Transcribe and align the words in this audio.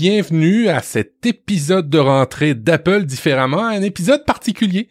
bienvenue 0.00 0.68
à 0.68 0.80
cet 0.80 1.26
épisode 1.26 1.90
de 1.90 1.98
rentrée 1.98 2.54
d'Apple 2.54 3.04
différemment, 3.04 3.66
un 3.66 3.82
épisode 3.82 4.24
particulier. 4.24 4.88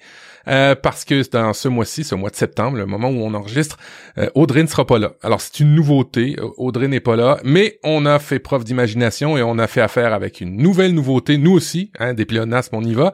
Euh, 0.48 0.76
parce 0.76 1.04
que 1.04 1.28
dans 1.32 1.54
ce 1.54 1.68
mois-ci, 1.68 2.04
ce 2.04 2.14
mois 2.14 2.30
de 2.30 2.36
septembre, 2.36 2.78
le 2.78 2.86
moment 2.86 3.10
où 3.10 3.22
on 3.24 3.34
enregistre, 3.34 3.78
euh, 4.20 4.30
Audrey 4.36 4.62
ne 4.62 4.68
sera 4.68 4.86
pas 4.86 5.00
là. 5.00 5.14
Alors 5.24 5.42
c'est 5.42 5.62
une 5.62 5.74
nouveauté, 5.74 6.36
euh, 6.40 6.48
Audrey 6.58 6.88
n'est 6.88 7.00
pas 7.00 7.16
là, 7.16 7.40
mais 7.44 7.80
on 7.84 8.06
a 8.06 8.20
fait 8.20 8.38
preuve 8.38 8.64
d'imagination 8.64 9.36
et 9.36 9.42
on 9.42 9.58
a 9.58 9.66
fait 9.66 9.82
affaire 9.82 10.14
avec 10.14 10.42
une 10.42 10.58
nouvelle 10.58 10.94
nouveauté, 10.94 11.38
nous 11.38 11.54
aussi, 11.54 11.92
hein, 12.00 12.14
des 12.14 12.26
pléonasmes, 12.26 12.76
on 12.76 12.84
y 12.84 12.94
va. 12.94 13.14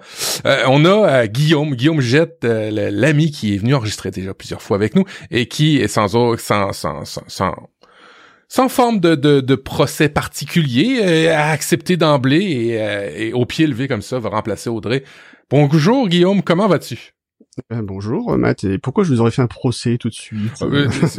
on 0.68 0.86
a 0.86 1.28
Guillaume, 1.28 1.76
Guillaume 1.76 2.02
Jette, 2.02 2.44
l'ami 2.44 3.32
qui 3.32 3.56
est 3.56 3.58
venu 3.58 3.74
enregistrer 3.74 4.12
déjà 4.12 4.34
plusieurs 4.34 4.62
fois 4.62 4.76
avec 4.76 4.96
nous 4.96 5.06
et 5.32 5.48
qui 5.48 5.78
est 5.78 5.88
sans 5.88 6.10
sans 6.10 6.38
sans, 6.38 6.74
sans, 6.74 7.24
sans 7.28 7.70
sans 8.48 8.70
forme 8.70 9.00
de, 9.00 9.16
de, 9.16 9.42
de 9.42 9.56
procès 9.56 10.10
particulier, 10.10 11.00
euh, 11.02 11.36
a 11.36 11.50
accepté 11.50 11.98
d'emblée 11.98 12.44
et, 12.44 13.28
et, 13.28 13.34
au 13.34 13.46
pied 13.46 13.68
levé 13.68 13.88
comme 13.88 14.02
ça 14.02 14.20
va 14.20 14.30
remplacer 14.30 14.70
Audrey. 14.70 15.04
Bonjour 15.50 16.08
Guillaume, 16.08 16.42
comment 16.42 16.68
vas-tu? 16.68 17.14
Euh, 17.72 17.82
bonjour 17.82 18.38
Matt, 18.38 18.66
et 18.66 18.78
pourquoi 18.78 19.06
je 19.06 19.14
vous 19.14 19.22
aurais 19.22 19.32
fait 19.32 19.42
un 19.42 19.48
procès 19.48 19.98
tout 19.98 20.10
de 20.10 20.14
suite 20.14 20.52
ah, 20.60 20.66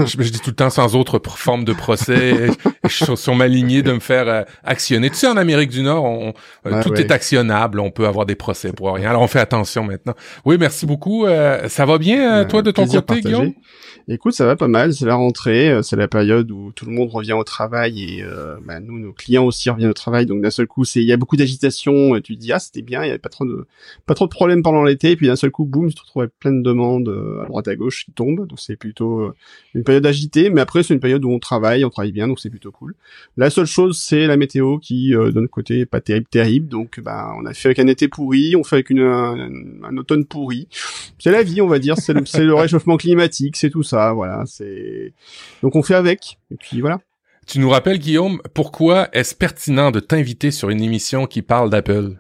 je, 0.05 0.31
dis 0.31 0.39
tout 0.39 0.51
le 0.51 0.55
temps 0.55 0.69
sans 0.69 0.95
autre 0.95 1.19
forme 1.25 1.65
de 1.65 1.73
procès, 1.73 2.49
je 2.85 3.05
suis 3.05 3.17
sur 3.17 3.35
ma 3.35 3.49
lignée 3.49 3.83
de 3.83 3.91
me 3.91 4.01
faire 4.01 4.29
euh, 4.29 4.43
actionner. 4.63 5.09
Tu 5.09 5.17
sais, 5.17 5.29
en 5.29 5.39
Amérique 5.39 5.71
du 5.71 5.81
Nord, 5.81 6.05
on, 6.05 6.35
euh, 6.67 6.83
tout 6.83 6.93
est 6.93 7.11
actionnable, 7.11 7.81
on 7.81 7.91
peut 7.91 8.07
avoir 8.07 8.27
des 8.27 8.35
procès 8.35 8.71
pour 8.73 8.93
rien. 8.93 9.09
Alors 9.09 9.23
on 9.23 9.29
fait 9.29 9.41
attention 9.41 9.85
maintenant. 9.85 10.13
Oui, 10.45 10.59
merci 10.61 10.85
beaucoup. 10.85 11.27
ça 11.27 11.87
va 11.87 11.97
bien, 11.97 12.45
toi, 12.45 12.61
de 12.61 12.71
ton 12.71 12.87
côté, 12.87 13.23
Guillaume? 13.23 13.55
Écoute, 14.09 14.35
ça 14.35 14.47
va 14.47 14.55
pas 14.55 14.69
mal, 14.69 14.95
c'est 14.95 15.05
la 15.05 15.17
rentrée, 15.17 15.69
euh, 15.69 15.83
c'est 15.83 15.97
la 15.97 16.07
période 16.07 16.49
où 16.53 16.71
tout 16.71 16.87
le 16.87 16.93
monde 16.93 17.11
revient 17.11 17.33
au 17.33 17.43
travail 17.43 18.05
et 18.05 18.23
euh, 18.23 18.57
bah, 18.65 18.79
nous, 18.79 19.01
nos 19.01 19.13
clients 19.13 19.45
aussi 19.45 19.69
reviennent 19.69 19.91
au 19.91 19.95
travail, 19.95 20.27
donc 20.27 20.43
d'un 20.43 20.51
seul 20.51 20.69
coup, 20.69 20.85
c'est 20.85 21.01
il 21.01 21.07
y 21.07 21.13
a 21.13 21.17
beaucoup 21.17 21.37
d'agitation, 21.37 22.15
tu 22.21 22.37
te 22.37 22.41
dis 22.41 22.53
ah 22.53 22.61
c'était 22.61 22.83
bien, 22.83 23.03
il 23.03 23.09
y 23.09 23.11
avait 23.11 23.19
pas 23.19 23.31
trop 23.31 23.45
de 23.45 23.67
pas 24.07 24.15
trop 24.15 24.27
de 24.27 24.31
problèmes 24.31 24.63
pendant 24.63 24.85
l'été, 24.85 25.11
et 25.11 25.17
puis 25.17 25.27
d'un 25.27 25.35
seul 25.35 25.51
coup, 25.51 25.65
boum, 25.65 25.89
tu 25.89 25.97
te 25.97 26.03
retrouves 26.03 26.26
plein 26.27 26.53
de 26.53 26.63
demandes 26.63 27.09
euh, 27.09 27.43
à 27.43 27.47
droite 27.47 27.69
à 27.69 27.77
gauche 27.77 28.05
qui 28.05 28.13
tombent, 28.13 28.47
donc 28.47 28.59
c'est 28.59 28.77
plutôt 28.77 29.33
une 29.75 29.85
période 29.85 30.07
agitée, 30.07 30.51
mais 30.51 30.61
après 30.61 30.83
c'est 30.83 30.95
une 30.95 31.01
période 31.01 31.25
où 31.25 31.31
on 31.31 31.39
travaille, 31.39 31.85
on 31.85 31.91
travaille 31.91 32.13
bien, 32.13 32.29
donc 32.29 32.41
c'est 32.41 32.51
plutôt 32.51 32.71
cool. 32.71 32.95
La 33.37 33.51
seule 33.51 33.67
chose, 33.67 33.99
c'est 33.99 34.27
la 34.27 34.37
météo 34.37 34.79
qui 34.79 35.11
de 35.11 35.41
notre 35.41 35.51
côté 35.51 35.81
est 35.81 35.87
pas 35.87 36.01
terrible 36.01 36.27
terrible, 36.27 36.69
donc 36.69 37.01
bah 37.01 37.35
on 37.39 37.47
a 37.47 37.55
fait 37.55 37.69
avec 37.69 37.79
un 37.79 37.87
été 37.87 38.09
pourri, 38.09 38.57
on 38.57 38.65
fait 38.65 38.77
avec 38.77 38.91
une 38.91 39.01
un, 39.01 39.97
automne 39.97 40.25
pourri, 40.25 40.69
c'est 41.19 41.33
la 41.33 41.43
vie, 41.43 41.61
on 41.61 41.69
va 41.69 41.79
dire, 41.79 41.97
c'est 41.99 42.13
le, 42.13 42.23
le 42.45 42.55
réchauffement 42.55 42.97
climatique, 42.97 43.57
c'est 43.57 43.71
tout 43.71 43.83
ça 43.83 44.13
voilà, 44.13 44.45
c'est 44.47 45.13
donc 45.63 45.77
on 45.77 45.83
fait 45.83 45.95
avec 45.95 46.39
et 46.51 46.57
puis 46.57 46.81
voilà. 46.81 47.01
Tu 47.47 47.61
nous 47.61 47.71
rappelles 47.71 47.99
Guillaume, 47.99 48.43
pourquoi 48.55 49.09
est-ce 49.13 49.33
pertinent 49.33 49.93
de 49.93 50.01
t'inviter 50.01 50.51
sur 50.51 50.69
une 50.69 50.83
émission 50.83 51.27
qui 51.27 51.43
parle 51.43 51.71
d'Apple? 51.71 52.17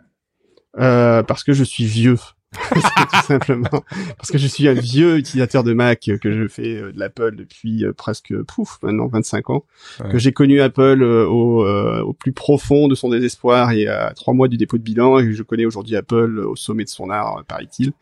Euh, 0.78 1.24
Parce 1.24 1.42
que 1.42 1.52
je 1.52 1.64
suis 1.64 1.84
vieux. 1.84 2.16
Tout 2.56 3.26
simplement 3.26 3.84
parce 4.16 4.30
que 4.30 4.38
je 4.38 4.46
suis 4.46 4.68
un 4.68 4.74
vieux 4.74 5.16
utilisateur 5.16 5.64
de 5.64 5.72
Mac 5.72 6.10
que 6.20 6.32
je 6.32 6.48
fais 6.48 6.76
euh, 6.76 6.92
de 6.92 6.98
l'Apple 6.98 7.36
depuis 7.36 7.84
euh, 7.84 7.92
presque 7.92 8.34
pouf 8.42 8.78
maintenant 8.82 9.06
25 9.06 9.50
ans 9.50 9.64
que 10.10 10.18
j'ai 10.18 10.32
connu 10.32 10.60
Apple 10.60 11.02
euh, 11.02 11.26
au, 11.26 11.66
au, 11.66 12.12
plus 12.12 12.32
profond 12.32 12.88
de 12.88 12.94
son 12.94 13.10
désespoir 13.10 13.72
et 13.72 13.86
à 13.86 14.12
trois 14.14 14.34
mois 14.34 14.48
du 14.48 14.56
dépôt 14.56 14.78
de 14.78 14.82
bilan 14.82 15.18
et 15.18 15.32
je 15.32 15.42
connais 15.42 15.64
aujourd'hui 15.64 15.96
Apple 15.96 16.40
au 16.40 16.56
sommet 16.56 16.84
de 16.84 16.88
son 16.88 17.10
art 17.10 17.44
paraît-il. 17.46 17.92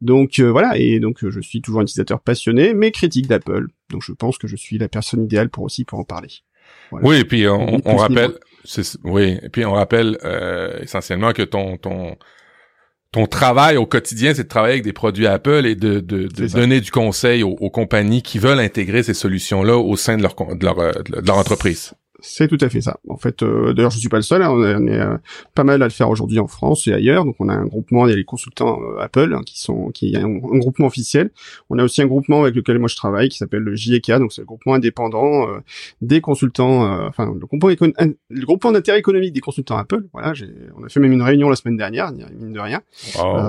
Donc 0.00 0.40
voilà 0.40 0.76
et 0.76 1.00
donc 1.00 1.28
je 1.28 1.40
suis 1.40 1.60
toujours 1.60 1.80
un 1.80 1.84
utilisateur 1.84 2.20
passionné 2.20 2.74
mais 2.74 2.90
critique 2.90 3.26
d'Apple. 3.26 3.66
Donc 3.90 4.02
je 4.02 4.12
pense 4.12 4.38
que 4.38 4.46
je 4.46 4.56
suis 4.56 4.78
la 4.78 4.88
personne 4.88 5.24
idéale 5.24 5.48
pour 5.48 5.64
aussi 5.64 5.84
pour 5.84 5.98
en 5.98 6.04
parler. 6.04 6.28
Oui 6.92 7.16
et 7.16 7.24
puis 7.24 7.48
on, 7.48 7.80
on 7.84 7.96
rappelle 7.96 8.34
oui 9.04 9.38
et 9.42 9.48
puis 9.48 9.64
on 9.64 9.72
rappelle 9.72 10.18
essentiellement 10.82 11.32
que 11.32 11.42
ton 11.42 11.76
ton 11.76 12.16
ton 13.16 13.26
travail 13.26 13.78
au 13.78 13.86
quotidien, 13.86 14.34
c'est 14.34 14.42
de 14.42 14.48
travailler 14.48 14.74
avec 14.74 14.84
des 14.84 14.92
produits 14.92 15.26
Apple 15.26 15.64
et 15.64 15.74
de, 15.74 16.00
de, 16.00 16.28
de 16.28 16.46
donner 16.48 16.82
du 16.82 16.90
conseil 16.90 17.42
aux, 17.42 17.56
aux, 17.58 17.70
compagnies 17.70 18.20
qui 18.20 18.38
veulent 18.38 18.60
intégrer 18.60 19.02
ces 19.02 19.14
solutions-là 19.14 19.78
au 19.78 19.96
sein 19.96 20.18
de 20.18 20.22
leur, 20.22 20.34
de 20.34 20.62
leur, 20.62 20.76
de 20.76 21.26
leur 21.26 21.38
entreprise. 21.38 21.94
C'est 22.20 22.48
tout 22.48 22.58
à 22.60 22.68
fait 22.68 22.80
ça. 22.80 22.98
En 23.08 23.16
fait, 23.16 23.42
euh, 23.42 23.74
d'ailleurs, 23.74 23.90
je 23.90 23.98
suis 23.98 24.08
pas 24.08 24.16
le 24.16 24.22
seul. 24.22 24.42
Hein, 24.42 24.50
on 24.50 24.86
est, 24.86 24.98
euh, 24.98 25.16
pas 25.54 25.64
mal 25.64 25.82
à 25.82 25.86
le 25.86 25.90
faire 25.90 26.08
aujourd'hui 26.08 26.38
en 26.38 26.46
France 26.46 26.86
et 26.86 26.92
ailleurs. 26.92 27.24
Donc, 27.24 27.36
on 27.40 27.48
a 27.48 27.52
un 27.52 27.66
groupement, 27.66 28.06
il 28.06 28.10
y 28.10 28.12
a 28.12 28.16
les 28.16 28.24
consultants 28.24 28.80
euh, 28.82 29.00
Apple 29.00 29.34
hein, 29.34 29.42
qui 29.44 29.60
sont, 29.60 29.90
qui 29.90 30.14
est 30.14 30.16
un, 30.16 30.28
groupement 30.28 30.86
officiel. 30.86 31.30
On 31.68 31.78
a 31.78 31.84
aussi 31.84 32.00
un 32.00 32.06
groupement 32.06 32.42
avec 32.42 32.54
lequel 32.54 32.78
moi 32.78 32.88
je 32.88 32.96
travaille 32.96 33.28
qui 33.28 33.36
s'appelle 33.36 33.62
le 33.62 33.74
JEK. 33.74 34.12
Donc, 34.12 34.32
c'est 34.32 34.40
le 34.40 34.46
groupement 34.46 34.74
indépendant 34.74 35.46
des 36.00 36.20
consultants, 36.20 37.06
enfin 37.06 37.26
le 37.26 37.46
groupement, 37.46 37.68
le 37.68 38.46
groupement 38.46 38.72
d'intérêt 38.72 38.98
économique 38.98 39.32
des 39.32 39.40
consultants 39.40 39.76
Apple. 39.76 40.06
Voilà, 40.12 40.32
on 40.76 40.84
a 40.84 40.88
fait 40.88 41.00
même 41.00 41.12
une 41.12 41.22
réunion 41.22 41.48
la 41.48 41.56
semaine 41.56 41.76
dernière, 41.76 42.12
mine 42.12 42.52
de 42.52 42.60
rien, 42.60 42.80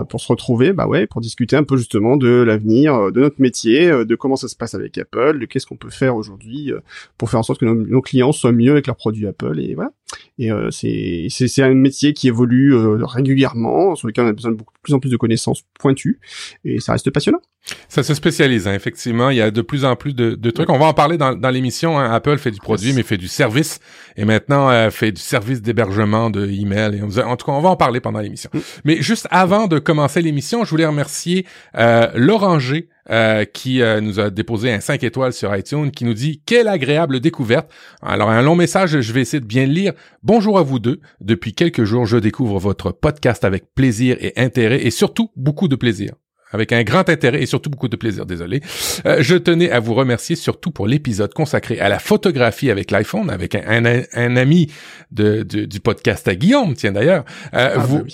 pour 0.10 0.20
se 0.20 0.28
retrouver, 0.28 0.74
bah 0.74 0.88
ouais, 0.88 1.08
pour 1.08 1.22
discuter 1.22 1.56
un 1.56 1.64
peu 1.64 1.78
justement 1.78 2.18
de 2.18 2.30
l'avenir, 2.30 3.12
de 3.12 3.20
notre 3.20 3.40
métier, 3.40 3.90
de 3.90 4.16
comment 4.16 4.36
ça 4.36 4.48
se 4.48 4.56
passe 4.56 4.74
avec 4.74 4.98
Apple, 4.98 5.40
de 5.40 5.46
qu'est-ce 5.46 5.66
qu'on 5.66 5.78
peut 5.78 5.90
faire 5.90 6.16
aujourd'hui 6.16 6.72
pour 7.18 7.30
faire 7.30 7.40
en 7.40 7.44
sorte 7.44 7.60
que 7.60 7.66
nos, 7.66 7.76
nos 7.76 8.02
clients 8.02 8.32
soient 8.32 8.52
mieux 8.58 8.72
avec 8.72 8.88
leurs 8.88 8.98
produits 8.98 9.28
Apple 9.28 9.60
et 9.60 9.76
voilà. 9.76 9.92
Et 10.40 10.52
euh, 10.52 10.70
c'est 10.72 11.28
c'est 11.30 11.64
un 11.64 11.74
métier 11.74 12.14
qui 12.14 12.28
évolue 12.28 12.74
euh, 12.74 13.06
régulièrement, 13.06 13.96
sur 13.96 14.08
lequel 14.08 14.26
on 14.26 14.30
a 14.30 14.34
besoin 14.34 14.52
de 14.52 14.58
beaucoup 14.58 14.74
plus 14.82 14.94
en 14.94 15.00
plus 15.00 15.10
de 15.10 15.18
connaissances 15.18 15.64
pointues 15.80 16.20
et 16.64 16.80
ça 16.80 16.94
reste 16.94 17.10
passionnant. 17.10 17.42
Ça 17.90 18.04
se 18.04 18.14
spécialise, 18.14 18.68
hein, 18.68 18.74
effectivement. 18.74 19.30
Il 19.30 19.38
y 19.38 19.42
a 19.42 19.52
de 19.52 19.62
plus 19.62 19.84
en 19.86 19.96
plus 19.96 20.14
de, 20.14 20.36
de 20.36 20.52
trucs. 20.52 20.70
On 20.70 20.78
va 20.78 20.86
en 20.86 20.94
parler 20.94 21.18
dans, 21.18 21.36
dans 21.36 21.50
l'émission. 21.50 22.00
Hein. 22.00 22.12
Apple 22.12 22.38
fait 22.38 22.52
du 22.52 22.60
produit, 22.60 22.94
mais 22.94 23.04
fait 23.04 23.18
du 23.18 23.28
service. 23.28 23.80
Et 24.16 24.26
maintenant, 24.26 24.70
euh, 24.70 24.90
fait 24.90 25.12
du 25.12 25.22
service 25.22 25.62
d'hébergement 25.62 26.30
de 26.30 26.48
email. 26.48 26.98
Et 26.98 27.02
on, 27.02 27.30
en 27.30 27.36
tout 27.36 27.46
cas, 27.46 27.52
on 27.52 27.62
va 27.62 27.70
en 27.70 27.76
parler 27.76 28.00
pendant 28.00 28.20
l'émission. 28.20 28.50
Mm. 28.54 28.60
Mais 28.86 29.02
juste 29.02 29.28
avant 29.32 29.68
de 29.68 29.80
commencer 29.80 30.22
l'émission, 30.22 30.64
je 30.64 30.70
voulais 30.70 30.86
remercier 30.86 31.46
euh, 31.78 32.08
L'Oranger, 32.16 32.88
euh, 33.10 33.46
qui 33.46 33.82
euh, 33.82 34.02
nous 34.02 34.20
a 34.20 34.30
déposé 34.30 34.70
un 34.70 34.82
5 34.82 35.02
étoiles 35.04 35.32
sur 35.32 35.56
iTunes, 35.56 35.92
qui 35.92 36.04
nous 36.04 36.14
dit 36.14 36.42
«Quelle 36.46 36.68
agréable 36.68 37.22
découverte!» 37.22 37.72
Alors, 38.02 38.30
un 38.30 38.42
long 38.42 38.56
message, 38.56 39.00
je 39.00 39.14
vais 39.14 39.22
essayer 39.22 39.40
de 39.40 39.46
bien 39.46 39.66
le 39.66 39.72
lire. 39.72 39.94
Bonjour 40.24 40.58
à 40.58 40.64
vous 40.64 40.80
deux. 40.80 41.00
Depuis 41.22 41.54
quelques 41.54 41.84
jours, 41.84 42.06
je 42.06 42.18
découvre 42.18 42.60
votre 42.60 42.92
podcast 42.92 43.44
avec 43.44 43.74
plaisir 43.74 44.18
et 44.20 44.34
intérêt, 44.38 44.86
et 44.86 44.92
surtout 44.92 45.32
beaucoup 45.36 45.68
de 45.68 45.76
plaisir 45.76 46.14
avec 46.52 46.72
un 46.72 46.84
grand 46.84 47.10
intérêt 47.10 47.42
et 47.42 47.46
surtout 47.46 47.70
beaucoup 47.70 47.88
de 47.88 47.96
plaisir, 47.96 48.26
désolé. 48.26 48.62
Euh, 49.06 49.18
je 49.20 49.36
tenais 49.36 49.70
à 49.70 49.80
vous 49.80 49.94
remercier 49.94 50.36
surtout 50.36 50.72
pour 50.72 50.88
l'épisode 50.88 51.34
consacré 51.34 51.80
à 51.80 51.90
la 51.90 52.00
photographie 52.00 52.72
avec 52.72 52.92
l'iPhone, 52.92 53.30
avec 53.30 53.56
un, 53.56 54.04
un, 54.14 54.36
ami 54.38 54.72
de, 55.12 55.44
du 55.44 55.80
podcast 55.80 56.28
à 56.28 56.36
Guillaume, 56.36 56.74
tiens 56.74 56.94
d'ailleurs. 56.94 57.26
Euh, 57.54 57.72
ah, 57.76 57.78
vous, 57.80 58.00
ben 58.00 58.10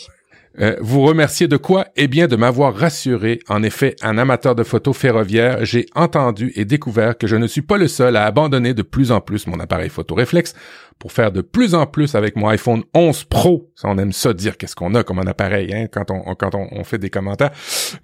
euh, 0.59 0.75
vous 0.81 1.01
remerciez 1.01 1.47
de 1.47 1.57
quoi? 1.57 1.87
Eh 1.95 2.07
bien, 2.07 2.27
de 2.27 2.35
m'avoir 2.35 2.75
rassuré. 2.75 3.39
En 3.49 3.63
effet, 3.63 3.95
un 4.01 4.17
amateur 4.17 4.55
de 4.55 4.63
photos 4.63 4.95
ferroviaire, 4.95 5.65
j'ai 5.65 5.87
entendu 5.95 6.51
et 6.55 6.65
découvert 6.65 7.17
que 7.17 7.27
je 7.27 7.35
ne 7.35 7.47
suis 7.47 7.61
pas 7.61 7.77
le 7.77 7.87
seul 7.87 8.15
à 8.15 8.25
abandonner 8.25 8.73
de 8.73 8.83
plus 8.83 9.11
en 9.11 9.19
plus 9.19 9.47
mon 9.47 9.59
appareil 9.59 9.89
photo 9.89 10.15
réflexe 10.15 10.53
pour 10.99 11.11
faire 11.11 11.31
de 11.31 11.41
plus 11.41 11.73
en 11.75 11.85
plus 11.85 12.15
avec 12.15 12.35
mon 12.35 12.47
iPhone 12.47 12.83
11 12.93 13.23
Pro. 13.25 13.71
Ça, 13.75 13.87
on 13.89 13.97
aime 13.97 14.13
ça 14.13 14.33
dire 14.33 14.57
qu'est-ce 14.57 14.75
qu'on 14.75 14.93
a 14.95 15.03
comme 15.03 15.19
un 15.19 15.27
appareil 15.27 15.73
hein, 15.73 15.87
quand 15.91 16.11
on, 16.55 16.83
fait 16.83 16.97
des 16.97 17.09
commentaires. 17.09 17.51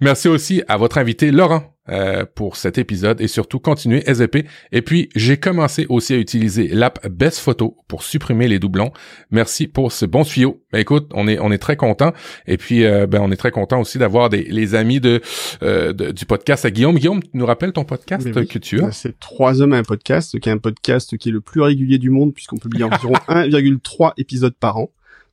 Merci 0.00 0.28
aussi 0.28 0.62
à 0.68 0.76
votre 0.76 0.98
invité 0.98 1.30
Laurent 1.30 1.62
euh, 1.90 2.24
pour 2.34 2.56
cet 2.56 2.78
épisode 2.78 3.20
et 3.20 3.28
surtout 3.28 3.58
continuez 3.58 4.02
SEP. 4.12 4.46
Et 4.72 4.82
puis 4.82 5.08
j'ai 5.14 5.38
commencé 5.38 5.86
aussi 5.88 6.14
à 6.14 6.16
utiliser 6.16 6.68
l'app 6.68 7.06
Best 7.08 7.38
Photo 7.38 7.76
pour 7.88 8.02
supprimer 8.02 8.48
les 8.48 8.58
doublons. 8.58 8.92
Merci 9.30 9.66
pour 9.66 9.92
ce 9.92 10.06
bon 10.06 10.24
tuyau. 10.24 10.62
Ben, 10.72 10.78
écoute, 10.78 11.10
on 11.14 11.26
est 11.26 11.38
on 11.38 11.50
est 11.50 11.58
très 11.58 11.76
content 11.76 12.12
et 12.46 12.56
puis 12.56 12.84
euh, 12.84 13.06
ben 13.06 13.20
on 13.22 13.30
est 13.30 13.36
très 13.36 13.50
content 13.50 13.80
aussi 13.80 13.98
d'avoir 13.98 14.28
des 14.28 14.44
les 14.44 14.74
amis 14.74 15.00
de, 15.00 15.20
euh, 15.62 15.92
du 15.92 16.24
podcast 16.26 16.64
à 16.64 16.70
Guillaume. 16.70 16.96
Guillaume, 16.96 17.22
tu 17.22 17.30
nous 17.34 17.46
rappelles 17.46 17.72
ton 17.72 17.84
podcast 17.84 18.30
que 18.46 18.58
tu 18.58 18.82
as? 18.82 18.92
C'est 18.92 19.18
Trois 19.18 19.60
hommes 19.60 19.72
un 19.72 19.82
podcast, 19.82 20.38
qui 20.38 20.48
est 20.48 20.52
un 20.52 20.58
podcast 20.58 21.16
qui 21.16 21.28
est 21.28 21.32
le 21.32 21.40
plus 21.40 21.60
régulier 21.60 21.98
du 21.98 22.10
monde 22.10 22.32
puisqu'on 22.32 22.56
publie 22.56 22.84
environ 22.84 23.14
1,3 23.28 24.12
épisodes 24.16 24.54
par 24.58 24.78
an 24.78 24.90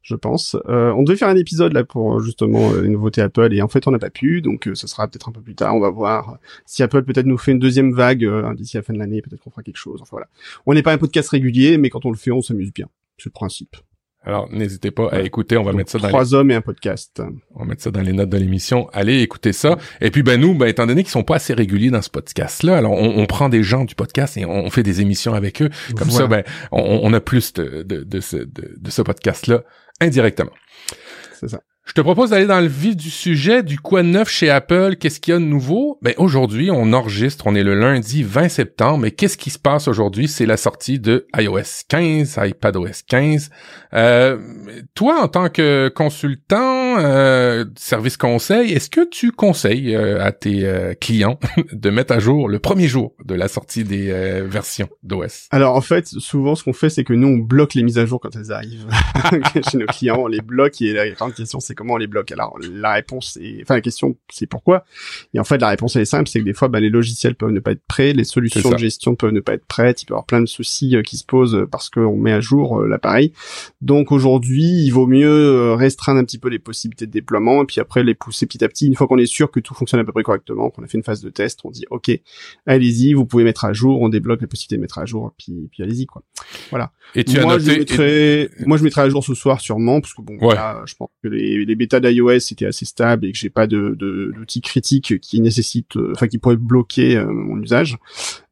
je 0.07 0.15
pense. 0.15 0.55
Euh, 0.69 0.93
on 0.93 1.03
devait 1.03 1.17
faire 1.17 1.27
un 1.27 1.35
épisode 1.35 1.73
là 1.73 1.83
pour 1.83 2.21
justement 2.21 2.71
euh, 2.71 2.81
les 2.81 2.87
nouveautés 2.87 3.21
Apple 3.21 3.53
et 3.53 3.61
en 3.61 3.67
fait 3.67 3.87
on 3.87 3.91
n'a 3.91 3.99
pas 3.99 4.09
pu, 4.09 4.41
donc 4.41 4.67
euh, 4.67 4.73
sera 4.73 5.05
peut-être 5.07 5.27
un 5.27 5.33
peu 5.33 5.41
plus 5.41 5.53
tard. 5.53 5.75
On 5.75 5.81
va 5.81 5.89
voir 5.89 6.37
si 6.65 6.81
Apple 6.81 7.03
peut-être 7.03 7.25
nous 7.25 7.37
fait 7.37 7.51
une 7.51 7.59
deuxième 7.59 7.91
vague 7.91 8.25
d'ici 8.55 8.77
la 8.77 8.83
fin 8.83 8.93
de 8.93 8.99
l'année, 8.99 9.21
peut-être 9.21 9.41
qu'on 9.41 9.49
fera 9.49 9.63
quelque 9.63 9.77
chose. 9.77 10.01
Enfin 10.01 10.11
voilà. 10.11 10.27
On 10.65 10.73
n'est 10.73 10.81
pas 10.81 10.93
un 10.93 10.97
podcast 10.97 11.29
régulier, 11.29 11.77
mais 11.77 11.89
quand 11.89 12.05
on 12.05 12.11
le 12.11 12.15
fait, 12.15 12.31
on 12.31 12.41
s'amuse 12.41 12.71
bien. 12.71 12.87
C'est 13.17 13.25
le 13.25 13.31
principe. 13.31 13.75
Alors, 14.27 14.49
n'hésitez 14.51 14.91
pas 14.91 15.07
à 15.07 15.21
écouter. 15.21 15.55
On 15.55 15.63
va 15.63 15.71
mettre 15.71 15.89
ça 15.89 15.99
dans 15.99 16.09
trois 16.09 16.33
hommes 16.33 16.51
et 16.51 16.55
un 16.55 16.61
podcast. 16.61 17.21
On 17.55 17.59
va 17.59 17.65
mettre 17.65 17.81
ça 17.81 17.91
dans 17.91 18.01
les 18.01 18.11
notes 18.11 18.27
de 18.27 18.37
l'émission. 18.37 18.89
Allez 18.91 19.21
écouter 19.21 19.53
ça. 19.53 19.77
Et 20.01 20.11
puis, 20.11 20.21
ben 20.21 20.37
nous, 20.37 20.53
ben 20.53 20.67
étant 20.67 20.85
donné 20.85 21.03
qu'ils 21.03 21.11
sont 21.11 21.23
pas 21.23 21.35
assez 21.35 21.53
réguliers 21.53 21.91
dans 21.91 22.01
ce 22.01 22.09
podcast-là, 22.09 22.75
alors 22.75 22.91
on, 22.91 23.25
prend 23.25 23.47
des 23.47 23.63
gens 23.63 23.85
du 23.85 23.95
podcast 23.95 24.35
et 24.35 24.45
on, 24.45 24.69
fait 24.69 24.83
des 24.83 24.99
émissions 24.99 25.33
avec 25.33 25.61
eux. 25.61 25.69
Comme 25.95 26.11
ça, 26.11 26.27
ben 26.27 26.43
on, 26.73 27.13
a 27.13 27.21
plus 27.21 27.53
de, 27.53 27.83
de, 27.83 28.03
de 28.03 28.19
ce, 28.19 28.35
de, 28.35 28.89
ce 28.89 29.01
podcast-là 29.01 29.63
indirectement. 30.01 30.51
C'est 31.39 31.47
ça. 31.47 31.61
Je 31.87 31.93
te 31.93 32.01
propose 32.01 32.31
d'aller 32.31 32.45
dans 32.45 32.59
le 32.59 32.67
vif 32.67 32.97
du 32.97 33.09
sujet, 33.09 33.63
du 33.63 33.79
quoi 33.79 34.03
de 34.03 34.09
neuf 34.09 34.29
chez 34.29 34.49
Apple, 34.49 34.97
qu'est-ce 34.99 35.21
qu'il 35.21 35.33
y 35.33 35.37
a 35.37 35.39
de 35.39 35.45
nouveau? 35.45 35.97
Ben, 36.01 36.13
aujourd'hui, 36.17 36.69
on 36.69 36.91
enregistre, 36.91 37.47
on 37.47 37.55
est 37.55 37.63
le 37.63 37.75
lundi 37.75 38.23
20 38.23 38.49
septembre, 38.49 38.97
mais 38.97 39.11
qu'est-ce 39.11 39.37
qui 39.37 39.49
se 39.49 39.57
passe 39.57 39.87
aujourd'hui? 39.87 40.27
C'est 40.27 40.45
la 40.45 40.57
sortie 40.57 40.99
de 40.99 41.25
iOS 41.37 41.85
15, 41.87 42.39
iPadOS 42.43 43.03
15. 43.07 43.49
Euh, 43.93 44.37
toi, 44.95 45.21
en 45.23 45.29
tant 45.29 45.47
que 45.47 45.87
consultant, 45.87 46.97
euh, 46.99 47.63
service 47.77 48.17
conseil, 48.17 48.73
est-ce 48.73 48.89
que 48.89 49.07
tu 49.09 49.31
conseilles 49.31 49.95
euh, 49.95 50.21
à 50.21 50.33
tes 50.33 50.65
euh, 50.65 50.93
clients 50.93 51.39
de 51.71 51.89
mettre 51.89 52.13
à 52.13 52.19
jour 52.19 52.49
le 52.49 52.59
premier 52.59 52.89
jour 52.89 53.13
de 53.23 53.33
la 53.33 53.47
sortie 53.47 53.85
des 53.85 54.11
euh, 54.11 54.45
versions 54.45 54.89
d'OS? 55.03 55.47
Alors, 55.51 55.77
en 55.77 55.81
fait, 55.81 56.05
souvent, 56.05 56.55
ce 56.55 56.65
qu'on 56.65 56.73
fait, 56.73 56.89
c'est 56.89 57.05
que 57.05 57.13
nous, 57.13 57.29
on 57.29 57.37
bloque 57.37 57.75
les 57.75 57.83
mises 57.83 57.97
à 57.97 58.05
jour 58.05 58.19
quand 58.19 58.35
elles 58.35 58.51
arrivent 58.51 58.87
chez 59.71 59.77
nos 59.77 59.85
clients, 59.85 60.17
on 60.19 60.27
les 60.27 60.41
bloque 60.41 60.81
et 60.81 60.91
la 60.91 61.09
grande 61.11 61.33
question, 61.33 61.61
c'est 61.61 61.76
comment 61.77 61.93
on 61.93 61.97
les 61.97 62.07
bloque 62.07 62.31
Alors 62.31 62.57
la 62.59 62.93
réponse 62.93 63.37
est, 63.41 63.61
enfin 63.61 63.75
la 63.75 63.81
question 63.81 64.17
c'est 64.29 64.47
pourquoi? 64.47 64.83
Et 65.33 65.39
en 65.39 65.43
fait 65.43 65.57
la 65.59 65.69
réponse 65.69 65.95
elle 65.95 66.01
est 66.01 66.05
simple, 66.05 66.27
c'est 66.27 66.39
que 66.39 66.45
des 66.45 66.53
fois 66.53 66.67
bah, 66.67 66.79
les 66.79 66.89
logiciels 66.89 67.35
peuvent 67.35 67.51
ne 67.51 67.59
pas 67.59 67.71
être 67.71 67.85
prêts, 67.87 68.13
les 68.13 68.23
solutions 68.23 68.69
de 68.69 68.77
gestion 68.77 69.15
peuvent 69.15 69.31
ne 69.31 69.39
pas 69.39 69.53
être 69.53 69.65
prêtes, 69.65 70.01
il 70.01 70.05
peut 70.05 70.13
y 70.13 70.15
avoir 70.15 70.25
plein 70.25 70.41
de 70.41 70.45
soucis 70.45 70.95
euh, 70.95 71.01
qui 71.01 71.17
se 71.17 71.25
posent 71.25 71.67
parce 71.71 71.89
qu'on 71.89 72.17
met 72.17 72.31
à 72.31 72.41
jour 72.41 72.79
euh, 72.79 72.87
l'appareil. 72.87 73.33
Donc 73.81 74.11
aujourd'hui 74.11 74.63
il 74.63 74.89
vaut 74.91 75.07
mieux 75.07 75.27
euh, 75.27 75.75
restreindre 75.75 76.19
un 76.19 76.23
petit 76.23 76.39
peu 76.39 76.49
les 76.49 76.59
possibilités 76.59 77.05
de 77.05 77.11
déploiement 77.11 77.63
et 77.63 77.65
puis 77.65 77.79
après 77.79 78.03
les 78.03 78.15
pousser 78.15 78.45
petit 78.45 78.63
à 78.63 78.69
petit. 78.69 78.87
Une 78.87 78.95
fois 78.95 79.07
qu'on 79.07 79.17
est 79.17 79.25
sûr 79.25 79.51
que 79.51 79.59
tout 79.59 79.73
fonctionne 79.73 79.99
à 79.99 80.03
peu 80.03 80.11
près 80.11 80.23
correctement, 80.23 80.69
qu'on 80.69 80.83
a 80.83 80.87
fait 80.87 80.97
une 80.97 81.03
phase 81.03 81.21
de 81.21 81.29
test, 81.29 81.59
on 81.63 81.71
dit 81.71 81.85
ok 81.89 82.11
allez-y, 82.65 83.13
vous 83.13 83.25
pouvez 83.25 83.43
mettre 83.43 83.65
à 83.65 83.73
jour, 83.73 84.01
on 84.01 84.09
débloque 84.09 84.41
la 84.41 84.47
possibilité 84.47 84.77
de 84.77 84.81
mettre 84.81 84.97
à 84.97 85.05
jour, 85.05 85.33
puis 85.37 85.69
puis 85.71 85.83
allez-y 85.83 86.05
quoi. 86.05 86.23
Voilà. 86.69 86.91
Et 87.15 87.23
tu 87.23 87.39
moi, 87.39 87.53
as 87.53 87.57
noté... 87.57 87.71
je 87.71 87.79
mettrai, 87.79 88.49
moi 88.65 88.77
je 88.77 88.83
mettrai 88.83 89.01
à 89.01 89.09
jour 89.09 89.23
ce 89.23 89.33
soir 89.33 89.61
sûrement 89.61 90.01
parce 90.01 90.13
que 90.13 90.21
bon 90.21 90.37
Ouais. 90.41 90.55
là, 90.55 90.83
je 90.85 90.95
pense 90.95 91.09
que 91.23 91.27
les, 91.27 91.66
les 91.67 91.75
bêtas 91.75 91.99
d'iOS 91.99 92.51
étaient 92.51 92.65
assez 92.65 92.85
stables 92.85 93.25
et 93.25 93.31
que 93.31 93.37
j'ai 93.37 93.49
pas 93.49 93.67
de 93.67 93.95
d'outils 93.97 94.61
critiques 94.61 95.19
qui 95.19 95.41
nécessitent, 95.41 95.97
euh, 95.97 96.13
enfin 96.15 96.27
qui 96.27 96.37
pourraient 96.37 96.55
bloquer 96.55 97.17
euh, 97.17 97.27
mon 97.27 97.61
usage. 97.61 97.97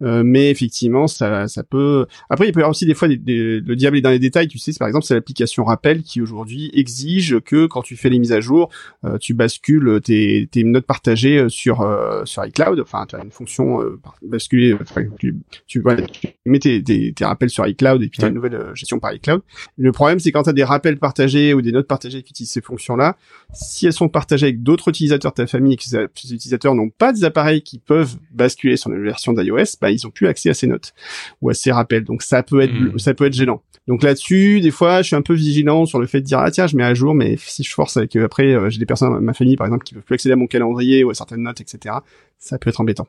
Euh, 0.01 0.23
mais 0.25 0.49
effectivement, 0.49 1.07
ça 1.07 1.47
ça 1.47 1.63
peut. 1.63 2.05
Après, 2.29 2.47
il 2.47 2.51
peut 2.51 2.59
y 2.59 2.63
avoir 2.63 2.71
aussi 2.71 2.85
des 2.85 2.93
fois 2.93 3.07
des, 3.07 3.17
des- 3.17 3.61
le 3.61 3.75
diable 3.77 3.97
est 3.97 4.01
dans 4.01 4.09
les 4.09 4.19
détails. 4.19 4.47
Tu 4.49 4.59
sais, 4.59 4.73
par 4.77 4.87
exemple 4.89 5.05
c'est 5.05 5.13
l'application 5.13 5.63
Rappel 5.63 6.03
qui 6.03 6.21
aujourd'hui 6.21 6.69
exige 6.73 7.39
que 7.39 7.65
quand 7.65 7.81
tu 7.81 7.95
fais 7.95 8.09
les 8.09 8.19
mises 8.19 8.33
à 8.33 8.41
jour, 8.41 8.69
euh, 9.05 9.17
tu 9.17 9.33
bascules 9.33 10.01
tes, 10.03 10.47
tes 10.51 10.63
notes 10.65 10.85
partagées 10.85 11.37
euh, 11.37 11.49
sur 11.49 11.81
euh, 11.81 12.25
sur 12.25 12.45
iCloud. 12.45 12.79
Enfin, 12.81 13.05
tu 13.07 13.15
as 13.15 13.23
une 13.23 13.31
fonction 13.31 13.81
euh, 13.81 13.99
basculer. 14.21 14.73
Enfin, 14.73 15.03
tu 15.17 15.37
tu, 15.65 15.79
voilà, 15.79 16.01
tu 16.03 16.27
mets 16.45 16.59
tes, 16.59 16.83
tes, 16.83 17.13
tes 17.13 17.23
rappels 17.25 17.49
sur 17.49 17.65
iCloud 17.65 18.03
et 18.03 18.09
puis 18.09 18.19
tu 18.19 18.25
as 18.25 18.27
une 18.27 18.35
nouvelle 18.35 18.59
gestion 18.73 18.99
par 18.99 19.13
iCloud. 19.13 19.41
Le 19.77 19.91
problème, 19.93 20.19
c'est 20.19 20.31
quand 20.33 20.43
tu 20.43 20.49
as 20.49 20.53
des 20.53 20.63
rappels 20.65 20.97
partagés 20.97 21.53
ou 21.53 21.61
des 21.61 21.71
notes 21.71 21.87
partagées 21.87 22.21
qui 22.21 22.31
utilisent 22.31 22.51
ces 22.51 22.61
fonctions-là, 22.61 23.15
si 23.53 23.85
elles 23.85 23.93
sont 23.93 24.09
partagées 24.09 24.47
avec 24.47 24.61
d'autres 24.61 24.89
utilisateurs 24.89 25.31
de 25.31 25.35
ta 25.35 25.47
famille 25.47 25.73
et 25.73 25.77
que 25.77 25.83
ces 25.83 26.05
ces 26.15 26.33
utilisateurs 26.33 26.75
n'ont 26.75 26.89
pas 26.89 27.13
des 27.13 27.23
appareils 27.23 27.61
qui 27.61 27.79
peuvent 27.79 28.15
basculer 28.31 28.75
sur 28.77 28.89
la 28.89 28.97
version 28.99 29.31
d'iOS, 29.33 29.77
bah, 29.81 29.91
ils 29.95 30.05
ont 30.07 30.11
plus 30.11 30.27
accès 30.27 30.49
à 30.49 30.53
ces 30.53 30.67
notes 30.67 30.93
ou 31.41 31.49
à 31.49 31.53
ces 31.53 31.71
rappels. 31.71 32.03
Donc 32.03 32.21
ça 32.21 32.43
peut 32.43 32.61
être, 32.61 32.73
Mhm. 32.73 32.99
ça 32.99 33.13
peut 33.13 33.25
être 33.25 33.33
gênant. 33.33 33.61
Donc 33.87 34.01
là-dessus, 34.03 34.61
des 34.61 34.71
fois, 34.71 35.01
je 35.01 35.07
suis 35.07 35.15
un 35.15 35.21
peu 35.21 35.33
vigilant 35.35 35.85
sur 35.85 35.99
le 35.99 36.07
fait 36.07 36.19
de 36.21 36.25
dire 36.25 36.39
ah 36.39 36.49
tiens, 36.51 36.65
je 36.67 36.75
mets 36.75 36.83
à 36.83 36.93
jour, 36.95 37.13
mais 37.13 37.35
si 37.37 37.63
je 37.63 37.71
force 37.73 37.97
avec 37.97 38.15
après, 38.15 38.53
euh, 38.53 38.69
j'ai 38.69 38.79
des 38.79 38.85
personnes 38.85 39.11
dans 39.11 39.21
ma 39.21 39.33
famille 39.33 39.55
par 39.57 39.67
exemple 39.67 39.83
qui 39.83 39.93
peuvent 39.93 40.03
plus 40.03 40.15
accéder 40.15 40.33
à 40.33 40.35
mon 40.37 40.47
calendrier 40.47 41.03
ou 41.03 41.09
à 41.11 41.13
certaines 41.13 41.43
notes, 41.43 41.61
etc. 41.61 41.95
Ça 42.39 42.57
peut 42.57 42.69
être 42.69 42.81
embêtant. 42.81 43.07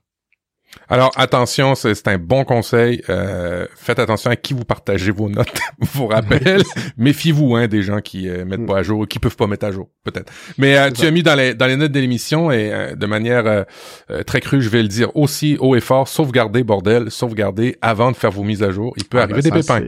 Alors 0.88 1.10
attention, 1.16 1.74
c'est 1.74 2.06
un 2.08 2.18
bon 2.18 2.44
conseil. 2.44 3.02
Euh, 3.08 3.66
faites 3.76 3.98
attention 3.98 4.30
à 4.30 4.36
qui 4.36 4.54
vous 4.54 4.64
partagez 4.64 5.10
vos 5.10 5.28
notes, 5.28 5.58
vos 5.94 6.06
rappels. 6.06 6.62
Méfiez-vous 6.96 7.56
hein, 7.56 7.66
des 7.66 7.82
gens 7.82 8.00
qui 8.00 8.28
euh, 8.28 8.44
mettent 8.44 8.66
pas 8.66 8.78
à 8.78 8.82
jour 8.82 9.00
ou 9.00 9.06
qui 9.06 9.18
peuvent 9.18 9.36
pas 9.36 9.46
mettre 9.46 9.66
à 9.66 9.72
jour, 9.72 9.88
peut-être. 10.04 10.32
Mais 10.58 10.76
euh, 10.78 10.90
tu 10.90 11.06
as 11.06 11.10
mis 11.10 11.22
dans 11.22 11.34
les 11.34 11.54
dans 11.54 11.66
les 11.66 11.76
notes 11.76 11.92
de 11.92 12.00
l'émission 12.00 12.50
et 12.52 12.72
euh, 12.72 12.94
de 12.94 13.06
manière 13.06 13.46
euh, 13.46 14.22
très 14.26 14.40
crue, 14.40 14.62
je 14.62 14.68
vais 14.68 14.82
le 14.82 14.88
dire 14.88 15.10
aussi 15.16 15.56
haut 15.60 15.74
et 15.74 15.80
fort, 15.80 16.08
sauvegardez 16.08 16.62
bordel, 16.62 17.10
sauvegardez 17.10 17.76
avant 17.80 18.10
de 18.12 18.16
faire 18.16 18.30
vos 18.30 18.44
mises 18.44 18.62
à 18.62 18.70
jour. 18.70 18.92
Il 18.96 19.04
peut 19.04 19.18
Ah, 19.18 19.22
arriver 19.22 19.42
bah, 19.42 19.50
des 19.56 19.62
pépins. 19.62 19.82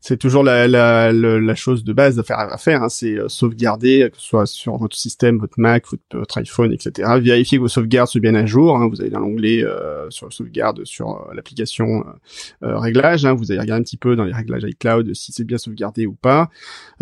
C'est- 0.00 0.16
toujours 0.16 0.42
la, 0.42 0.68
la, 0.68 1.54
chose 1.54 1.84
de 1.84 1.92
base 1.92 2.18
à 2.18 2.22
faire, 2.22 2.38
à 2.38 2.58
faire 2.58 2.82
hein, 2.82 2.88
c'est 2.88 3.14
euh, 3.18 3.28
sauvegarder, 3.28 4.08
que 4.12 4.18
ce 4.18 4.26
soit 4.26 4.46
sur 4.46 4.76
votre 4.76 4.96
système, 4.96 5.38
votre 5.38 5.58
Mac, 5.58 5.84
votre, 5.90 6.02
votre 6.12 6.38
iPhone, 6.38 6.72
etc. 6.72 7.18
Vérifiez 7.20 7.58
que 7.58 7.62
vos 7.62 7.68
sauvegardes 7.68 8.08
sont 8.08 8.18
bien 8.18 8.34
à 8.34 8.46
jour. 8.46 8.76
hein, 8.76 8.88
vous 8.88 9.00
allez 9.00 9.10
dans 9.10 9.20
l'onglet 9.20 9.62
euh, 9.64 10.08
sur 10.10 10.32
sauvegarde 10.32 10.84
sur 10.84 11.10
euh, 11.30 11.34
l'application 11.34 12.04
euh, 12.62 12.66
euh, 12.66 12.78
réglages. 12.78 13.24
hein, 13.24 13.34
vous 13.34 13.50
allez 13.50 13.60
regarder 13.60 13.80
un 13.80 13.84
petit 13.84 13.96
peu 13.96 14.16
dans 14.16 14.24
les 14.24 14.32
réglages 14.32 14.64
iCloud 14.64 15.14
si 15.14 15.32
c'est 15.32 15.44
bien 15.44 15.58
sauvegardé 15.58 16.06
ou 16.06 16.12
pas. 16.14 16.50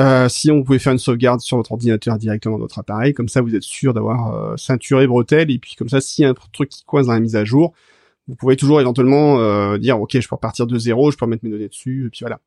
Euh, 0.00 0.28
si 0.28 0.50
on 0.50 0.62
pouvait 0.62 0.78
faire 0.78 0.92
une 0.92 0.98
sauvegarde 0.98 1.40
sur 1.40 1.56
votre 1.56 1.72
ordinateur 1.72 2.18
directement 2.18 2.56
dans 2.56 2.64
votre 2.64 2.78
appareil, 2.78 3.14
comme 3.14 3.28
ça 3.28 3.40
vous 3.40 3.54
êtes 3.54 3.62
sûr 3.62 3.94
d'avoir 3.94 4.34
euh, 4.34 4.56
ceinture 4.56 5.00
et 5.00 5.58
puis 5.58 5.74
comme 5.76 5.88
ça, 5.88 6.00
s'il 6.00 6.22
y 6.22 6.26
a 6.26 6.30
un 6.30 6.34
truc 6.52 6.68
qui 6.68 6.84
coince 6.84 7.06
dans 7.06 7.12
la 7.12 7.20
mise 7.20 7.36
à 7.36 7.44
jour, 7.44 7.72
vous 8.28 8.36
pouvez 8.36 8.56
toujours 8.56 8.80
éventuellement 8.80 9.40
euh, 9.40 9.78
dire 9.78 10.00
ok 10.00 10.20
je 10.20 10.28
peux 10.28 10.34
repartir 10.34 10.66
de 10.66 10.78
zéro, 10.78 11.10
je 11.10 11.16
peux 11.16 11.24
remettre 11.24 11.44
mes 11.44 11.50
données 11.50 11.68
dessus, 11.68 12.06
et 12.06 12.10
puis 12.10 12.20
voilà. 12.20 12.40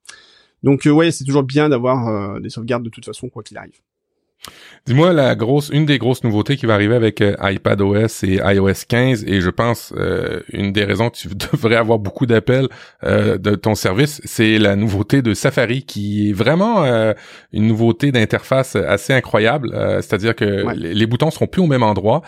Donc 0.64 0.86
euh, 0.86 0.92
ouais, 0.92 1.12
c'est 1.12 1.24
toujours 1.24 1.44
bien 1.44 1.70
d'avoir 1.70 2.08
euh, 2.08 2.40
des 2.40 2.50
sauvegardes 2.50 2.84
de 2.84 2.90
toute 2.90 3.06
façon 3.06 3.30
quoi 3.30 3.44
qu'il 3.44 3.58
arrive. 3.58 3.80
Dis-moi 4.88 5.14
la 5.14 5.36
grosse, 5.36 5.70
une 5.72 5.86
des 5.86 6.00
grosses 6.00 6.24
nouveautés 6.24 6.58
qui 6.58 6.66
va 6.66 6.74
arriver 6.74 6.96
avec 6.96 7.22
euh, 7.22 7.36
iPadOS 7.40 8.24
et 8.24 8.40
iOS 8.44 8.74
15, 8.88 9.24
et 9.28 9.40
je 9.40 9.50
pense 9.52 9.94
euh, 9.96 10.40
une 10.52 10.74
des 10.74 10.84
raisons 10.84 11.12
que 11.12 11.18
tu 11.18 11.28
devrais 11.54 11.76
avoir 11.76 12.00
beaucoup 12.00 12.26
d'appels 12.26 12.68
euh, 13.04 13.38
de 13.38 13.54
ton 13.54 13.76
service, 13.76 14.22
c'est 14.26 14.58
la 14.58 14.76
nouveauté 14.76 15.22
de 15.22 15.36
Safari, 15.36 15.84
qui 15.84 16.30
est 16.32 16.34
vraiment 16.34 16.84
euh, 16.84 17.14
une 17.54 17.68
nouveauté 17.68 18.12
d'interface 18.12 18.76
assez 18.76 19.14
incroyable. 19.14 19.70
Euh, 19.76 19.98
C'est-à-dire 20.02 20.36
que 20.36 20.66
Ouais. 20.66 20.74
les, 20.76 20.94
les 20.96 21.06
boutons 21.06 21.30
seront 21.30 21.48
plus 21.48 21.62
au 21.62 21.68
même 21.68 21.84
endroit, 21.84 22.24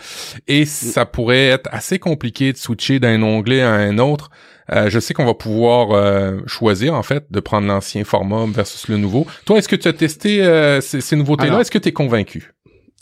et 0.46 0.64
ça 0.64 1.06
pourrait 1.06 1.46
être 1.48 1.68
assez 1.72 1.98
compliqué 1.98 2.52
de 2.52 2.56
switcher 2.56 3.00
d'un 3.00 3.20
onglet 3.22 3.62
à 3.62 3.72
un 3.72 3.98
autre. 3.98 4.30
Euh, 4.72 4.88
je 4.88 4.98
sais 4.98 5.14
qu'on 5.14 5.26
va 5.26 5.34
pouvoir 5.34 5.90
euh, 5.90 6.40
choisir 6.46 6.94
en 6.94 7.02
fait 7.02 7.26
de 7.30 7.40
prendre 7.40 7.66
l'ancien 7.66 8.04
format 8.04 8.46
versus 8.46 8.88
le 8.88 8.96
nouveau. 8.96 9.26
Toi, 9.44 9.58
est-ce 9.58 9.68
que 9.68 9.76
tu 9.76 9.88
as 9.88 9.92
testé 9.92 10.42
euh, 10.42 10.80
ces, 10.80 11.00
ces 11.00 11.16
nouveautés-là? 11.16 11.60
Est-ce 11.60 11.70
que 11.70 11.78
tu 11.78 11.88
es 11.88 11.92
convaincu? 11.92 12.52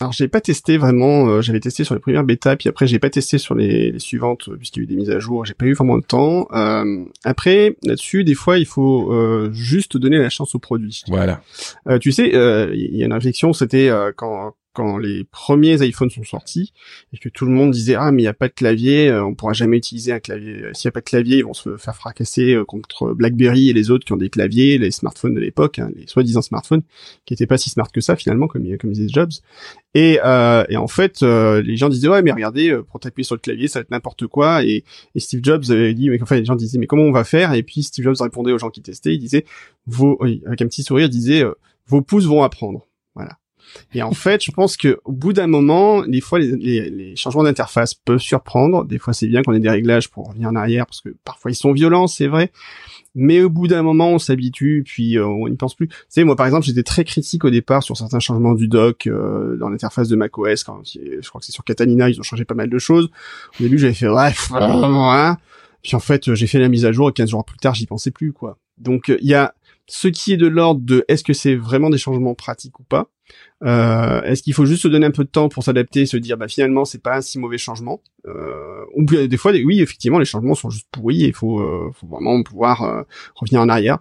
Alors 0.00 0.12
j'ai 0.12 0.26
pas 0.26 0.41
testé 0.41 0.79
vraiment, 0.79 1.29
euh, 1.29 1.43
j'avais 1.43 1.61
testé 1.61 1.85
sur 1.85 1.94
les 1.94 2.00
premières 2.00 2.25
bêtas, 2.25 2.56
puis 2.56 2.69
après 2.69 2.88
j'ai 2.88 2.99
pas 2.99 3.11
testé 3.11 3.38
sur 3.38 3.55
les, 3.55 3.93
les 3.93 3.99
suivantes 4.00 4.49
puisqu'il 4.56 4.81
y 4.81 4.82
a 4.82 4.85
eu 4.85 4.87
des 4.87 4.97
mises 4.97 5.11
à 5.11 5.20
jour, 5.20 5.44
j'ai 5.44 5.55
pas 5.55 5.67
eu 5.67 5.75
vraiment 5.75 5.94
le 5.94 6.03
temps. 6.03 6.49
Euh, 6.53 7.05
après 7.23 7.76
là-dessus, 7.85 8.25
des 8.25 8.35
fois 8.35 8.59
il 8.59 8.67
faut 8.67 9.12
euh, 9.12 9.50
juste 9.53 9.97
donner 9.97 10.19
la 10.19 10.31
chance 10.31 10.56
au 10.56 10.59
produit. 10.59 11.03
Voilà. 11.06 11.43
Euh, 11.88 11.99
tu 11.99 12.11
sais, 12.11 12.35
euh, 12.35 12.73
il 12.75 12.97
y 12.97 13.03
a 13.05 13.06
une 13.06 13.12
réflexion, 13.12 13.53
c'était 13.53 13.91
euh, 13.91 14.11
quand 14.17 14.55
quand 14.72 14.96
les 14.98 15.25
premiers 15.25 15.85
iPhones 15.87 16.11
sont 16.11 16.25
sortis 16.25 16.73
et 17.12 17.18
que 17.18 17.28
tout 17.28 17.44
le 17.44 17.52
monde 17.52 17.70
disait 17.73 17.94
ah 17.94 18.11
mais 18.11 18.23
il 18.23 18.25
y 18.25 18.28
a 18.28 18.35
pas 18.35 18.49
de 18.49 18.52
clavier, 18.54 19.08
euh, 19.08 19.25
on 19.25 19.35
pourra 19.35 19.52
jamais 19.52 19.76
utiliser 19.76 20.12
un 20.12 20.20
clavier. 20.20 20.62
Euh, 20.62 20.70
S'il 20.73 20.87
y 20.87 20.88
a 20.88 20.92
pas 20.92 21.00
de 21.00 21.04
clavier, 21.04 21.38
ils 21.38 21.44
vont 21.44 21.54
se 21.54 21.76
faire 21.76 21.94
fracasser 21.94 22.54
euh, 22.54 22.64
contre 22.64 23.12
BlackBerry 23.12 23.70
et 23.70 23.73
les 23.73 23.90
autres 23.90 24.04
qui 24.04 24.12
ont 24.12 24.16
des 24.16 24.30
claviers, 24.30 24.78
les 24.78 24.90
smartphones 24.90 25.35
de 25.35 25.40
l'époque, 25.40 25.78
hein, 25.78 25.90
les 25.94 26.06
soi-disant 26.06 26.42
smartphones 26.42 26.82
qui 27.26 27.35
étaient 27.35 27.47
pas 27.47 27.58
si 27.58 27.70
smart 27.70 27.90
que 27.92 28.00
ça 28.00 28.16
finalement 28.16 28.49
comme 28.49 28.62
disait 28.62 29.08
Jobs. 29.08 29.32
Et, 29.94 30.18
euh, 30.25 30.64
et 30.70 30.76
en 30.76 30.88
fait, 30.88 31.23
les 31.23 31.76
gens 31.76 31.88
disaient 31.88 32.08
ouais 32.08 32.23
mais 32.23 32.32
regardez 32.32 32.75
pour 32.90 33.00
t'appuyer 33.00 33.25
sur 33.25 33.35
le 33.35 33.40
clavier 33.40 33.68
ça 33.68 33.80
va 33.80 33.82
être 33.82 33.90
n'importe 33.90 34.26
quoi 34.26 34.64
et, 34.64 34.85
et 35.14 35.20
Steve 35.20 35.40
Jobs 35.42 35.64
avait 35.70 35.92
dit 35.94 36.08
mais 36.08 36.23
enfin 36.23 36.37
les 36.37 36.44
gens 36.44 36.56
disaient 36.56 36.78
mais 36.78 36.87
comment 36.87 37.02
on 37.02 37.12
va 37.12 37.25
faire? 37.25 37.52
Et 37.52 37.62
puis 37.62 37.82
Steve 37.82 38.04
Jobs 38.04 38.16
répondait 38.20 38.52
aux 38.52 38.58
gens 38.58 38.70
qui 38.70 38.80
testaient 38.80 39.14
il 39.14 39.18
disait 39.18 39.44
vos 39.87 40.18
avec 40.47 40.62
un 40.62 40.66
petit 40.66 40.82
sourire 40.82 41.06
il 41.06 41.11
disait 41.11 41.44
vos 41.87 42.00
pouces 42.00 42.25
vont 42.26 42.42
apprendre 42.42 42.87
et 43.95 44.02
en 44.02 44.12
fait, 44.12 44.42
je 44.45 44.50
pense 44.50 44.76
que 44.76 44.99
au 45.04 45.12
bout 45.12 45.33
d'un 45.33 45.47
moment, 45.47 46.02
des 46.07 46.21
fois, 46.21 46.38
les, 46.38 46.57
les- 46.57 46.90
les 46.90 47.16
changements 47.16 47.42
d'interface 47.45 47.95
peuvent 47.95 48.19
surprendre. 48.21 48.85
Des 48.85 48.99
fois, 48.99 49.12
c'est 49.12 49.26
bien 49.26 49.42
qu'on 49.42 49.52
ait 49.52 49.61
des 49.61 49.71
réglages 49.71 50.09
pour 50.11 50.28
revenir 50.28 50.49
en 50.49 50.57
arrière, 50.57 50.87
parce 50.87 51.00
que 51.00 51.11
parfois 51.25 51.50
ils 51.50 51.54
sont 51.54 51.73
violents, 51.73 52.07
c'est 52.07 52.26
vrai. 52.26 52.50
Mais 53.14 53.42
au 53.42 53.50
bout 53.50 53.66
d'un 53.69 53.83
moment, 53.83 54.11
on 54.11 54.19
s'habitue, 54.19 54.85
puis 54.87 55.19
euh, 55.19 55.26
on 55.26 55.47
n'y 55.49 55.57
pense 55.57 55.75
plus. 55.75 55.88
Tu 55.88 55.95
sais, 56.09 56.25
moi, 56.25 56.35
par 56.35 56.47
exemple, 56.47 56.64
j'étais 56.64 56.83
très 56.83 57.04
critique 57.04 57.45
au 57.45 57.50
départ 57.50 57.83
sur 57.83 57.95
certains 57.97 58.21
changements 58.21 58.54
du 58.54 58.69
dock 58.69 59.07
euh, 59.07 59.57
dans 59.59 59.69
l'interface 59.69 60.09
de 60.09 60.16
macOS. 60.16 60.64
Quand 60.64 60.81
je 60.85 61.28
crois 61.28 61.40
que 61.40 61.45
c'est 61.47 61.52
sur 61.52 61.62
Catalina, 61.64 62.09
ils 62.09 62.19
ont 62.19 62.23
changé 62.23 62.45
pas 62.47 62.54
mal 62.54 62.71
de 62.71 62.78
choses. 62.78 63.11
Au 63.61 63.62
début, 63.62 63.78
j'avais 63.78 63.92
fait 63.95 64.09
bref, 64.09 64.50
hein. 64.54 65.37
Puis 65.83 65.95
en 65.97 66.00
fait, 66.00 66.33
j'ai 66.35 66.47
fait 66.47 66.59
la 66.59 66.69
mise 66.69 66.87
à 66.87 66.92
jour 66.92 67.09
et 67.11 67.12
15 67.12 67.28
jours 67.31 67.45
plus 67.45 67.59
tard, 67.59 67.75
j'y 67.75 67.87
pensais 67.87 68.11
plus, 68.12 68.33
quoi. 68.33 68.57
Donc, 68.78 69.09
il 69.21 69.26
y 69.28 69.35
a 69.35 69.54
ce 69.94 70.08
qui 70.08 70.32
est 70.32 70.38
de 70.38 70.46
l'ordre 70.46 70.80
de 70.80 71.04
est-ce 71.08 71.22
que 71.22 71.34
c'est 71.34 71.54
vraiment 71.54 71.90
des 71.90 71.99
changements 71.99 72.34
pratiques 72.34 72.80
ou 72.80 72.82
pas 72.82 73.11
euh, 73.62 74.22
Est-ce 74.22 74.42
qu'il 74.42 74.54
faut 74.54 74.64
juste 74.64 74.84
se 74.84 74.88
donner 74.88 75.04
un 75.04 75.11
peu 75.11 75.22
de 75.22 75.28
temps 75.28 75.50
pour 75.50 75.64
s'adapter 75.64 76.00
et 76.00 76.06
se 76.06 76.16
dire 76.16 76.38
bah 76.38 76.49
finalement 76.49 76.87
c'est 76.87 77.02
pas 77.02 77.18
un 77.18 77.20
si 77.20 77.38
mauvais 77.38 77.58
changement 77.58 78.00
euh, 78.26 78.87
Ou 78.96 79.04
des 79.04 79.37
fois 79.37 79.52
oui 79.52 79.82
effectivement 79.82 80.18
les 80.18 80.25
changements 80.25 80.54
sont 80.54 80.70
juste 80.70 80.87
pourris 80.90 81.25
et 81.25 81.32
faut, 81.32 81.61
euh, 81.61 81.90
faut 81.92 82.06
vraiment 82.06 82.42
pouvoir 82.42 82.84
euh, 82.84 83.02
revenir 83.34 83.61
en 83.61 83.68
arrière. 83.68 83.99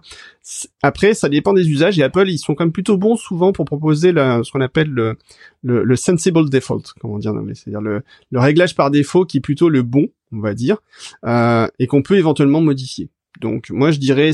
Après 0.82 1.12
ça 1.12 1.28
dépend 1.28 1.52
des 1.52 1.68
usages 1.68 1.98
et 1.98 2.02
Apple 2.02 2.26
ils 2.26 2.38
sont 2.38 2.54
quand 2.54 2.64
même 2.64 2.72
plutôt 2.72 2.96
bons 2.96 3.16
souvent 3.16 3.52
pour 3.52 3.66
proposer 3.66 4.12
la, 4.12 4.42
ce 4.42 4.50
qu'on 4.50 4.62
appelle 4.62 4.88
le, 4.88 5.18
le, 5.62 5.84
le 5.84 5.96
sensible 5.96 6.48
default 6.48 6.84
comment 7.02 7.18
dire 7.18 7.34
c'est-à-dire 7.52 7.82
le, 7.82 8.02
le 8.30 8.40
réglage 8.40 8.74
par 8.74 8.90
défaut 8.90 9.26
qui 9.26 9.36
est 9.36 9.42
plutôt 9.42 9.68
le 9.68 9.82
bon 9.82 10.08
on 10.32 10.40
va 10.40 10.54
dire 10.54 10.78
euh, 11.26 11.68
et 11.78 11.86
qu'on 11.86 12.00
peut 12.00 12.16
éventuellement 12.16 12.62
modifier. 12.62 13.10
Donc 13.42 13.68
moi 13.68 13.90
je 13.90 13.98
dirais 13.98 14.32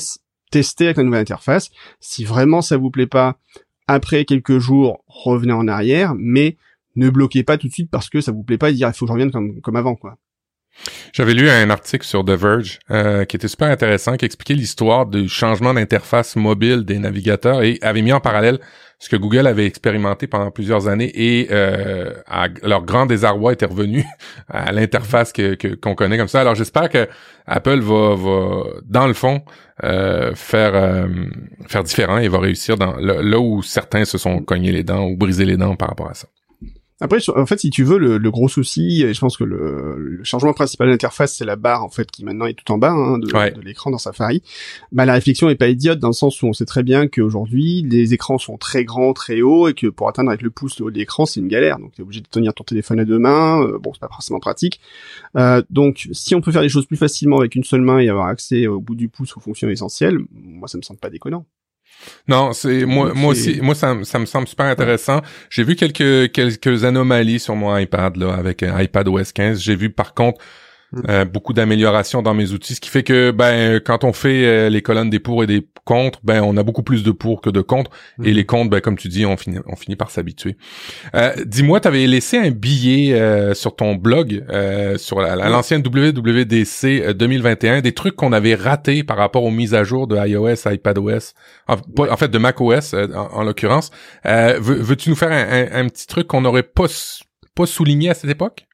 tester 0.51 0.87
avec 0.87 0.97
la 0.97 1.05
nouvelle 1.05 1.21
interface. 1.21 1.71
Si 2.01 2.25
vraiment 2.25 2.63
ça 2.63 2.77
vous 2.77 2.91
plaît 2.91 3.07
pas, 3.07 3.39
Après 3.91 4.27
quelques 4.27 4.59
jours, 4.59 5.03
revenez 5.07 5.55
en 5.55 5.67
arrière, 5.67 6.15
mais 6.15 6.57
ne 6.95 7.09
bloquez 7.09 7.43
pas 7.43 7.57
tout 7.57 7.69
de 7.69 7.73
suite 7.73 7.91
parce 7.91 8.11
que 8.11 8.21
ça 8.21 8.33
vous 8.33 8.43
plaît 8.43 8.59
pas 8.59 8.71
de 8.71 8.77
dire 8.77 8.89
il 8.89 8.95
faut 8.95 9.07
que 9.07 9.09
je 9.09 9.13
revienne 9.13 9.31
comme, 9.31 9.61
comme 9.63 9.77
avant, 9.77 9.95
quoi. 9.95 10.19
J'avais 11.13 11.35
lu 11.35 11.51
un 11.51 11.71
article 11.71 12.07
sur 12.07 12.25
The 12.25 12.31
Verge 12.31 12.79
euh, 12.91 13.25
qui 13.25 13.37
était 13.37 13.49
super 13.49 13.69
intéressant, 13.69 14.17
qui 14.17 14.25
expliquait 14.25 14.55
l'histoire 14.55 15.07
du 15.07 15.29
changement 15.29 15.75
d'interface 15.75 16.37
mobile 16.37 16.85
des 16.85 16.99
navigateurs 16.99 17.63
et 17.63 17.79
avait 17.83 18.03
mis 18.03 18.13
en 18.13 18.21
parallèle 18.21 18.61
ce 19.01 19.09
que 19.09 19.17
Google 19.17 19.47
avait 19.47 19.67
expérimenté 19.67 20.27
pendant 20.27 20.51
plusieurs 20.51 20.89
années 20.89 21.11
et 21.15 21.49
euh, 21.53 22.13
leur 22.63 22.83
grand 22.83 23.07
désarroi 23.07 23.53
était 23.53 23.67
revenu 23.67 24.05
à 24.49 24.73
l'interface 24.73 25.33
que 25.33 25.75
qu'on 25.77 25.95
connaît 25.95 26.19
comme 26.19 26.29
ça. 26.29 26.41
Alors 26.41 26.57
j'espère 26.57 26.89
que 26.89 27.09
Apple 27.47 27.81
va, 27.81 28.15
va 28.17 28.65
dans 28.85 29.07
le 29.07 29.15
fond 29.15 29.43
euh, 29.85 30.35
faire 30.35 30.75
euh, 30.75 31.07
faire 31.69 31.85
différent 31.85 32.19
et 32.19 32.29
va 32.29 32.41
réussir 32.41 32.77
dans 32.77 32.97
là 32.97 33.39
où 33.39 33.63
certains 33.63 34.05
se 34.05 34.19
sont 34.19 34.41
cognés 34.41 34.73
les 34.73 34.83
dents 34.83 35.07
ou 35.07 35.17
brisé 35.17 35.45
les 35.45 35.57
dents 35.57 35.77
par 35.77 35.89
rapport 35.91 36.11
à 36.11 36.15
ça. 36.15 36.27
Après, 37.01 37.19
en 37.29 37.47
fait, 37.47 37.61
si 37.61 37.71
tu 37.71 37.85
veux, 37.85 37.97
le, 37.97 38.19
le 38.19 38.31
gros 38.31 38.49
souci, 38.49 39.05
et 39.05 39.15
je 39.15 39.21
pense 39.21 39.37
que 39.37 39.45
le, 39.45 39.97
le 39.99 40.25
changement 40.25 40.53
principal 40.53 40.89
de 40.89 40.93
l'interface, 40.93 41.37
c'est 41.37 41.45
la 41.45 41.55
barre, 41.55 41.85
en 41.85 41.91
fait, 41.91 42.11
qui 42.11 42.25
maintenant 42.25 42.47
est 42.47 42.55
tout 42.55 42.73
en 42.73 42.79
bas 42.79 42.91
hein, 42.91 43.19
de, 43.19 43.27
de 43.27 43.61
l'écran 43.61 43.93
dans 43.93 43.99
Safari. 43.99 44.43
Bah, 44.91 45.05
la 45.05 45.13
réflexion 45.13 45.49
est 45.49 45.55
pas 45.55 45.69
idiote 45.69 46.01
dans 46.01 46.09
le 46.09 46.13
sens 46.13 46.43
où 46.43 46.47
on 46.47 46.53
sait 46.53 46.65
très 46.65 46.83
bien 46.83 47.07
qu'aujourd'hui, 47.07 47.83
les 47.83 48.15
écrans 48.15 48.39
sont 48.39 48.57
très 48.59 48.85
grands, 48.85 49.13
très 49.13 49.43
hauts, 49.43 49.69
et 49.69 49.75
que 49.75 49.87
pour 49.87 50.09
atteindre 50.09 50.31
avec 50.31 50.43
le 50.43 50.51
pouce 50.51 50.81
le 50.81 50.87
haut 50.87 50.91
de 50.91 50.99
l'écran, 50.99 51.25
c'est 51.25 51.39
une 51.39 51.47
galère. 51.49 51.79
Donc, 51.79 51.93
tu 51.93 52.01
es 52.01 52.03
obligé 52.03 52.21
de 52.21 52.27
tenir 52.27 52.53
ton 52.53 52.65
téléphone 52.65 52.99
à 52.99 53.05
deux 53.05 53.21
mains. 53.21 53.63
Euh, 53.63 53.79
bon, 53.79 53.93
c'est 53.93 54.01
pas 54.01 54.09
forcément 54.09 54.41
pratique. 54.41 54.81
Euh, 55.37 55.63
donc, 55.71 56.09
si 56.11 56.35
on 56.35 56.41
peut 56.41 56.51
faire 56.51 56.63
les 56.63 56.69
choses 56.69 56.87
plus 56.87 56.97
facilement 56.97 57.39
avec 57.39 57.55
une 57.55 57.65
seule 57.65 57.83
main 57.83 58.01
et 58.01 58.09
avoir 58.09 58.27
accès 58.27 58.67
au 58.67 58.81
bout 58.81 58.97
du 58.97 59.09
pouce 59.09 59.37
aux 59.37 59.41
fonctions 59.41 59.69
essentielles, 59.69 60.19
moi, 60.33 60.67
ça 60.67 60.79
me 60.79 60.83
semble 60.83 60.99
pas 60.99 61.11
déconnant. 61.11 61.47
Non, 62.27 62.53
c'est 62.53 62.85
moi, 62.85 63.13
moi 63.15 63.33
aussi, 63.33 63.61
moi 63.61 63.75
ça, 63.75 63.97
ça 64.05 64.19
me 64.19 64.27
semble 64.27 64.49
super 64.49 64.67
intéressant. 64.67 65.21
J'ai 65.51 65.65
vu 65.65 65.77
quelques 65.77 66.33
quelques 66.33 66.85
anomalies 66.85 67.41
sur 67.41 67.57
mon 67.57 67.77
iPad 67.77 68.17
là 68.17 68.35
avec 68.35 68.63
iPad 68.63 69.09
OS 69.09 69.33
15. 69.33 69.61
J'ai 69.61 69.77
vu 69.77 69.91
par 69.91 70.15
contre 70.15 70.41
Mm. 70.93 71.01
Euh, 71.09 71.25
beaucoup 71.27 71.53
d'améliorations 71.53 72.23
dans 72.23 72.33
mes 72.33 72.53
outils, 72.53 72.75
ce 72.75 72.81
qui 72.81 72.89
fait 72.89 73.03
que 73.03 73.31
ben 73.31 73.79
quand 73.81 74.05
on 74.05 74.13
fait 74.15 74.47
euh, 74.47 74.71
les 74.71 74.81
colonnes 74.81 75.11
des 75.11 75.19
pour 75.19 75.45
et 75.45 75.47
des 75.47 75.67
contre, 75.89 76.21
ben 76.23 76.43
on 76.43 76.59
a 76.59 76.63
beaucoup 76.63 76.83
plus 76.83 77.03
de 77.03 77.11
pour 77.13 77.41
que 77.41 77.49
de 77.49 77.63
contre, 77.63 77.91
et 78.23 78.33
mm. 78.33 78.35
les 78.35 78.45
contre, 78.45 78.71
ben 78.71 78.81
comme 78.83 78.99
tu 78.99 79.09
dis, 79.09 79.25
on 79.25 79.39
finit 79.39 79.59
on 79.67 79.75
finit 79.75 79.97
par 79.97 80.11
s'habituer. 80.11 80.59
Euh, 81.15 81.33
Dis-moi, 81.47 81.81
tu 81.81 81.89
avais 81.89 82.07
laissé 82.07 82.37
un 82.37 82.51
billet 82.51 83.15
euh, 83.15 83.55
sur 83.55 83.75
ton 83.75 83.95
blog 83.95 84.45
sur 84.99 85.21
l'ancienne 85.21 85.83
WWDC 85.83 87.15
2021, 87.15 87.81
des 87.81 87.93
trucs 87.93 88.17
qu'on 88.17 88.33
avait 88.33 88.55
ratés 88.55 89.03
par 89.03 89.17
rapport 89.17 89.45
aux 89.45 89.51
mises 89.51 89.73
à 89.73 89.83
jour 89.83 90.07
de 90.07 90.17
iOS, 90.17 90.71
iPadOS, 90.71 91.33
en, 91.69 91.77
en 91.99 92.17
fait 92.19 92.29
de 92.29 92.39
macOS 92.39 92.95
en, 92.95 93.29
en 93.33 93.43
l'occurrence. 93.43 93.91
Veux-tu 94.25 95.09
nous 95.09 95.17
faire 95.17 95.33
un, 95.33 95.81
un 95.81 95.89
petit 95.89 96.07
truc 96.07 96.27
qu'on 96.27 96.43
n'aurait 96.43 96.63
pas 96.63 96.87
pas 97.55 97.67
souligné 97.67 98.11
à 98.11 98.15
cette 98.15 98.31
époque? 98.31 98.68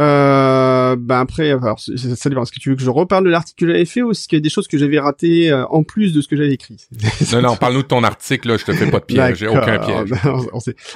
Euh, 0.00 0.96
ben 0.96 1.20
après, 1.20 1.50
alors, 1.50 1.80
ça 1.80 2.28
dépend. 2.28 2.42
Est-ce 2.42 2.52
que 2.52 2.60
tu 2.60 2.70
veux 2.70 2.76
que 2.76 2.82
je 2.82 2.90
reparle 2.90 3.24
de 3.24 3.30
l'article 3.30 3.66
que 3.66 3.72
j'avais 3.72 3.84
fait 3.84 4.02
ou 4.02 4.12
est-ce 4.12 4.28
qu'il 4.28 4.38
y 4.38 4.40
a 4.40 4.42
des 4.42 4.48
choses 4.48 4.68
que 4.68 4.78
j'avais 4.78 4.98
ratées 4.98 5.50
euh, 5.50 5.66
en 5.66 5.82
plus 5.82 6.12
de 6.12 6.20
ce 6.20 6.28
que 6.28 6.36
j'avais 6.36 6.52
écrit? 6.52 6.76
Non, 7.32 7.42
non, 7.42 7.56
parle-nous 7.56 7.82
de 7.82 7.88
ton 7.88 8.04
article. 8.04 8.48
Là, 8.48 8.56
je 8.56 8.64
te 8.64 8.72
fais 8.72 8.90
pas 8.90 9.00
de 9.00 9.04
piège. 9.04 9.38
J'ai 9.38 9.48
aucun 9.48 9.78
piège. 9.78 10.10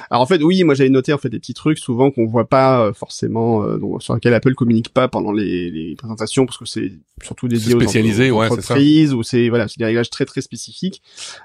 alors 0.09 0.21
en 0.21 0.25
fait, 0.25 0.41
oui, 0.41 0.63
moi 0.63 0.73
j'avais 0.73 0.89
noté 0.89 1.13
en 1.13 1.17
fait 1.17 1.29
des 1.29 1.39
petits 1.39 1.53
trucs 1.53 1.77
souvent 1.77 2.11
qu'on 2.11 2.25
voit 2.25 2.47
pas 2.47 2.85
euh, 2.85 2.93
forcément, 2.93 3.63
euh, 3.63 3.79
sur 3.99 4.15
lesquels 4.15 4.33
Apple 4.33 4.55
communique 4.55 4.89
pas 4.89 5.07
pendant 5.07 5.31
les, 5.31 5.69
les 5.69 5.95
présentations 5.95 6.45
parce 6.45 6.57
que 6.57 6.65
c'est 6.65 6.91
surtout 7.21 7.47
dédié 7.47 7.73
spécialisé, 7.73 8.31
aux, 8.31 8.41
entreprises 8.41 9.13
ou 9.13 9.21
c'est 9.21 9.49
voilà, 9.49 9.67
c'est 9.67 9.77
des 9.77 9.85
réglages 9.85 10.09
très 10.09 10.25
très 10.25 10.41
spécifiques. 10.41 11.01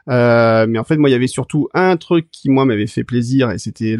mais 0.06 0.78
en 0.78 0.84
fait, 0.84 0.96
moi, 0.96 1.10
il 1.10 1.12
y 1.12 1.16
avait 1.16 1.26
surtout 1.26 1.68
un 1.74 1.96
truc 1.96 2.30
qui 2.30 2.48
moi 2.48 2.64
m'avait 2.64 2.86
fait 2.86 3.04
plaisir 3.04 3.50
et 3.50 3.58
c'était 3.58 3.96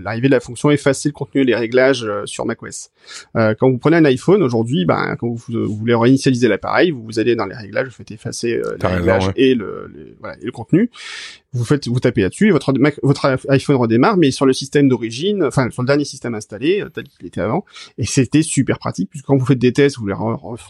l'arrivée 0.00 0.28
de 0.28 0.34
la 0.34 0.40
fonction 0.40 0.70
effacer 0.70 1.08
le 1.10 1.12
contenu 1.12 1.42
et 1.42 1.44
les 1.44 1.56
réglages 1.56 2.06
sur 2.24 2.46
macOS. 2.46 2.90
Euh, 3.36 3.54
quand 3.58 3.70
vous 3.70 3.78
prenez 3.78 3.96
un 3.96 4.04
iPhone 4.04 4.42
aujourd'hui, 4.42 4.84
ben, 4.84 5.16
quand 5.18 5.28
vous, 5.28 5.74
voulez 5.74 5.94
réinitialiser 5.94 6.48
l'appareil, 6.48 6.90
vous, 6.90 7.02
vous 7.04 7.18
allez 7.18 7.34
dans 7.34 7.46
les 7.46 7.54
réglages, 7.54 7.88
vous 7.88 7.94
faites 7.94 8.10
effacer 8.10 8.54
euh, 8.54 8.76
les 8.80 8.88
réglages 8.88 9.30
et, 9.36 9.54
le, 9.54 10.16
voilà, 10.20 10.36
et 10.40 10.44
le 10.44 10.52
contenu 10.52 10.90
vous 11.52 11.64
faites, 11.64 11.88
vous 11.88 12.00
tapez 12.00 12.22
là-dessus, 12.22 12.50
votre 12.50 12.72
votre 13.02 13.38
iPhone 13.48 13.76
redémarre, 13.76 14.16
mais 14.16 14.30
sur 14.30 14.46
le 14.46 14.52
système 14.52 14.88
d'origine, 14.88 15.44
enfin 15.44 15.70
sur 15.70 15.82
le 15.82 15.86
dernier 15.86 16.04
système 16.04 16.34
installé, 16.34 16.80
euh, 16.80 16.88
tel 16.88 17.04
qu'il 17.04 17.26
était 17.26 17.40
avant, 17.40 17.64
et 17.98 18.06
c'était 18.06 18.42
super 18.42 18.78
pratique 18.78 19.10
puisque 19.10 19.26
quand 19.26 19.36
vous 19.36 19.46
faites 19.46 19.58
des 19.58 19.72
tests, 19.72 19.96
vous 19.96 20.02
voulez 20.02 20.14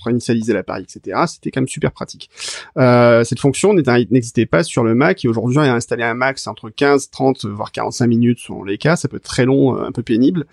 réinitialiser 0.05 0.53
l'appareil, 0.53 0.85
etc. 0.85 1.19
C'était 1.27 1.51
quand 1.51 1.61
même 1.61 1.69
super 1.69 1.93
pratique. 1.93 2.31
Euh, 2.79 3.25
cette 3.25 3.41
fonction 3.41 3.75
n'existait 3.75 4.47
pas 4.47 4.63
sur 4.63 4.85
le 4.85 4.95
Mac 4.95 5.25
et 5.25 5.29
aujourd'hui, 5.29 5.59
à 5.59 5.75
installer 5.75 6.05
un 6.05 6.15
Mac, 6.15 6.39
c'est 6.39 6.49
entre 6.49 6.71
15, 6.71 7.11
30, 7.11 7.47
voire 7.47 7.73
45 7.73 8.07
minutes 8.07 8.39
selon 8.41 8.65
les 8.65 8.79
cas, 8.79 8.97
ça 8.97 9.09
peut 9.09 9.17
être 9.17 9.25
très 9.25 9.45
long, 9.45 9.77
euh, 9.77 9.85
un 9.85 9.93
peu 9.93 10.03
pénible. 10.03 10.47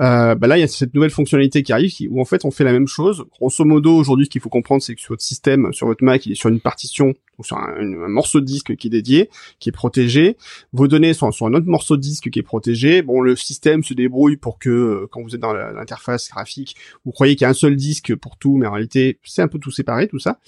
Euh, 0.00 0.34
bah 0.34 0.46
là, 0.46 0.56
il 0.58 0.60
y 0.60 0.64
a 0.64 0.68
cette 0.68 0.94
nouvelle 0.94 1.10
fonctionnalité 1.10 1.62
qui 1.62 1.72
arrive 1.72 1.92
où 2.10 2.20
en 2.20 2.24
fait 2.24 2.44
on 2.44 2.50
fait 2.50 2.64
la 2.64 2.72
même 2.72 2.88
chose. 2.88 3.24
Grosso 3.38 3.64
modo, 3.64 3.94
aujourd'hui, 3.94 4.26
ce 4.26 4.30
qu'il 4.30 4.40
faut 4.40 4.48
comprendre, 4.48 4.82
c'est 4.82 4.94
que 4.94 5.00
sur 5.00 5.12
votre 5.12 5.22
système, 5.22 5.72
sur 5.72 5.86
votre 5.86 6.02
Mac, 6.04 6.24
il 6.26 6.32
est 6.32 6.34
sur 6.34 6.48
une 6.48 6.60
partition 6.60 7.14
sur 7.42 7.58
un, 7.58 7.74
un, 7.78 8.08
morceau 8.08 8.40
de 8.40 8.44
disque 8.44 8.76
qui 8.76 8.88
est 8.88 8.90
dédié, 8.90 9.30
qui 9.58 9.68
est 9.70 9.72
protégé. 9.72 10.36
Vos 10.72 10.88
données 10.88 11.14
sont 11.14 11.30
sur 11.32 11.46
un 11.46 11.54
autre 11.54 11.66
morceau 11.66 11.96
de 11.96 12.02
disque 12.02 12.30
qui 12.30 12.38
est 12.38 12.42
protégé. 12.42 13.02
Bon, 13.02 13.20
le 13.20 13.36
système 13.36 13.82
se 13.82 13.94
débrouille 13.94 14.36
pour 14.36 14.58
que 14.58 14.70
euh, 14.70 15.06
quand 15.10 15.22
vous 15.22 15.34
êtes 15.34 15.40
dans 15.40 15.52
l'interface 15.52 16.28
graphique, 16.30 16.76
vous 17.04 17.12
croyez 17.12 17.34
qu'il 17.36 17.44
y 17.44 17.46
a 17.46 17.50
un 17.50 17.54
seul 17.54 17.76
disque 17.76 18.14
pour 18.14 18.36
tout, 18.36 18.56
mais 18.56 18.66
en 18.66 18.72
réalité, 18.72 19.18
c'est 19.24 19.42
un 19.42 19.48
peu 19.48 19.58
tout 19.58 19.70
séparé, 19.70 20.08
tout 20.08 20.18
ça. 20.18 20.38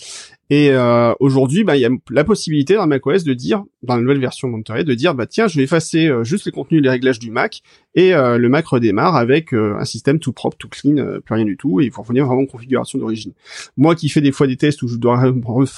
Et 0.49 0.71
euh, 0.71 1.13
aujourd'hui, 1.19 1.65
bah, 1.65 1.77
il 1.77 1.81
y 1.81 1.85
a 1.85 1.91
la 2.11 2.25
possibilité 2.25 2.75
dans 2.75 2.87
macOS 2.87 3.25
de 3.25 3.35
dire, 3.35 3.65
dans 3.83 3.97
la 3.97 4.03
nouvelle 4.03 4.21
version 4.21 4.49
Monterey, 4.49 4.85
de 4.85 4.95
dire, 4.95 5.15
bah 5.15 5.27
tiens, 5.27 5.49
je 5.49 5.57
vais 5.57 5.65
effacer 5.65 6.07
euh, 6.07 6.23
juste 6.23 6.47
les 6.47 6.53
contenus 6.53 6.83
les 6.83 6.89
réglages 6.89 7.19
du 7.19 7.31
Mac, 7.33 7.63
et 7.97 8.15
euh, 8.15 8.39
le 8.39 8.49
Mac 8.49 8.67
redémarre 8.67 9.17
avec 9.17 9.53
un 9.53 9.85
système 9.85 10.21
tout 10.21 10.33
propre, 10.33 10.57
tout 10.57 10.69
clean, 10.69 11.21
plus 11.25 11.35
rien 11.35 11.45
du 11.45 11.57
tout, 11.57 11.81
et 11.81 11.87
il 11.87 11.91
faut 11.91 12.03
revenir 12.03 12.27
vraiment 12.27 12.43
en 12.43 12.47
configuration 12.47 12.99
d'origine. 12.99 13.33
Moi 13.77 13.97
qui 13.97 14.09
fais 14.09 14.21
des 14.21 14.33
fois 14.33 14.47
des 14.47 14.57
tests 14.57 14.83
où 14.83 14.89
je 14.89 14.97
dois 14.97 15.33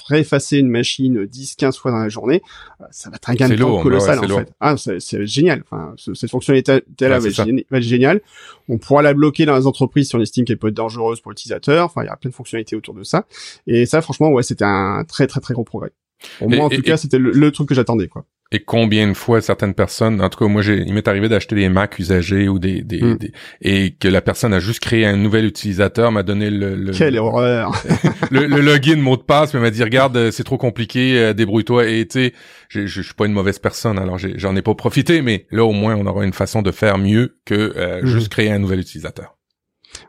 réeffacer 0.06 0.58
une 0.58 0.68
machine 0.68 1.24
10, 1.24 1.54
15 1.56 1.78
fois 1.78 1.90
dans 1.92 1.98
la 1.98 2.08
journée, 2.08 2.42
ça 2.90 3.08
va 3.08 3.16
être 3.16 3.30
un 3.30 3.34
gain 3.34 3.48
de 3.48 3.56
temps 3.56 3.80
colossal 3.80 4.18
en 4.18 4.28
fait. 4.28 4.52
Ah, 4.60 4.76
c'est 4.76 5.26
génial. 5.26 5.62
Enfin, 5.64 5.94
cette 5.96 6.30
fonctionnalité-là 6.30 7.18
va, 7.18 7.28
être 7.28 7.82
géniale. 7.82 8.20
On 8.68 8.78
pourra 8.78 9.02
la 9.02 9.14
bloquer 9.14 9.46
dans 9.46 9.56
les 9.56 9.66
entreprises 9.66 10.08
si 10.08 10.16
on 10.16 10.20
estime 10.20 10.44
qu'elle 10.44 10.58
peut 10.58 10.68
être 10.68 10.74
dangereuse 10.74 11.20
pour 11.20 11.30
l'utilisateur. 11.30 11.86
Enfin, 11.86 12.02
il 12.02 12.06
y 12.06 12.10
a 12.10 12.16
plein 12.16 12.30
de 12.30 12.34
fonctionnalités 12.34 12.76
autour 12.76 12.94
de 12.94 13.02
ça. 13.02 13.26
Et 13.66 13.86
ça, 13.86 14.02
franchement, 14.02 14.30
ouais, 14.30 14.42
c'est 14.42 14.57
c'était 14.58 14.64
un 14.64 15.04
très 15.04 15.26
très 15.26 15.40
très 15.40 15.54
gros 15.54 15.64
progrès. 15.64 15.92
Au 16.40 16.48
moins, 16.48 16.64
en 16.66 16.68
tout 16.68 16.82
cas, 16.82 16.96
c'était 16.96 17.18
le, 17.18 17.52
truc 17.52 17.68
que 17.68 17.74
j'attendais, 17.74 18.08
quoi. 18.08 18.24
Et 18.50 18.60
combien 18.60 19.06
de 19.06 19.12
fois 19.12 19.42
certaines 19.42 19.74
personnes, 19.74 20.22
en 20.22 20.30
tout 20.30 20.38
cas 20.38 20.50
moi 20.50 20.62
j'ai, 20.62 20.78
il 20.78 20.94
m'est 20.94 21.06
arrivé 21.06 21.28
d'acheter 21.28 21.54
des 21.54 21.68
Mac 21.68 21.98
usagés 21.98 22.48
ou 22.48 22.58
des, 22.58 22.80
des, 22.80 23.02
hmm. 23.02 23.18
et 23.60 23.90
que 23.90 24.08
la 24.08 24.22
personne 24.22 24.54
a 24.54 24.58
juste 24.58 24.80
créé 24.80 25.04
un 25.04 25.18
nouvel 25.18 25.44
utilisateur, 25.44 26.10
m'a 26.12 26.22
donné 26.22 26.48
le, 26.48 26.74
le 26.74 26.92
quelle 26.92 27.18
horreur, 27.18 27.72
le, 28.30 28.46
login 28.46 28.96
mot 28.96 29.18
de 29.18 29.22
passe, 29.22 29.52
mais 29.52 29.60
m'a 29.60 29.70
dit 29.70 29.84
regarde 29.84 30.30
c'est 30.30 30.44
trop 30.44 30.56
compliqué, 30.56 31.18
euh, 31.18 31.34
débrouille-toi 31.34 31.88
et 31.88 32.06
tu 32.06 32.20
sais, 32.20 32.32
je, 32.70 32.86
je, 32.86 33.02
suis 33.02 33.12
pas 33.12 33.26
une 33.26 33.34
mauvaise 33.34 33.58
personne 33.58 33.98
alors 33.98 34.16
j'en 34.16 34.56
ai, 34.56 34.62
pas 34.62 34.74
profité, 34.74 35.20
mais 35.20 35.44
là 35.50 35.66
au 35.66 35.72
moins 35.72 35.94
on 35.96 36.06
aura 36.06 36.24
une 36.24 36.32
façon 36.32 36.62
de 36.62 36.70
faire 36.70 36.96
mieux 36.96 37.36
que 37.44 37.74
euh, 37.76 38.00
hmm. 38.00 38.06
juste 38.06 38.30
créer 38.30 38.50
un 38.50 38.60
nouvel 38.60 38.80
utilisateur. 38.80 39.37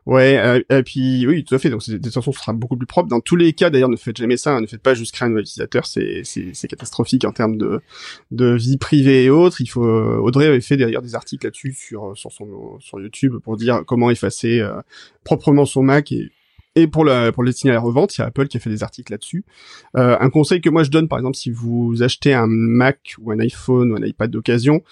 Ouais, 0.05 0.37
euh, 0.37 0.61
et 0.69 0.83
puis 0.83 1.25
oui, 1.27 1.43
tout 1.43 1.55
à 1.55 1.59
fait. 1.59 1.69
Donc 1.69 1.83
cette 1.83 2.05
extension 2.05 2.31
sera 2.31 2.53
beaucoup 2.53 2.77
plus 2.77 2.87
propre. 2.87 3.09
Dans 3.09 3.19
tous 3.19 3.35
les 3.35 3.53
cas, 3.53 3.69
d'ailleurs, 3.69 3.89
ne 3.89 3.95
faites 3.95 4.17
jamais 4.17 4.37
ça. 4.37 4.55
Hein. 4.55 4.61
ne 4.61 4.67
faites 4.67 4.81
pas 4.81 4.93
juste 4.93 5.13
créer 5.13 5.27
un 5.27 5.29
nouvel 5.29 5.43
utilisateur. 5.43 5.85
C'est 5.85 6.21
c'est 6.23 6.67
catastrophique 6.67 7.25
en 7.25 7.31
termes 7.31 7.57
de 7.57 7.81
de 8.31 8.53
vie 8.53 8.77
privée 8.77 9.25
et 9.25 9.29
autres. 9.29 9.61
Il 9.61 9.67
faut 9.67 9.85
euh, 9.85 10.17
Audrey 10.17 10.47
avait 10.47 10.61
fait 10.61 10.77
d'ailleurs 10.77 11.01
des 11.01 11.15
articles 11.15 11.45
là-dessus 11.45 11.73
sur 11.73 12.17
sur 12.17 12.31
son 12.31 12.79
sur 12.79 12.99
YouTube 12.99 13.37
pour 13.43 13.57
dire 13.57 13.83
comment 13.85 14.09
effacer 14.09 14.59
euh, 14.59 14.81
proprement 15.23 15.65
son 15.65 15.83
Mac 15.83 16.11
et 16.11 16.31
et 16.75 16.87
pour 16.87 17.03
la 17.03 17.31
pour 17.31 17.43
les 17.43 17.49
destiner 17.49 17.71
à 17.71 17.75
la 17.75 17.81
revente, 17.81 18.15
il 18.17 18.21
y 18.21 18.23
a 18.23 18.27
Apple 18.27 18.47
qui 18.47 18.57
a 18.57 18.59
fait 18.59 18.69
des 18.69 18.83
articles 18.83 19.11
là-dessus. 19.11 19.43
Euh, 19.97 20.17
un 20.19 20.29
conseil 20.29 20.61
que 20.61 20.69
moi 20.69 20.83
je 20.83 20.91
donne, 20.91 21.07
par 21.07 21.17
exemple, 21.17 21.35
si 21.35 21.49
vous 21.49 22.03
achetez 22.03 22.33
un 22.33 22.47
Mac 22.47 23.15
ou 23.19 23.31
un 23.31 23.39
iPhone 23.39 23.91
ou 23.91 23.95
un 23.95 24.05
iPad 24.05 24.29
d'occasion, 24.29 24.83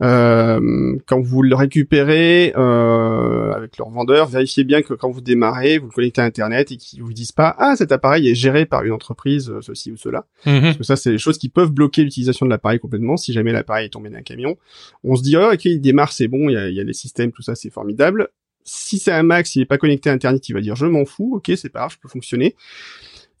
euh, 0.00 0.96
quand 1.06 1.20
vous 1.20 1.42
le 1.42 1.54
récupérez 1.54 2.52
euh, 2.56 3.52
avec 3.52 3.76
leur 3.78 3.90
vendeur, 3.90 4.28
vérifiez 4.28 4.64
bien 4.64 4.82
que 4.82 4.94
quand 4.94 5.10
vous 5.10 5.20
démarrez, 5.20 5.78
vous 5.78 5.86
le 5.86 5.92
connectez 5.92 6.20
à 6.20 6.24
Internet 6.24 6.72
et 6.72 6.76
qu'ils 6.76 7.02
vous 7.02 7.12
disent 7.12 7.32
pas 7.32 7.54
ah 7.58 7.76
cet 7.76 7.92
appareil 7.92 8.28
est 8.28 8.34
géré 8.34 8.66
par 8.66 8.84
une 8.84 8.92
entreprise 8.92 9.50
euh, 9.50 9.60
ceci 9.60 9.92
ou 9.92 9.96
cela. 9.96 10.26
Mhm. 10.46 10.62
Parce 10.62 10.78
que 10.78 10.84
ça 10.84 10.96
c'est 10.96 11.10
des 11.10 11.18
choses 11.18 11.38
qui 11.38 11.48
peuvent 11.48 11.70
bloquer 11.70 12.02
l'utilisation 12.02 12.46
de 12.46 12.50
l'appareil 12.50 12.78
complètement. 12.78 13.16
Si 13.16 13.32
jamais 13.32 13.52
l'appareil 13.52 13.86
est 13.86 13.90
tombé 13.90 14.10
d'un 14.10 14.22
camion, 14.22 14.56
on 15.04 15.16
se 15.16 15.22
dit 15.22 15.36
oh 15.36 15.52
ok 15.52 15.64
il 15.66 15.80
démarre 15.80 16.12
c'est 16.12 16.28
bon, 16.28 16.48
il 16.48 16.54
y 16.54 16.56
a, 16.56 16.68
y 16.68 16.80
a 16.80 16.84
les 16.84 16.92
systèmes 16.92 17.32
tout 17.32 17.42
ça 17.42 17.54
c'est 17.54 17.70
formidable. 17.70 18.28
Si 18.64 19.00
c'est 19.00 19.10
un 19.10 19.24
Mac, 19.24 19.48
s'il 19.48 19.62
est 19.62 19.66
pas 19.66 19.78
connecté 19.78 20.08
à 20.08 20.12
Internet, 20.12 20.48
il 20.48 20.52
va 20.52 20.60
dire 20.60 20.76
je 20.76 20.86
m'en 20.86 21.04
fous, 21.04 21.34
ok 21.36 21.52
c'est 21.56 21.68
pas 21.68 21.80
grave, 21.80 21.92
je 21.92 21.98
peux 21.98 22.08
fonctionner. 22.08 22.54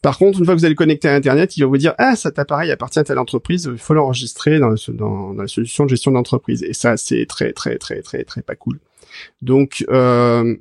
Par 0.02 0.18
contre, 0.18 0.40
une 0.40 0.44
fois 0.44 0.54
que 0.54 0.58
vous 0.58 0.64
allez 0.64 0.74
connecter 0.74 1.08
à 1.08 1.14
Internet, 1.14 1.56
il 1.56 1.60
va 1.60 1.66
vous 1.66 1.78
dire 1.78 1.94
ah 1.98 2.16
cet 2.16 2.38
appareil 2.40 2.72
appartient 2.72 2.98
à 2.98 3.04
telle 3.04 3.18
entreprise, 3.18 3.70
il 3.72 3.78
faut 3.78 3.94
l'enregistrer 3.94 4.58
dans, 4.58 4.74
dans, 4.88 5.32
la 5.32 5.46
solution 5.46 5.84
de 5.84 5.90
gestion 5.90 6.10
d'entreprise. 6.10 6.64
Et 6.64 6.72
ça, 6.72 6.96
c'est 6.96 7.24
très 7.26 7.52
très 7.52 7.78
très 7.78 8.02
très 8.02 8.24
très 8.24 8.42
pas 8.42 8.56
cool. 8.56 8.80
Donc, 9.42 9.84
euh, 9.90 10.56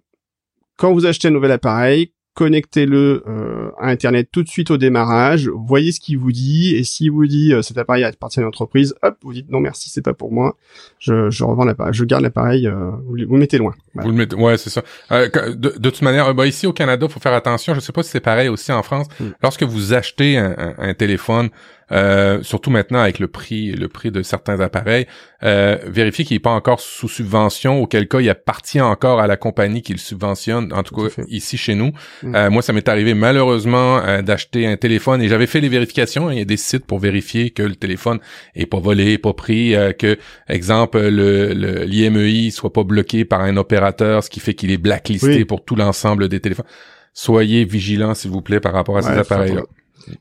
quand 0.78 0.94
vous 0.94 1.08
achetez 1.08 1.30
un 1.30 1.32
nouvel 1.32 1.52
appareil, 1.52 2.12
connectez-le 2.34 3.24
euh, 3.28 3.72
à 3.78 3.90
Internet 3.90 4.30
tout 4.32 4.44
de 4.44 4.48
suite 4.48 4.72
au 4.72 4.78
démarrage, 4.78 5.50
voyez 5.50 5.92
ce 5.92 6.00
qu'il 6.00 6.18
vous 6.18 6.32
dit, 6.32 6.76
et 6.76 6.84
s'il 6.84 7.12
vous 7.12 7.28
dit 7.28 7.54
euh, 7.54 7.62
cet 7.62 7.78
appareil 7.78 8.04
appartient 8.04 8.40
à 8.40 8.44
l'entreprise, 8.44 8.96
hop, 9.02 9.18
vous 9.22 9.34
dites 9.34 9.50
non 9.50 9.60
merci, 9.60 9.90
c'est 9.90 10.02
pas 10.02 10.14
pour 10.14 10.32
moi, 10.32 10.56
je, 10.98 11.30
je 11.30 11.44
revends 11.44 11.66
l'appareil, 11.66 11.94
je 11.94 12.06
garde 12.06 12.24
l'appareil, 12.24 12.68
euh, 12.68 12.92
vous, 13.06 13.16
le 13.16 13.28
mettez 13.28 13.58
loin. 13.58 13.74
Vous 13.96 14.08
le 14.08 14.16
mettez, 14.16 14.36
ouais, 14.36 14.58
c'est 14.58 14.70
ça. 14.70 14.82
de, 15.10 15.54
de, 15.56 15.90
toute 15.90 16.02
manière, 16.02 16.34
bah, 16.34 16.48
ici 16.48 16.68
au 16.68 16.74
Canada, 16.74 17.08
faut 17.10 17.20
faire 17.20 17.34
attention. 17.34 17.74
Je 17.74 17.82
sais 17.82 17.92
pas 17.92 18.04
si 18.04 18.12
c'est 18.12 18.22
pareil 18.22 18.48
aussi 18.48 18.72
en 18.72 18.84
France. 18.84 19.08
Hmm. 19.20 19.32
Lorsque 19.44 19.64
vous 19.64 19.94
achetez 19.94 20.38
un, 20.38 20.76
un 20.78 20.94
téléphone, 20.94 21.50
euh, 21.92 22.42
surtout 22.44 22.70
maintenant 22.70 23.00
avec 23.00 23.20
le 23.20 23.28
prix 23.28 23.72
le 23.72 23.88
prix 23.88 24.12
de 24.12 24.22
certains 24.22 24.60
appareils, 24.60 25.08
euh, 25.44 25.78
vérifiez 25.86 26.26
qu'il 26.26 26.36
n'est 26.36 26.42
pas 26.42 26.52
encore 26.52 26.80
sous 26.80 27.08
subvention, 27.08 27.82
auquel 27.82 28.08
cas 28.08 28.20
il 28.20 28.30
appartient 28.30 28.82
encore 28.82 29.20
à 29.20 29.28
la 29.28 29.38
compagnie 29.38 29.82
qui 29.82 29.94
le 29.94 29.98
subventionne, 29.98 30.72
en 30.74 30.84
tout, 30.84 30.96
cas 30.96 31.22
ici 31.28 31.58
chez 31.58 31.76
nous. 31.76 31.92
Mm. 32.24 32.36
Euh, 32.36 32.50
moi, 32.50 32.62
ça 32.62 32.74
m'est 32.74 32.88
arrivé 32.88 33.14
malheureusement 33.14 34.00
euh, 34.00 34.22
d'acheter 34.22 34.68
un 34.68 34.78
téléphone 34.78 35.22
et 35.22 35.28
j'avais 35.28 35.48
fait 35.48 35.62
les 35.62 35.70
vérifications. 35.70 36.30
Il 36.30 36.38
y 36.38 36.42
a 36.42 36.46
des 36.46 36.58
sites 36.58 36.86
pour 36.86 37.00
vérifier 37.00 37.50
que 37.50 37.64
le 37.64 37.76
téléphone 37.76 38.20
est 38.56 38.66
pas 38.66 38.80
volé, 38.80 39.18
pas 39.18 39.34
pris, 39.34 39.76
euh, 39.76 39.94
que, 39.94 40.18
exemple, 40.48 41.00
le 41.00 41.52
l'IMEI 41.84 42.52
soit 42.52 42.74
pas 42.74 42.84
bloqué 42.84 43.26
par 43.26 43.42
un 43.42 43.58
opérateur, 43.58 44.24
ce 44.24 44.30
qui 44.30 44.40
fait 44.40 44.54
qu'il 44.54 44.72
est 44.72 44.78
blacklisté 44.78 45.46
pour 45.46 45.64
tout 45.66 45.76
l'ensemble 45.76 46.30
des 46.30 46.40
téléphones. 46.40 46.66
Soyez 47.14 47.66
vigilants, 47.66 48.14
s'il 48.14 48.32
vous 48.32 48.42
plaît, 48.42 48.60
par 48.60 48.74
rapport 48.74 48.98
à 48.98 49.02
ces 49.02 49.10
appareils-là 49.10 49.64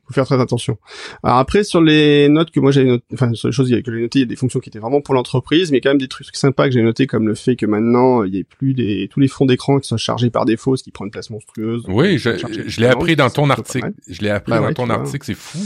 faut 0.06 0.14
faire 0.14 0.26
très 0.26 0.40
attention. 0.40 0.78
Alors 1.22 1.38
après 1.38 1.64
sur 1.64 1.80
les 1.80 2.28
notes 2.28 2.50
que 2.50 2.60
moi 2.60 2.72
j'avais 2.72 2.88
notées, 2.88 3.04
enfin 3.12 3.32
sur 3.34 3.48
les 3.48 3.52
choses 3.52 3.70
que 3.70 3.92
j'ai 3.92 4.00
notées, 4.00 4.18
il 4.20 4.22
y 4.22 4.24
a 4.24 4.28
des 4.28 4.36
fonctions 4.36 4.60
qui 4.60 4.68
étaient 4.68 4.78
vraiment 4.78 5.00
pour 5.00 5.14
l'entreprise, 5.14 5.70
mais 5.72 5.80
quand 5.80 5.90
même 5.90 5.98
des 5.98 6.08
trucs 6.08 6.26
sympas 6.34 6.66
que 6.66 6.72
j'ai 6.72 6.82
notés 6.82 7.06
comme 7.06 7.26
le 7.26 7.34
fait 7.34 7.56
que 7.56 7.66
maintenant 7.66 8.24
il 8.24 8.34
y 8.34 8.38
ait 8.38 8.44
plus 8.44 8.74
des 8.74 9.08
tous 9.10 9.20
les 9.20 9.28
fonds 9.28 9.46
d'écran 9.46 9.78
qui 9.78 9.88
sont 9.88 9.96
chargés 9.96 10.30
par 10.30 10.44
défaut, 10.44 10.76
ce 10.76 10.82
qui 10.82 10.90
prend 10.90 11.04
une 11.04 11.10
place 11.10 11.30
monstrueuse. 11.30 11.84
Oui, 11.88 12.18
je, 12.18 12.30
je, 12.66 12.80
l'ai 12.80 12.86
appris 12.86 13.16
dans 13.16 13.30
ton 13.30 13.50
article. 13.50 13.92
Je 14.08 14.20
l'ai 14.22 14.30
appris 14.30 14.52
dans 14.52 14.72
ton 14.72 14.90
article, 14.90 15.26
c'est 15.26 15.34
fou. 15.34 15.58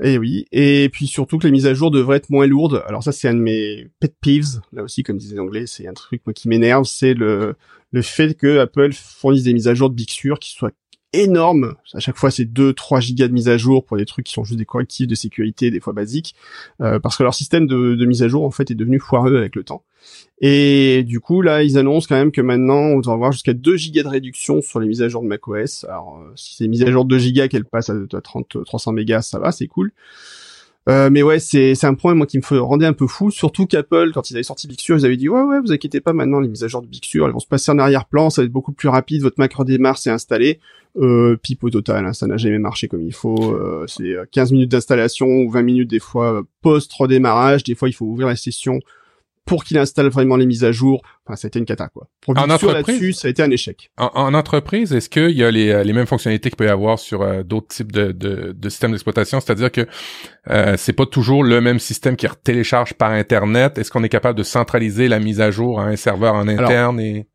Et 0.00 0.14
eh 0.14 0.18
oui, 0.18 0.46
et 0.52 0.88
puis 0.90 1.08
surtout 1.08 1.38
que 1.38 1.46
les 1.48 1.50
mises 1.50 1.66
à 1.66 1.74
jour 1.74 1.90
devraient 1.90 2.18
être 2.18 2.30
moins 2.30 2.46
lourdes. 2.46 2.84
Alors 2.86 3.02
ça, 3.02 3.10
c'est 3.10 3.26
un 3.26 3.34
de 3.34 3.40
mes 3.40 3.88
pet 3.98 4.14
peeves. 4.20 4.60
Là 4.72 4.84
aussi, 4.84 5.02
comme 5.02 5.18
disait 5.18 5.34
l'anglais, 5.34 5.64
c'est 5.66 5.88
un 5.88 5.92
truc 5.92 6.22
moi, 6.24 6.32
qui 6.32 6.48
m'énerve, 6.48 6.84
c'est 6.84 7.14
le 7.14 7.56
le 7.90 8.02
fait 8.02 8.34
que 8.34 8.58
Apple 8.58 8.92
fournisse 8.92 9.44
des 9.44 9.54
mises 9.54 9.66
à 9.66 9.74
jour 9.74 9.90
de 9.90 9.94
Big 9.94 10.10
Sur 10.10 10.38
qui 10.38 10.50
soient 10.50 10.70
énorme. 11.12 11.74
À 11.94 12.00
chaque 12.00 12.16
fois, 12.16 12.30
c'est 12.30 12.44
2-3 12.44 13.00
gigas 13.00 13.28
de 13.28 13.32
mise 13.32 13.48
à 13.48 13.56
jour 13.56 13.84
pour 13.84 13.96
des 13.96 14.04
trucs 14.04 14.26
qui 14.26 14.32
sont 14.32 14.44
juste 14.44 14.58
des 14.58 14.64
correctifs 14.64 15.06
de 15.06 15.14
sécurité, 15.14 15.70
des 15.70 15.80
fois 15.80 15.92
basiques, 15.92 16.34
euh, 16.80 16.98
parce 16.98 17.16
que 17.16 17.22
leur 17.22 17.34
système 17.34 17.66
de, 17.66 18.04
mise 18.04 18.22
à 18.22 18.28
jour 18.28 18.44
en 18.44 18.50
fait 18.50 18.70
est 18.70 18.74
devenu 18.74 18.98
foireux 18.98 19.36
avec 19.36 19.56
le 19.56 19.64
temps. 19.64 19.84
Et 20.40 21.02
du 21.04 21.20
coup, 21.20 21.42
là, 21.42 21.62
ils 21.62 21.78
annoncent 21.78 22.06
quand 22.08 22.14
même 22.14 22.32
que 22.32 22.40
maintenant, 22.40 22.78
on 22.78 23.00
va 23.00 23.12
avoir 23.12 23.32
jusqu'à 23.32 23.54
2 23.54 23.76
gigas 23.76 24.02
de 24.02 24.08
réduction 24.08 24.60
sur 24.60 24.80
les 24.80 24.88
mises 24.88 25.02
à 25.02 25.08
jour 25.08 25.22
de 25.22 25.26
macOS. 25.26 25.84
Alors, 25.84 26.20
euh, 26.20 26.32
si 26.36 26.56
c'est 26.56 26.68
mise 26.68 26.82
à 26.82 26.90
jour 26.90 27.04
de 27.04 27.10
2 27.10 27.18
gigas 27.18 27.48
qu'elle 27.48 27.64
passe 27.64 27.90
à 27.90 28.20
30, 28.22 28.64
300 28.64 28.92
mégas, 28.92 29.22
ça 29.22 29.38
va, 29.38 29.52
c'est 29.52 29.66
cool. 29.66 29.92
Euh, 30.88 31.10
mais 31.10 31.22
ouais, 31.22 31.38
c'est 31.38 31.74
c'est 31.74 31.86
un 31.86 31.94
point 31.94 32.14
moi 32.14 32.26
qui 32.26 32.38
me 32.38 32.58
rendait 32.60 32.86
un 32.86 32.94
peu 32.94 33.06
fou, 33.06 33.30
surtout 33.30 33.66
qu'Apple 33.66 34.12
quand 34.14 34.30
ils 34.30 34.34
avaient 34.34 34.42
sorti 34.42 34.66
Big 34.66 34.80
Sur, 34.80 34.96
ils 34.96 35.04
avaient 35.04 35.18
dit 35.18 35.28
ouais 35.28 35.42
ouais, 35.42 35.60
vous 35.60 35.72
inquiétez 35.72 36.00
pas, 36.00 36.14
maintenant 36.14 36.40
les 36.40 36.48
mises 36.48 36.64
à 36.64 36.68
jour 36.68 36.80
de 36.80 36.86
Big 36.86 37.04
Sur, 37.04 37.26
elles 37.26 37.32
vont 37.32 37.40
se 37.40 37.46
passer 37.46 37.70
en 37.70 37.78
arrière-plan, 37.78 38.30
ça 38.30 38.40
va 38.40 38.46
être 38.46 38.52
beaucoup 38.52 38.72
plus 38.72 38.88
rapide, 38.88 39.22
votre 39.22 39.38
Mac 39.38 39.52
redémarre, 39.52 39.98
c'est 39.98 40.10
installé. 40.10 40.60
Euh, 40.96 41.36
pipe 41.36 41.62
au 41.62 41.70
total, 41.70 42.06
hein, 42.06 42.12
ça 42.12 42.26
n'a 42.26 42.38
jamais 42.38 42.58
marché 42.58 42.88
comme 42.88 43.02
il 43.02 43.12
faut. 43.12 43.54
Euh, 43.54 43.84
c'est 43.86 44.16
15 44.32 44.52
minutes 44.52 44.70
d'installation 44.70 45.26
ou 45.26 45.50
20 45.50 45.62
minutes 45.62 45.90
des 45.90 46.00
fois 46.00 46.42
post 46.62 46.92
redémarrage. 46.92 47.62
Des 47.62 47.76
fois, 47.76 47.88
il 47.88 47.92
faut 47.92 48.06
ouvrir 48.06 48.26
la 48.26 48.34
session 48.34 48.80
pour 49.48 49.64
qu'il 49.64 49.78
installe 49.78 50.08
vraiment 50.08 50.36
les 50.36 50.46
mises 50.46 50.62
à 50.62 50.72
jour. 50.72 51.02
Enfin, 51.24 51.36
ça 51.36 51.46
a 51.46 51.48
été 51.48 51.58
une 51.58 51.64
cata, 51.64 51.88
quoi. 51.88 52.06
Pour 52.20 52.38
en 52.38 52.50
entreprise, 52.50 53.18
ça 53.18 53.28
a 53.28 53.30
été 53.30 53.42
un 53.42 53.50
échec. 53.50 53.90
En, 53.96 54.34
entreprise, 54.34 54.92
est-ce 54.92 55.08
qu'il 55.08 55.30
y 55.30 55.42
a 55.42 55.50
les, 55.50 55.70
euh, 55.70 55.82
les, 55.82 55.92
mêmes 55.94 56.06
fonctionnalités 56.06 56.50
qu'il 56.50 56.56
peut 56.56 56.66
y 56.66 56.68
avoir 56.68 56.98
sur 56.98 57.22
euh, 57.22 57.42
d'autres 57.42 57.68
types 57.68 57.90
de, 57.90 58.12
de, 58.12 58.54
de 58.56 58.68
systèmes 58.68 58.92
d'exploitation? 58.92 59.40
C'est-à-dire 59.40 59.72
que 59.72 59.86
euh, 60.50 60.74
c'est 60.76 60.92
pas 60.92 61.06
toujours 61.06 61.42
le 61.42 61.60
même 61.62 61.78
système 61.78 62.16
qui 62.16 62.26
télécharge 62.44 62.92
par 62.92 63.10
Internet. 63.10 63.78
Est-ce 63.78 63.90
qu'on 63.90 64.04
est 64.04 64.10
capable 64.10 64.38
de 64.38 64.42
centraliser 64.42 65.08
la 65.08 65.18
mise 65.18 65.40
à 65.40 65.50
jour 65.50 65.80
à 65.80 65.84
un 65.84 65.96
serveur 65.96 66.34
en 66.34 66.46
interne 66.46 67.00
et... 67.00 67.26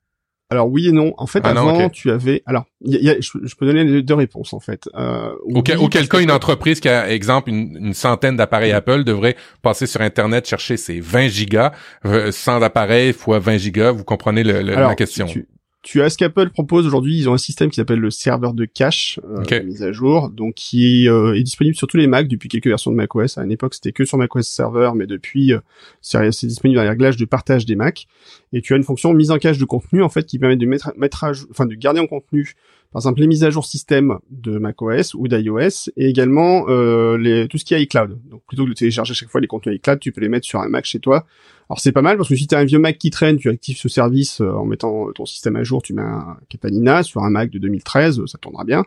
Alors 0.53 0.69
oui 0.69 0.87
et 0.87 0.91
non. 0.91 1.15
En 1.17 1.25
fait, 1.25 1.41
ah 1.43 1.49
avant, 1.49 1.89
tu 1.89 2.11
avais. 2.11 2.43
Alors, 2.45 2.65
y 2.81 3.09
a, 3.09 3.15
je, 3.19 3.55
peux 3.55 3.65
donner 3.65 4.03
deux 4.03 4.13
réponses 4.13 4.53
en 4.53 4.59
fait. 4.59 4.87
Euh, 4.93 5.33
auquel, 5.53 5.79
auquel 5.79 6.07
cas, 6.07 6.19
une 6.19 6.31
entreprise 6.31 6.79
qui 6.79 6.89
a, 6.89 7.09
exemple, 7.09 7.49
une, 7.49 7.93
centaine 7.95 8.37
d'appareils 8.37 8.71
Apple 8.71 9.03
devrait 9.03 9.35
passer 9.63 9.87
sur 9.87 10.01
Internet 10.01 10.47
chercher 10.47 10.77
ses 10.77 10.99
20 10.99 11.27
gigas, 11.27 11.71
euh, 12.05 12.31
100 12.31 12.61
appareils 12.61 13.13
fois 13.13 13.39
20 13.39 13.57
gigas. 13.57 13.91
Vous 13.91 14.03
comprenez 14.03 14.43
le, 14.43 14.61
la 14.61 14.93
question 14.93 15.25
tu 15.25 15.47
as 16.01 16.09
ce 16.09 16.17
qu'Apple 16.17 16.49
propose 16.49 16.85
aujourd'hui. 16.87 17.17
Ils 17.17 17.29
ont 17.29 17.33
un 17.33 17.37
système 17.37 17.69
qui 17.69 17.75
s'appelle 17.75 17.99
le 17.99 18.09
serveur 18.09 18.53
de 18.53 18.65
cache 18.65 19.19
euh, 19.23 19.63
mise 19.63 19.83
à 19.83 19.91
jour, 19.91 20.29
donc 20.29 20.55
qui 20.55 21.09
euh, 21.09 21.33
est 21.33 21.43
disponible 21.43 21.75
sur 21.75 21.87
tous 21.87 21.97
les 21.97 22.07
Mac 22.07 22.27
depuis 22.27 22.49
quelques 22.49 22.67
versions 22.67 22.91
de 22.91 22.95
macOS. 22.95 23.37
À 23.37 23.43
une 23.43 23.51
époque, 23.51 23.73
c'était 23.73 23.91
que 23.91 24.05
sur 24.05 24.17
macOS 24.17 24.47
Server, 24.47 24.91
mais 24.95 25.07
depuis, 25.07 25.53
euh, 25.53 25.59
c'est 26.01 26.47
disponible 26.47 26.77
dans 26.77 26.83
les 26.83 26.89
réglages 26.89 27.17
de 27.17 27.25
partage 27.25 27.65
des 27.65 27.75
Mac. 27.75 28.07
Et 28.53 28.61
tu 28.61 28.73
as 28.73 28.77
une 28.77 28.83
fonction 28.83 29.13
mise 29.13 29.31
en 29.31 29.37
cache 29.37 29.57
de 29.57 29.65
contenu 29.65 30.01
en 30.03 30.09
fait 30.09 30.25
qui 30.25 30.39
permet 30.39 30.57
de 30.57 30.65
mettre, 30.65 30.93
mettre 30.97 31.23
à, 31.23 31.31
enfin 31.49 31.65
de 31.65 31.75
garder 31.75 31.99
en 31.99 32.07
contenu 32.07 32.53
par 32.93 32.99
exemple 32.99 33.21
les 33.21 33.27
mises 33.27 33.43
à 33.43 33.49
jour 33.49 33.65
système 33.65 34.19
de 34.29 34.59
macOS 34.59 35.15
ou 35.15 35.27
d'iOS 35.27 35.89
et 35.97 36.07
également 36.07 36.65
euh, 36.69 37.17
les, 37.17 37.47
tout 37.47 37.57
ce 37.57 37.65
qui 37.65 37.73
est 37.73 37.81
iCloud. 37.81 38.19
Donc 38.29 38.43
plutôt 38.47 38.65
que 38.65 38.69
de 38.69 38.75
télécharger 38.75 39.11
à 39.11 39.15
chaque 39.15 39.29
fois 39.29 39.41
les 39.41 39.47
contenus 39.47 39.77
iCloud, 39.77 39.99
tu 39.99 40.11
peux 40.11 40.21
les 40.21 40.29
mettre 40.29 40.45
sur 40.45 40.59
un 40.59 40.69
Mac 40.69 40.85
chez 40.85 40.99
toi. 40.99 41.25
Alors 41.69 41.79
c'est 41.79 41.91
pas 41.91 42.03
mal 42.03 42.17
parce 42.17 42.29
que 42.29 42.35
si 42.35 42.45
tu 42.45 42.53
as 42.53 42.59
un 42.59 42.65
vieux 42.65 42.77
Mac 42.77 42.99
qui 42.99 43.09
traîne, 43.09 43.37
tu 43.37 43.49
actives 43.49 43.77
ce 43.77 43.89
service 43.89 44.41
euh, 44.41 44.51
en 44.51 44.65
mettant 44.65 45.11
ton 45.13 45.25
système 45.25 45.55
à 45.55 45.63
jour, 45.63 45.81
tu 45.81 45.93
mets 45.93 46.03
un 46.03 46.37
Capanina 46.49 47.01
sur 47.01 47.23
un 47.23 47.31
Mac 47.31 47.49
de 47.49 47.57
2013, 47.57 48.25
ça 48.27 48.37
tournera 48.37 48.63
bien. 48.63 48.83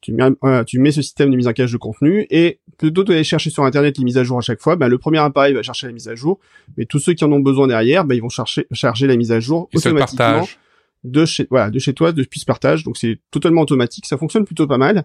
Tu 0.00 0.12
mets, 0.12 0.24
euh, 0.42 0.64
tu 0.64 0.80
mets 0.80 0.90
ce 0.90 1.00
système 1.00 1.30
de 1.30 1.36
mise 1.36 1.46
en 1.46 1.52
cache 1.52 1.72
de 1.72 1.76
contenu 1.76 2.26
et 2.30 2.58
plutôt 2.76 3.04
que 3.04 3.10
d'aller 3.10 3.24
chercher 3.24 3.50
sur 3.50 3.64
internet 3.64 3.96
les 3.98 4.04
mises 4.04 4.18
à 4.18 4.24
jour 4.24 4.36
à 4.36 4.40
chaque 4.40 4.60
fois, 4.60 4.74
bah, 4.74 4.88
le 4.88 4.98
premier 4.98 5.18
appareil 5.18 5.54
va 5.54 5.62
chercher 5.62 5.86
la 5.86 5.92
mise 5.92 6.08
à 6.08 6.16
jour, 6.16 6.40
mais 6.76 6.86
tous 6.86 6.98
ceux 6.98 7.14
qui 7.14 7.24
en 7.24 7.30
ont 7.30 7.40
besoin 7.40 7.68
derrière, 7.68 8.04
bah, 8.04 8.16
ils 8.16 8.20
vont 8.20 8.28
chercher 8.28 8.66
charger 8.72 9.06
la 9.06 9.14
mise 9.14 9.30
à 9.30 9.38
jour 9.38 9.68
automatiquement 9.72 10.44
de 11.04 11.24
chez 11.26 11.46
voilà 11.50 11.70
de 11.70 11.78
chez 11.78 11.92
toi 11.92 12.12
depuis 12.12 12.40
ce 12.40 12.46
partage. 12.46 12.82
Donc 12.82 12.96
c'est 12.96 13.18
totalement 13.30 13.62
automatique. 13.62 14.06
Ça 14.06 14.16
fonctionne 14.16 14.44
plutôt 14.44 14.66
pas 14.66 14.78
mal. 14.78 15.04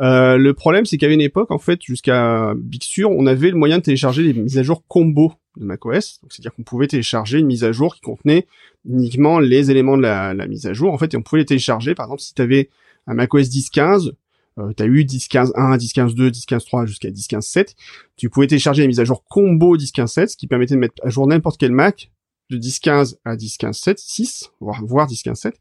Euh, 0.00 0.36
le 0.36 0.54
problème 0.54 0.86
c'est 0.86 0.98
qu'à 0.98 1.08
une 1.08 1.20
époque 1.20 1.50
en 1.50 1.58
fait 1.58 1.80
jusqu'à 1.82 2.54
Big 2.56 2.82
Sur 2.82 3.10
on 3.10 3.26
avait 3.26 3.50
le 3.50 3.56
moyen 3.56 3.78
de 3.78 3.82
télécharger 3.82 4.22
les 4.22 4.32
mises 4.32 4.58
à 4.58 4.62
jour 4.62 4.82
combo 4.88 5.34
de 5.56 5.64
macOS. 5.64 6.20
Donc 6.22 6.32
c'est 6.32 6.40
à 6.40 6.42
dire 6.42 6.54
qu'on 6.54 6.62
pouvait 6.62 6.88
télécharger 6.88 7.38
une 7.38 7.46
mise 7.46 7.64
à 7.64 7.72
jour 7.72 7.94
qui 7.94 8.00
contenait 8.00 8.46
uniquement 8.88 9.38
les 9.38 9.70
éléments 9.70 9.96
de 9.96 10.02
la, 10.02 10.34
mise 10.48 10.66
à 10.66 10.72
jour 10.72 10.92
en 10.92 10.98
fait 10.98 11.14
et 11.14 11.16
on 11.16 11.22
pouvait 11.22 11.42
les 11.42 11.46
télécharger. 11.46 11.94
Par 11.94 12.06
exemple 12.06 12.22
si 12.22 12.34
tu 12.34 12.42
avais 12.42 12.70
un 13.06 13.14
macOS 13.14 13.48
10.15 13.48 14.12
euh, 14.58 14.72
tu 14.76 14.84
as 14.84 14.86
eu 14.86 15.02
10.15.1, 15.02 15.78
10.15.2, 15.78 16.30
10.15.3 16.30 16.86
jusqu'à 16.86 17.10
10.15.7, 17.10 17.74
tu 18.16 18.30
pouvais 18.30 18.46
télécharger 18.46 18.82
les 18.82 18.88
mises 18.88 19.00
à 19.00 19.04
jour 19.04 19.24
combo 19.24 19.76
10.15.7, 19.76 20.28
ce 20.28 20.36
qui 20.36 20.46
permettait 20.46 20.74
de 20.74 20.80
mettre 20.80 20.94
à 21.02 21.10
jour 21.10 21.26
n'importe 21.26 21.58
quel 21.58 21.72
Mac 21.72 22.12
de 22.50 22.58
10.15 22.58 23.16
à 23.24 23.36
10.15.7, 23.36 23.94
6, 23.96 24.50
voire, 24.60 24.84
voire 24.84 25.08
10.15.7, 25.08 25.52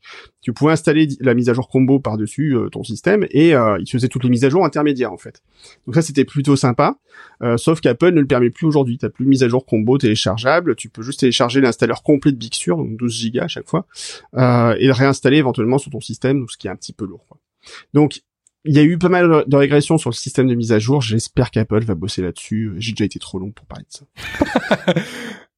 tu 0.41 0.52
pouvais 0.54 0.74
installer 0.74 1.08
la 1.22 1.34
mise 1.34 1.50
à 1.50 1.54
jour 1.54 1.69
combo 1.69 2.00
par-dessus 2.00 2.56
euh, 2.56 2.69
ton 2.69 2.84
système 2.84 3.26
et 3.32 3.56
euh, 3.56 3.78
il 3.80 3.89
faisait 3.89 4.10
toutes 4.10 4.24
les 4.24 4.30
mises 4.30 4.43
à 4.43 4.50
jour 4.50 4.65
intermédiaires 4.65 5.13
en 5.13 5.17
fait. 5.17 5.41
Donc 5.86 5.96
ça 5.96 6.02
c'était 6.02 6.26
plutôt 6.26 6.56
sympa, 6.56 6.98
euh, 7.41 7.58
sauf 7.58 7.80
qu'Apple 7.80 8.12
ne 8.12 8.19
le 8.19 8.28
permet 8.28 8.50
plus 8.50 8.67
aujourd'hui. 8.67 8.98
T'as 8.98 9.10
plus 9.10 9.26
de 9.26 9.30
mise 9.30 9.43
à 9.43 9.50
jour 9.50 9.65
combo 9.65 9.98
téléchargeable, 9.98 10.76
tu 10.76 10.89
peux 10.89 11.02
juste 11.02 11.22
télécharger 11.22 11.62
l'installeur 11.62 12.04
complet 12.04 12.32
de 12.32 12.38
Big 12.38 12.54
Sur, 12.54 12.78
donc 12.78 12.98
12 12.98 13.32
Go 13.32 13.39
à 13.39 13.48
chaque 13.48 13.69
fois, 13.69 13.88
et 14.34 14.86
le 14.88 14.91
réinstaller 14.91 15.38
éventuellement 15.38 15.78
sur 15.78 15.91
ton 15.91 16.02
système, 16.02 16.46
ce 16.50 16.58
qui 16.58 16.67
est 16.67 16.72
un 16.72 16.76
petit 16.76 16.93
peu 16.93 17.06
lourd. 17.06 17.26
Quoi. 17.30 17.39
Donc 17.93 18.22
il 18.65 18.76
y 18.76 18.80
a 18.80 18.84
eu 18.84 18.98
pas 18.98 19.10
mal 19.10 19.43
de 19.46 19.56
régressions 19.58 19.98
sur 19.98 20.10
le 20.10 20.15
système 20.15 20.48
de 20.48 20.56
mise 20.56 20.72
à 20.72 20.80
jour. 20.80 21.02
J'espère 21.02 21.52
qu'Apple 21.52 21.84
va 21.84 21.96
bosser 21.96 22.22
là-dessus. 22.22 22.74
J'ai 22.78 22.93
déjà 22.93 23.04
été 23.04 23.19
trop 23.19 23.38
long 23.38 23.52
pour 23.52 23.65
parler 23.65 23.86
de 23.86 23.91
ça. 23.91 24.93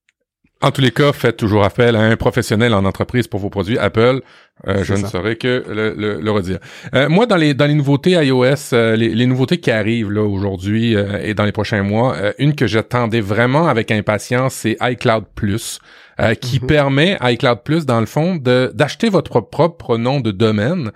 En 0.62 0.72
tous 0.72 0.82
les 0.82 0.92
cas, 0.92 1.12
faites 1.12 1.36
toujours 1.36 1.66
appel 1.66 1.96
à 1.96 2.02
un 2.02 2.16
professionnel 2.16 2.74
en 2.74 2.86
entreprise 2.86 3.28
pour 3.28 3.42
vos 3.42 3.50
produits 3.50 3.78
Apple. 3.78 4.22
Euh, 4.68 4.86
je 4.86 4.94
ne 4.94 5.06
saurais 5.06 5.36
que 5.36 5.66
le, 5.68 6.18
le, 6.22 6.32
redire. 6.32 6.60
Euh, 6.94 7.10
moi, 7.10 7.26
dans 7.26 7.36
les 7.36 7.54
dans 7.54 7.66
les 7.66 7.74
nouveautés 7.74 8.12
iOS, 8.12 8.74
euh, 8.74 8.96
les, 8.96 9.26
nouveautés 9.26 9.58
qui 9.58 9.70
arrivent 9.70 10.12
là 10.12 10.24
aujourd'hui 10.24 10.96
et 11.22 11.34
dans 11.34 11.44
les 11.44 11.52
prochains 11.52 11.84
mois, 11.84 12.16
une 12.40 12.56
que 12.56 12.68
j'attendais 12.68 13.20
vraiment 13.20 13.68
avec 13.68 13.92
impatience, 13.92 14.54
c'est 14.54 14.78
iCloud 14.82 15.26
Plus. 15.36 15.80
qui 16.40 16.62
mhm. 16.62 16.68
permet 16.68 17.18
iCloud 17.22 17.60
Plus, 17.66 17.86
dans 17.86 18.00
le 18.00 18.06
fond, 18.06 18.38
de 18.38 18.72
d'acheter 18.74 19.10
votre 19.10 19.42
propre 19.42 19.98
nom 19.98 20.22
de 20.22 20.32
domaine. 20.32 20.94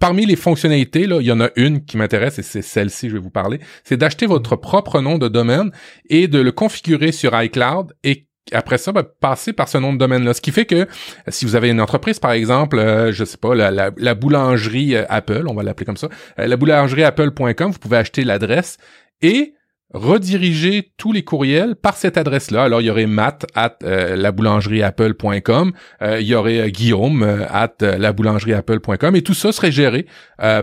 parmi 0.00 0.24
les 0.24 0.36
fonctionnalités, 0.36 1.06
là, 1.06 1.18
il 1.20 1.26
y 1.26 1.32
en 1.32 1.40
a 1.42 1.50
une 1.56 1.84
qui 1.84 1.98
m'intéresse 1.98 2.38
et 2.38 2.42
c'est 2.42 2.62
celle-ci, 2.62 3.10
je 3.10 3.14
vais 3.14 3.20
vous 3.20 3.30
parler. 3.30 3.60
C'est 3.84 3.98
d'acheter 3.98 4.24
votre 4.24 4.56
propre 4.56 5.02
nom 5.02 5.18
de 5.18 5.28
domaine 5.28 5.70
et 6.08 6.28
de 6.28 6.40
le 6.40 6.50
configurer 6.50 7.12
sur 7.12 7.38
iCloud 7.38 7.92
et 8.04 8.26
après 8.50 8.78
ça, 8.78 8.92
ben, 8.92 9.04
passer 9.20 9.52
par 9.52 9.68
ce 9.68 9.78
nom 9.78 9.92
de 9.92 9.98
domaine-là. 9.98 10.34
Ce 10.34 10.40
qui 10.40 10.50
fait 10.50 10.66
que 10.66 10.86
si 11.28 11.44
vous 11.44 11.54
avez 11.54 11.68
une 11.70 11.80
entreprise, 11.80 12.18
par 12.18 12.32
exemple, 12.32 12.78
euh, 12.78 13.12
je 13.12 13.24
sais 13.24 13.36
pas, 13.36 13.54
la, 13.54 13.70
la, 13.70 14.14
boulangerie 14.14 14.96
euh, 14.96 15.04
Apple, 15.08 15.44
on 15.48 15.54
va 15.54 15.62
l'appeler 15.62 15.86
comme 15.86 15.96
ça, 15.96 16.08
euh, 16.38 16.46
la 16.46 16.56
boulangerie 16.56 17.04
Apple.com, 17.04 17.70
vous 17.70 17.78
pouvez 17.78 17.96
acheter 17.98 18.24
l'adresse 18.24 18.78
et 19.20 19.54
rediriger 19.94 20.92
tous 20.96 21.12
les 21.12 21.22
courriels 21.22 21.76
par 21.76 21.96
cette 21.96 22.16
adresse-là. 22.16 22.64
Alors, 22.64 22.80
il 22.80 22.86
y 22.86 22.90
aurait 22.90 23.06
matt 23.06 23.46
at 23.54 23.76
euh, 23.82 24.16
laboulangerieapple.com, 24.16 25.72
euh, 26.02 26.20
il 26.20 26.26
y 26.26 26.34
aurait 26.34 26.60
euh, 26.60 26.68
guillaume 26.68 27.22
at 27.22 27.74
laboulangerieapple.com 27.80 29.16
et 29.16 29.22
tout 29.22 29.34
ça 29.34 29.52
serait 29.52 29.72
géré 29.72 30.06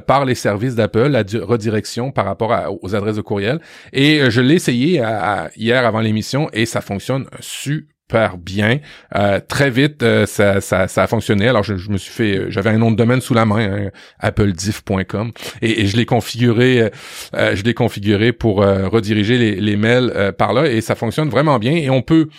par 0.08 0.26
les 0.26 0.36
services 0.36 0.76
d'Apple, 0.76 1.08
la 1.08 1.24
redirection 1.42 2.12
par 2.12 2.26
rapport 2.26 2.80
aux 2.82 2.96
adresses 2.96 3.15
de 3.15 3.22
courriel. 3.22 3.62
Et 3.94 4.30
je 4.30 4.42
l'ai 4.42 4.56
essayé 4.56 5.02
hier 5.56 5.86
avant 5.86 6.02
l'émission 6.02 6.50
et 6.52 6.65
ça 6.65 6.82
fonctionne 6.82 7.28
super 7.39 7.99
super 8.10 8.38
bien. 8.38 8.80
Euh, 9.15 9.39
très 9.48 9.69
vite, 9.69 10.02
euh, 10.02 10.26
ça, 10.26 10.62
ça, 10.62 10.88
ça, 10.88 11.04
a 11.04 11.08
fonctionné. 11.08 11.48
Alors, 11.48 11.63
je, 11.63 11.74
me 11.91 11.98
suis 11.98 12.12
fait, 12.12 12.38
euh, 12.38 12.50
j'avais 12.50 12.72
un 12.72 12.80
nom 12.80 12.89
de 12.89 12.95
domaine 12.95 13.22
sous 13.22 13.36
la 13.36 13.45
main, 13.45 13.60
hein, 13.60 13.89
applediff.com, 14.19 15.32
et, 15.62 15.82
et, 15.82 15.86
je 15.86 15.95
l'ai 15.95 16.08
configuré, 16.08 16.91
je 17.34 17.63
l'ai 17.63 17.74
configuré 17.76 18.34
pour 18.34 18.58
rediriger 18.58 19.38
les, 19.38 19.56
les 19.56 19.76
mails 19.76 20.34
par 20.38 20.54
là, 20.54 20.67
et 20.67 20.82
ça 20.82 20.95
fonctionne 20.95 21.30
vraiment 21.30 21.60
bien. 21.60 21.74
Et 21.74 21.89
on 21.89 22.02
peut 22.02 22.30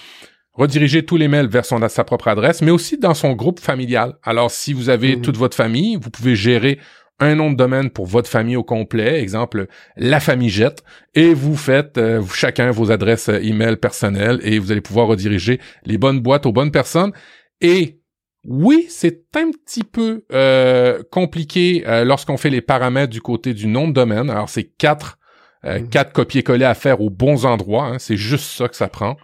rediriger 0.54 1.04
tous 1.04 1.16
les 1.16 1.28
mails 1.28 1.48
vers 1.48 1.64
son, 1.64 1.86
sa 1.88 2.04
propre 2.04 2.28
adresse, 2.28 2.62
mais 2.62 2.70
aussi 2.70 2.98
dans 2.98 3.14
son 3.14 3.32
groupe 3.32 3.60
familial. 3.60 4.14
Alors, 4.24 4.50
si 4.50 4.72
vous 4.72 4.88
avez 4.88 5.16
mmh. 5.16 5.22
toute 5.22 5.36
votre 5.36 5.56
famille, 5.56 5.96
vous 5.96 6.10
pouvez 6.10 6.34
gérer 6.34 6.78
un 7.20 7.34
nom 7.34 7.50
de 7.50 7.56
domaine 7.56 7.90
pour 7.90 8.06
votre 8.06 8.28
famille 8.28 8.56
au 8.56 8.64
complet, 8.64 9.20
exemple 9.20 9.66
la 9.96 10.20
famille 10.20 10.48
Jette, 10.48 10.82
et 11.14 11.34
vous 11.34 11.56
faites 11.56 11.98
euh, 11.98 12.22
chacun 12.34 12.70
vos 12.70 12.90
adresses 12.90 13.28
euh, 13.28 13.40
email 13.42 13.76
personnelles 13.76 14.40
et 14.42 14.58
vous 14.58 14.72
allez 14.72 14.80
pouvoir 14.80 15.06
rediriger 15.06 15.60
les 15.84 15.98
bonnes 15.98 16.20
boîtes 16.20 16.46
aux 16.46 16.52
bonnes 16.52 16.72
personnes. 16.72 17.12
Et 17.60 18.00
oui, 18.44 18.86
c'est 18.88 19.24
un 19.36 19.50
petit 19.50 19.84
peu 19.84 20.24
euh, 20.32 21.02
compliqué 21.10 21.84
lorsqu'on 22.04 22.38
fait 22.38 22.48
les 22.48 22.62
paramètres 22.62 23.12
du 23.12 23.20
côté 23.20 23.52
du 23.52 23.66
nom 23.66 23.86
de 23.86 23.92
domaine. 23.92 24.30
Alors 24.30 24.48
c'est 24.48 24.64
quatre 24.64 25.18
mmh. 25.62 25.88
quatre 25.90 26.12
copier-coller 26.12 26.64
à 26.64 26.74
faire 26.74 27.02
aux 27.02 27.10
bons 27.10 27.44
endroits. 27.44 27.84
Hein. 27.84 27.98
c'est 27.98 28.16
juste 28.16 28.46
ça 28.46 28.68
que 28.68 28.76
ça 28.76 28.88
prend. 28.88 29.18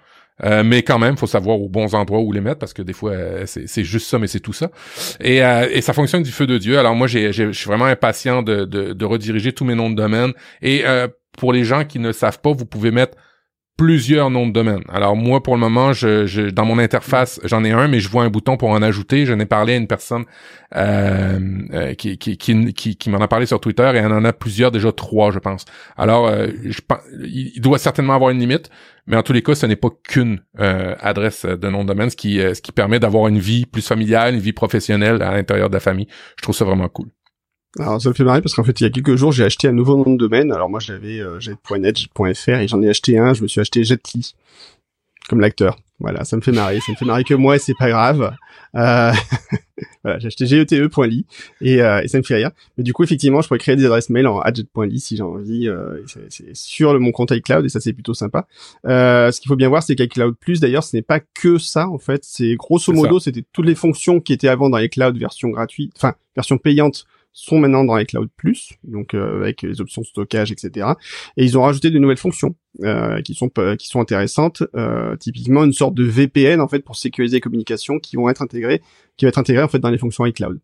Euh, 0.45 0.63
mais 0.65 0.83
quand 0.83 0.99
même, 0.99 1.17
faut 1.17 1.27
savoir 1.27 1.61
aux 1.61 1.69
bons 1.69 1.95
endroits 1.95 2.21
où 2.21 2.33
les 2.33 2.41
mettre 2.41 2.59
parce 2.59 2.75
que 2.75 2.83
des 2.83 2.93
fois 2.93 3.13
euh, 3.13 3.45
c'est 3.47 3.85
juste 3.85 4.09
ça, 4.09 4.19
mais 4.19 4.27
c'est 4.27 4.41
tout 4.41 4.53
ça. 4.53 4.71
Et, 5.21 5.43
euh, 5.43 5.67
et, 5.71 5.81
ça 5.81 5.93
fonctionne 5.93 6.23
du 6.23 6.33
feu 6.33 6.47
de 6.47 6.59
Dieu. 6.59 6.79
Alors 6.79 6.95
moi, 6.95 7.07
je 7.07 7.53
suis 7.53 7.67
vraiment 7.67 7.87
impatient 7.87 8.43
de, 8.43 8.65
de, 8.65 8.93
de, 8.93 9.05
rediriger 9.05 9.53
tous 9.53 9.65
mes 9.65 9.75
noms 9.75 9.91
de 9.91 9.95
domaine. 9.97 10.33
Et 10.63 10.85
pour 11.39 11.53
les 11.53 11.65
gens 11.65 11.85
qui 11.85 11.99
ne 11.99 12.13
savent 12.13 12.41
pas, 12.41 12.53
vous 12.53 12.67
pouvez 12.67 12.91
mettre 12.91 13.17
plusieurs 13.77 14.31
noms 14.31 14.47
de 14.47 14.53
domaine. 14.53 14.83
Alors 14.89 15.17
moi, 15.17 15.43
pour 15.43 15.55
le 15.55 15.61
moment, 15.61 15.93
je, 15.93 16.27
je 16.27 16.43
dans 16.43 16.65
mon 16.65 16.79
interface, 16.79 17.41
j'en 17.45 17.63
ai 17.63 17.73
un, 17.73 17.89
mais 17.89 18.01
je 18.01 18.09
vois 18.09 18.25
un 18.25 18.31
bouton 18.31 18.57
pour 18.57 18.71
en 18.71 18.81
ajouter. 18.81 19.27
J'en 19.27 19.39
ai 19.39 19.47
parlé 19.47 19.75
à 19.75 19.77
une 19.77 19.87
personne 19.87 20.25
euh, 20.75 21.39
euh 21.73 21.95
qui, 21.95 22.17
qui, 22.17 22.37
qui, 22.37 23.11
m'en 23.11 23.19
a 23.19 23.29
parlé 23.29 23.45
sur 23.45 23.61
Twitter 23.61 23.91
et 23.95 23.99
elle 23.99 24.13
en 24.13 24.25
a 24.25 24.33
plusieurs, 24.33 24.71
déjà 24.71 24.93
trois, 24.93 25.31
je 25.31 25.39
pense. 25.39 25.67
Alors, 25.97 26.27
euh, 26.27 26.49
je, 26.65 26.81
il 27.23 27.61
doit 27.61 27.79
certainement 27.79 28.15
avoir 28.15 28.31
une 28.31 28.39
limite, 28.39 28.71
mais 29.07 29.17
en 29.17 29.23
tous 29.23 29.35
les 29.35 29.43
cas, 29.43 29.55
ce 29.55 29.67
n'est 29.67 29.77
pas 29.77 29.91
qu'une 30.09 30.41
adresse 30.59 31.45
de 31.45 31.69
nom 31.69 31.83
de 31.83 31.89
domaine, 31.89 32.11
ce 32.11 32.17
qui, 32.17 32.39
ce 32.39 32.61
qui 32.63 32.73
permet 32.73 32.99
d'avoir 32.99 33.29
une 33.29 33.39
vie 33.39 33.67
plus 33.67 33.87
familiale, 33.87 34.35
une 34.35 34.41
vie 34.41 34.53
professionnelle 34.53 35.23
à 35.23 35.33
l'intérieur 35.33 35.69
de 35.69 35.75
la 35.75 35.81
famille. 35.81 36.09
Je 36.37 36.43
trouve 36.43 36.57
ça 36.57 36.65
vraiment 36.65 36.89
cool. 36.89 37.09
Alors 37.79 38.01
ça 38.01 38.09
me 38.09 38.15
fait 38.15 38.25
marrer 38.25 38.41
parce 38.41 38.55
qu'en 38.55 38.65
fait 38.65 38.81
il 38.81 38.85
y 38.85 38.87
a 38.87 38.91
quelques 38.91 39.17
jours 39.17 39.33
j'ai 39.33 39.45
acheté 39.45 39.69
un 39.69 39.73
nouveau 39.73 39.97
nom 39.97 40.13
de 40.13 40.19
domaine. 40.19 40.53
Alors 40.53 40.71
moi 40.71 40.81
j'avais 40.81 41.21
euh, 41.21 41.41
jet.net, 41.41 41.99
jet.fr 41.99 42.49
et 42.61 42.69
j'en 42.69 42.83
ai 42.83 42.89
acheté 42.89 43.19
un. 43.19 43.35
Je 43.35 43.43
me 43.43 43.49
suis 43.49 43.61
acheté 43.61 43.85
Jetly 43.85 44.35
comme 45.29 45.41
l'acteur. 45.41 45.77
Voilà, 45.99 46.25
ça 46.25 46.37
me 46.37 46.43
fait 46.43 46.53
marrer. 46.53 46.79
Ça 46.81 46.93
me 46.93 46.97
fait 46.97 47.07
marrer 47.07 47.25
que 47.25 47.35
moi 47.35 47.57
et 47.57 47.59
c'est 47.59 47.75
pas 47.79 47.89
grave. 47.89 48.35
Euh... 48.75 49.13
voilà, 50.05 50.19
j'ai 50.19 50.27
acheté 50.27 50.47
gete.ly 50.47 51.27
et, 51.63 51.81
euh, 51.83 52.03
et 52.03 52.09
ça 52.09 52.19
me 52.19 52.23
fait 52.23 52.35
rire. 52.37 52.51
Mais 52.77 52.85
du 52.85 52.93
coup 52.93 53.03
effectivement 53.03 53.41
je 53.41 53.49
pourrais 53.49 53.59
créer 53.59 53.77
des 53.77 53.87
adresses 53.87 54.11
mail 54.11 54.27
en 54.27 54.41
adjet.ly 54.41 55.01
si 55.01 55.17
j'ai 55.17 55.23
envie. 55.23 55.69
Euh, 55.69 56.03
c'est 56.29 56.55
sur 56.55 56.99
mon 57.01 57.13
compte 57.13 57.31
iCloud 57.31 57.65
et 57.65 57.69
ça 57.69 57.81
c'est 57.81 57.93
plutôt 57.93 58.15
sympa. 58.15 58.47
Euh, 58.87 59.33
ce 59.33 59.41
qu'il 59.41 59.49
faut 59.49 59.57
bien 59.57 59.69
voir 59.69 59.83
c'est 59.83 59.97
qu'iCloud 59.97 60.37
Plus 60.39 60.61
d'ailleurs 60.61 60.85
ce 60.85 60.95
n'est 60.97 61.03
pas 61.03 61.21
que 61.21 61.59
ça 61.59 61.89
en 61.89 61.99
fait. 61.99 62.23
C'est 62.25 62.55
grosso 62.57 62.93
modo 62.93 63.19
c'était 63.19 63.45
toutes 63.53 63.67
les 63.67 63.75
fonctions 63.75 64.21
qui 64.21 64.33
étaient 64.33 64.49
avant 64.49 64.69
dans 64.69 64.79
iCloud 64.79 65.17
version 65.17 65.49
gratuite, 65.49 65.93
enfin 65.97 66.15
version 66.37 66.59
payante 66.59 67.07
sont 67.37 67.59
maintenant 67.59 67.85
dans 67.85 67.99
iCloud 67.99 68.31
Plus, 68.35 68.73
donc 68.83 69.13
euh, 69.13 69.43
avec 69.43 69.61
les 69.61 69.83
options 69.83 70.01
de 70.01 70.07
stockage, 70.07 70.51
etc. 70.51 70.89
Et 71.37 71.45
ils 71.45 71.59
ont 71.59 71.63
rajouté 71.63 71.91
de 71.91 71.99
nouvelles 71.99 72.17
fonctions 72.17 72.57
euh, 72.83 73.21
qui 73.21 73.35
sont 73.35 73.51
qui 73.79 73.89
sont 73.89 74.01
intéressantes. 74.01 74.63
Euh, 74.75 75.17
typiquement 75.17 75.63
une 75.65 75.75
sorte 75.75 75.95
de 75.95 76.03
VPN 76.03 76.63
en 76.63 76.69
fait 76.69 76.81
pour 76.81 76.97
sécuriser 76.97 77.37
les 77.37 77.41
communications 77.43 77.99
qui 77.99 78.17
vont 78.17 78.31
être 78.31 78.41
intégrées, 78.41 78.81
qui 79.19 79.27
va 79.27 79.29
être 79.29 79.39
intégré 79.39 79.63
en 79.63 79.69
fait 79.69 79.79
dans 79.79 79.91
les 79.91 79.99
fonctions 79.99 80.25
iCloud. 80.25 80.61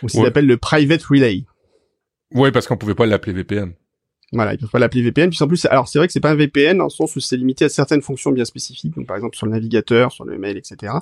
Donc, 0.00 0.10
ce 0.10 0.16
qu'ils 0.16 0.26
appellent 0.26 0.46
le 0.46 0.56
Private 0.56 1.02
Relay. 1.02 1.44
Oui, 2.34 2.50
parce 2.50 2.66
qu'on 2.66 2.78
pouvait 2.78 2.94
pas 2.94 3.04
l'appeler 3.04 3.34
VPN. 3.34 3.74
Voilà, 4.32 4.54
ils 4.54 4.58
peuvent 4.58 4.70
pas 4.70 4.80
l'appeler 4.80 5.02
VPN. 5.02 5.30
Puis 5.30 5.38
en 5.40 5.46
plus, 5.46 5.66
alors 5.66 5.86
c'est 5.86 5.98
vrai 5.98 6.08
que 6.08 6.12
c'est 6.12 6.20
pas 6.20 6.30
un 6.30 6.34
VPN 6.34 6.78
dans 6.78 6.84
le 6.84 6.90
sens 6.90 7.14
où 7.14 7.20
c'est 7.20 7.36
limité 7.36 7.66
à 7.66 7.68
certaines 7.68 8.02
fonctions 8.02 8.32
bien 8.32 8.44
spécifiques, 8.44 8.96
donc 8.96 9.06
par 9.06 9.16
exemple 9.16 9.36
sur 9.36 9.46
le 9.46 9.52
navigateur, 9.52 10.10
sur 10.10 10.24
le 10.24 10.36
mail, 10.36 10.56
etc. 10.56 10.94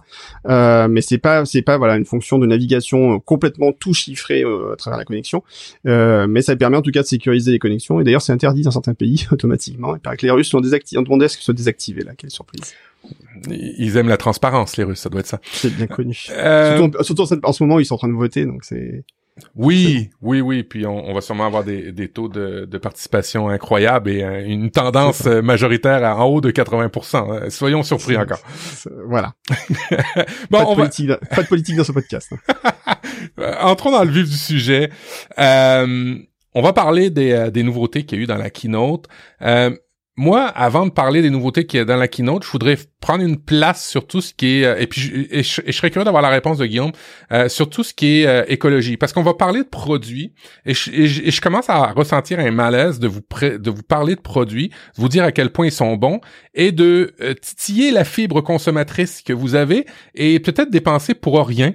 Euh, 0.46 0.88
mais 0.88 1.00
c'est 1.00 1.16
pas, 1.16 1.46
c'est 1.46 1.62
pas 1.62 1.78
voilà 1.78 1.96
une 1.96 2.04
fonction 2.04 2.38
de 2.38 2.46
navigation 2.46 3.14
euh, 3.14 3.18
complètement 3.18 3.72
tout 3.72 3.94
chiffrée 3.94 4.42
euh, 4.42 4.74
à 4.74 4.76
travers 4.76 4.98
la 4.98 5.06
connexion. 5.06 5.42
Euh, 5.86 6.26
mais 6.28 6.42
ça 6.42 6.54
permet 6.54 6.76
en 6.76 6.82
tout 6.82 6.90
cas 6.90 7.00
de 7.00 7.06
sécuriser 7.06 7.50
les 7.50 7.58
connexions. 7.58 7.98
Et 7.98 8.04
d'ailleurs, 8.04 8.20
c'est 8.20 8.32
interdit 8.32 8.60
dans 8.60 8.70
certains 8.70 8.94
pays 8.94 9.26
automatiquement. 9.32 9.96
Il 9.96 10.00
paraît 10.00 10.18
que 10.18 10.26
les 10.26 10.32
Russes 10.32 10.52
ont 10.52 10.60
désactivé, 10.60 11.02
demandé 11.02 11.24
à 11.24 11.28
ce 11.28 11.38
que 11.38 11.42
soit 11.42 11.54
désactivé 11.54 12.02
là. 12.04 12.12
Quelle 12.16 12.30
surprise. 12.30 12.74
Ils 13.50 13.96
aiment 13.96 14.08
la 14.08 14.16
transparence, 14.16 14.76
les 14.76 14.84
Russes, 14.84 15.00
ça 15.00 15.08
doit 15.08 15.20
être 15.20 15.26
ça. 15.26 15.40
C'est 15.50 15.74
bien 15.74 15.86
connu. 15.86 16.14
Surtout, 16.14 17.02
surtout 17.02 17.22
en 17.42 17.52
ce 17.52 17.62
moment, 17.62 17.78
ils 17.78 17.86
sont 17.86 17.94
en 17.94 17.98
train 17.98 18.08
de 18.08 18.14
voter, 18.14 18.44
donc 18.44 18.64
c'est. 18.64 19.04
Oui, 19.56 20.10
oui, 20.22 20.40
oui. 20.40 20.62
Puis 20.62 20.86
on, 20.86 21.12
va 21.12 21.20
sûrement 21.20 21.46
avoir 21.46 21.64
des, 21.64 21.90
des 21.90 22.08
taux 22.08 22.28
de, 22.28 22.66
de, 22.70 22.78
participation 22.78 23.48
incroyables 23.48 24.10
et 24.10 24.22
euh, 24.22 24.44
une 24.46 24.70
tendance 24.70 25.26
majoritaire 25.26 26.04
à 26.04 26.16
en 26.16 26.26
haut 26.26 26.40
de 26.40 26.50
80%. 26.50 27.30
Euh, 27.46 27.50
soyons 27.50 27.82
surpris 27.82 28.16
encore. 28.16 28.38
Voilà. 29.06 29.34
bon, 30.50 30.58
pas, 30.58 30.70
de 30.70 30.74
politique, 30.76 31.10
pas 31.34 31.42
de 31.42 31.48
politique 31.48 31.76
dans 31.76 31.84
ce 31.84 31.92
podcast. 31.92 32.30
Euh, 33.38 33.54
entrons 33.60 33.90
dans 33.90 34.04
le 34.04 34.10
vif 34.10 34.28
du 34.28 34.36
sujet. 34.36 34.90
on 35.36 36.62
va 36.62 36.72
parler 36.72 37.10
des, 37.10 37.50
des 37.52 37.64
nouveautés 37.64 38.04
qu'il 38.04 38.18
y 38.18 38.20
a 38.20 38.24
eu 38.24 38.26
dans 38.26 38.38
la 38.38 38.50
keynote. 38.50 39.08
moi, 40.16 40.44
avant 40.46 40.86
de 40.86 40.92
parler 40.92 41.22
des 41.22 41.30
nouveautés 41.30 41.66
qu'il 41.66 41.78
y 41.78 41.80
a 41.80 41.84
dans 41.84 41.96
la 41.96 42.06
keynote, 42.06 42.44
je 42.44 42.50
voudrais 42.50 42.78
prendre 43.04 43.22
une 43.22 43.36
place 43.36 43.86
sur 43.86 44.06
tout 44.06 44.22
ce 44.22 44.32
qui 44.32 44.60
est 44.60 44.64
euh, 44.64 44.78
et 44.78 44.86
puis 44.86 45.02
je, 45.02 45.14
et 45.30 45.42
je, 45.42 45.72
serais 45.72 45.90
curieux 45.90 46.06
d'avoir 46.06 46.22
la 46.22 46.30
réponse 46.30 46.56
de 46.56 46.64
Guillaume 46.64 46.92
euh, 47.32 47.50
sur 47.50 47.68
tout 47.68 47.84
ce 47.84 47.92
qui 47.92 48.22
est 48.22 48.26
euh, 48.26 48.44
écologie 48.48 48.96
parce 48.96 49.12
qu'on 49.12 49.22
va 49.22 49.34
parler 49.34 49.62
de 49.62 49.68
produits 49.68 50.32
et 50.64 50.72
je, 50.72 50.90
et 50.90 51.30
commence 51.42 51.68
à 51.68 51.92
ressentir 51.92 52.40
un 52.40 52.50
malaise 52.50 53.00
de 53.00 53.06
vous 53.06 53.20
de 53.42 53.70
vous 53.70 53.82
parler 53.82 54.14
de 54.14 54.22
produits, 54.22 54.68
de 54.68 55.02
vous 55.02 55.10
dire 55.10 55.22
à 55.22 55.32
quel 55.32 55.50
point 55.50 55.66
ils 55.66 55.72
sont 55.72 55.94
bons 55.96 56.22
et 56.54 56.72
de 56.72 57.14
titiller 57.42 57.90
la 57.90 58.04
fibre 58.04 58.40
consommatrice 58.40 59.20
que 59.20 59.34
vous 59.34 59.54
avez 59.54 59.84
et 60.14 60.40
peut-être 60.40 60.70
dépenser 60.70 61.12
pour 61.12 61.46
rien 61.46 61.74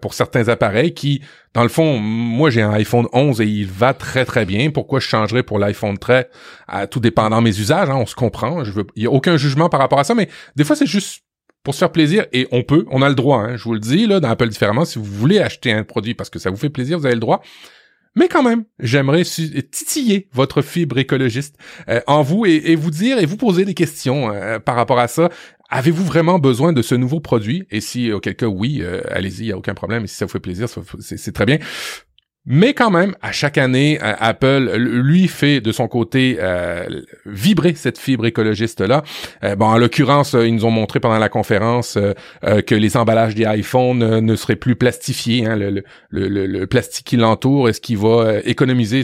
pour 0.00 0.14
certains 0.14 0.48
appareils 0.48 0.94
qui 0.94 1.22
dans 1.56 1.62
le 1.62 1.70
fond, 1.70 1.98
moi 1.98 2.50
j'ai 2.50 2.60
un 2.60 2.72
iPhone 2.72 3.06
11 3.14 3.40
et 3.40 3.46
il 3.46 3.66
va 3.66 3.94
très 3.94 4.26
très 4.26 4.44
bien. 4.44 4.68
Pourquoi 4.68 5.00
je 5.00 5.06
changerais 5.06 5.42
pour 5.42 5.58
l'iPhone 5.58 5.96
13 5.96 6.26
à 6.68 6.86
tout 6.86 7.00
dépendant 7.00 7.40
mes 7.40 7.58
usages, 7.58 7.88
hein, 7.88 7.96
on 7.96 8.04
se 8.04 8.14
comprend. 8.14 8.62
Je 8.62 8.72
veux, 8.72 8.86
il 8.94 9.04
y 9.04 9.06
a 9.06 9.10
aucun 9.10 9.38
jugement 9.38 9.70
par 9.70 9.80
rapport 9.80 9.98
à 9.98 10.04
ça, 10.04 10.14
mais 10.14 10.28
des 10.56 10.64
fois, 10.64 10.74
c'est 10.76 10.86
juste 10.86 11.22
pour 11.62 11.74
se 11.74 11.80
faire 11.80 11.92
plaisir 11.92 12.26
et 12.32 12.46
on 12.52 12.62
peut, 12.62 12.84
on 12.90 13.02
a 13.02 13.08
le 13.08 13.14
droit, 13.14 13.40
hein, 13.40 13.56
je 13.56 13.64
vous 13.64 13.74
le 13.74 13.80
dis, 13.80 14.06
là, 14.06 14.20
dans 14.20 14.28
Apple 14.28 14.48
différemment, 14.48 14.84
si 14.84 14.98
vous 14.98 15.04
voulez 15.04 15.38
acheter 15.40 15.72
un 15.72 15.84
produit 15.84 16.14
parce 16.14 16.30
que 16.30 16.38
ça 16.38 16.50
vous 16.50 16.56
fait 16.56 16.70
plaisir, 16.70 16.98
vous 16.98 17.06
avez 17.06 17.14
le 17.14 17.20
droit. 17.20 17.42
Mais 18.14 18.28
quand 18.28 18.42
même, 18.42 18.64
j'aimerais 18.78 19.24
titiller 19.24 20.28
votre 20.32 20.62
fibre 20.62 20.96
écologiste 20.96 21.56
euh, 21.88 22.00
en 22.06 22.22
vous 22.22 22.46
et, 22.46 22.74
vous 22.74 22.90
dire 22.90 23.18
et 23.18 23.26
vous 23.26 23.36
poser 23.36 23.66
des 23.66 23.74
questions 23.74 24.32
euh, 24.32 24.58
par 24.58 24.74
rapport 24.74 24.98
à 24.98 25.06
ça. 25.06 25.28
Avez-vous 25.68 26.04
vraiment 26.04 26.38
besoin 26.38 26.72
de 26.72 26.80
ce 26.80 26.94
nouveau 26.94 27.20
produit? 27.20 27.66
Et 27.70 27.82
si, 27.82 28.10
auquel 28.12 28.36
cas, 28.36 28.46
oui, 28.46 28.78
euh, 28.80 29.02
allez-y, 29.10 29.40
il 29.40 29.46
n'y 29.46 29.52
a 29.52 29.58
aucun 29.58 29.74
problème. 29.74 30.04
Et 30.04 30.06
si 30.06 30.16
ça 30.16 30.24
vous 30.24 30.30
fait 30.30 30.40
plaisir, 30.40 30.66
c'est 31.00 31.32
très 31.32 31.44
bien. 31.44 31.58
Mais 32.48 32.74
quand 32.74 32.90
même, 32.90 33.16
à 33.22 33.32
chaque 33.32 33.58
année, 33.58 33.98
euh, 34.00 34.14
Apple, 34.20 34.76
lui, 34.76 35.26
fait 35.26 35.60
de 35.60 35.72
son 35.72 35.88
côté 35.88 36.38
euh, 36.40 36.86
vibrer 37.26 37.74
cette 37.74 37.98
fibre 37.98 38.24
écologiste-là. 38.24 39.02
Euh, 39.42 39.56
bon, 39.56 39.66
en 39.66 39.78
l'occurrence, 39.78 40.34
ils 40.34 40.54
nous 40.54 40.64
ont 40.64 40.70
montré 40.70 41.00
pendant 41.00 41.18
la 41.18 41.28
conférence 41.28 41.98
que 42.42 42.74
les 42.74 42.96
emballages 42.96 43.34
des 43.34 43.44
iPhones 43.44 44.20
ne 44.20 44.36
seraient 44.36 44.56
plus 44.56 44.76
plastifiés. 44.76 45.46
Hein, 45.46 45.56
le, 46.10 46.64
plastique 46.66 47.06
qui 47.06 47.16
l'entoure, 47.16 47.68
est-ce 47.68 47.80
qu'il 47.80 47.98
va 47.98 48.38
économiser, 48.44 49.02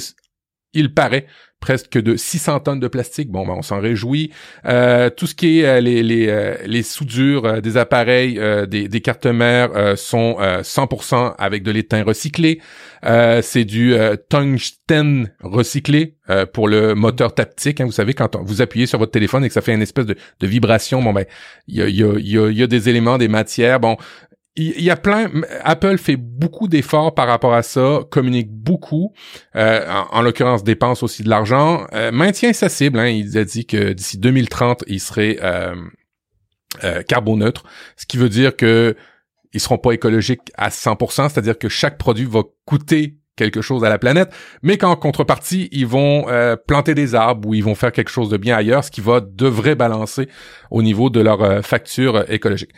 il 0.73 0.95
paraît, 0.95 1.27
presque 1.63 1.97
de 1.97 2.17
600 2.17 2.61
tonnes 2.61 2.81
de 2.81 2.89
plastique. 2.89 3.31
Bon, 3.31 3.47
ben, 3.47 3.55
on 3.57 3.63
s'en 3.63 3.81
réjouit. 3.81 4.33
Euh, 4.67 5.09
tout 5.09 5.27
ce 5.27 5.35
qui 5.35 5.61
est 5.61 5.65
euh, 5.65 5.81
les, 5.81 6.03
les, 6.03 6.27
euh, 6.29 6.57
les 6.67 6.83
soudures 6.83 7.63
des 7.63 7.77
appareils, 7.79 8.39
des, 8.69 8.89
des, 8.89 9.01
cartes 9.01 9.27
mères 9.27 9.97
sont 9.97 10.37
100% 10.41 11.35
avec 11.39 11.63
de 11.63 11.71
l'étain 11.71 12.03
recyclé. 12.03 12.61
c'est 13.43 13.65
du 13.65 13.95
tungstène 14.29 15.33
recyclé 15.41 16.17
pour 16.53 16.67
le 16.67 16.95
moteur 16.95 17.35
taptique. 17.35 17.81
Hein. 17.81 17.87
Vous 17.87 17.93
savez, 17.93 18.13
quand 18.13 18.37
vous 18.43 18.61
appuyez 18.61 18.87
sur 18.87 18.99
votre 18.99 19.13
téléphone 19.13 19.45
et 19.45 19.49
que 19.49 19.55
ça 19.55 19.61
fait 19.61 19.75
une 19.75 19.83
espèce 19.83 20.07
de, 20.07 20.17
de 20.41 20.47
vibration, 20.47 21.01
bon 21.01 21.13
ben, 21.13 21.25
il 21.69 21.77
y 21.77 21.83
a, 21.83 21.89
y, 21.89 22.03
a, 22.03 22.19
y, 22.19 22.39
a, 22.39 22.51
y 22.51 22.63
a 22.63 22.67
des 22.67 22.89
éléments, 22.89 23.19
des 23.19 23.29
matières. 23.29 23.79
Bon, 23.79 23.97
il 24.55 24.83
y, 24.83 24.91
a 24.91 24.97
plein. 24.97 25.31
Apple 25.65 25.97
fait 25.97 26.17
beaucoup 26.17 26.69
d'efforts 26.69 27.15
par 27.15 27.27
rapport 27.27 27.55
à 27.55 27.63
ça, 27.63 28.01
communique 28.11 28.51
beaucoup. 28.51 29.15
Euh, 29.57 29.87
en, 30.11 30.21
l'occurrence, 30.21 30.63
dépense 30.63 31.03
aussi 31.03 31.23
de 31.23 31.31
l'argent. 31.31 31.87
Euh, 31.95 32.13
maintient 32.13 32.53
sa 32.53 32.69
cible. 32.69 32.99
Hein, 32.99 33.09
il 33.09 33.39
a 33.39 33.45
dit 33.45 33.65
que 33.65 33.95
d'ici 33.95 34.19
2030, 34.19 34.85
il 34.89 35.01
serait 35.01 35.39
euh, 35.43 35.75
euh, 36.85 37.03
carboneutre, 37.03 37.65
ce 37.97 38.07
qui 38.07 38.17
veut 38.17 38.29
dire 38.29 38.57
que 38.57 38.97
ils 39.55 39.61
seront 39.61 39.79
pas 39.79 39.93
écologiques 39.93 40.51
à 40.55 40.71
100%, 40.71 41.29
c'est-à-dire 41.29 41.59
que 41.59 41.69
chaque 41.69 41.99
produit 41.99 42.25
va 42.25 42.41
coûter 42.65 43.19
quelque 43.37 43.61
chose 43.61 43.85
à 43.85 43.91
la 43.91 43.99
planète, 43.99 44.33
mais 44.63 44.79
qu'en 44.79 44.97
contrepartie, 44.97 45.69
ils 45.73 45.87
vont 45.87 46.29
euh, 46.29 46.57
planter 46.57 46.95
des 46.95 47.15
arbres 47.15 47.49
ou 47.49 47.55
ils 47.55 47.65
vont 47.65 47.75
faire 47.75 47.93
quelque 47.93 48.11
chose 48.11 48.31
de 48.31 48.39
bien 48.39 48.57
ailleurs, 48.57 48.85
ce 48.85 48.91
qui 48.91 49.03
va 49.03 49.21
devrait 49.21 49.75
balancer 49.75 50.29
au 50.71 50.83
niveau 50.83 51.11
de 51.11 51.21
leur 51.21 51.63
facture 51.65 52.25
écologique. 52.31 52.73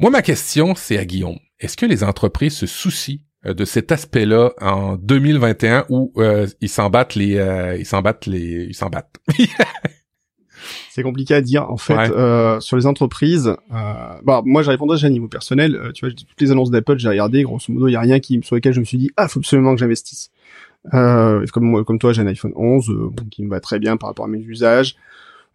Moi, 0.00 0.10
ma 0.10 0.22
question, 0.22 0.74
c'est 0.74 0.98
à 0.98 1.04
Guillaume. 1.04 1.38
Est-ce 1.60 1.76
que 1.76 1.86
les 1.86 2.04
entreprises 2.04 2.54
se 2.54 2.66
soucient 2.66 3.18
euh, 3.46 3.54
de 3.54 3.64
cet 3.64 3.92
aspect-là 3.92 4.52
en 4.60 4.96
2021 4.96 5.86
où 5.88 6.12
ils 6.60 6.68
s'en 6.68 6.90
battent 6.90 7.14
les 7.14 7.76
ils 7.78 7.86
s'en 7.86 8.02
battent 8.02 8.26
les 8.26 8.66
ils 8.68 8.74
s'en 8.74 8.88
battent? 8.90 9.16
C'est 10.90 11.02
compliqué 11.02 11.34
à 11.34 11.40
dire 11.40 11.70
en 11.70 11.76
fait 11.76 12.10
euh, 12.10 12.60
sur 12.60 12.76
les 12.76 12.86
entreprises. 12.86 13.48
Euh, 13.48 14.20
bah 14.24 14.42
moi, 14.44 14.62
j'ai 14.62 14.70
répondu 14.70 14.92
à 14.92 15.06
un 15.06 15.10
niveau 15.10 15.28
personnel. 15.28 15.76
Euh, 15.76 15.92
tu 15.92 16.04
vois, 16.04 16.14
toutes 16.14 16.40
les 16.40 16.50
annonces 16.50 16.70
d'Apple, 16.70 16.98
j'ai 16.98 17.08
regardé. 17.08 17.42
Grosso 17.42 17.72
modo, 17.72 17.88
il 17.88 17.92
y 17.92 17.96
a 17.96 18.00
rien 18.00 18.20
qui 18.20 18.40
sur 18.42 18.56
lesquels 18.56 18.72
je 18.72 18.80
me 18.80 18.84
suis 18.84 18.98
dit 18.98 19.10
ah, 19.16 19.28
faut 19.28 19.40
absolument 19.40 19.74
que 19.74 19.80
j'investisse. 19.80 20.30
Euh, 20.94 21.44
comme 21.52 21.64
moi, 21.64 21.84
comme 21.84 21.98
toi, 21.98 22.12
j'ai 22.12 22.22
un 22.22 22.26
iPhone 22.26 22.52
11 22.56 22.90
euh, 22.90 23.10
qui 23.30 23.42
me 23.42 23.50
va 23.50 23.60
très 23.60 23.78
bien 23.78 23.96
par 23.96 24.08
rapport 24.08 24.24
à 24.24 24.28
mes 24.28 24.38
usages. 24.38 24.96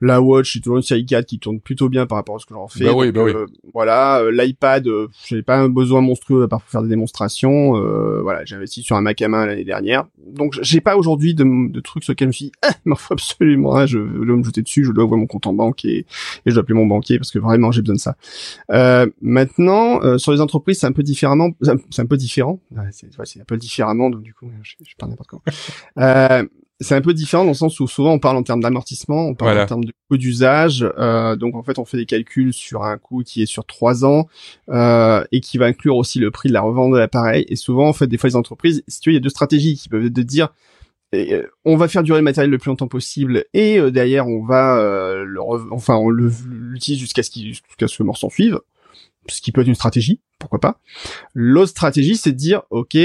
La 0.03 0.21
Watch, 0.21 0.53
c'est 0.53 0.59
toujours 0.59 0.77
une 0.77 0.83
série 0.83 1.05
4 1.05 1.25
qui 1.25 1.39
tourne 1.39 1.59
plutôt 1.61 1.87
bien 1.87 2.05
par 2.05 2.17
rapport 2.17 2.35
à 2.35 2.39
ce 2.39 2.45
que 2.45 2.53
j'en 2.53 2.67
fais. 2.67 2.83
Bah 2.83 2.91
oui, 2.93 3.11
bah 3.11 3.23
oui. 3.23 3.31
Euh, 3.33 3.45
voilà, 3.73 4.19
euh, 4.19 4.31
l'iPad, 4.31 4.85
euh, 4.87 5.07
j'ai 5.25 5.41
pas 5.41 5.57
un 5.57 5.69
besoin 5.69 6.01
monstrueux 6.01 6.43
à 6.43 6.47
part 6.49 6.61
pour 6.61 6.69
faire 6.69 6.83
des 6.83 6.89
démonstrations. 6.89 7.77
Euh, 7.77 8.21
voilà, 8.21 8.43
j'ai 8.43 8.55
investi 8.55 8.83
sur 8.83 8.97
un 8.97 9.01
Mac 9.01 9.21
à 9.21 9.29
main 9.29 9.45
l'année 9.45 9.63
dernière. 9.63 10.05
Donc 10.27 10.59
j'ai 10.61 10.81
pas 10.81 10.97
aujourd'hui 10.97 11.33
de, 11.33 11.45
de, 11.71 11.79
trucs 11.79 12.03
sur 12.03 12.11
lesquels 12.11 12.27
je 12.27 12.29
me 12.29 12.33
suis 12.33 12.45
dit, 12.45 12.51
ah, 12.61 12.73
faut 12.95 13.13
absolument, 13.13 13.77
hein, 13.77 13.85
je, 13.85 13.97
dois 13.97 14.35
me 14.35 14.43
jeter 14.43 14.61
dessus, 14.61 14.83
je 14.83 14.91
dois 14.91 15.05
ouvrir 15.05 15.19
mon 15.19 15.27
compte 15.27 15.47
en 15.47 15.53
banque 15.53 15.85
et, 15.85 15.99
et 15.99 16.05
je 16.45 16.51
dois 16.51 16.61
appeler 16.61 16.77
mon 16.77 16.85
banquier 16.85 17.17
parce 17.17 17.31
que 17.31 17.39
vraiment 17.39 17.71
j'ai 17.71 17.81
besoin 17.81 17.95
de 17.95 17.99
ça. 17.99 18.17
Euh, 18.71 19.07
maintenant, 19.21 20.17
sur 20.17 20.33
les 20.33 20.41
entreprises, 20.41 20.79
c'est 20.79 20.87
un 20.87 20.91
peu 20.91 21.03
différemment, 21.03 21.51
c'est 21.61 22.01
un 22.01 22.05
peu 22.05 22.17
différent. 22.17 22.59
c'est 22.91 23.41
un 23.41 23.45
peu 23.45 23.57
différemment, 23.57 24.09
donc 24.09 24.21
du 24.23 24.33
coup, 24.33 24.49
je, 24.61 24.73
je 24.83 24.95
parle 24.97 25.11
n'importe 25.11 25.29
quoi. 25.29 25.41
C'est 26.79 26.95
un 26.95 27.01
peu 27.01 27.13
différent 27.13 27.43
dans 27.43 27.51
le 27.51 27.55
sens 27.55 27.79
où 27.79 27.88
souvent 27.88 28.13
on 28.13 28.19
parle 28.19 28.36
en 28.36 28.43
termes 28.43 28.62
d'amortissement, 28.62 29.27
on 29.27 29.36
parle 29.36 29.59
en 29.59 29.65
termes 29.65 29.86
de 29.86 29.93
coût 30.09 30.17
d'usage. 30.17 30.86
Euh, 30.97 31.36
donc 31.36 31.55
en 31.55 31.63
fait, 31.63 31.79
on 31.79 31.86
fait 31.86 31.97
des 31.97 32.05
calculs 32.05 32.53
sur 32.53 32.83
un 32.83 32.97
coût 32.97 33.23
qui 33.23 33.41
est 33.41 33.45
sur 33.45 33.65
trois 33.65 34.05
ans 34.05 34.27
euh, 34.69 35.23
et 35.31 35.39
qui 35.39 35.57
va 35.57 35.65
inclure 35.65 35.95
aussi 35.95 36.19
le 36.19 36.31
prix 36.31 36.49
de 36.49 36.53
la 36.53 36.62
revente 36.62 36.91
de 36.91 36.97
l'appareil. 36.97 37.45
Et 37.47 37.55
souvent, 37.55 37.88
en 37.88 37.93
fait, 37.93 38.07
des 38.07 38.17
fois, 38.17 38.29
les 38.29 38.36
entreprises, 38.36 38.83
si 38.88 38.99
tu 38.99 39.09
veux, 39.09 39.13
il 39.13 39.17
y 39.17 39.17
a 39.17 39.21
deux 39.21 39.29
stratégies 39.29 39.75
qui 39.75 39.88
peuvent 39.88 40.05
être 40.05 40.13
de 40.13 40.23
dire 40.23 40.49
euh, 41.13 41.47
on 41.65 41.75
va 41.75 41.88
faire 41.88 42.03
durer 42.03 42.19
le 42.19 42.23
matériel 42.23 42.49
le 42.49 42.57
plus 42.57 42.69
longtemps 42.69 42.88
possible 42.88 43.45
et 43.53 43.77
euh, 43.77 43.91
derrière 43.91 44.27
on 44.27 44.43
va 44.43 44.77
euh, 44.79 45.23
le 45.23 45.41
enfin 45.71 45.95
on 45.95 46.09
l'utilise 46.09 46.99
jusqu'à 46.99 47.23
ce 47.23 47.29
qu'il 47.29 47.47
jusqu'à 47.47 47.88
ce 47.88 47.97
que 47.97 48.03
mort 48.03 48.17
s'en 48.17 48.29
suive 48.29 48.59
ce 49.27 49.41
qui 49.41 49.51
peut 49.51 49.62
être 49.62 49.67
une 49.67 49.75
stratégie, 49.75 50.19
pourquoi 50.39 50.59
pas. 50.59 50.79
L'autre 51.33 51.69
stratégie, 51.69 52.17
c'est 52.17 52.31
de 52.31 52.38
dire, 52.38 52.63
ok, 52.69 52.97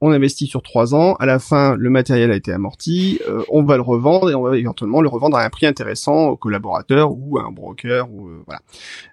on 0.00 0.10
investit 0.10 0.46
sur 0.46 0.62
trois 0.62 0.94
ans, 0.94 1.14
à 1.14 1.26
la 1.26 1.38
fin, 1.38 1.76
le 1.76 1.90
matériel 1.90 2.30
a 2.30 2.36
été 2.36 2.52
amorti, 2.52 3.20
euh, 3.28 3.42
on 3.50 3.62
va 3.62 3.76
le 3.76 3.82
revendre 3.82 4.30
et 4.30 4.34
on 4.34 4.42
va 4.42 4.56
éventuellement 4.56 5.02
le 5.02 5.08
revendre 5.08 5.36
à 5.36 5.44
un 5.44 5.50
prix 5.50 5.66
intéressant 5.66 6.28
aux 6.28 6.36
collaborateurs 6.36 7.12
ou 7.12 7.38
à 7.38 7.42
un 7.42 7.50
broker 7.50 8.10
ou 8.10 8.28
euh, 8.28 8.42
voilà. 8.46 8.60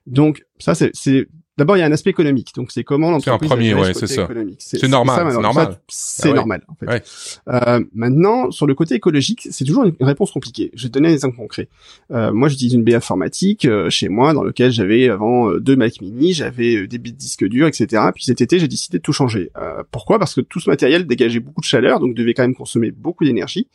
Donc 0.08 0.45
ça, 0.60 0.76
c'est 0.76 1.28
D'abord, 1.56 1.78
il 1.78 1.82
y 1.82 1.84
a 1.84 1.86
un 1.86 1.92
aspect 1.92 2.10
économique. 2.10 2.52
Donc, 2.56 2.72
c'est 2.72 2.84
comment 2.84 3.12
l'entreprise 3.12 3.48
C'est 3.48 3.56
premier, 3.56 3.74
ouais, 3.76 3.94
c'est 3.94 4.08
ça. 4.08 4.28
C'est 4.58 4.88
normal, 4.88 5.32
c'est 5.32 5.42
normal. 5.42 5.80
C'est 5.88 6.32
ah 6.32 6.34
normal, 6.34 6.63
en 6.68 6.74
fait. 6.74 7.04
Euh, 7.48 7.84
maintenant, 7.94 8.50
sur 8.50 8.66
le 8.66 8.74
côté 8.74 8.96
écologique, 8.96 9.48
c'est 9.52 9.63
toujours 9.63 9.86
une 9.86 9.96
réponse 10.02 10.32
compliquée. 10.32 10.72
Je 10.74 10.84
vais 10.84 10.89
te 10.89 10.94
donner 10.94 11.10
un 11.10 11.13
exemple 11.13 11.38
concret. 11.38 11.70
Euh, 12.12 12.34
moi, 12.34 12.50
j'utilise 12.50 12.74
une 12.74 12.84
baie 12.84 12.96
informatique 12.96 13.66
euh, 13.66 13.89
chez 13.92 14.10
moi, 14.10 14.34
dans 14.34 14.44
lequel 14.44 14.72
j'avais 14.72 15.10
avant 15.10 15.50
euh, 15.50 15.60
deux 15.60 15.76
Mac 15.76 16.02
Mini, 16.02 16.34
j'avais 16.34 16.76
euh, 16.76 16.88
des 16.88 16.98
bits 16.98 17.13
de 17.13 17.18
disque 17.18 17.46
dur, 17.48 17.68
etc. 17.68 18.02
Puis 18.16 18.24
cet 18.24 18.42
été, 18.42 18.58
j'ai 18.58 18.68
décidé 18.68 18.98
de 18.98 19.04
tout 19.04 19.13
changer. 19.13 19.52
pourquoi? 19.92 20.18
Parce 20.20 20.34
que 20.34 20.42
tout 20.42 20.60
ce 20.60 20.70
matériel 20.70 21.06
dégageait 21.06 21.39
beaucoup 21.39 21.62
de 21.62 21.66
chaleur, 21.66 22.00
donc 22.00 22.16
devait 22.16 22.34
quand 22.34 22.44
même 22.44 22.56
consommer 22.56 22.92
beaucoup 22.92 23.26
d'énergie. 23.26 23.68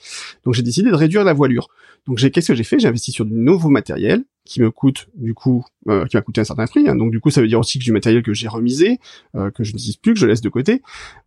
Donc, 0.44 0.54
j'ai 0.54 0.62
décidé 0.62 0.90
de 0.90 0.94
réduire 0.96 1.22
la 1.22 1.32
voilure. 1.32 1.68
Donc, 2.06 2.18
j'ai 2.18 2.30
qu'est-ce 2.30 2.48
que 2.48 2.54
j'ai 2.54 2.64
fait? 2.64 2.78
J'ai 2.78 2.88
investi 2.88 3.12
sur 3.12 3.24
du 3.24 3.34
nouveau 3.34 3.68
matériel 3.68 4.24
qui 4.48 4.62
me 4.62 4.70
coûte 4.70 5.08
du 5.14 5.34
coup 5.34 5.64
euh, 5.88 6.06
qui 6.06 6.16
m'a 6.16 6.22
coûté 6.22 6.40
un 6.40 6.44
certain 6.44 6.66
prix. 6.66 6.88
Hein. 6.88 6.96
Donc 6.96 7.10
du 7.10 7.20
coup, 7.20 7.30
ça 7.30 7.42
veut 7.42 7.48
dire 7.48 7.60
aussi 7.60 7.78
que 7.78 7.84
du 7.84 7.92
matériel 7.92 8.22
que 8.22 8.32
j'ai 8.32 8.48
remisé, 8.48 8.98
euh, 9.36 9.50
que 9.50 9.62
je 9.62 9.72
n'utilise 9.72 9.96
plus, 9.96 10.14
que 10.14 10.18
je 10.18 10.26
laisse 10.26 10.40
de 10.40 10.48
côté. 10.48 10.82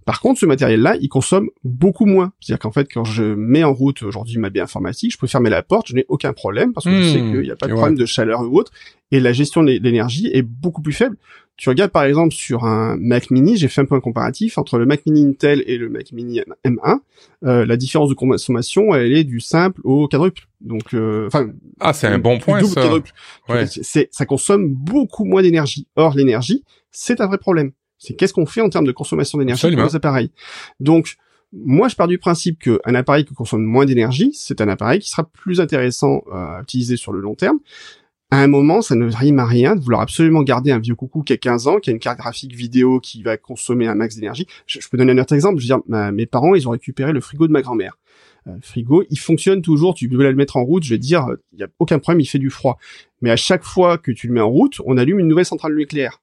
Par 0.06 0.20
contre, 0.22 0.40
ce 0.40 0.48
matériel-là, 0.48 0.96
il 1.00 1.08
consomme 1.08 1.50
beaucoup 1.64 2.06
moins. 2.06 2.34
C'est-à-dire 2.40 2.60
qu'en 2.60 2.72
fait, 2.72 2.92
quand 2.92 3.04
je 3.04 3.24
mets 3.24 3.64
en 3.64 3.74
route 3.74 4.02
aujourd'hui 4.02 4.40
ma 4.40 4.50
baie 4.50 4.60
informatique, 4.60 5.14
je 5.14 5.20
peux 5.20 5.28
fermer 5.28 5.52
la 5.52 5.62
porte, 5.62 5.88
je 5.88 5.96
n'ai 5.96 6.06
aucun 6.10 6.34
problème 6.34 6.74
parce 6.74 6.86
que 6.86 7.02
je 7.02 7.10
sais 7.10 7.22
mmh. 7.22 7.32
qu'il 7.32 7.42
n'y 7.42 7.52
a 7.52 7.56
pas 7.56 7.68
de 7.68 7.74
problème 7.74 7.98
de 7.98 8.06
chaleur 8.06 8.42
ou 8.42 8.58
autre. 8.58 8.72
Et 9.12 9.20
la 9.20 9.34
gestion 9.34 9.62
de 9.62 9.72
l'énergie 9.72 10.30
est 10.34 10.42
beaucoup 10.42 10.82
plus 10.82 10.94
faible. 10.94 11.18
Tu 11.58 11.70
regardes 11.70 11.92
par 11.92 12.04
exemple 12.04 12.34
sur 12.34 12.64
un 12.64 12.98
Mac 12.98 13.30
Mini, 13.30 13.56
j'ai 13.56 13.68
fait 13.68 13.82
un 13.82 13.86
point 13.86 14.00
comparatif 14.00 14.58
entre 14.58 14.80
le 14.80 14.86
Mac 14.86 15.06
Mini 15.06 15.26
Intel 15.26 15.64
et 15.68 15.78
le 15.78 15.90
Mac 15.90 16.12
Mini 16.12 16.42
M1. 16.66 17.00
Euh, 17.44 17.66
la 17.66 17.78
différence 17.78 18.10
de 18.10 18.16
consommation, 18.16 18.96
elle 18.96 19.14
est 19.14 19.24
du 19.24 19.40
simple 19.40 19.80
au 19.84 20.08
quadruple. 20.08 20.48
Donc, 20.60 20.94
euh, 20.94 21.28
enfin, 21.28 21.52
ah, 21.80 21.94
c'est 21.94 22.08
un 22.08 22.18
bon 22.18 22.40
point 22.40 22.64
ça. 22.64 22.94
Ouais. 23.48 23.66
C'est, 23.68 24.10
ça 24.12 24.26
consomme 24.26 24.70
beaucoup 24.70 25.24
moins 25.24 25.44
d'énergie. 25.44 25.88
Or, 25.96 26.16
l'énergie, 26.16 26.64
c'est 26.90 27.22
un 27.22 27.28
vrai 27.28 27.38
problème. 27.38 27.72
C'est 28.00 28.16
qu'est-ce 28.16 28.34
qu'on 28.34 28.48
fait 28.48 28.62
en 28.62 28.70
termes 28.70 28.88
de 28.88 28.92
consommation 28.92 29.38
d'énergie 29.38 29.70
pour 29.76 29.86
les 29.86 29.96
appareils. 29.96 30.32
Donc, 30.80 31.18
moi, 31.54 31.90
je 31.90 31.96
pars 31.96 32.08
du 32.08 32.18
principe 32.18 32.60
qu'un 32.60 32.96
appareil 32.96 33.26
qui 33.26 33.34
consomme 33.34 33.64
moins 33.64 33.86
d'énergie, 33.86 34.32
c'est 34.34 34.62
un 34.62 34.70
appareil 34.70 35.00
qui 35.00 35.10
sera 35.10 35.26
plus 35.26 35.60
intéressant 35.60 36.24
à 36.32 36.62
utiliser 36.64 36.98
sur 36.98 37.12
le 37.12 37.20
long 37.20 37.36
terme 37.36 37.60
à 38.32 38.38
un 38.38 38.48
moment, 38.48 38.82
ça 38.82 38.96
ne 38.96 39.12
rime 39.14 39.40
à 39.40 39.46
rien 39.46 39.76
de 39.76 39.82
vouloir 39.82 40.02
absolument 40.02 40.42
garder 40.42 40.72
un 40.72 40.80
vieux 40.80 40.96
coucou 40.96 41.22
qui 41.22 41.34
a 41.34 41.38
15 41.38 41.68
ans, 41.68 41.80
qui 41.80 41.90
a 41.90 41.94
une 41.94 42.00
carte 42.00 42.18
graphique 42.18 42.56
vidéo 42.56 43.02
qui 43.02 43.24
va 43.24 43.36
consommer 43.36 43.88
un 43.88 43.96
max 43.96 44.16
d'énergie. 44.16 44.48
Je, 44.66 44.80
peux 44.90 44.98
donner 44.98 45.12
un 45.12 45.18
autre 45.18 45.34
exemple. 45.34 45.60
Je 45.60 45.68
veux 45.68 45.80
dire, 45.80 46.12
mes 46.14 46.26
parents, 46.26 46.56
ils 46.56 46.66
ont 46.66 46.72
récupéré 46.72 47.12
le 47.12 47.20
frigo 47.20 47.48
de 47.48 47.52
ma 47.52 47.62
grand-mère. 47.62 47.98
Euh, 48.48 48.52
frigo, 48.62 49.04
il 49.10 49.20
fonctionne 49.20 49.62
toujours. 49.62 49.96
Tu 49.96 50.08
peux 50.08 50.16
le 50.16 50.34
mettre 50.34 50.56
en 50.56 50.64
route. 50.64 50.84
Je 50.84 50.92
vais 50.92 50.98
dire, 50.98 51.28
il 51.52 51.60
y 51.60 51.64
a 51.64 51.68
aucun 51.80 52.00
problème, 52.00 52.22
il 52.22 52.26
fait 52.26 52.40
du 52.40 52.50
froid. 52.50 52.78
Mais 53.22 53.32
à 53.32 53.36
chaque 53.36 53.64
fois 53.64 53.98
que 53.98 54.12
tu 54.12 54.28
le 54.28 54.34
mets 54.34 54.42
en 54.42 54.50
route, 54.50 54.80
on 54.86 54.96
allume 54.96 55.20
une 55.20 55.28
nouvelle 55.28 55.46
centrale 55.46 55.76
nucléaire. 55.76 56.22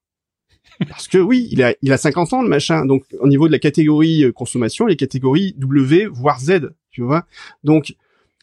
Parce 0.89 1.09
que 1.09 1.19
oui, 1.19 1.47
il 1.51 1.63
a, 1.63 1.75
il 1.83 1.93
a 1.93 1.99
50 1.99 2.33
ans 2.33 2.43
le 2.43 2.49
machin. 2.49 2.87
Donc 2.87 3.05
au 3.21 3.29
niveau 3.29 3.49
de 3.49 3.53
la 3.53 3.59
catégorie 3.59 4.25
euh, 4.25 4.33
consommation, 4.33 4.87
les 4.87 4.97
catégories 4.97 5.55
W 5.59 6.07
voire 6.07 6.41
Z, 6.41 6.71
tu 6.91 7.03
vois. 7.03 7.27
Donc 7.65 7.95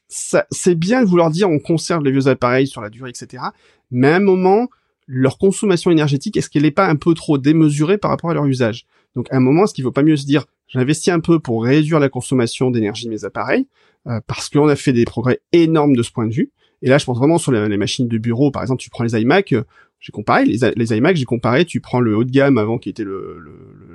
c'est 0.07 0.75
bien 0.75 1.01
de 1.01 1.07
vouloir 1.07 1.31
dire 1.31 1.49
on 1.49 1.59
conserve 1.59 2.03
les 2.03 2.11
vieux 2.11 2.27
appareils 2.27 2.67
sur 2.67 2.81
la 2.81 2.89
durée, 2.89 3.09
etc. 3.09 3.43
Mais 3.91 4.09
à 4.09 4.15
un 4.17 4.19
moment, 4.19 4.67
leur 5.07 5.37
consommation 5.37 5.91
énergétique, 5.91 6.37
est-ce 6.37 6.49
qu'elle 6.49 6.63
n'est 6.63 6.71
pas 6.71 6.87
un 6.87 6.95
peu 6.95 7.13
trop 7.13 7.37
démesurée 7.37 7.97
par 7.97 8.11
rapport 8.11 8.29
à 8.29 8.33
leur 8.33 8.45
usage? 8.45 8.85
Donc 9.15 9.31
à 9.31 9.37
un 9.37 9.39
moment, 9.39 9.63
est-ce 9.63 9.73
qu'il 9.73 9.83
ne 9.83 9.87
vaut 9.87 9.93
pas 9.93 10.03
mieux 10.03 10.17
se 10.17 10.25
dire 10.25 10.45
j'investis 10.67 11.13
un 11.13 11.19
peu 11.19 11.39
pour 11.39 11.63
réduire 11.63 11.99
la 11.99 12.09
consommation 12.09 12.71
d'énergie 12.71 13.05
de 13.05 13.11
mes 13.11 13.23
appareils, 13.23 13.67
euh, 14.07 14.19
parce 14.27 14.49
qu'on 14.49 14.67
a 14.67 14.75
fait 14.75 14.93
des 14.93 15.05
progrès 15.05 15.41
énormes 15.51 15.95
de 15.95 16.03
ce 16.03 16.11
point 16.11 16.27
de 16.27 16.33
vue? 16.33 16.51
Et 16.81 16.89
là, 16.89 16.97
je 16.97 17.05
pense 17.05 17.17
vraiment 17.17 17.37
sur 17.37 17.51
les, 17.51 17.77
machines 17.77 18.07
de 18.07 18.17
bureau, 18.17 18.51
par 18.51 18.61
exemple, 18.61 18.81
tu 18.81 18.89
prends 18.89 19.03
les 19.03 19.19
iMac, 19.19 19.53
euh, 19.53 19.63
j'ai 20.05 20.11
comparé 20.11 20.45
les, 20.45 20.59
les 20.75 20.95
iMac, 20.95 21.15
j'ai 21.15 21.25
comparé, 21.25 21.65
tu 21.65 21.81
prends 21.81 21.99
le 21.99 22.15
haut 22.15 22.23
de 22.23 22.29
gamme 22.29 22.59
avant 22.59 22.77
qui 22.77 22.89
était 22.89 23.03
le, 23.03 23.41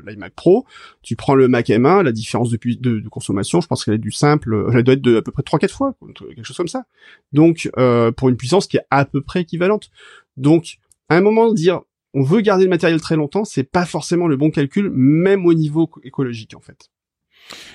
l'iMac 0.04 0.34
Pro, 0.34 0.66
tu 1.02 1.14
prends 1.14 1.36
le 1.36 1.46
Mac 1.46 1.68
M1, 1.68 2.02
la 2.02 2.10
différence 2.10 2.50
de, 2.50 2.58
de, 2.58 3.08
consommation, 3.08 3.60
je 3.60 3.68
pense 3.68 3.84
qu'elle 3.84 3.94
est 3.94 3.98
du 3.98 4.10
simple, 4.10 4.66
elle 4.74 4.82
doit 4.82 4.94
être 4.94 5.02
de 5.02 5.18
à 5.18 5.22
peu 5.22 5.30
près 5.30 5.44
3-4 5.44 5.68
fois, 5.68 5.94
quelque 6.18 6.42
chose 6.42 6.56
comme 6.56 6.66
ça. 6.66 6.84
Donc, 7.32 7.70
euh, 7.78 8.10
pour 8.10 8.28
une 8.28 8.36
puissance 8.36 8.66
qui 8.66 8.76
est 8.76 8.84
à 8.90 9.04
peu 9.04 9.20
près 9.20 9.42
équivalente. 9.42 9.90
Donc, 10.36 10.78
à 11.08 11.16
un 11.16 11.20
moment 11.20 11.52
dire, 11.52 11.82
on 12.12 12.22
veut 12.22 12.40
garder 12.40 12.64
le 12.64 12.70
matériel 12.70 13.00
très 13.00 13.14
longtemps, 13.14 13.44
c'est 13.44 13.62
pas 13.62 13.86
forcément 13.86 14.26
le 14.26 14.36
bon 14.36 14.50
calcul, 14.50 14.90
même 14.90 15.46
au 15.46 15.54
niveau 15.54 15.88
écologique 16.02 16.56
en 16.56 16.60
fait. 16.60 16.90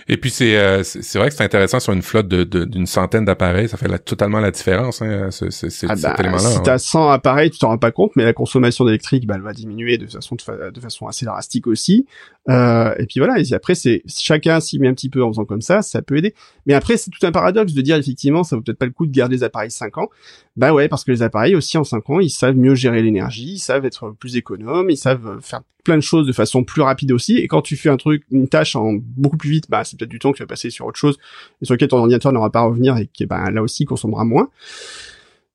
Et 0.07 0.17
puis 0.17 0.29
c'est 0.29 0.55
euh, 0.57 0.83
c'est 0.83 1.17
vrai 1.17 1.29
que 1.29 1.35
c'est 1.35 1.43
intéressant 1.43 1.79
sur 1.79 1.91
une 1.91 2.03
flotte 2.03 2.27
de 2.27 2.43
d'une 2.43 2.85
centaine 2.85 3.25
d'appareils, 3.25 3.67
ça 3.67 3.77
fait 3.77 3.87
totalement 3.99 4.39
la 4.39 4.51
différence 4.51 5.01
hein, 5.01 5.31
ce, 5.31 5.49
ce, 5.49 5.65
ah 5.87 5.95
cet 5.95 6.03
bah, 6.03 6.15
élément-là. 6.19 6.51
Si 6.51 6.61
t'as 6.61 6.77
100 6.77 7.09
appareils, 7.09 7.49
tu 7.49 7.57
t'en 7.57 7.69
rends 7.69 7.79
pas 7.79 7.91
compte, 7.91 8.11
mais 8.15 8.23
la 8.23 8.33
consommation 8.33 8.85
d'électrique, 8.85 9.25
bah, 9.25 9.33
elle 9.35 9.41
va 9.41 9.53
diminuer 9.53 9.97
de 9.97 10.05
façon 10.05 10.35
de, 10.35 10.79
façon 10.79 11.07
assez 11.07 11.25
drastique 11.25 11.65
aussi. 11.65 12.05
Euh, 12.49 12.93
et 12.99 13.07
puis 13.07 13.19
voilà, 13.19 13.39
et 13.39 13.53
après 13.53 13.73
c'est 13.73 14.03
chacun 14.07 14.59
s'y 14.59 14.77
met 14.77 14.87
un 14.87 14.93
petit 14.93 15.09
peu 15.09 15.23
en 15.23 15.29
faisant 15.29 15.45
comme 15.45 15.61
ça, 15.61 15.81
ça 15.81 16.03
peut 16.03 16.17
aider. 16.17 16.35
Mais 16.67 16.75
après 16.75 16.97
c'est 16.97 17.09
tout 17.09 17.25
un 17.25 17.31
paradoxe 17.31 17.73
de 17.73 17.81
dire 17.81 17.95
effectivement 17.95 18.43
ça 18.43 18.55
vaut 18.55 18.61
peut-être 18.61 18.77
pas 18.77 18.85
le 18.85 18.91
coup 18.91 19.07
de 19.07 19.11
garder 19.11 19.37
les 19.37 19.43
appareils 19.43 19.71
5 19.71 19.97
ans. 19.97 20.09
Bah 20.55 20.71
ouais, 20.71 20.87
parce 20.87 21.03
que 21.03 21.11
les 21.11 21.23
appareils 21.23 21.55
aussi 21.55 21.79
en 21.79 21.83
5 21.83 22.09
ans, 22.11 22.19
ils 22.19 22.29
savent 22.29 22.55
mieux 22.55 22.75
gérer 22.75 23.01
l'énergie, 23.01 23.53
ils 23.53 23.59
savent 23.59 23.85
être 23.85 24.11
plus 24.11 24.37
économes, 24.37 24.91
ils 24.91 24.97
savent 24.97 25.39
faire 25.41 25.61
plein 25.85 25.95
de 25.95 26.01
choses 26.01 26.27
de 26.27 26.33
façon 26.33 26.65
plus 26.65 26.81
rapide 26.81 27.13
aussi. 27.13 27.37
Et 27.37 27.47
quand 27.47 27.61
tu 27.61 27.77
fais 27.77 27.89
un 27.89 27.95
truc, 27.95 28.23
une 28.31 28.49
tâche 28.49 28.75
en 28.75 28.93
beaucoup 28.93 29.37
plus 29.37 29.51
vite, 29.55 29.65
bah 29.69 29.83
c'est 29.83 29.97
peut-être 29.97 30.09
du 30.09 30.19
temps 30.19 30.31
que 30.31 30.37
tu 30.37 30.43
vas 30.43 30.47
passer 30.47 30.69
sur 30.69 30.85
autre 30.85 30.99
chose 30.99 31.17
et 31.61 31.65
sur 31.65 31.73
lequel 31.73 31.89
ton 31.89 31.97
ordinateur 31.97 32.31
n'aura 32.31 32.51
pas 32.51 32.59
à 32.59 32.63
revenir 32.63 32.97
et 32.97 33.07
qui 33.07 33.25
bah, 33.25 33.49
là 33.51 33.61
aussi 33.61 33.85
consommera 33.85 34.25
moins. 34.25 34.49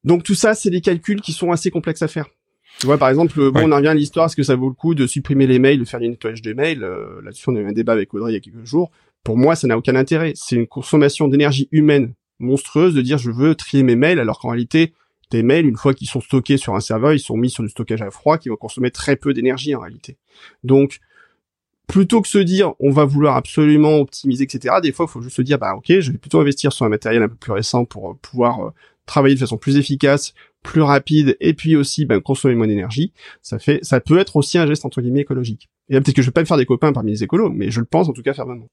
Donc 0.05 0.23
tout 0.23 0.35
ça, 0.35 0.55
c'est 0.55 0.71
des 0.71 0.81
calculs 0.81 1.21
qui 1.21 1.33
sont 1.33 1.53
assez 1.53 1.71
complexes 1.71 2.03
à 2.03 2.09
faire. 2.09 2.27
Tu 2.79 2.87
vois, 2.87 2.97
par 2.97 3.11
exemple, 3.11 3.51
bon, 3.51 3.69
on 3.69 3.73
en 3.73 3.77
revient 3.77 3.89
à 3.89 3.95
l'histoire, 3.95 4.27
est-ce 4.27 4.37
que 4.37 4.43
ça 4.43 4.57
vaut 4.57 4.69
le 4.69 4.75
coup 4.75 4.95
de 4.95 5.07
supprimer 5.07 5.47
les 5.47 5.59
mails, 5.59 5.79
de 5.79 5.85
faire 5.85 6.01
du 6.01 6.09
nettoyage 6.09 6.41
des 6.41 6.55
mails? 6.55 6.83
Euh, 6.83 7.21
Là-dessus, 7.23 7.45
on 7.49 7.57
a 7.57 7.61
eu 7.61 7.67
un 7.67 7.73
débat 7.73 7.93
avec 7.93 8.15
Audrey 8.15 8.31
il 8.33 8.35
y 8.35 8.39
a 8.39 8.41
quelques 8.41 8.65
jours. 8.65 8.91
Pour 9.23 9.37
moi, 9.37 9.55
ça 9.55 9.67
n'a 9.67 9.77
aucun 9.77 9.97
intérêt. 9.97 10.33
C'est 10.35 10.57
une 10.57 10.67
consommation 10.67 11.29
d'énergie 11.29 11.69
humaine 11.73 12.15
monstrueuse 12.39 12.95
de 12.95 13.03
dire 13.03 13.19
je 13.19 13.31
veux 13.31 13.55
trier 13.55 13.83
mes 13.83 13.97
mails, 13.97 14.19
alors 14.19 14.39
qu'en 14.39 14.49
réalité, 14.49 14.95
tes 15.29 15.43
mails, 15.43 15.67
une 15.67 15.77
fois 15.77 15.93
qu'ils 15.93 16.09
sont 16.09 16.23
stockés 16.23 16.57
sur 16.57 16.75
un 16.75 16.81
serveur, 16.81 17.13
ils 17.13 17.21
sont 17.21 17.37
mis 17.37 17.51
sur 17.51 17.63
du 17.63 17.69
stockage 17.69 18.01
à 18.01 18.11
froid 18.11 18.39
qui 18.39 18.49
va 18.49 18.57
consommer 18.57 18.91
très 18.91 19.17
peu 19.17 19.35
d'énergie 19.35 19.75
en 19.75 19.81
réalité. 19.81 20.17
Donc, 20.65 21.01
plutôt 21.91 22.23
que 22.23 22.29
se 22.29 22.39
dire 22.39 22.73
on 22.79 22.91
va 22.91 23.05
vouloir 23.05 23.37
absolument 23.37 23.97
optimiser, 23.97 24.45
etc., 24.45 24.77
des 24.83 24.93
fois, 24.93 25.07
il 25.09 25.13
faut 25.13 25.23
juste 25.23 25.37
se 25.37 25.43
dire, 25.43 25.59
bah 25.59 25.75
ok, 25.77 26.01
je 26.01 26.13
vais 26.13 26.19
plutôt 26.19 26.41
investir 26.41 26.73
sur 26.73 26.87
un 26.87 26.89
matériel 26.89 27.23
un 27.23 27.29
peu 27.29 27.35
plus 27.35 27.53
récent 27.53 27.85
pour 27.85 28.17
pouvoir 28.19 28.61
euh, 28.61 28.71
travailler 29.07 29.35
de 29.35 29.41
façon 29.41 29.57
plus 29.57 29.77
efficace, 29.77 30.35
plus 30.63 30.83
rapide, 30.83 31.37
et 31.41 31.55
puis 31.55 31.77
aussi 31.77 32.07
ben, 32.07 32.21
consommer 32.21 32.55
moins 32.55 32.69
d'énergie. 32.69 33.13
Ça 33.43 33.59
fait, 33.59 33.81
ça 33.83 34.01
peut 34.01 34.19
être 34.19 34.37
aussi 34.37 34.59
un 34.59 34.67
geste 34.67 34.85
entre 34.85 35.01
guillemets 35.01 35.21
écologique. 35.21 35.69
Et 35.89 35.95
peut-être 35.95 36.15
que 36.15 36.23
je 36.23 36.29
vais 36.29 36.33
pas 36.33 36.43
me 36.43 36.47
faire 36.47 36.57
des 36.57 36.67
copains 36.67 36.93
parmi 36.93 37.11
les 37.11 37.25
écolos, 37.25 37.51
mais 37.51 37.71
je 37.71 37.81
le 37.81 37.87
pense 37.87 38.09
en 38.09 38.13
tout 38.13 38.23
cas 38.23 38.35
fermement. 38.35 38.69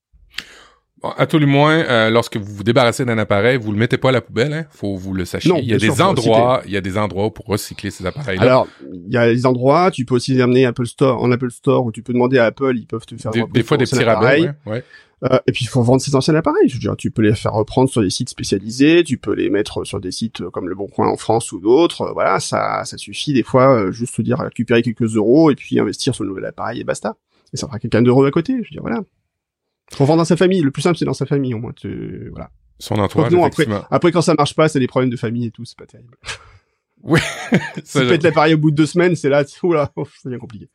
À 1.15 1.27
tout 1.27 1.37
le 1.37 1.45
moins, 1.45 1.75
euh, 1.77 2.09
lorsque 2.09 2.37
vous 2.37 2.51
vous 2.55 2.63
débarrassez 2.63 3.05
d'un 3.05 3.19
appareil, 3.19 3.57
vous 3.57 3.71
le 3.71 3.77
mettez 3.77 3.97
pas 3.99 4.09
à 4.09 4.11
la 4.11 4.21
poubelle, 4.21 4.51
hein. 4.51 4.65
Faut 4.71 4.95
vous 4.95 5.13
le 5.13 5.25
sachiez. 5.25 5.51
il 5.59 5.65
y 5.69 5.73
a 5.73 5.77
des 5.77 6.01
endroits, 6.01 6.63
il 6.65 6.71
y 6.71 6.77
a 6.77 6.81
des 6.81 6.97
endroits 6.97 7.31
pour 7.31 7.45
recycler 7.45 7.91
ces 7.91 8.05
appareils-là. 8.05 8.43
Alors, 8.43 8.67
il 8.91 9.13
y 9.13 9.17
a 9.17 9.31
des 9.31 9.45
endroits. 9.45 9.91
Tu 9.91 10.05
peux 10.05 10.15
aussi 10.15 10.33
les 10.33 10.41
amener 10.41 10.65
Apple 10.65 10.87
Store, 10.87 11.21
en 11.21 11.31
Apple 11.31 11.51
Store, 11.51 11.85
où 11.85 11.91
tu 11.91 12.01
peux 12.01 12.13
demander 12.13 12.39
à 12.39 12.45
Apple, 12.45 12.73
ils 12.75 12.87
peuvent 12.87 13.05
te 13.05 13.15
faire 13.15 13.31
des, 13.31 13.43
des 13.53 13.63
fois 13.63 13.77
des 13.77 13.85
petits 13.85 14.03
rabais. 14.03 14.51
Ouais, 14.65 14.83
Euh, 15.23 15.39
et 15.47 15.51
puis 15.51 15.65
il 15.65 15.67
faut 15.67 15.81
vendre 15.81 15.99
ces 16.01 16.15
anciens 16.15 16.35
appareils. 16.35 16.67
Je 16.69 16.75
veux 16.75 16.79
dire, 16.79 16.95
tu 16.95 17.09
peux 17.09 17.23
les 17.23 17.33
faire 17.33 17.53
reprendre 17.53 17.89
sur 17.89 18.01
des 18.01 18.09
sites 18.11 18.29
spécialisés, 18.29 19.03
tu 19.03 19.17
peux 19.17 19.33
les 19.33 19.49
mettre 19.49 19.83
sur 19.83 19.99
des 19.99 20.11
sites 20.11 20.47
comme 20.49 20.67
Le 20.69 20.75
Bon 20.75 20.87
Coin 20.87 21.07
en 21.07 21.17
France 21.17 21.51
ou 21.51 21.59
d'autres. 21.59 22.11
Voilà, 22.13 22.39
ça, 22.39 22.83
ça 22.85 22.97
suffit 22.97 23.33
des 23.33 23.41
fois 23.43 23.73
euh, 23.75 23.91
juste 23.91 24.15
te 24.15 24.21
dire 24.21 24.37
récupérer 24.39 24.83
quelques 24.83 25.15
euros 25.15 25.49
et 25.49 25.55
puis 25.55 25.79
investir 25.79 26.13
sur 26.13 26.23
le 26.23 26.29
nouvel 26.29 26.45
appareil 26.45 26.81
et 26.81 26.83
basta. 26.83 27.15
Et 27.53 27.57
ça 27.57 27.65
fera 27.67 27.79
quelqu'un 27.79 28.01
d'euros 28.03 28.25
à 28.25 28.31
côté. 28.31 28.53
Je 28.53 28.57
veux 28.69 28.73
dire, 28.73 28.81
voilà. 28.81 29.01
Faut 29.93 30.05
vendre 30.05 30.19
dans 30.19 30.25
sa 30.25 30.37
famille. 30.37 30.61
Le 30.61 30.71
plus 30.71 30.81
simple, 30.81 30.97
c'est 30.97 31.05
dans 31.05 31.13
sa 31.13 31.25
famille, 31.25 31.53
au 31.53 31.59
moins. 31.59 31.73
Tu... 31.73 32.29
Voilà. 32.31 32.49
Son 32.79 32.95
entourage, 32.95 33.31
non, 33.31 33.43
après, 33.43 33.65
après, 33.89 34.11
quand 34.11 34.21
ça 34.21 34.35
marche 34.35 34.53
pas, 34.53 34.67
c'est 34.67 34.79
des 34.79 34.87
problèmes 34.87 35.09
de 35.09 35.17
famille 35.17 35.47
et 35.47 35.51
tout, 35.51 35.65
c'est 35.65 35.77
pas 35.77 35.87
terrible. 35.87 36.15
Oui. 37.03 37.19
si 37.83 37.99
tu 38.01 38.07
pètes 38.07 38.23
l'appareil 38.23 38.53
au 38.55 38.57
bout 38.57 38.71
de 38.71 38.75
deux 38.75 38.85
semaines, 38.85 39.15
c'est 39.15 39.29
là, 39.29 39.43
oula, 39.63 39.91
c'est 40.21 40.29
bien 40.29 40.39
compliqué. 40.39 40.67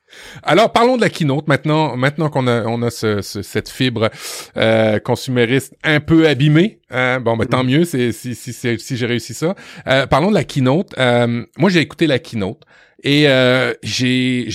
Alors, 0.43 0.73
parlons 0.73 0.97
de 0.97 1.03
la 1.03 1.11
keynote 1.11 1.49
maintenant. 1.49 1.97
Maintenant 1.97 2.31
qu'on 2.31 2.47
a, 2.47 2.65
on 2.65 2.81
a 2.83 2.91
ce, 2.91 3.23
ce, 3.23 3.43
cette 3.43 3.69
fibre 3.69 4.09
euh, 4.57 4.99
consumériste 5.01 5.75
un 5.83 6.01
peu 6.01 6.29
abîmée. 6.29 6.81
Hein, 6.91 7.21
bon, 7.21 7.37
ben, 7.37 7.47
tant 7.47 7.65
mieux, 7.65 7.85
c'est 7.85 8.13
si, 8.13 8.35
si, 8.35 8.53
si, 8.53 8.79
si 8.79 8.97
j'ai 8.97 9.07
réussi 9.07 9.35
ça. 9.35 9.55
Euh, 9.87 10.07
parlons 10.07 10.31
de 10.31 10.35
la 10.35 10.45
keynote. 10.45 10.95
Euh, 10.99 11.45
moi, 11.59 11.71
j'ai 11.71 11.81
écouté 11.81 12.07
la 12.07 12.19
keynote. 12.19 12.63
Et 13.03 13.29
euh, 13.29 13.75
j'ai 13.83 14.49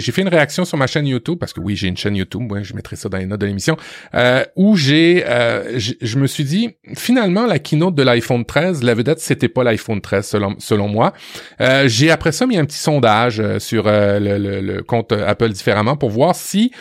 fait 0.00 0.22
une 0.22 0.28
réaction 0.28 0.64
sur 0.64 0.76
ma 0.76 0.86
chaîne 0.86 1.06
YouTube, 1.06 1.38
parce 1.38 1.52
que 1.52 1.60
oui, 1.60 1.76
j'ai 1.76 1.88
une 1.88 1.96
chaîne 1.96 2.16
YouTube, 2.16 2.52
je 2.62 2.74
mettrai 2.74 2.96
ça 2.96 3.08
dans 3.08 3.18
les 3.18 3.26
notes 3.26 3.40
de 3.40 3.46
l'émission, 3.46 3.76
euh, 4.14 4.44
où 4.56 4.76
j'ai 4.76 5.24
euh, 5.26 5.78
je 5.78 6.18
me 6.18 6.26
suis 6.26 6.44
dit, 6.44 6.76
finalement, 6.94 7.46
la 7.46 7.58
keynote 7.58 7.94
de 7.94 8.02
l'iPhone 8.02 8.44
13, 8.44 8.82
la 8.82 8.94
vedette, 8.94 9.20
c'était 9.20 9.48
pas 9.48 9.64
l'iPhone 9.64 10.00
13, 10.00 10.26
selon, 10.26 10.54
selon 10.58 10.88
moi. 10.88 11.12
Euh, 11.60 11.88
j'ai 11.88 12.10
après 12.10 12.32
ça 12.32 12.46
mis 12.46 12.56
un 12.56 12.64
petit 12.64 12.78
sondage 12.78 13.40
euh, 13.40 13.58
sur 13.58 13.84
le, 13.84 14.18
le, 14.18 14.60
le 14.60 14.82
compte 14.82 15.12
Apple 15.12 15.50
différemment 15.50 15.96
pour 15.96 16.10
voir 16.10 16.34
si 16.34 16.72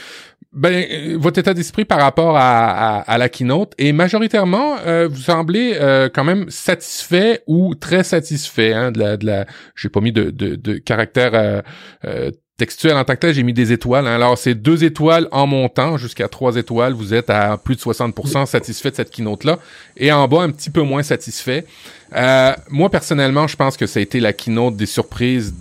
ben, 0.51 0.85
euh, 0.91 1.17
votre 1.17 1.39
état 1.39 1.53
d'esprit 1.53 1.85
par 1.85 1.99
rapport 1.99 2.37
à, 2.37 2.99
à, 2.99 2.99
à, 3.01 3.17
la 3.17 3.29
keynote 3.29 3.73
est 3.77 3.91
majoritairement, 3.91 4.77
euh, 4.85 5.07
vous 5.07 5.21
semblez 5.21 5.77
euh, 5.79 6.09
quand 6.13 6.23
même 6.23 6.49
satisfait 6.49 7.41
ou 7.47 7.75
très 7.75 8.03
satisfait 8.03 8.73
hein, 8.73 8.91
de 8.91 8.99
la, 8.99 9.17
de 9.17 9.25
la. 9.25 9.45
J'ai 9.75 9.89
pas 9.89 10.01
mis 10.01 10.11
de, 10.11 10.31
de, 10.31 10.55
de 10.55 10.77
caractère 10.77 11.31
euh, 11.33 11.61
euh, 12.05 12.31
textuel 12.57 12.95
en 12.95 13.03
tant 13.03 13.13
que 13.13 13.19
tel, 13.19 13.33
j'ai 13.33 13.43
mis 13.43 13.53
des 13.53 13.71
étoiles. 13.71 14.07
Hein. 14.07 14.15
Alors 14.15 14.37
c'est 14.37 14.55
deux 14.55 14.83
étoiles 14.83 15.27
en 15.31 15.47
montant 15.47 15.97
jusqu'à 15.97 16.27
trois 16.27 16.55
étoiles. 16.55 16.93
Vous 16.93 17.13
êtes 17.13 17.29
à 17.29 17.57
plus 17.57 17.75
de 17.75 17.81
60% 17.81 18.45
satisfait 18.45 18.91
de 18.91 18.95
cette 18.95 19.11
keynote 19.11 19.43
là, 19.43 19.59
et 19.97 20.11
en 20.11 20.27
bas 20.27 20.41
un 20.41 20.49
petit 20.49 20.69
peu 20.69 20.81
moins 20.81 21.03
satisfait. 21.03 21.65
moi 22.69 22.89
personnellement, 22.89 23.47
je 23.47 23.55
pense 23.55 23.77
que 23.77 23.85
ça 23.87 23.99
a 23.99 24.03
été 24.03 24.19
la 24.19 24.33
keynote 24.33 24.75
des 24.75 24.85
surprises 24.85 25.53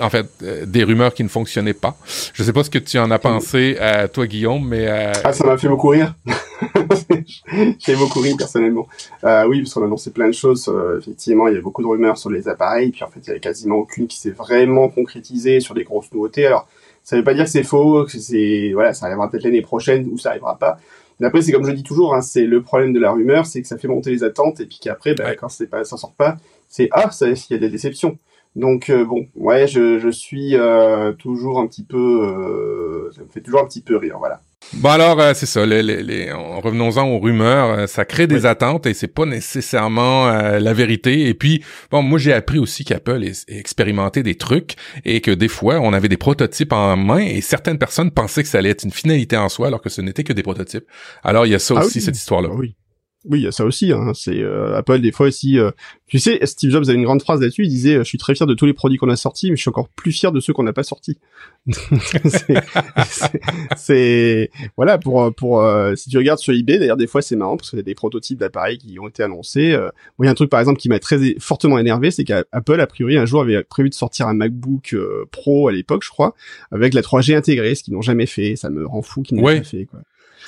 en 0.00 0.10
fait, 0.10 0.26
euh, 0.42 0.66
des 0.66 0.84
rumeurs 0.84 1.14
qui 1.14 1.24
ne 1.24 1.28
fonctionnaient 1.28 1.74
pas. 1.74 1.96
Je 2.32 2.42
sais 2.42 2.52
pas 2.52 2.64
ce 2.64 2.70
que 2.70 2.78
tu 2.78 2.98
en 2.98 3.10
as 3.10 3.18
pensé, 3.18 3.76
euh, 3.80 4.08
toi, 4.08 4.26
Guillaume, 4.26 4.66
mais... 4.66 4.86
Euh... 4.88 5.12
Ah, 5.24 5.32
ça 5.32 5.44
m'a 5.44 5.56
fait 5.56 5.68
beaucoup 5.68 5.88
rire. 5.88 6.14
J'ai 7.78 7.96
beaucoup 7.96 8.20
ri, 8.20 8.34
personnellement. 8.36 8.86
Oui, 9.22 9.62
parce 9.62 9.74
qu'on 9.74 9.82
a 9.82 9.86
annoncé 9.86 10.10
plein 10.10 10.28
de 10.28 10.32
choses. 10.32 10.72
Effectivement, 10.98 11.48
il 11.48 11.54
y 11.54 11.58
a 11.58 11.60
beaucoup 11.60 11.82
de 11.82 11.88
rumeurs 11.88 12.18
sur 12.18 12.30
les 12.30 12.48
appareils, 12.48 12.90
puis 12.90 13.04
en 13.04 13.08
fait, 13.08 13.20
il 13.22 13.26
y 13.28 13.30
avait 13.30 13.40
quasiment 13.40 13.76
aucune 13.76 14.06
qui 14.06 14.18
s'est 14.18 14.30
vraiment 14.30 14.88
concrétisée 14.88 15.60
sur 15.60 15.74
des 15.74 15.84
grosses 15.84 16.12
nouveautés. 16.12 16.46
Alors, 16.46 16.68
ça 17.02 17.16
veut 17.16 17.24
pas 17.24 17.34
dire 17.34 17.44
que 17.44 17.50
c'est 17.50 17.62
faux, 17.62 18.04
que 18.04 18.18
c'est... 18.18 18.72
Voilà, 18.74 18.92
ça 18.92 19.06
arrivera 19.06 19.30
peut-être 19.30 19.44
l'année 19.44 19.62
prochaine, 19.62 20.08
ou 20.10 20.18
ça 20.18 20.30
arrivera 20.30 20.58
pas. 20.58 20.78
Mais 21.20 21.26
après, 21.26 21.42
c'est 21.42 21.52
comme 21.52 21.64
je 21.64 21.72
dis 21.72 21.82
toujours, 21.82 22.14
hein, 22.14 22.20
c'est 22.20 22.44
le 22.44 22.62
problème 22.62 22.92
de 22.92 23.00
la 23.00 23.10
rumeur, 23.10 23.46
c'est 23.46 23.60
que 23.60 23.68
ça 23.68 23.76
fait 23.76 23.88
monter 23.88 24.10
les 24.10 24.22
attentes, 24.22 24.60
et 24.60 24.66
puis 24.66 24.78
qu'après, 24.80 25.14
bah, 25.14 25.24
ouais. 25.24 25.36
quand 25.36 25.48
c'est 25.48 25.66
pas, 25.66 25.84
ça 25.84 25.96
sort 25.96 26.12
pas, 26.12 26.36
c'est 26.68 26.88
ah, 26.92 27.10
ça, 27.10 27.28
il 27.28 27.36
y 27.50 27.54
a 27.54 27.58
des 27.58 27.68
déceptions. 27.68 28.18
Donc 28.56 28.90
euh, 28.90 29.04
bon, 29.04 29.26
ouais, 29.36 29.68
je, 29.68 29.98
je 29.98 30.08
suis 30.08 30.56
euh, 30.56 31.12
toujours 31.12 31.60
un 31.60 31.66
petit 31.66 31.84
peu, 31.84 31.96
euh, 31.96 33.10
ça 33.14 33.22
me 33.22 33.28
fait 33.28 33.40
toujours 33.40 33.60
un 33.60 33.66
petit 33.66 33.82
peu 33.82 33.96
rire, 33.96 34.16
voilà. 34.18 34.40
Bon 34.72 34.88
alors 34.88 35.20
euh, 35.20 35.32
c'est 35.34 35.46
ça, 35.46 35.64
les, 35.64 35.82
les, 35.84 36.02
les 36.02 36.32
revenons-en 36.32 37.08
aux 37.08 37.20
rumeurs, 37.20 37.88
ça 37.88 38.04
crée 38.04 38.26
des 38.26 38.40
oui. 38.40 38.46
attentes 38.46 38.86
et 38.86 38.94
c'est 38.94 39.06
pas 39.06 39.24
nécessairement 39.24 40.26
la 40.26 40.72
vérité. 40.74 41.28
Et 41.28 41.34
puis 41.34 41.62
bon, 41.92 42.02
moi 42.02 42.18
j'ai 42.18 42.32
appris 42.32 42.58
aussi 42.58 42.84
qu'Apple 42.84 43.22
expérimenté 43.46 44.24
des 44.24 44.34
trucs 44.34 44.74
et 45.04 45.20
que 45.20 45.30
des 45.30 45.48
fois 45.48 45.78
on 45.80 45.92
avait 45.92 46.08
des 46.08 46.16
prototypes 46.16 46.72
en 46.72 46.96
main 46.96 47.18
et 47.20 47.40
certaines 47.40 47.78
personnes 47.78 48.10
pensaient 48.10 48.42
que 48.42 48.48
ça 48.48 48.58
allait 48.58 48.70
être 48.70 48.82
une 48.84 48.90
finalité 48.90 49.36
en 49.36 49.48
soi 49.48 49.68
alors 49.68 49.80
que 49.80 49.90
ce 49.90 50.00
n'était 50.00 50.24
que 50.24 50.32
des 50.32 50.42
prototypes. 50.42 50.84
Alors 51.22 51.46
il 51.46 51.52
y 51.52 51.54
a 51.54 51.60
ça 51.60 51.74
ah 51.76 51.84
aussi 51.84 51.98
oui. 51.98 52.04
cette 52.04 52.16
histoire-là. 52.16 52.48
Ah 52.50 52.56
oui. 52.56 52.74
Oui, 53.24 53.40
il 53.40 53.42
y 53.42 53.46
a 53.48 53.52
ça 53.52 53.64
aussi. 53.64 53.92
Hein. 53.92 54.12
C'est 54.14 54.40
euh, 54.40 54.76
Apple 54.76 55.00
des 55.00 55.10
fois 55.10 55.26
aussi. 55.26 55.58
Euh, 55.58 55.72
tu 56.06 56.20
sais, 56.20 56.38
Steve 56.46 56.70
Jobs 56.70 56.84
avait 56.84 56.94
une 56.94 57.02
grande 57.04 57.20
phrase 57.20 57.40
là-dessus. 57.40 57.64
Il 57.64 57.68
disait 57.68 57.96
euh, 57.96 58.04
"Je 58.04 58.08
suis 58.08 58.16
très 58.16 58.36
fier 58.36 58.46
de 58.46 58.54
tous 58.54 58.64
les 58.64 58.74
produits 58.74 58.96
qu'on 58.96 59.08
a 59.08 59.16
sortis, 59.16 59.50
mais 59.50 59.56
je 59.56 59.62
suis 59.62 59.68
encore 59.68 59.88
plus 59.88 60.12
fier 60.12 60.30
de 60.30 60.38
ceux 60.38 60.52
qu'on 60.52 60.62
n'a 60.62 60.72
pas 60.72 60.84
sortis." 60.84 61.18
c'est 63.76 64.50
voilà 64.76 64.98
pour 64.98 65.34
pour 65.34 65.62
euh, 65.62 65.96
si 65.96 66.10
tu 66.10 66.16
regardes 66.16 66.38
sur 66.38 66.54
eBay. 66.54 66.78
D'ailleurs, 66.78 66.96
des 66.96 67.08
fois 67.08 67.20
c'est 67.20 67.34
marrant 67.34 67.56
parce 67.56 67.70
qu'il 67.70 67.78
y 67.78 67.80
a 67.80 67.82
des 67.82 67.96
prototypes 67.96 68.38
d'appareils 68.38 68.78
qui 68.78 68.96
ont 69.00 69.08
été 69.08 69.24
annoncés. 69.24 69.72
Euh, 69.72 69.88
bon, 70.16 70.24
il 70.24 70.26
y 70.26 70.28
a 70.28 70.30
un 70.30 70.34
truc 70.34 70.48
par 70.48 70.60
exemple 70.60 70.78
qui 70.78 70.88
m'a 70.88 71.00
très 71.00 71.34
fortement 71.40 71.78
énervé, 71.78 72.12
c'est 72.12 72.24
qu'Apple 72.24 72.80
a 72.80 72.86
priori 72.86 73.18
un 73.18 73.26
jour 73.26 73.42
avait 73.42 73.64
prévu 73.64 73.88
de 73.88 73.94
sortir 73.94 74.28
un 74.28 74.34
MacBook 74.34 74.94
Pro 75.32 75.66
à 75.66 75.72
l'époque, 75.72 76.04
je 76.04 76.10
crois, 76.10 76.36
avec 76.70 76.94
la 76.94 77.02
3G 77.02 77.34
intégrée, 77.34 77.74
ce 77.74 77.82
qu'ils 77.82 77.94
n'ont 77.94 78.02
jamais 78.02 78.26
fait. 78.26 78.54
Ça 78.54 78.70
me 78.70 78.86
rend 78.86 79.02
fou 79.02 79.22
qu'ils 79.22 79.38
n'aient 79.38 79.42
ouais. 79.42 79.58
pas 79.58 79.64
fait. 79.64 79.86
Quoi. 79.86 80.00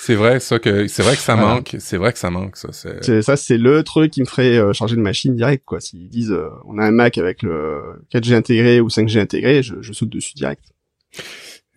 C'est 0.02 0.14
vrai, 0.14 0.40
ça 0.40 0.58
que 0.58 0.86
c'est 0.86 1.02
vrai 1.02 1.14
que 1.14 1.20
ça 1.20 1.34
voilà. 1.34 1.56
manque. 1.56 1.76
C'est 1.78 1.98
vrai 1.98 2.10
que 2.10 2.18
ça 2.18 2.30
manque, 2.30 2.56
ça. 2.56 2.68
C'est 2.72 3.20
ça, 3.20 3.36
c'est 3.36 3.58
le 3.58 3.82
truc 3.82 4.10
qui 4.10 4.22
me 4.22 4.26
ferait 4.26 4.56
euh, 4.56 4.72
changer 4.72 4.96
de 4.96 5.02
machine 5.02 5.36
direct, 5.36 5.62
quoi. 5.66 5.78
S'ils 5.78 6.08
disent, 6.08 6.32
euh, 6.32 6.48
on 6.64 6.78
a 6.78 6.86
un 6.86 6.90
Mac 6.90 7.18
avec 7.18 7.42
le 7.42 8.02
4G 8.10 8.34
intégré 8.34 8.80
ou 8.80 8.88
5G 8.88 9.20
intégré, 9.20 9.62
je, 9.62 9.74
je 9.82 9.92
saute 9.92 10.08
dessus 10.08 10.32
direct. 10.32 10.64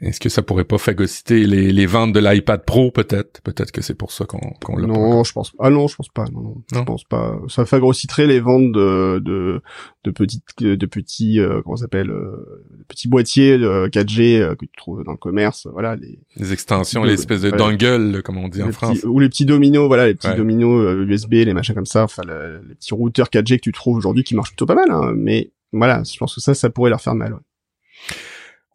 Est-ce 0.01 0.19
que 0.19 0.27
ça 0.27 0.41
pourrait 0.41 0.65
pas 0.65 0.77
phagocyter 0.77 1.45
les, 1.45 1.71
les 1.71 1.85
ventes 1.85 2.13
de 2.13 2.19
l'iPad 2.19 2.65
Pro 2.65 2.91
peut-être? 2.91 3.41
Peut-être 3.41 3.71
que 3.71 3.81
c'est 3.81 3.93
pour 3.93 4.11
ça 4.11 4.25
qu'on 4.25 4.53
qu'on 4.63 4.75
l'a 4.75 4.87
Non, 4.87 5.21
pas 5.21 5.23
je 5.23 5.31
pense 5.31 5.51
pas. 5.51 5.63
Ah 5.65 5.69
non, 5.69 5.87
je 5.87 5.95
pense 5.95 6.09
pas. 6.09 6.25
Non, 6.25 6.41
non, 6.41 6.55
non, 6.73 6.79
je 6.79 6.83
pense 6.83 7.03
pas. 7.05 7.39
Ça 7.47 7.65
phagocyterait 7.65 8.27
les 8.27 8.39
ventes 8.39 8.71
de 8.73 9.21
de 9.23 9.61
de 10.03 10.11
petites 10.11 10.43
de 10.61 10.85
petits 10.85 11.39
euh, 11.39 11.61
comment 11.63 11.77
s'appelle 11.77 12.09
euh, 12.09 12.65
petits 12.87 13.07
boîtiers 13.07 13.57
de 13.57 13.87
4G 13.87 14.39
euh, 14.39 14.55
que 14.55 14.65
tu 14.65 14.75
trouves 14.75 15.03
dans 15.03 15.11
le 15.11 15.17
commerce, 15.17 15.67
voilà 15.71 15.95
les 15.95 16.19
les 16.35 16.51
extensions, 16.51 17.03
les 17.03 17.13
espèces 17.13 17.41
de 17.41 17.49
voilà. 17.49 17.71
dongle 17.71 18.21
comme 18.23 18.37
on 18.37 18.49
dit 18.49 18.57
les 18.57 18.65
en 18.65 18.71
France 18.71 19.03
ou 19.05 19.19
les 19.19 19.29
petits 19.29 19.45
dominos, 19.45 19.87
voilà, 19.87 20.07
les 20.07 20.15
petits 20.15 20.27
ouais. 20.27 20.35
dominos 20.35 21.07
USB, 21.07 21.33
les 21.33 21.53
machins 21.53 21.75
comme 21.75 21.85
ça, 21.85 22.03
enfin 22.03 22.23
le, 22.27 22.61
les 22.67 22.75
petits 22.75 22.93
routeurs 22.93 23.27
4G 23.27 23.57
que 23.57 23.61
tu 23.61 23.71
trouves 23.71 23.95
aujourd'hui 23.95 24.23
qui 24.23 24.35
marchent 24.35 24.49
plutôt 24.49 24.65
pas 24.65 24.75
mal 24.75 24.91
hein, 24.91 25.13
mais 25.15 25.51
voilà, 25.71 26.03
je 26.03 26.17
pense 26.17 26.35
que 26.35 26.41
ça 26.41 26.53
ça 26.53 26.69
pourrait 26.69 26.89
leur 26.89 27.01
faire 27.01 27.15
mal. 27.15 27.33
Ouais. 27.33 27.39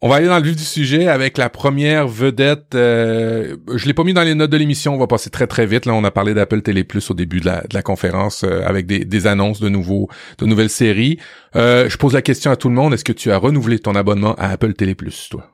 On 0.01 0.07
va 0.07 0.15
aller 0.15 0.27
dans 0.27 0.37
le 0.37 0.43
vif 0.43 0.55
du 0.55 0.63
sujet 0.63 1.07
avec 1.07 1.37
la 1.37 1.49
première 1.49 2.07
vedette. 2.07 2.73
Euh, 2.73 3.57
je 3.75 3.85
l'ai 3.85 3.93
pas 3.93 4.05
mis 4.05 4.13
dans 4.13 4.23
les 4.23 4.33
notes 4.33 4.49
de 4.49 4.55
l'émission. 4.55 4.95
On 4.95 4.97
va 4.97 5.07
passer 5.07 5.29
très 5.29 5.45
très 5.45 5.65
vite. 5.65 5.85
Là, 5.85 5.93
on 5.93 6.05
a 6.05 6.11
parlé 6.11 6.33
d'Apple 6.33 6.61
Télé 6.61 6.85
Plus 6.85 7.11
au 7.11 7.13
début 7.13 7.41
de 7.41 7.45
la, 7.45 7.61
de 7.61 7.73
la 7.73 7.81
conférence 7.81 8.45
euh, 8.45 8.61
avec 8.65 8.85
des, 8.85 9.03
des, 9.03 9.27
annonces 9.27 9.59
de 9.59 9.67
nouveaux, 9.67 10.07
de 10.37 10.45
nouvelles 10.45 10.69
séries. 10.69 11.19
Euh, 11.57 11.89
je 11.89 11.97
pose 11.97 12.13
la 12.13 12.21
question 12.21 12.49
à 12.49 12.55
tout 12.55 12.69
le 12.69 12.75
monde. 12.75 12.93
Est-ce 12.93 13.03
que 13.03 13.11
tu 13.11 13.29
as 13.29 13.37
renouvelé 13.37 13.79
ton 13.79 13.93
abonnement 13.93 14.35
à 14.35 14.47
Apple 14.47 14.73
Télé 14.73 14.95
Plus, 14.95 15.27
toi? 15.29 15.51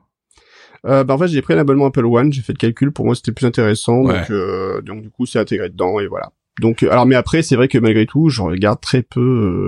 Euh, 0.86 1.02
bah 1.02 1.14
en 1.14 1.18
fait 1.18 1.28
j'ai 1.28 1.42
pris 1.42 1.54
un 1.54 1.58
abonnement 1.58 1.86
Apple 1.86 2.04
One, 2.04 2.32
j'ai 2.32 2.42
fait 2.42 2.52
le 2.52 2.58
calcul, 2.58 2.92
pour 2.92 3.04
moi 3.04 3.14
c'était 3.14 3.32
plus 3.32 3.46
intéressant, 3.46 4.04
ouais. 4.04 4.20
donc, 4.20 4.30
euh, 4.30 4.80
donc 4.82 5.02
du 5.02 5.10
coup 5.10 5.26
c'est 5.26 5.38
intégré 5.38 5.68
dedans 5.68 5.98
et 5.98 6.06
voilà. 6.06 6.30
Donc 6.60 6.82
alors 6.84 7.06
mais 7.06 7.16
après 7.16 7.42
c'est 7.42 7.56
vrai 7.56 7.66
que 7.68 7.78
malgré 7.78 8.06
tout 8.06 8.28
je 8.28 8.40
regarde 8.42 8.80
très 8.80 9.02
peu 9.02 9.20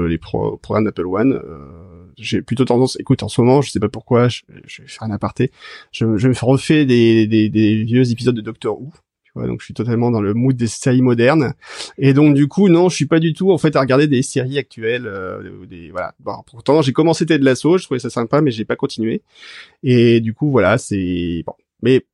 euh, 0.05 0.07
les 0.09 0.19
pro 0.19 0.57
programmes 0.59 0.85
d'Apple 0.85 1.07
One. 1.07 1.33
Euh, 1.33 1.88
j'ai 2.19 2.43
plutôt 2.43 2.65
tendance, 2.65 2.99
écoute, 3.01 3.23
en 3.23 3.29
ce 3.29 3.41
moment, 3.41 3.63
je 3.63 3.71
sais 3.71 3.81
pas 3.81 3.89
pourquoi, 3.89 4.29
je, 4.29 4.43
je 4.67 4.83
vais 4.83 4.89
faire 4.89 5.05
un 5.05 5.11
aparté, 5.11 5.51
je, 5.93 6.17
je 6.17 6.29
me 6.29 6.35
refais 6.41 6.85
des, 6.85 7.27
des, 7.27 7.49
des 7.49 7.85
vieux 7.85 8.11
épisodes 8.11 8.35
de 8.35 8.41
Doctor 8.41 8.81
Who. 8.81 8.93
Donc 9.37 9.61
je 9.61 9.67
suis 9.67 9.75
totalement 9.75 10.11
dans 10.11 10.21
le 10.21 10.35
mood 10.35 10.57
des 10.57 10.67
séries 10.67 11.03
modernes. 11.03 11.55
Et 11.97 12.13
donc 12.13 12.35
du 12.35 12.49
coup, 12.49 12.69
non, 12.69 12.89
je 12.89 12.97
suis 12.97 13.07
pas 13.07 13.21
du 13.21 13.35
tout 13.35 13.53
en 13.53 13.59
fait 13.59 13.77
à 13.77 13.81
regarder 13.81 14.09
des 14.09 14.23
séries 14.23 14.59
actuelles. 14.59 15.07
Euh, 15.07 15.65
des 15.67 15.91
voilà. 15.91 16.15
Bon, 16.19 16.35
pourtant, 16.45 16.83
j'ai 16.83 16.93
commencé 16.93 17.25
Ted 17.25 17.45
Lasso, 17.45 17.79
je 17.79 17.85
trouvais 17.85 18.01
ça 18.01 18.11
sympa, 18.11 18.41
mais 18.41 18.51
j'ai 18.51 18.65
pas 18.65 18.75
continué. 18.75 19.23
Et 19.83 20.21
du 20.21 20.35
coup, 20.35 20.51
voilà, 20.51 20.77
c'est 20.77 21.45
bon. 21.47 21.55
Mais 21.83 22.05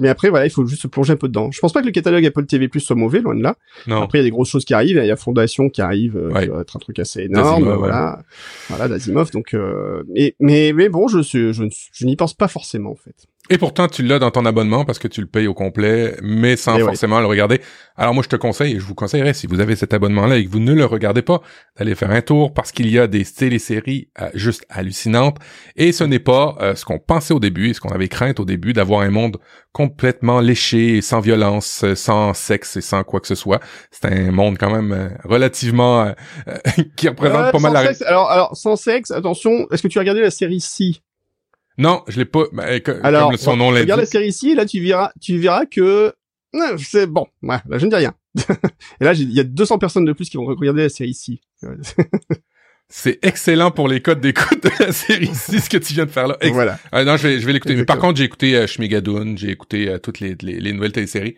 mais 0.00 0.08
après, 0.08 0.28
voilà, 0.30 0.46
il 0.46 0.50
faut 0.50 0.64
juste 0.66 0.82
se 0.82 0.86
plonger 0.88 1.12
un 1.12 1.16
peu 1.16 1.28
dedans. 1.28 1.50
Je 1.50 1.58
pense 1.60 1.72
pas 1.72 1.80
que 1.80 1.86
le 1.86 1.92
catalogue 1.92 2.24
Apple 2.26 2.46
TV 2.46 2.68
Plus 2.68 2.80
soit 2.80 2.96
mauvais, 2.96 3.20
loin 3.20 3.34
de 3.34 3.42
là. 3.42 3.56
Non. 3.86 4.02
Après, 4.02 4.18
il 4.18 4.20
y 4.20 4.24
a 4.24 4.24
des 4.24 4.30
grosses 4.30 4.48
choses 4.50 4.64
qui 4.64 4.74
arrivent. 4.74 4.98
Il 5.02 5.06
y 5.06 5.10
a 5.10 5.16
Fondation 5.16 5.68
qui 5.70 5.80
arrive, 5.82 6.16
euh, 6.16 6.30
Ouais. 6.32 6.42
qui 6.44 6.48
va 6.48 6.60
être 6.60 6.76
un 6.76 6.80
truc 6.80 6.98
assez 6.98 7.22
énorme, 7.22 7.60
D'Asimov, 7.62 7.78
voilà, 7.78 8.22
voilà, 8.68 8.88
d'Asimov. 8.88 9.30
Donc, 9.30 9.54
euh, 9.54 10.02
mais, 10.08 10.34
mais, 10.40 10.72
mais 10.74 10.88
bon, 10.88 11.08
je, 11.08 11.20
suis- 11.20 11.52
je, 11.52 11.64
je 11.92 12.06
n'y 12.06 12.16
pense 12.16 12.34
pas 12.34 12.48
forcément, 12.48 12.90
en 12.92 12.96
fait. 12.96 13.14
Et 13.48 13.58
pourtant, 13.58 13.86
tu 13.86 14.02
l'as 14.02 14.18
dans 14.18 14.32
ton 14.32 14.44
abonnement 14.44 14.84
parce 14.84 14.98
que 14.98 15.06
tu 15.06 15.20
le 15.20 15.28
payes 15.28 15.46
au 15.46 15.54
complet, 15.54 16.16
mais 16.20 16.56
sans 16.56 16.76
Eh 16.78 16.80
forcément 16.80 17.20
le 17.20 17.26
regarder. 17.26 17.60
Alors 17.96 18.12
moi, 18.12 18.24
je 18.24 18.28
te 18.28 18.36
conseille, 18.36 18.74
et 18.74 18.80
je 18.80 18.84
vous 18.84 18.94
conseillerais, 18.94 19.34
si 19.34 19.46
vous 19.46 19.60
avez 19.60 19.76
cet 19.76 19.94
abonnement-là 19.94 20.36
et 20.36 20.44
que 20.44 20.50
vous 20.50 20.58
ne 20.58 20.72
le 20.72 20.84
regardez 20.84 21.22
pas, 21.22 21.40
d'aller 21.78 21.94
faire 21.94 22.10
un 22.10 22.22
tour 22.22 22.52
parce 22.52 22.72
qu'il 22.72 22.90
y 22.90 22.98
a 22.98 23.06
des 23.06 23.24
téléséries 23.24 24.08
euh, 24.20 24.30
juste 24.34 24.66
hallucinantes. 24.68 25.38
Et 25.76 25.92
ce 25.92 26.02
n'est 26.02 26.18
pas 26.18 26.56
euh, 26.60 26.74
ce 26.74 26.84
qu'on 26.84 26.98
pensait 26.98 27.34
au 27.34 27.38
début 27.38 27.70
et 27.70 27.74
ce 27.74 27.80
qu'on 27.80 27.90
avait 27.90 28.08
crainte 28.08 28.40
au 28.40 28.44
début 28.44 28.72
d'avoir 28.72 29.02
un 29.02 29.10
monde 29.10 29.38
complètement 29.72 30.40
léché, 30.40 31.00
sans 31.00 31.20
violence, 31.20 31.84
euh, 31.84 31.94
sans 31.94 32.34
sexe 32.34 32.76
et 32.76 32.80
sans 32.80 33.04
quoi 33.04 33.20
que 33.20 33.28
ce 33.28 33.36
soit. 33.36 33.60
C'est 33.92 34.06
un 34.06 34.32
monde 34.32 34.58
quand 34.58 34.74
même 34.74 34.92
euh, 34.92 35.08
relativement 35.24 36.12
qui 36.96 37.08
représente 37.08 37.52
pas 37.52 37.58
mal 37.60 37.72
la... 37.72 37.86
sexe, 37.86 38.02
alors, 38.02 38.28
alors, 38.28 38.56
sans 38.56 38.74
sexe, 38.74 39.12
attention, 39.12 39.68
est-ce 39.70 39.82
que 39.82 39.88
tu 39.88 39.98
as 39.98 40.00
regardé 40.00 40.20
la 40.20 40.30
série 40.30 40.60
Si? 40.60 41.00
Non, 41.78 42.02
je 42.08 42.18
l'ai 42.18 42.24
pas... 42.24 42.44
ben, 42.52 42.80
co- 42.80 42.92
Alors, 43.02 43.28
comme 43.30 43.36
son 43.38 43.56
nom 43.56 43.68
regarde 43.68 44.00
la 44.00 44.06
série 44.06 44.32
et 44.50 44.54
là, 44.54 44.64
tu 44.66 44.80
verras, 44.80 45.12
tu 45.20 45.38
verras 45.38 45.66
que, 45.66 46.12
euh, 46.54 46.76
c'est 46.78 47.06
bon. 47.06 47.26
Ouais, 47.42 47.58
là, 47.68 47.78
je 47.78 47.84
ne 47.84 47.90
dis 47.90 47.96
rien. 47.96 48.14
et 49.00 49.04
là, 49.04 49.12
il 49.14 49.32
y 49.32 49.40
a 49.40 49.44
200 49.44 49.78
personnes 49.78 50.04
de 50.04 50.12
plus 50.12 50.28
qui 50.30 50.36
vont 50.36 50.46
regarder 50.46 50.82
la 50.82 50.88
série 50.88 51.14
Si. 51.14 51.40
C'est 52.88 53.18
excellent 53.24 53.72
pour 53.72 53.88
les 53.88 54.00
codes 54.00 54.20
d'écoute 54.20 54.62
de 54.62 54.70
la 54.78 54.92
série 54.92 55.34
6 55.34 55.64
ce 55.64 55.68
que 55.68 55.76
tu 55.76 55.92
viens 55.92 56.06
de 56.06 56.10
faire 56.10 56.28
là. 56.28 56.36
Ex- 56.40 56.52
voilà. 56.52 56.78
Ah, 56.92 57.02
non, 57.02 57.16
je 57.16 57.26
vais, 57.26 57.40
je 57.40 57.46
vais 57.46 57.52
l'écouter. 57.52 57.74
Mais 57.74 57.84
par 57.84 57.98
contre, 57.98 58.16
j'ai 58.18 58.24
écouté 58.24 58.54
euh, 58.54 58.68
Shmigadoon, 58.68 59.36
j'ai 59.36 59.50
écouté 59.50 59.88
euh, 59.88 59.98
toutes 59.98 60.20
les, 60.20 60.36
les, 60.40 60.60
les 60.60 60.72
nouvelles 60.72 60.92
téléséries. 60.92 61.34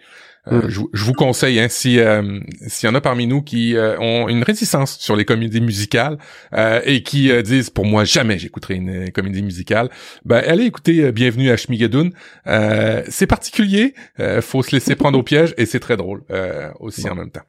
Euh, 0.47 0.63
Mm. 0.63 0.69
je, 0.71 0.79
vous- 0.79 0.91
je 0.95 1.05
vous 1.05 1.13
conseille, 1.13 1.59
hein, 1.61 1.67
si 1.69 1.99
euh, 1.99 2.39
s'il 2.69 2.89
y 2.89 2.91
en 2.91 2.95
a 2.95 3.01
parmi 3.01 3.27
nous 3.27 3.43
qui 3.43 3.77
euh, 3.77 3.99
ont 3.99 4.29
une 4.29 4.43
réticence 4.43 4.97
sur 4.99 5.15
les 5.17 5.25
comédies 5.27 5.61
musicales 5.61 6.17
euh, 6.55 6.81
et 6.85 7.03
qui 7.03 7.31
euh, 7.31 7.43
disent 7.43 7.69
pour 7.71 7.85
moi 7.85 8.05
jamais 8.05 8.39
j'écouterai 8.39 8.75
une 8.77 9.11
comédie 9.13 9.43
musicale, 9.43 9.91
ben 10.25 10.43
allez 10.47 10.65
écouter 10.65 11.13
Bienvenue 11.13 11.51
à 11.51 11.57
Shmigadoon. 11.57 12.11
Euh, 12.47 13.03
c'est 13.09 13.27
particulier, 13.27 13.95
euh, 14.21 14.41
faut 14.41 14.63
se 14.63 14.71
laisser 14.75 14.95
prendre 14.97 15.19
au 15.19 15.23
piège 15.23 15.55
et 15.59 15.67
c'est 15.67 15.81
très 15.81 15.97
drôle 15.99 16.23
euh, 16.31 16.71
aussi 16.81 17.09
en 17.11 17.15
même 17.15 17.31
temps. 17.31 17.43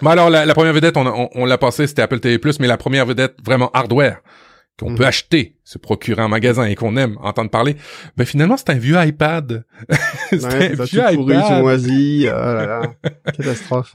Bon 0.00 0.10
alors 0.10 0.28
la, 0.28 0.44
la 0.44 0.54
première 0.54 0.72
vedette, 0.72 0.96
on, 0.96 1.06
on, 1.06 1.28
on 1.34 1.44
l'a 1.46 1.56
passé, 1.58 1.86
c'était 1.86 2.02
Apple 2.02 2.20
TV+, 2.20 2.38
mais 2.60 2.66
la 2.66 2.76
première 2.76 3.06
vedette 3.06 3.36
vraiment 3.44 3.70
hardware 3.72 4.20
qu'on 4.78 4.90
Mhm. 4.90 4.96
peut 4.98 5.06
acheter, 5.06 5.54
se 5.62 5.78
procurer 5.78 6.20
en 6.22 6.28
magasin 6.28 6.64
et 6.64 6.74
qu'on 6.74 6.96
aime 6.96 7.16
entendre 7.22 7.48
parler, 7.48 7.76
ben 8.16 8.26
finalement 8.26 8.56
c'est 8.56 8.70
un 8.70 8.74
vieux 8.78 8.96
iPad. 9.00 9.64
c'est 10.30 10.42
Ouais, 10.44 10.72
un 10.80 10.84
vieux 10.84 11.02
tout 11.10 11.14
pourri, 11.16 11.36
iPad. 11.36 11.62
moisi, 11.62 12.26
oh 12.28 12.32
là 12.34 12.66
là, 12.66 12.82
catastrophe. 13.36 13.94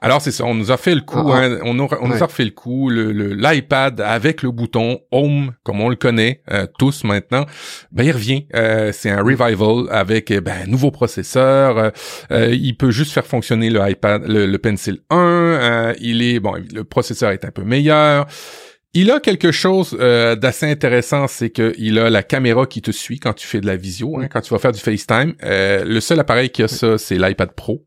Alors 0.00 0.22
c'est 0.22 0.30
ça, 0.30 0.44
on 0.44 0.54
nous 0.54 0.70
a 0.70 0.76
fait 0.76 0.94
le 0.94 1.00
coup, 1.00 1.18
Ah, 1.32 1.36
hein, 1.42 1.58
on, 1.64 1.78
aura- 1.80 1.98
on 2.00 2.06
nous 2.06 2.14
ouais. 2.14 2.22
a 2.22 2.26
refait 2.26 2.44
le 2.44 2.52
coup, 2.52 2.88
le 2.90 3.10
l'iPad 3.34 4.00
avec 4.00 4.42
le 4.42 4.50
bouton 4.52 5.00
Home, 5.10 5.52
comme 5.64 5.80
on 5.80 5.88
le 5.88 5.96
connaît 5.96 6.42
euh, 6.50 6.66
tous 6.78 7.02
maintenant, 7.04 7.44
ben 7.92 8.04
il 8.04 8.12
revient. 8.12 8.46
Euh, 8.54 8.92
c'est 8.92 9.10
un 9.10 9.22
revival 9.22 9.86
avec 9.90 10.30
euh, 10.30 10.40
ben 10.40 10.54
un 10.64 10.66
nouveau 10.66 10.90
processeur. 10.92 11.76
euh, 11.76 11.90
euh, 12.30 12.54
il 12.54 12.76
peut 12.76 12.92
juste 12.92 13.12
faire 13.12 13.26
fonctionner 13.26 13.68
le 13.68 13.80
iPad, 13.88 14.24
le, 14.28 14.46
le 14.46 14.58
Pencil 14.58 14.98
1. 15.10 15.16
euh, 15.18 15.94
il 16.00 16.22
est 16.22 16.38
bon, 16.40 16.54
le 16.72 16.84
processeur 16.84 17.32
est 17.32 17.44
un 17.44 17.50
peu 17.50 17.64
meilleur. 17.64 18.26
Il 18.92 19.10
a 19.12 19.20
quelque 19.20 19.52
chose 19.52 19.96
euh, 20.00 20.34
d'assez 20.34 20.66
intéressant, 20.66 21.28
c'est 21.28 21.50
qu'il 21.50 21.98
a 21.98 22.10
la 22.10 22.22
caméra 22.24 22.66
qui 22.66 22.82
te 22.82 22.90
suit 22.90 23.20
quand 23.20 23.34
tu 23.34 23.46
fais 23.46 23.60
de 23.60 23.66
la 23.66 23.76
visio, 23.76 24.18
hein, 24.18 24.26
quand 24.28 24.40
tu 24.40 24.52
vas 24.52 24.58
faire 24.58 24.72
du 24.72 24.80
FaceTime. 24.80 25.34
Euh, 25.44 25.84
le 25.84 26.00
seul 26.00 26.18
appareil 26.18 26.50
qui 26.50 26.62
a 26.64 26.68
ça, 26.68 26.98
c'est 26.98 27.16
l'iPad 27.16 27.52
Pro. 27.52 27.84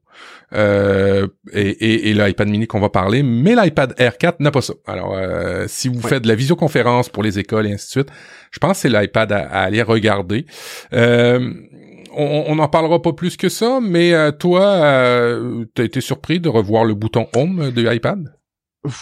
Euh, 0.54 1.28
et, 1.51 1.62
et, 1.70 2.10
et 2.10 2.14
l'iPad 2.14 2.47
mini 2.47 2.68
qu'on 2.68 2.80
va 2.80 2.89
parler, 2.89 3.24
mais 3.24 3.56
l'iPad 3.56 3.95
Air 3.97 4.18
4 4.18 4.39
n'a 4.39 4.51
pas 4.51 4.62
ça. 4.62 4.76
Alors, 4.86 5.14
euh, 5.18 5.66
si 5.68 5.89
vous 5.89 5.99
Ouais. 6.01 6.10
faites 6.10 6.24
de 6.24 6.28
la 6.28 6.36
visioconférence 6.36 7.10
pour 7.10 7.24
les 7.24 7.39
écoles 7.39 7.66
et 7.68 7.74
ainsi 7.74 7.88
de 7.88 7.91
suite, 7.91 8.10
je 8.51 8.60
pense 8.60 8.74
que 8.78 8.82
c'est 8.88 8.89
l'iPad 8.89 9.32
à, 9.32 9.39
à 9.47 9.64
aller 9.64 9.82
regarder. 9.82 10.45
Euh, 10.93 11.51
on 12.16 12.54
n'en 12.56 12.68
parlera 12.68 13.01
pas 13.01 13.12
plus 13.14 13.36
que 13.38 13.49
ça, 13.49 13.80
mais 13.82 14.14
euh, 14.14 14.32
toi, 14.32 14.62
euh, 14.64 15.66
t'as 15.74 15.84
été 15.84 15.99
surpris 15.99 16.39
de 16.39 16.47
revoir 16.47 16.86
le 16.86 16.93
bouton 16.93 17.28
Home 17.36 17.72
de 17.72 17.82
l'iPad? 17.82 18.32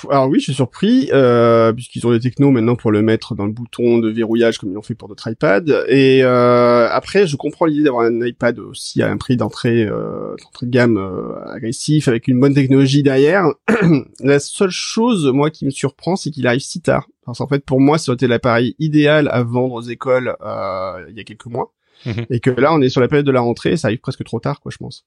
Alors 0.09 0.27
oui, 0.27 0.39
je 0.39 0.45
suis 0.45 0.53
surpris, 0.53 1.09
euh, 1.11 1.73
puisqu'ils 1.73 2.05
ont 2.05 2.11
des 2.11 2.19
technos 2.19 2.51
maintenant 2.51 2.75
pour 2.75 2.91
le 2.91 3.01
mettre 3.01 3.33
dans 3.33 3.45
le 3.45 3.51
bouton 3.51 3.97
de 3.97 4.09
verrouillage 4.09 4.59
comme 4.59 4.69
ils 4.69 4.75
l'ont 4.75 4.83
fait 4.83 4.93
pour 4.93 5.07
d'autres 5.07 5.27
iPads. 5.27 5.85
Et 5.87 6.23
euh, 6.23 6.87
après, 6.91 7.25
je 7.25 7.35
comprends 7.35 7.65
l'idée 7.65 7.83
d'avoir 7.83 8.05
un 8.05 8.21
iPad 8.23 8.59
aussi 8.59 9.01
à 9.01 9.09
un 9.09 9.17
prix 9.17 9.37
d'entrée, 9.37 9.83
euh, 9.83 10.35
d'entrée 10.43 10.67
de 10.67 10.71
gamme 10.71 10.97
euh, 10.97 11.43
agressif, 11.51 12.07
avec 12.07 12.27
une 12.27 12.39
bonne 12.39 12.53
technologie 12.53 13.01
derrière. 13.01 13.47
La 14.19 14.39
seule 14.39 14.69
chose, 14.69 15.25
moi, 15.33 15.49
qui 15.49 15.65
me 15.65 15.71
surprend, 15.71 16.15
c'est 16.15 16.29
qu'il 16.29 16.45
arrive 16.45 16.61
si 16.61 16.81
tard. 16.81 17.07
Parce 17.25 17.39
qu'en 17.39 17.47
fait, 17.47 17.65
pour 17.65 17.81
moi, 17.81 17.97
ça 17.97 18.11
aurait 18.11 18.15
été 18.15 18.27
l'appareil 18.27 18.75
idéal 18.77 19.29
à 19.31 19.41
vendre 19.41 19.73
aux 19.73 19.81
écoles 19.81 20.35
euh, 20.41 21.05
il 21.09 21.17
y 21.17 21.19
a 21.19 21.23
quelques 21.23 21.47
mois. 21.47 21.73
Mhm. 22.05 22.25
Et 22.29 22.39
que 22.39 22.51
là, 22.51 22.73
on 22.73 22.81
est 22.81 22.89
sur 22.89 23.01
la 23.01 23.07
période 23.07 23.25
de 23.25 23.31
la 23.31 23.41
rentrée, 23.41 23.77
ça 23.77 23.87
arrive 23.87 23.99
presque 23.99 24.23
trop 24.23 24.39
tard, 24.39 24.59
quoi, 24.59 24.71
je 24.71 24.77
pense. 24.77 25.05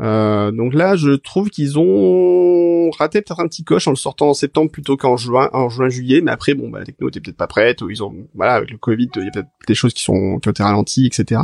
Euh, 0.00 0.50
donc 0.52 0.74
là, 0.74 0.96
je 0.96 1.10
trouve 1.10 1.50
qu'ils 1.50 1.78
ont 1.78 2.90
raté 2.98 3.20
peut-être 3.20 3.40
un 3.40 3.48
petit 3.48 3.64
coche 3.64 3.86
en 3.88 3.90
le 3.90 3.96
sortant 3.96 4.28
en 4.28 4.34
septembre 4.34 4.70
plutôt 4.70 4.96
qu'en 4.96 5.16
juin, 5.16 5.50
en 5.52 5.68
juin 5.68 5.88
juillet. 5.88 6.20
Mais 6.22 6.30
après, 6.30 6.54
bon, 6.54 6.68
bah, 6.70 6.78
la 6.78 6.84
techno 6.86 7.08
était 7.08 7.20
peut-être 7.20 7.36
pas 7.36 7.46
prête. 7.46 7.82
Ou 7.82 7.90
ils 7.90 8.02
ont, 8.02 8.14
voilà, 8.34 8.54
avec 8.54 8.70
le 8.70 8.78
Covid, 8.78 9.08
il 9.16 9.24
y 9.24 9.26
a 9.28 9.30
peut-être 9.30 9.48
des 9.66 9.74
choses 9.74 9.92
qui 9.94 10.02
sont 10.02 10.38
qui 10.40 10.48
ont 10.48 10.52
été 10.52 10.62
ralenties, 10.62 11.06
etc. 11.06 11.40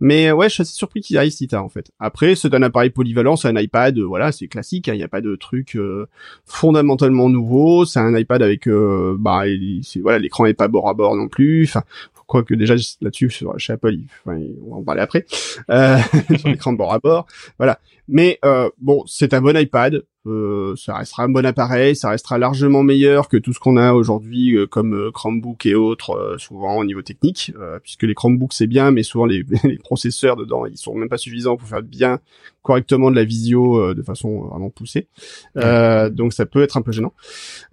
Mais 0.00 0.30
ouais, 0.32 0.48
je 0.48 0.54
suis 0.54 0.62
assez 0.62 0.72
surpris 0.74 1.00
qu'il 1.00 1.18
arrive 1.18 1.32
si 1.32 1.48
tard 1.48 1.64
en 1.64 1.68
fait. 1.68 1.90
Après, 1.98 2.34
c'est 2.34 2.54
un 2.54 2.62
appareil 2.62 2.90
polyvalent, 2.90 3.36
c'est 3.36 3.48
un 3.48 3.56
iPad, 3.56 3.98
euh, 3.98 4.04
voilà, 4.06 4.32
c'est 4.32 4.46
classique. 4.48 4.88
hein, 4.88 4.94
Il 4.94 4.98
n'y 4.98 5.02
a 5.04 5.08
pas 5.08 5.20
de 5.20 5.34
truc 5.36 5.76
euh, 5.76 6.06
fondamentalement 6.46 7.28
nouveau. 7.28 7.84
C'est 7.84 7.98
un 8.00 8.16
iPad 8.16 8.42
avec, 8.42 8.66
euh, 8.68 9.16
bah, 9.18 9.46
il- 9.46 9.82
voilà, 10.02 10.18
l'écran 10.18 10.46
est 10.46 10.54
pas 10.54 10.68
bord 10.68 10.88
à 10.88 10.94
bord 10.94 11.16
non 11.16 11.28
plus. 11.28 11.64
Enfin, 11.64 11.82
quoi 12.30 12.42
que 12.44 12.54
déjà 12.54 12.74
là-dessus 13.02 13.28
sur- 13.30 13.58
chez 13.58 13.72
Apple, 13.74 13.92
il- 13.92 14.06
enfin, 14.24 14.40
on 14.66 14.70
va 14.70 14.76
en 14.76 14.82
parler 14.82 15.02
après. 15.02 15.26
Euh, 15.70 15.98
sur 16.38 16.48
l'écran 16.48 16.72
bord 16.72 16.92
à 16.94 16.98
bord, 16.98 17.26
voilà. 17.58 17.78
Mais 18.08 18.38
euh, 18.44 18.70
bon, 18.80 19.02
c'est 19.06 19.34
un 19.34 19.40
bon 19.42 19.56
iPad. 19.56 20.02
Euh, 20.26 20.74
ça 20.76 20.96
restera 20.98 21.22
un 21.22 21.30
bon 21.30 21.46
appareil, 21.46 21.96
ça 21.96 22.10
restera 22.10 22.36
largement 22.36 22.82
meilleur 22.82 23.26
que 23.28 23.38
tout 23.38 23.54
ce 23.54 23.58
qu'on 23.58 23.78
a 23.78 23.94
aujourd'hui 23.94 24.54
euh, 24.54 24.66
comme 24.66 24.92
euh, 24.94 25.10
Chromebook 25.10 25.64
et 25.64 25.74
autres, 25.74 26.10
euh, 26.10 26.36
souvent 26.36 26.76
au 26.76 26.84
niveau 26.84 27.00
technique, 27.00 27.52
euh, 27.58 27.78
puisque 27.82 28.02
les 28.02 28.12
Chromebooks 28.14 28.52
c'est 28.52 28.66
bien, 28.66 28.90
mais 28.90 29.02
souvent 29.02 29.24
les, 29.24 29.44
les 29.64 29.78
processeurs 29.78 30.36
dedans 30.36 30.66
ils 30.66 30.76
sont 30.76 30.94
même 30.94 31.08
pas 31.08 31.16
suffisants 31.16 31.56
pour 31.56 31.66
faire 31.66 31.82
bien 31.82 32.18
correctement 32.60 33.10
de 33.10 33.16
la 33.16 33.24
visio 33.24 33.78
euh, 33.80 33.94
de 33.94 34.02
façon 34.02 34.42
vraiment 34.48 34.68
poussée. 34.68 35.08
Euh, 35.56 36.10
donc 36.10 36.34
ça 36.34 36.44
peut 36.44 36.62
être 36.62 36.76
un 36.76 36.82
peu 36.82 36.92
gênant. 36.92 37.14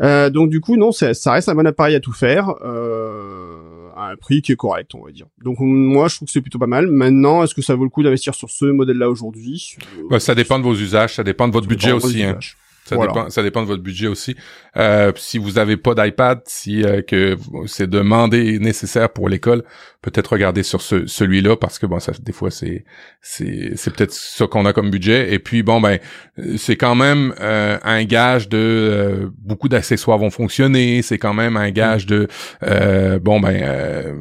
Euh, 0.01 0.29
donc 0.29 0.49
du 0.49 0.61
coup 0.61 0.77
non, 0.77 0.93
ça, 0.93 1.13
ça 1.13 1.33
reste 1.33 1.49
un 1.49 1.55
bon 1.55 1.67
appareil 1.67 1.95
à 1.95 1.99
tout 1.99 2.13
faire. 2.13 2.55
Euh, 2.63 3.76
à 3.97 4.11
un 4.11 4.15
prix 4.15 4.41
qui 4.41 4.51
est 4.51 4.55
correct, 4.55 4.93
on 4.95 5.05
va 5.05 5.11
dire. 5.11 5.25
Donc 5.43 5.57
moi, 5.59 6.07
je 6.07 6.15
trouve 6.15 6.27
que 6.27 6.31
c'est 6.31 6.41
plutôt 6.41 6.59
pas 6.59 6.67
mal. 6.67 6.87
Maintenant, 6.87 7.43
est-ce 7.43 7.55
que 7.55 7.61
ça 7.61 7.75
vaut 7.75 7.83
le 7.83 7.89
coup 7.89 8.03
d'investir 8.03 8.35
sur 8.35 8.49
ce 8.49 8.65
modèle-là 8.65 9.09
aujourd'hui? 9.09 9.75
Bah, 10.09 10.19
ça 10.19 10.35
dépend 10.35 10.59
de 10.59 10.63
vos 10.63 10.75
usages, 10.75 11.15
ça 11.15 11.23
dépend 11.23 11.47
de 11.47 11.53
votre 11.53 11.65
ça 11.65 11.69
budget 11.69 11.91
aussi. 11.91 12.23
Hein. 12.23 12.37
Ça 12.87 12.95
Voilà. 12.95 13.11
dépend, 13.11 13.29
ça 13.29 13.43
dépend 13.43 13.61
de 13.61 13.67
votre 13.67 13.83
budget 13.83 14.07
aussi. 14.07 14.35
Euh, 14.77 15.11
si 15.15 15.37
vous 15.37 15.59
avez 15.59 15.77
pas 15.77 15.93
d'iPad, 15.93 16.41
si 16.45 16.83
euh, 16.83 17.01
que 17.01 17.35
c'est 17.65 17.89
demandé 17.89 18.59
nécessaire 18.59 19.09
pour 19.09 19.27
l'école, 19.29 19.63
peut-être 20.01 20.31
regarder 20.33 20.63
sur 20.63 20.81
ce, 20.81 21.05
celui-là 21.05 21.57
parce 21.57 21.79
que 21.79 21.85
bon, 21.85 21.99
ça 21.99 22.13
des 22.21 22.31
fois 22.31 22.49
c'est 22.51 22.85
c'est 23.21 23.71
c'est 23.75 23.93
peut-être 23.93 24.13
ça 24.13 24.47
qu'on 24.47 24.65
a 24.65 24.71
comme 24.73 24.89
budget. 24.89 25.33
Et 25.33 25.39
puis 25.39 25.63
bon 25.63 25.81
ben 25.81 25.99
c'est 26.57 26.75
quand 26.77 26.95
même 26.95 27.33
euh, 27.41 27.77
un 27.83 28.03
gage 28.05 28.47
de 28.47 28.57
euh, 28.57 29.29
beaucoup 29.37 29.67
d'accessoires 29.67 30.17
vont 30.17 30.29
fonctionner. 30.29 31.01
C'est 31.01 31.17
quand 31.17 31.33
même 31.33 31.57
un 31.57 31.71
gage 31.71 32.05
de 32.05 32.27
euh, 32.63 33.19
bon 33.19 33.39
ben 33.39 33.59
euh, 33.61 34.13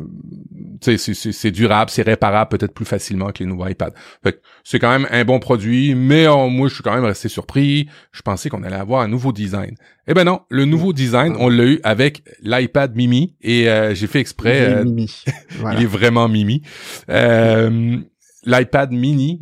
c'est- 0.80 1.50
durable, 1.50 1.90
c'est 1.90 2.02
réparable 2.02 2.48
peut-être 2.50 2.74
plus 2.74 2.84
facilement 2.84 3.30
que 3.32 3.40
les 3.40 3.46
nouveaux 3.46 3.66
iPads. 3.66 3.92
Fait 4.22 4.32
que 4.32 4.38
c'est 4.64 4.78
quand 4.78 4.90
même 4.90 5.06
un 5.10 5.24
bon 5.24 5.38
produit, 5.38 5.94
mais 5.94 6.26
oh, 6.28 6.48
moi 6.48 6.68
je 6.68 6.74
suis 6.74 6.82
quand 6.82 6.94
même 6.94 7.04
resté 7.04 7.28
surpris. 7.28 7.88
Je 8.12 8.22
pensais 8.22 8.48
qu'on 8.48 8.62
allait 8.62 8.76
avoir 8.76 9.02
un 9.02 9.08
nouveau 9.08 9.32
design. 9.32 9.74
Eh 10.08 10.14
ben 10.14 10.24
non, 10.24 10.40
le 10.50 10.64
nouveau 10.64 10.92
design, 10.92 11.34
on 11.38 11.48
l'a 11.48 11.64
eu 11.64 11.80
avec 11.82 12.22
l'iPad 12.42 12.94
Mimi 12.94 13.34
et 13.42 13.68
euh, 13.68 13.94
j'ai 13.94 14.06
fait 14.06 14.20
exprès. 14.20 14.56
Il 14.58 14.62
est 14.62 14.74
euh, 14.76 14.84
mimi. 14.84 15.24
Voilà. 15.58 15.78
il 15.78 15.82
est 15.84 15.88
vraiment 15.88 16.28
Mimi. 16.28 16.62
Euh, 17.10 17.96
L'iPad 18.44 18.92
Mini, 18.92 19.40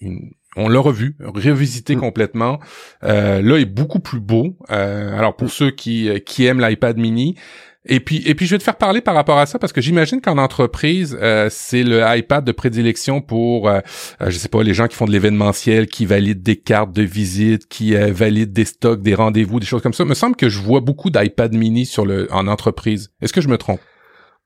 une- 0.00 0.30
on 0.56 0.68
l'a 0.68 0.80
revu, 0.80 1.14
revisité 1.20 1.94
Mm. 1.94 2.00
complètement. 2.00 2.58
Euh, 3.04 3.40
là, 3.42 3.58
il 3.58 3.62
est 3.62 3.64
beaucoup 3.64 4.00
plus 4.00 4.18
beau. 4.20 4.56
Euh, 4.70 5.16
alors 5.16 5.36
pour 5.36 5.50
ceux 5.50 5.70
qui 5.70 6.10
qui 6.26 6.46
aiment 6.46 6.60
l'iPad 6.60 6.98
Mini, 6.98 7.36
Et 7.86 8.00
puis, 8.00 8.22
et 8.26 8.34
puis, 8.34 8.46
je 8.46 8.54
vais 8.54 8.58
te 8.58 8.64
faire 8.64 8.76
parler 8.76 9.00
par 9.00 9.14
rapport 9.14 9.38
à 9.38 9.46
ça 9.46 9.58
parce 9.58 9.72
que 9.72 9.80
j'imagine 9.80 10.20
qu'en 10.20 10.36
entreprise, 10.36 11.16
euh, 11.20 11.48
c'est 11.50 11.84
le 11.84 12.02
iPad 12.04 12.44
de 12.44 12.52
prédilection 12.52 13.20
pour, 13.20 13.68
euh, 13.68 13.80
euh, 14.20 14.30
je 14.30 14.38
sais 14.38 14.48
pas, 14.48 14.62
les 14.62 14.74
gens 14.74 14.88
qui 14.88 14.96
font 14.96 15.06
de 15.06 15.12
l'événementiel, 15.12 15.86
qui 15.86 16.04
valident 16.04 16.42
des 16.42 16.56
cartes 16.56 16.92
de 16.92 17.02
visite, 17.02 17.68
qui 17.68 17.94
valident 17.94 18.52
des 18.52 18.64
stocks, 18.64 19.00
des 19.00 19.14
rendez-vous, 19.14 19.60
des 19.60 19.66
choses 19.66 19.82
comme 19.82 19.92
ça. 19.92 20.04
Il 20.04 20.08
me 20.08 20.14
semble 20.14 20.36
que 20.36 20.48
je 20.48 20.60
vois 20.60 20.80
beaucoup 20.80 21.10
d'iPad 21.10 21.54
mini 21.54 21.86
sur 21.86 22.04
le 22.04 22.28
en 22.32 22.46
entreprise. 22.48 23.10
Est-ce 23.22 23.32
que 23.32 23.40
je 23.40 23.48
me 23.48 23.58
trompe? 23.58 23.80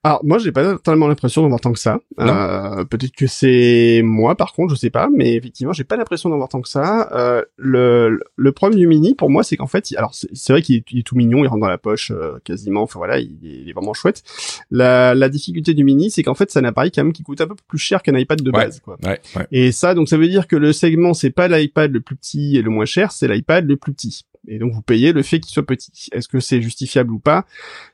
Alors 0.05 0.25
moi 0.25 0.39
j'ai 0.39 0.51
pas 0.51 0.65
totalement 0.65 1.07
l'impression 1.07 1.43
d'en 1.43 1.49
voir 1.49 1.61
tant 1.61 1.73
que 1.73 1.79
ça. 1.79 2.01
Euh, 2.19 2.85
Peut-être 2.85 3.15
que 3.15 3.29
c'est 3.29 4.03
moi 4.05 4.35
par 4.35 4.53
contre, 4.53 4.75
je 4.75 4.81
sais 4.81 4.91
pas, 4.91 5.09
mais 5.15 5.35
effectivement 5.35 5.73
j'ai 5.73 5.85
pas 5.85 5.97
l'impression 5.97 6.29
d'en 6.29 6.39
voir 6.39 6.49
tant 6.49 6.61
que 6.61 6.69
ça. 6.69 7.09
Euh, 7.13 7.43
le, 7.57 8.21
le 8.35 8.53
problème 8.53 8.81
du 8.81 8.89
mini 8.89 9.15
pour 9.15 9.31
moi 9.31 9.45
c'est 9.45 9.57
qu'en 9.57 9.69
fait, 9.69 9.95
alors 9.97 10.13
c'est 10.15 10.53
vrai 10.53 10.63
qu'il 10.63 10.83
est, 10.93 11.07
tout 11.07 11.15
mignon, 11.15 11.45
il 11.45 11.47
rentre 11.47 11.61
dans 11.61 11.69
la 11.69 11.79
poche 11.79 12.11
euh, 12.11 12.39
quasiment, 12.45 12.83
enfin 12.83 12.99
voilà, 12.99 13.21
il 13.21 13.69
est, 13.69 13.73
vraiment 13.73 13.95
chouette. 13.95 14.25
La, 14.73 15.15
la 15.15 15.29
difficulté 15.29 15.73
du 15.73 15.85
mini 15.85 16.11
c'est 16.11 16.25
qu'en 16.25 16.35
fait 16.35 16.51
c'est 16.51 16.59
un 16.59 16.65
appareil 16.65 16.91
quand 16.91 17.05
même 17.05 17.13
qui 17.13 17.23
coûte 17.23 17.41
un 17.41 17.47
peu 17.47 17.55
plus 17.69 17.79
cher 17.79 18.03
qu'un 18.03 18.17
iPad 18.17 18.43
de 18.43 18.51
base. 18.51 18.81
Quoi. 18.81 18.97
Ouais, 19.05 19.21
et 19.53 19.71
ça 19.71 19.95
donc 19.95 20.09
ça 20.09 20.17
veut 20.17 20.29
dire 20.29 20.49
que 20.49 20.57
le 20.57 20.73
segment 20.73 21.15
c'est 21.15 21.31
pas 21.31 21.47
l'iPad 21.47 21.93
le 21.93 22.01
plus 22.01 22.17
petit 22.17 22.57
et 22.57 22.63
le 22.63 22.71
moins 22.71 22.87
cher, 22.87 23.13
c'est 23.13 23.29
l'iPad 23.29 23.67
le 23.67 23.77
plus 23.77 23.93
petit 23.93 24.25
et 24.47 24.59
donc 24.59 24.73
vous 24.73 24.83
payez 24.83 25.13
le 25.13 25.23
fait 25.23 25.41
qu'il 25.41 25.53
soit 25.53 25.67
petit. 25.67 26.09
Est-ce 26.13 26.29
que 26.29 26.41
c'est 26.41 26.61
justifiable 26.61 27.13
ou 27.13 27.19
pas? 27.19 27.47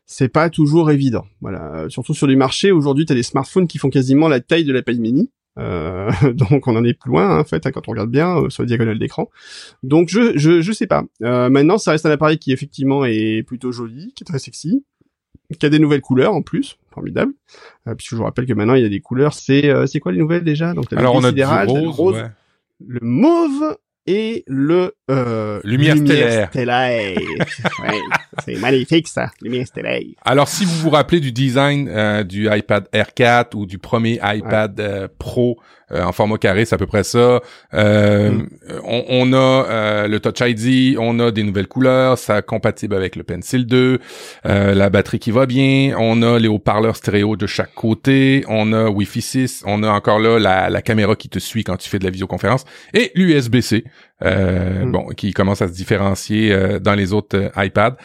C'est 0.07 0.28
pas 0.28 0.51
toujours 0.51 0.90
évident. 0.90 1.26
Voilà, 1.40 1.86
surtout 1.88 2.14
sur 2.14 2.26
du 2.26 2.36
marché 2.36 2.72
aujourd'hui, 2.72 3.07
tu 3.07 3.12
as 3.12 3.16
des 3.16 3.22
smartphones 3.22 3.66
qui 3.66 3.78
font 3.78 3.90
quasiment 3.90 4.28
la 4.28 4.40
taille 4.40 4.64
de 4.64 4.72
la 4.72 4.82
paille 4.82 5.01
mini. 5.01 5.30
Euh, 5.59 6.11
donc 6.34 6.66
on 6.68 6.76
en 6.76 6.84
est 6.84 6.94
plus 6.94 7.11
loin 7.11 7.28
hein, 7.28 7.40
en 7.40 7.44
fait 7.44 7.66
hein, 7.66 7.72
quand 7.72 7.88
on 7.88 7.90
regarde 7.90 8.11
bien 8.11 8.36
euh, 8.36 8.49
sur 8.49 8.62
la 8.62 8.68
diagonale 8.68 8.99
d'écran. 8.99 9.28
Donc 9.82 10.09
je 10.09 10.38
je 10.38 10.61
je 10.61 10.72
sais 10.72 10.86
pas. 10.86 11.05
Euh, 11.22 11.49
maintenant 11.51 11.78
ça 11.78 11.90
reste 11.90 12.07
un 12.07 12.11
appareil 12.11 12.38
qui 12.38 12.53
effectivement 12.53 13.05
est 13.05 13.42
plutôt 13.42 13.72
joli, 13.72 14.12
qui 14.14 14.22
est 14.22 14.26
très 14.26 14.38
sexy, 14.38 14.84
qui 15.57 15.66
a 15.66 15.70
des 15.70 15.78
nouvelles 15.78 16.01
couleurs 16.01 16.34
en 16.34 16.42
plus, 16.42 16.78
formidable. 16.90 17.32
Euh, 17.86 17.94
puisque 17.94 18.11
je 18.11 18.16
vous 18.16 18.24
rappelle 18.24 18.46
que 18.46 18.53
maintenant 18.53 18.74
il 18.74 18.82
y 18.82 18.86
a 18.86 18.90
des 18.90 19.01
couleurs. 19.01 19.32
C'est 19.32 19.68
euh, 19.70 19.86
c'est 19.86 20.01
quoi 20.01 20.12
les 20.12 20.18
nouvelles 20.18 20.44
déjà? 20.44 20.74
Donc 20.74 20.92
alors 20.92 21.14
on 21.14 21.24
a 21.24 21.64
rose, 21.64 21.96
rose 21.96 22.24
le 22.86 23.01
mauve 23.03 23.76
et 24.09 24.42
le 24.46 24.94
euh, 25.11 25.61
lumière, 25.64 25.94
lumière 25.94 26.48
stellaire. 26.48 27.18
c'est 28.44 28.56
magnifique 28.56 29.06
ça, 29.06 29.30
lumière 29.42 29.66
stellaire. 29.66 30.00
Alors 30.24 30.48
si 30.48 30.64
vous 30.64 30.76
vous 30.78 30.88
rappelez 30.90 31.20
du 31.20 31.30
design 31.30 31.90
euh, 31.90 32.24
du 32.24 32.48
iPad 32.50 32.88
Air 32.94 33.12
4 33.12 33.54
ou 33.54 33.66
du 33.66 33.78
premier 33.78 34.18
iPad 34.24 34.80
euh, 34.80 35.09
Pro 35.18 35.59
euh, 35.90 36.02
en 36.02 36.12
format 36.12 36.36
carré, 36.36 36.66
c'est 36.66 36.74
à 36.74 36.78
peu 36.78 36.86
près 36.86 37.02
ça. 37.02 37.40
Euh, 37.72 38.30
mm. 38.30 38.48
on, 38.84 39.04
on, 39.09 39.32
a 39.32 39.36
euh, 39.36 40.09
le 40.09 40.20
Touch 40.20 40.40
ID, 40.40 40.98
on 40.98 41.18
a 41.18 41.30
des 41.30 41.42
nouvelles 41.42 41.66
couleurs, 41.66 42.18
ça 42.18 42.42
compatible 42.42 42.94
avec 42.94 43.16
le 43.16 43.22
Pencil 43.22 43.64
2, 43.64 43.98
la 44.44 44.90
batterie 44.90 45.18
qui 45.18 45.30
va 45.30 45.46
bien, 45.46 45.94
on 45.98 46.22
a 46.22 46.38
les 46.38 46.48
haut-parleurs 46.48 46.96
stéréo 46.96 47.36
de 47.36 47.46
chaque 47.46 47.74
côté, 47.74 48.44
on 48.48 48.72
a 48.72 48.88
Wi-Fi 48.88 49.22
6, 49.22 49.64
on 49.66 49.82
a 49.82 49.90
encore 49.90 50.18
là 50.18 50.38
la, 50.38 50.68
la 50.68 50.82
caméra 50.82 51.16
qui 51.16 51.30
te 51.30 51.38
suit 51.38 51.64
quand 51.64 51.76
tu 51.76 51.88
fais 51.88 51.98
de 51.98 52.04
la 52.04 52.11
visioconférence 52.11 52.64
et 52.92 53.11
l'USB-C, 53.14 53.84
mm. 54.22 54.90
bon, 54.90 55.09
qui 55.09 55.32
commence 55.32 55.62
à 55.62 55.68
se 55.68 55.72
différencier 55.72 56.78
dans 56.80 56.94
les 56.94 57.12
autres 57.12 57.51
iPads 57.57 57.96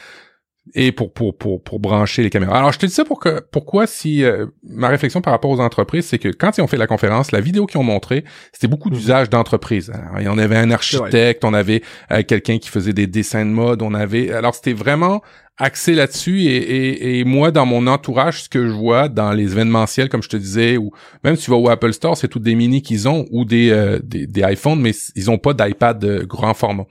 et 0.74 0.92
pour, 0.92 1.14
pour, 1.14 1.38
pour, 1.38 1.62
pour 1.62 1.80
brancher 1.80 2.24
les 2.24 2.30
caméras. 2.30 2.58
Alors, 2.58 2.72
je 2.72 2.80
te 2.80 2.86
dis 2.86 2.94
ça 2.94 3.04
pour 3.04 3.20
que, 3.20 3.42
pourquoi 3.52 3.86
si 3.86 4.24
euh, 4.24 4.46
ma 4.64 4.88
réflexion 4.88 5.22
par 5.22 5.34
rapport 5.34 5.52
aux 5.52 5.60
entreprises, 5.60 6.06
c'est 6.06 6.20
que 6.20 6.30
quand 6.30 6.58
ils 6.58 6.62
ont 6.62 6.68
fait 6.68 6.78
la 6.78 6.88
conférence, 6.88 7.32
la 7.32 7.42
vidéo 7.42 7.66
qu'ils 7.66 7.80
ont 7.80 7.84
montré, 7.84 8.24
c'était 8.54 8.68
beaucoup 8.68 8.90
mhm. 8.90 8.96
d'usage 8.96 9.30
d'entreprise. 9.30 9.92
Il 10.18 10.24
y 10.24 10.28
en 10.28 10.38
avait 10.38 10.56
un 10.56 10.72
architecte, 10.72 11.44
on 11.44 11.54
avait 11.54 11.84
euh, 12.12 12.24
quelqu'un 12.24 12.60
qui 12.60 12.70
faisait 12.70 12.94
des 12.94 13.08
dessins 13.08 13.46
de 13.46 13.52
mode, 13.52 13.82
on 13.82 13.94
avait... 13.94 14.32
Alors, 14.32 14.56
c'était 14.56 14.74
vraiment 14.74 15.22
axé 15.58 15.94
là-dessus 15.94 16.42
et, 16.42 16.56
et, 16.56 17.20
et, 17.20 17.24
moi 17.26 17.52
dans 17.52 17.66
mon 17.68 17.86
entourage 17.86 18.44
ce 18.44 18.50
que 18.50 18.68
je 18.68 18.74
vois 18.74 19.08
dans 19.08 19.32
les 19.34 19.52
événementiels 19.52 20.10
comme 20.10 20.24
je 20.24 20.30
te 20.30 20.38
disais 20.38 20.78
ou 20.78 20.92
même 21.24 21.36
si 21.36 21.46
tu 21.46 21.52
vas 21.52 21.58
au 21.58 21.70
Apple 21.70 21.94
Store 21.94 22.18
c'est 22.18 22.28
tout 22.28 22.40
des 22.40 22.56
mini 22.56 22.82
qu'ils 22.82 23.08
ont 23.08 23.26
ou 23.32 23.46
des, 23.46 23.70
euh, 23.70 24.00
des, 24.04 24.26
des 24.26 24.42
iPhones 24.42 24.82
mais 24.82 24.94
ils 25.16 25.30
ont 25.30 25.38
pas 25.38 25.54
d'iPad 25.54 26.00
de 26.00 26.24
grand 26.24 26.56
format. 26.56 26.86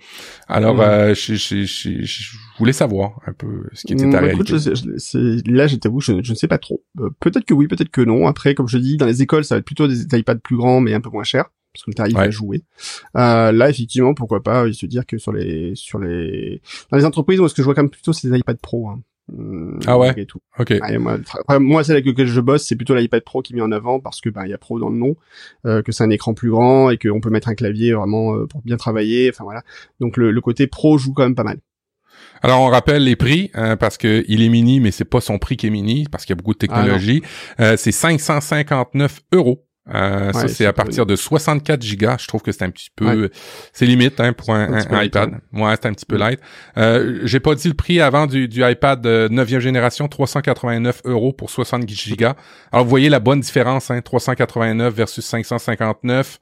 Alors 0.47 0.81
euh, 0.81 1.13
je, 1.13 1.35
je, 1.35 1.65
je, 1.65 2.03
je, 2.05 2.37
voulais 2.59 2.73
savoir 2.73 3.19
un 3.27 3.33
peu 3.33 3.65
ce 3.73 3.85
qui 3.85 3.95
était 3.95 4.09
ta 4.09 4.25
écoute, 4.31 4.49
réalité. 4.49 5.51
là 5.51 5.67
je 5.67 5.77
t'avoue 5.77 6.01
je, 6.01 6.13
ne 6.13 6.35
sais 6.35 6.49
pas 6.49 6.59
trop. 6.59 6.85
Euh, 7.01 7.11
peut-être 7.19 7.45
que 7.45 7.55
oui 7.55 7.67
peut-être 7.67 7.91
que 7.91 8.03
non. 8.03 8.29
Après 8.29 8.55
comme 8.55 8.69
je 8.69 8.79
dis 8.79 8.97
dans 8.97 9.07
les 9.07 9.23
écoles 9.23 9.45
ça 9.45 9.57
va 9.57 9.59
être 9.59 9.65
plutôt 9.65 9.89
des 9.89 10.05
iPads 10.17 10.37
plus 10.37 10.57
grands 10.57 10.81
mais 10.81 10.95
un 10.95 11.01
peu 11.01 11.11
moins 11.11 11.25
chers 11.25 11.47
parce 11.73 11.85
que 11.85 11.91
le 11.91 11.95
tarif 11.95 12.17
à 12.17 12.31
jouer. 12.31 12.63
Euh, 13.17 13.53
là, 13.53 13.71
effectivement, 13.71 14.15
pourquoi 14.15 14.43
pas 14.43 14.71
se 14.73 14.87
dire 14.87 15.07
que 15.07 15.19
sur 15.19 15.33
les 15.33 15.73
sur 15.75 15.99
les 15.99 16.61
dans 16.91 16.99
les 16.99 17.05
entreprises, 17.05 17.39
moi, 17.39 17.49
ce 17.49 17.55
que 17.55 17.63
je 17.63 17.65
vois 17.65 17.75
quand 17.75 17.83
même 17.83 17.91
plutôt, 17.91 18.13
c'est 18.13 18.29
les 18.29 18.39
iPad 18.39 18.59
Pro. 18.61 18.89
Hein. 18.89 19.01
Hum, 19.33 19.79
ah 19.87 19.97
ouais. 19.99 20.13
Et 20.17 20.27
tout. 20.27 20.41
Ok. 20.59 20.75
moi, 20.99 21.19
moi, 21.61 21.85
celle 21.85 21.97
avec 21.97 22.07
laquelle 22.07 22.27
je 22.27 22.41
bosse, 22.41 22.65
c'est 22.65 22.77
plutôt 22.77 22.95
l'iPad 22.95 23.23
Pro 23.23 23.41
qui 23.41 23.53
est 23.53 23.57
mis 23.57 23.63
en 23.63 23.73
avant 23.73 24.01
parce 24.01 24.21
que 24.21 24.29
bah 24.29 24.43
il 24.45 24.51
y 24.51 24.55
a 24.55 24.59
Pro 24.59 24.79
dans 24.79 24.91
le 24.91 24.97
nom, 24.97 25.17
euh, 25.65 25.83
que 25.83 25.93
c'est 25.93 26.05
un 26.05 26.11
écran 26.11 26.35
plus 26.35 26.51
grand 26.51 26.91
et 26.91 26.99
qu'on 26.99 27.21
peut 27.21 27.31
mettre 27.31 27.49
un 27.49 27.55
clavier 27.55 27.93
vraiment 27.93 28.35
euh, 28.35 28.47
pour 28.47 28.63
bien 28.63 28.77
travailler. 28.77 29.31
Enfin 29.31 29.45
voilà. 29.45 29.63
Donc 30.01 30.17
le, 30.17 30.33
le 30.33 30.41
côté 30.41 30.67
Pro 30.67 30.99
joue 30.99 31.13
quand 31.13 31.23
même 31.23 31.37
pas 31.37 31.45
mal. 31.45 31.59
Alors 32.43 32.61
on 32.61 32.69
rappelle 32.69 33.05
les 33.05 33.17
prix 33.17 33.51
hein, 33.55 33.77
parce 33.77 33.97
que 33.97 34.25
il 34.27 34.43
est 34.43 34.49
mini, 34.49 34.81
mais 34.81 34.91
c'est 34.91 35.05
pas 35.05 35.21
son 35.21 35.39
prix 35.39 35.57
qui 35.57 35.69
est 35.69 35.71
mini 35.71 36.07
parce 36.11 36.25
qu'il 36.25 36.35
y 36.35 36.39
a 36.39 36.41
beaucoup 36.41 36.53
de 36.55 36.59
ah 36.63 36.67
technologie. 36.67 37.23
euh, 37.61 37.77
c'est 37.77 37.93
559 37.93 39.21
euros 39.33 39.65
euh, 39.93 40.33
ça 40.33 40.47
c'est 40.47 40.65
à 40.65 40.73
partir 40.73 41.07
de 41.07 41.17
64 41.17 41.83
gigas. 41.83 42.17
Je 42.21 42.29
trouve 42.29 42.43
que 42.43 42.53
c'est 42.53 42.65
un 42.65 42.71
petit 42.71 42.91
peu, 42.95 43.31
c'est 43.73 43.87
limite 43.87 44.21
hein, 44.21 44.33
pour 44.33 44.55
un, 44.55 44.81
iPad. 45.03 45.41
Ouais, 45.53 45.75
c'est 45.81 45.87
un 45.87 45.93
petit 45.93 46.07
peu 46.07 46.17
light. 46.17 46.41
Euh, 46.77 47.21
J'ai 47.25 47.41
pas 47.41 47.55
dit 47.55 47.69
le 47.69 47.75
prix 47.75 48.01
avant 48.01 48.27
du, 48.27 48.49
du 48.49 48.65
iPad 48.65 49.05
9e 49.05 49.59
génération, 49.59 50.09
389 50.09 51.03
euros 51.05 51.33
pour 51.33 51.51
60 51.51 51.89
gigas. 51.89 52.37
Alors 52.71 52.85
vous 52.85 52.91
voyez 52.91 53.09
la 53.09 53.21
bonne 53.21 53.41
différence, 53.41 53.91
hein, 53.91 54.01
389 54.01 54.95
versus 54.95 55.25
559. 55.25 56.39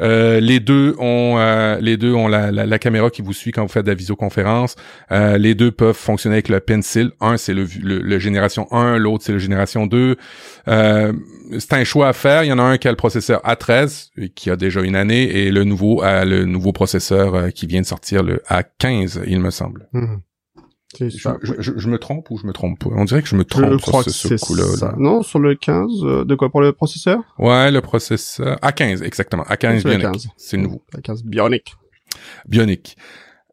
Euh, 0.00 0.40
les 0.40 0.60
deux 0.60 0.94
ont 0.98 1.36
euh, 1.38 1.78
les 1.80 1.96
deux 1.96 2.12
ont 2.12 2.28
la, 2.28 2.50
la, 2.52 2.78
caméra 2.78 3.10
qui 3.10 3.22
vous 3.22 3.32
suit 3.32 3.50
quand 3.50 3.62
vous 3.62 3.72
faites 3.72 3.84
de 3.84 3.90
la 3.90 3.94
visioconférence. 3.94 4.76
Euh, 5.10 5.38
les 5.38 5.54
deux 5.54 5.70
peuvent 5.70 5.96
fonctionner 5.96 6.36
avec 6.36 6.48
le 6.48 6.60
pencil. 6.60 7.12
Un 7.20 7.36
c'est 7.36 7.54
le, 7.54 7.66
le, 7.82 8.18
génération 8.18 8.70
1, 8.72 8.98
l'autre 8.98 9.24
c'est 9.24 9.32
le 9.32 9.38
génération 9.38 9.86
2. 9.86 10.16
c'est 10.66 11.72
un 11.72 11.84
choix 11.84 12.08
à 12.08 12.12
faire. 12.12 12.44
Il 12.44 12.48
y 12.48 12.52
en 12.52 12.58
a 12.58 12.62
un 12.62 12.78
qui 12.78 12.88
a 12.88 12.90
le 12.90 12.96
processeur 12.96 13.40
A13 13.42 14.10
qui 14.34 14.50
a 14.50 14.56
déjà 14.56 14.82
une 14.82 14.96
année 14.96 15.22
et 15.22 15.50
le 15.50 15.64
nouveau 15.64 16.02
a 16.02 16.24
le 16.24 16.44
nouveau 16.44 16.72
processeur 16.72 17.52
qui 17.52 17.66
vient 17.66 17.80
de 17.80 17.86
sortir 17.86 18.22
le 18.22 18.42
A15 18.48 19.22
il 19.26 19.40
me 19.40 19.50
semble. 19.50 19.88
Mmh. 19.92 20.16
Je, 20.98 21.88
me 21.88 21.98
trompe 21.98 22.30
ou 22.30 22.38
je 22.38 22.46
me 22.46 22.52
trompe 22.52 22.78
pas? 22.78 22.90
On 22.92 23.04
dirait 23.04 23.22
que 23.22 23.28
je 23.28 23.36
me 23.36 23.44
trompe 23.44 23.80
sur 23.80 24.02
ce, 24.02 24.34
coup-là. 24.44 24.94
Non, 24.98 25.22
sur 25.22 25.38
le 25.38 25.54
15, 25.54 25.90
euh, 26.02 26.24
de 26.24 26.34
quoi 26.34 26.50
pour 26.50 26.60
le 26.60 26.72
processeur? 26.72 27.20
Ouais, 27.38 27.70
le 27.70 27.80
processeur 27.80 28.56
A15 28.58 29.02
exactement, 29.02 29.44
A15 29.44 29.82
Bionic. 29.82 30.28
C'est 30.36 30.56
nouveau. 30.56 30.82
A15 30.96 31.24
Bionic. 31.24 31.74
Bionic. 32.48 32.96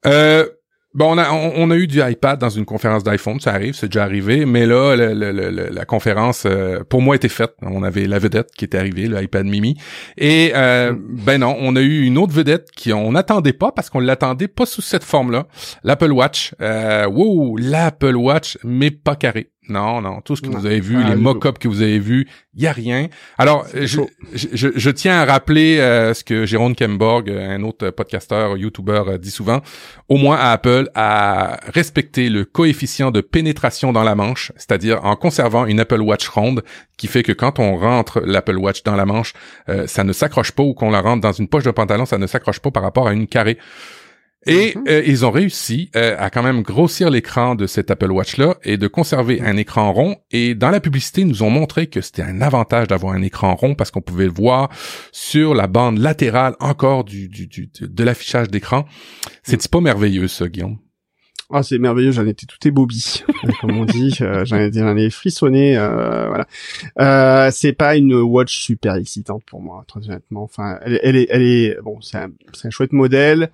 Euh, 0.06 0.48
Bon, 0.94 1.16
on 1.16 1.18
a, 1.18 1.32
on, 1.32 1.72
a 1.72 1.76
eu 1.76 1.88
du 1.88 2.02
iPad 2.04 2.39
dans 2.39 2.52
une 2.52 2.66
conférence 2.66 3.04
d'iPhone, 3.04 3.39
ça 3.39 3.52
arrive, 3.52 3.74
c'est 3.74 3.88
déjà 3.88 4.04
arrivé, 4.04 4.46
mais 4.46 4.68
là, 4.68 4.96
la 4.96 5.86
conférence, 5.86 6.44
euh, 6.46 6.84
pour 6.88 7.02
moi, 7.02 7.16
était 7.16 7.30
faite. 7.30 7.56
On 7.64 7.82
avait 7.82 8.06
la 8.06 8.20
vedette 8.20 8.52
qui 8.56 8.66
était 8.66 8.78
arrivée, 8.78 9.08
le 9.08 9.20
iPad 9.20 9.48
Mimi, 9.48 9.76
et 10.18 10.52
euh, 10.54 10.94
ben 10.96 11.39
non, 11.39 11.58
on 11.60 11.76
a 11.76 11.82
eu 11.82 12.04
une 12.04 12.20
autre 12.20 12.34
vedette 12.34 12.70
qui 12.76 12.94
on 12.94 13.12
n'attendait 13.14 13.54
pas 13.54 13.72
parce 13.72 13.89
qu'on 13.89 14.02
l'attendait 14.02 14.48
pas 14.48 14.68
sous 14.68 14.84
cette 14.84 15.04
forme-là, 15.04 15.48
l'Apple 15.84 16.12
Watch. 16.12 16.54
Euh, 16.62 17.08
wow, 17.08 17.58
l'Apple 17.58 18.16
Watch, 18.16 18.60
mais 18.64 18.91
pas 18.91 19.16
carré. 19.16 19.53
Non, 19.70 20.01
non, 20.01 20.20
tout 20.20 20.36
ce 20.36 20.41
que 20.41 20.49
vous 20.49 20.66
avez 20.66 20.82
vu, 20.82 21.01
les 21.03 21.16
mock-ups 21.16 21.57
que 21.57 21.70
vous 21.70 21.82
avez 21.82 21.99
vus, 21.99 22.28
il 22.53 22.64
y 22.64 22.68
a 22.68 22.74
rien. 22.74 23.07
Alors, 23.38 23.66
je, 23.74 24.01
je, 24.34 24.70
je, 24.76 24.89
tiens 24.89 25.22
à 25.22 25.26
rappeler 25.26 25.78
euh, 25.80 26.14
ce 26.14 26.24
que 26.24 26.45
Jérôme 26.45 26.76
Kemborg, 26.76 27.30
un 27.30 27.64
autre 27.64 27.89
podcasteur, 27.89 28.57
YouTuber, 28.57 29.03
euh, 29.07 29.18
dit 29.18 29.32
souvent. 29.32 29.61
Au 30.09 30.18
moins 30.18 30.36
à 30.36 30.51
Apple, 30.51 30.89
à 30.95 31.59
respecter 31.74 32.30
le 32.30 32.43
coefficient 32.43 33.11
de 33.11 33.22
pénétration 33.22 33.93
dans 33.93 34.03
la 34.03 34.16
manche, 34.16 34.51
c'est-à-dire 34.57 35.03
en 35.05 35.16
conservant 35.16 35.66
une 35.66 35.80
Apple 35.80 36.01
Watch 36.01 36.28
ronde, 36.28 36.61
qui 36.97 37.07
fait 37.07 37.24
que 37.24 37.32
quand 37.32 37.57
on 37.59 37.78
rentre 37.78 38.22
l'Apple 38.26 38.57
Watch 38.57 38.84
dans 38.84 38.95
la 38.95 39.05
manche, 39.05 39.34
euh, 39.70 39.88
ça 39.88 40.03
ne 40.03 40.11
s'accroche 40.11 40.51
pas 40.51 40.64
ou 40.64 40.74
qu'on 40.74 40.91
la 40.91 41.01
rentre 41.01 41.22
dans 41.22 41.32
une 41.32 41.47
poche 41.47 41.64
de 41.64 41.72
pantalon, 41.72 42.05
ça 42.05 42.18
ne 42.18 42.28
s'accroche 42.28 42.59
pas 42.59 42.72
par 42.72 42.84
rapport 42.84 43.07
à 43.07 43.14
une 43.14 43.28
carrée. 43.28 43.57
Et 44.46 44.74
mhm. 44.76 44.84
euh, 44.88 45.04
ils 45.06 45.26
ont 45.26 45.32
réussi 45.32 45.89
euh, 45.96 46.16
à 46.20 46.30
quand 46.30 46.44
même 46.44 46.62
grossir 46.62 47.10
l'écran 47.10 47.56
de 47.56 47.68
cet 47.68 47.91
Apple 47.91 48.12
Watch 48.12 48.38
là 48.38 48.58
et 48.64 48.78
de 48.78 48.88
conserver 48.88 49.41
un 49.41 49.58
écran 49.58 49.91
rond. 49.94 50.18
Et 50.32 50.56
dans 50.56 50.70
la 50.70 50.80
publicité, 50.80 51.22
ils 51.22 51.28
nous 51.28 51.44
ont 51.44 51.50
montré 51.50 51.88
que 51.88 52.02
c'était 52.02 52.24
un 52.24 52.41
avantage 52.41 52.88
d'avoir 52.88 53.14
un 53.14 53.22
écran 53.22 53.56
rond 53.56 53.76
parce 53.76 53.91
qu'on 53.91 54.02
pouvait 54.02 54.26
le 54.26 54.34
voir 54.34 54.70
sur 55.12 55.54
la 55.54 55.68
bande 55.68 55.98
latérale 55.98 56.56
encore 56.60 57.04
du, 57.04 57.28
du, 57.28 57.48
du 57.48 57.70
de 57.82 58.04
l'affichage 58.04 58.50
d'écran. 58.50 58.86
C'est 59.44 59.68
pas 59.70 59.82
merveilleux 59.82 60.28
ça, 60.28 60.48
Guillaume? 60.48 60.78
Ah, 61.56 61.62
c'est 61.62 61.78
merveilleux, 61.78 62.12
j'en 62.12 62.26
étais 62.26 62.48
tout 62.48 62.58
ébobie, 62.68 63.24
comme 63.62 63.78
on 63.78 63.86
dit, 63.86 64.16
euh, 64.22 64.44
j'en 64.44 64.58
ai, 64.98 65.10
frissonné, 65.12 65.78
euh, 65.78 66.28
voilà. 66.28 66.48
Euh, 67.00 67.52
c'est 67.54 67.74
pas 67.74 67.96
une 67.96 68.16
watch 68.16 68.58
super 68.58 68.96
excitante 68.96 69.44
pour 69.46 69.62
moi, 69.62 69.84
très 69.88 70.00
honnêtement. 70.08 70.44
Enfin, 70.44 70.80
elle, 70.84 71.00
elle 71.04 71.16
est, 71.16 71.28
elle 71.30 71.44
est, 71.44 71.78
bon, 71.84 72.02
c'est 72.02 72.18
un, 72.18 72.32
c'est 72.54 72.70
un 72.70 72.72
chouette 72.72 72.91
modèle. 72.91 73.52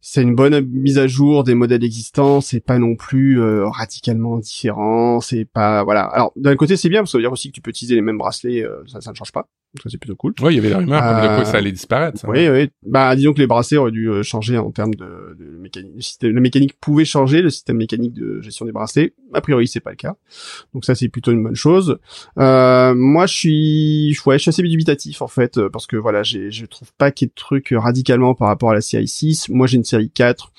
C'est 0.00 0.22
une 0.22 0.34
bonne 0.34 0.60
mise 0.60 0.98
à 0.98 1.06
jour 1.06 1.44
des 1.44 1.54
modèles 1.54 1.84
existants, 1.84 2.40
c'est 2.40 2.60
pas 2.60 2.78
non 2.78 2.94
plus 2.94 3.40
euh, 3.40 3.66
radicalement 3.68 4.38
différent, 4.38 5.20
c'est 5.20 5.44
pas 5.44 5.82
voilà. 5.82 6.02
Alors 6.04 6.32
d'un 6.36 6.56
côté 6.56 6.76
c'est 6.76 6.88
bien 6.88 7.00
parce 7.00 7.10
que 7.10 7.12
ça 7.12 7.18
veut 7.18 7.22
dire 7.22 7.32
aussi 7.32 7.48
que 7.48 7.54
tu 7.54 7.60
peux 7.60 7.70
utiliser 7.70 7.94
les 7.94 8.00
mêmes 8.00 8.18
bracelets, 8.18 8.62
euh, 8.62 8.82
ça, 8.86 9.10
ne 9.10 9.16
change 9.16 9.32
pas, 9.32 9.48
ça 9.82 9.90
c'est 9.90 9.98
plutôt 9.98 10.16
cool. 10.16 10.34
Oui, 10.40 10.54
il 10.54 10.56
y 10.56 10.58
avait 10.58 10.70
la 10.70 10.78
rumeur 10.78 11.00
comme 11.00 11.22
de 11.22 11.36
quoi 11.36 11.44
ça 11.44 11.58
allait 11.58 11.72
disparaître. 11.72 12.18
Ça. 12.18 12.28
Oui, 12.28 12.48
oui. 12.48 12.70
Bah 12.86 13.14
disons 13.14 13.32
que 13.34 13.38
les 13.38 13.46
bracelets 13.46 13.76
auraient 13.76 13.90
dû 13.90 14.10
changer 14.22 14.56
en 14.56 14.70
termes 14.70 14.94
de, 14.94 15.36
de 15.38 15.44
mécanique. 15.58 15.92
Le 15.94 16.00
système, 16.00 16.34
la 16.34 16.40
mécanique 16.40 16.78
pouvait 16.80 17.04
changer, 17.04 17.42
le 17.42 17.50
système 17.50 17.76
mécanique 17.76 18.14
de 18.14 18.40
gestion 18.40 18.64
des 18.64 18.72
bracelets. 18.72 19.14
A 19.34 19.40
priori 19.40 19.68
c'est 19.68 19.80
pas 19.80 19.90
le 19.90 19.96
cas, 19.96 20.16
donc 20.72 20.84
ça 20.84 20.94
c'est 20.94 21.08
plutôt 21.08 21.32
une 21.32 21.42
bonne 21.42 21.54
chose. 21.54 21.98
Euh, 22.38 22.94
moi 22.94 23.26
je 23.26 23.34
suis, 23.34 24.18
ouais, 24.24 24.38
je 24.38 24.42
suis 24.42 24.48
assez 24.48 24.62
dubitatif 24.62 25.20
en 25.20 25.28
fait 25.28 25.60
parce 25.68 25.86
que 25.86 25.96
voilà, 25.96 26.22
je 26.22 26.64
trouve 26.64 26.92
pas 26.94 27.10
qu'il 27.10 27.26
y 27.26 27.28
ait 27.28 27.30
de 27.30 27.34
trucs 27.34 27.74
radicalement 27.76 28.34
par 28.34 28.48
rapport 28.48 28.70
à 28.70 28.74
la 28.74 28.80
série 28.80 29.08
6. 29.08 29.50
Moi 29.50 29.66
j'ai 29.66 29.76
une 29.76 29.84
série 29.84 30.10
4. 30.10 30.52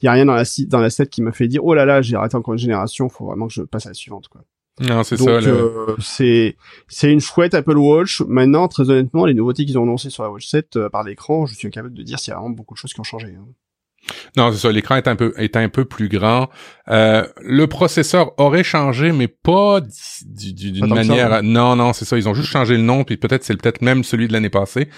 Il 0.00 0.06
y 0.06 0.08
a 0.08 0.12
rien 0.12 0.26
dans 0.26 0.34
la 0.34 0.44
dans 0.68 0.80
la 0.80 0.90
7 0.90 1.10
qui 1.10 1.22
m'a 1.22 1.32
fait 1.32 1.48
dire 1.48 1.64
oh 1.64 1.74
là 1.74 1.84
là, 1.84 2.02
j'ai 2.02 2.16
raté 2.16 2.36
encore 2.36 2.54
une 2.54 2.60
génération, 2.60 3.08
faut 3.08 3.26
vraiment 3.26 3.48
que 3.48 3.52
je 3.52 3.62
passe 3.62 3.86
à 3.86 3.90
la 3.90 3.94
suivante 3.94 4.28
quoi. 4.28 4.42
Non, 4.80 5.04
c'est 5.04 5.16
ça. 5.16 5.30
Euh, 5.30 5.94
c'est 6.00 6.56
c'est 6.88 7.12
une 7.12 7.20
chouette 7.20 7.54
Apple 7.54 7.76
Watch. 7.76 8.22
Maintenant, 8.22 8.66
très 8.66 8.90
honnêtement, 8.90 9.24
les 9.24 9.34
nouveautés 9.34 9.64
qu'ils 9.64 9.78
ont 9.78 9.84
annoncées 9.84 10.10
sur 10.10 10.24
la 10.24 10.30
Watch 10.30 10.46
7 10.46 10.76
euh, 10.76 10.88
par 10.88 11.04
l'écran, 11.04 11.46
je 11.46 11.54
suis 11.54 11.68
incapable 11.68 11.94
de 11.94 12.02
dire 12.02 12.18
s'il 12.18 12.32
y 12.32 12.34
a 12.34 12.38
vraiment 12.38 12.54
beaucoup 12.54 12.74
de 12.74 12.78
choses 12.78 12.92
qui 12.92 13.00
ont 13.00 13.04
changé. 13.04 13.28
Hein. 13.28 13.46
Non, 14.36 14.50
c'est 14.52 14.58
ça. 14.58 14.72
L'écran 14.72 14.96
est 14.96 15.08
un 15.08 15.16
peu 15.16 15.32
est 15.36 15.56
un 15.56 15.68
peu 15.68 15.84
plus 15.84 16.08
grand. 16.08 16.50
Euh, 16.88 17.26
le 17.40 17.66
processeur 17.68 18.38
aurait 18.38 18.64
changé, 18.64 19.12
mais 19.12 19.28
pas 19.28 19.80
d'une 20.26 20.86
manière. 20.86 21.30
Ça, 21.30 21.42
Non, 21.42 21.76
non, 21.76 21.92
c'est 21.92 22.04
ça. 22.04 22.18
Ils 22.18 22.28
ont 22.28 22.34
juste 22.34 22.48
changé 22.48 22.76
le 22.76 22.82
nom, 22.82 23.04
puis 23.04 23.16
peut-être 23.16 23.44
c'est 23.44 23.56
peut-être 23.56 23.80
même 23.80 24.02
celui 24.02 24.26
de 24.28 24.32
l'année 24.32 24.50
passée. 24.50 24.88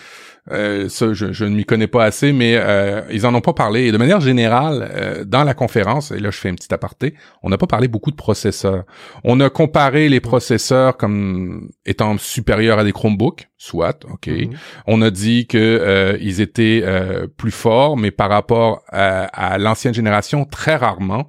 Euh, 0.52 0.88
ça, 0.88 1.12
je, 1.12 1.44
ne 1.44 1.50
m'y 1.50 1.64
connais 1.64 1.86
pas 1.86 2.04
assez, 2.04 2.32
mais 2.32 2.54
euh, 2.56 3.02
ils 3.10 3.26
en 3.26 3.34
ont 3.34 3.40
pas 3.40 3.52
parlé. 3.52 3.86
Et 3.86 3.92
de 3.92 3.98
manière 3.98 4.20
générale, 4.20 4.88
euh, 4.94 5.24
dans 5.24 5.44
la 5.44 5.54
conférence, 5.54 6.12
et 6.12 6.18
là 6.18 6.30
je 6.30 6.38
fais 6.38 6.48
un 6.48 6.54
petit 6.54 6.72
aparté, 6.72 7.14
on 7.42 7.48
n'a 7.48 7.58
pas 7.58 7.66
parlé 7.66 7.88
beaucoup 7.88 8.10
de 8.10 8.16
processeurs. 8.16 8.84
On 9.24 9.40
a 9.40 9.50
comparé 9.50 10.08
les 10.08 10.20
processeurs 10.20 10.96
comme 10.96 11.70
étant 11.84 12.16
supérieurs 12.18 12.78
à 12.78 12.84
des 12.84 12.92
Chromebooks, 12.92 13.48
soit, 13.58 14.04
ok. 14.10 14.26
Mm-hmm. 14.26 14.56
On 14.86 15.02
a 15.02 15.10
dit 15.10 15.46
que 15.46 15.58
euh, 15.58 16.18
ils 16.20 16.40
étaient 16.40 16.84
plus 17.36 17.50
forts, 17.50 17.96
mais 17.96 18.10
par 18.10 18.30
rapport 18.30 18.82
à, 18.88 19.24
à 19.24 19.58
l'ancienne 19.58 19.94
génération, 19.94 20.44
très 20.44 20.76
rarement. 20.76 21.26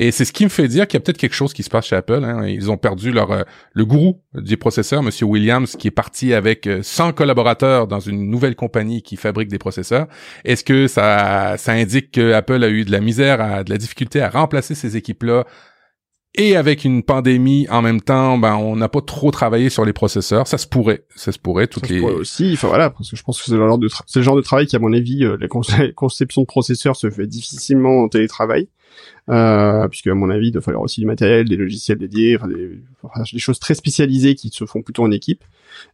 Et 0.00 0.12
c'est 0.12 0.24
ce 0.24 0.32
qui 0.32 0.44
me 0.44 0.48
fait 0.48 0.66
dire 0.66 0.88
qu'il 0.88 0.98
y 0.98 1.02
a 1.02 1.04
peut-être 1.04 1.18
quelque 1.18 1.34
chose 1.34 1.52
qui 1.52 1.62
se 1.62 1.68
passe 1.68 1.86
chez 1.86 1.96
Apple. 1.96 2.24
Hein. 2.24 2.46
Ils 2.46 2.70
ont 2.70 2.78
perdu 2.78 3.12
leur 3.12 3.30
euh, 3.32 3.42
le 3.74 3.84
gourou 3.84 4.22
du 4.32 4.56
processeur, 4.56 5.02
Monsieur 5.02 5.26
Williams, 5.26 5.76
qui 5.76 5.88
est 5.88 5.92
parti 5.92 6.32
avec 6.32 6.66
100 6.80 7.08
euh, 7.08 7.12
collaborateurs 7.12 7.86
dans 7.86 8.00
une 8.00 8.30
nouvelle 8.30 8.56
compagnie 8.56 9.02
qui 9.02 9.16
fabrique 9.16 9.48
des 9.48 9.58
processeurs. 9.58 10.06
Est-ce 10.46 10.64
que 10.64 10.86
ça 10.86 11.56
ça 11.58 11.72
indique 11.72 12.12
que 12.12 12.32
Apple 12.32 12.64
a 12.64 12.70
eu 12.70 12.86
de 12.86 12.92
la 12.92 13.00
misère, 13.00 13.42
a 13.42 13.62
de 13.62 13.70
la 13.70 13.76
difficulté 13.76 14.22
à 14.22 14.30
remplacer 14.30 14.74
ces 14.74 14.96
équipes-là 14.96 15.44
et 16.34 16.56
avec 16.56 16.84
une 16.84 17.02
pandémie 17.02 17.66
en 17.70 17.82
même 17.82 18.00
temps, 18.00 18.38
ben 18.38 18.54
on 18.56 18.76
n'a 18.76 18.88
pas 18.88 19.00
trop 19.00 19.30
travaillé 19.30 19.68
sur 19.68 19.84
les 19.84 19.92
processeurs. 19.92 20.46
Ça 20.46 20.58
se 20.58 20.66
pourrait, 20.66 21.04
ça 21.16 21.32
se 21.32 21.38
pourrait. 21.38 21.66
Toutes 21.66 21.86
ça 21.86 21.92
les. 21.92 22.00
Se 22.00 22.04
pourrait 22.04 22.14
aussi, 22.14 22.52
enfin 22.54 22.68
voilà, 22.68 22.90
parce 22.90 23.10
que 23.10 23.16
je 23.16 23.22
pense 23.22 23.38
que 23.40 23.46
c'est 23.46 23.56
le 23.56 23.66
genre 23.66 23.78
de 23.78 23.88
c'est 24.06 24.20
le 24.20 24.24
genre 24.24 24.36
de 24.36 24.42
travail 24.42 24.66
qui, 24.66 24.76
à 24.76 24.78
mon 24.78 24.92
avis, 24.92 25.24
euh, 25.24 25.36
la 25.40 25.48
conception 25.94 26.42
de 26.42 26.46
processeurs 26.46 26.96
se 26.96 27.10
fait 27.10 27.26
difficilement 27.26 28.02
en 28.02 28.08
télétravail 28.08 28.68
euh, 29.28 29.86
puisque 29.88 30.08
à 30.08 30.14
mon 30.14 30.30
avis, 30.30 30.48
il 30.48 30.52
doit 30.52 30.62
falloir 30.62 30.82
aussi 30.82 31.00
du 31.00 31.06
matériel, 31.06 31.48
des 31.48 31.56
logiciels 31.56 31.98
dédiés, 31.98 32.36
enfin 32.36 32.48
des, 32.48 32.80
des, 33.32 33.38
choses 33.38 33.58
très 33.58 33.74
spécialisées 33.74 34.34
qui 34.34 34.50
se 34.50 34.64
font 34.66 34.82
plutôt 34.82 35.04
en 35.04 35.10
équipe. 35.10 35.44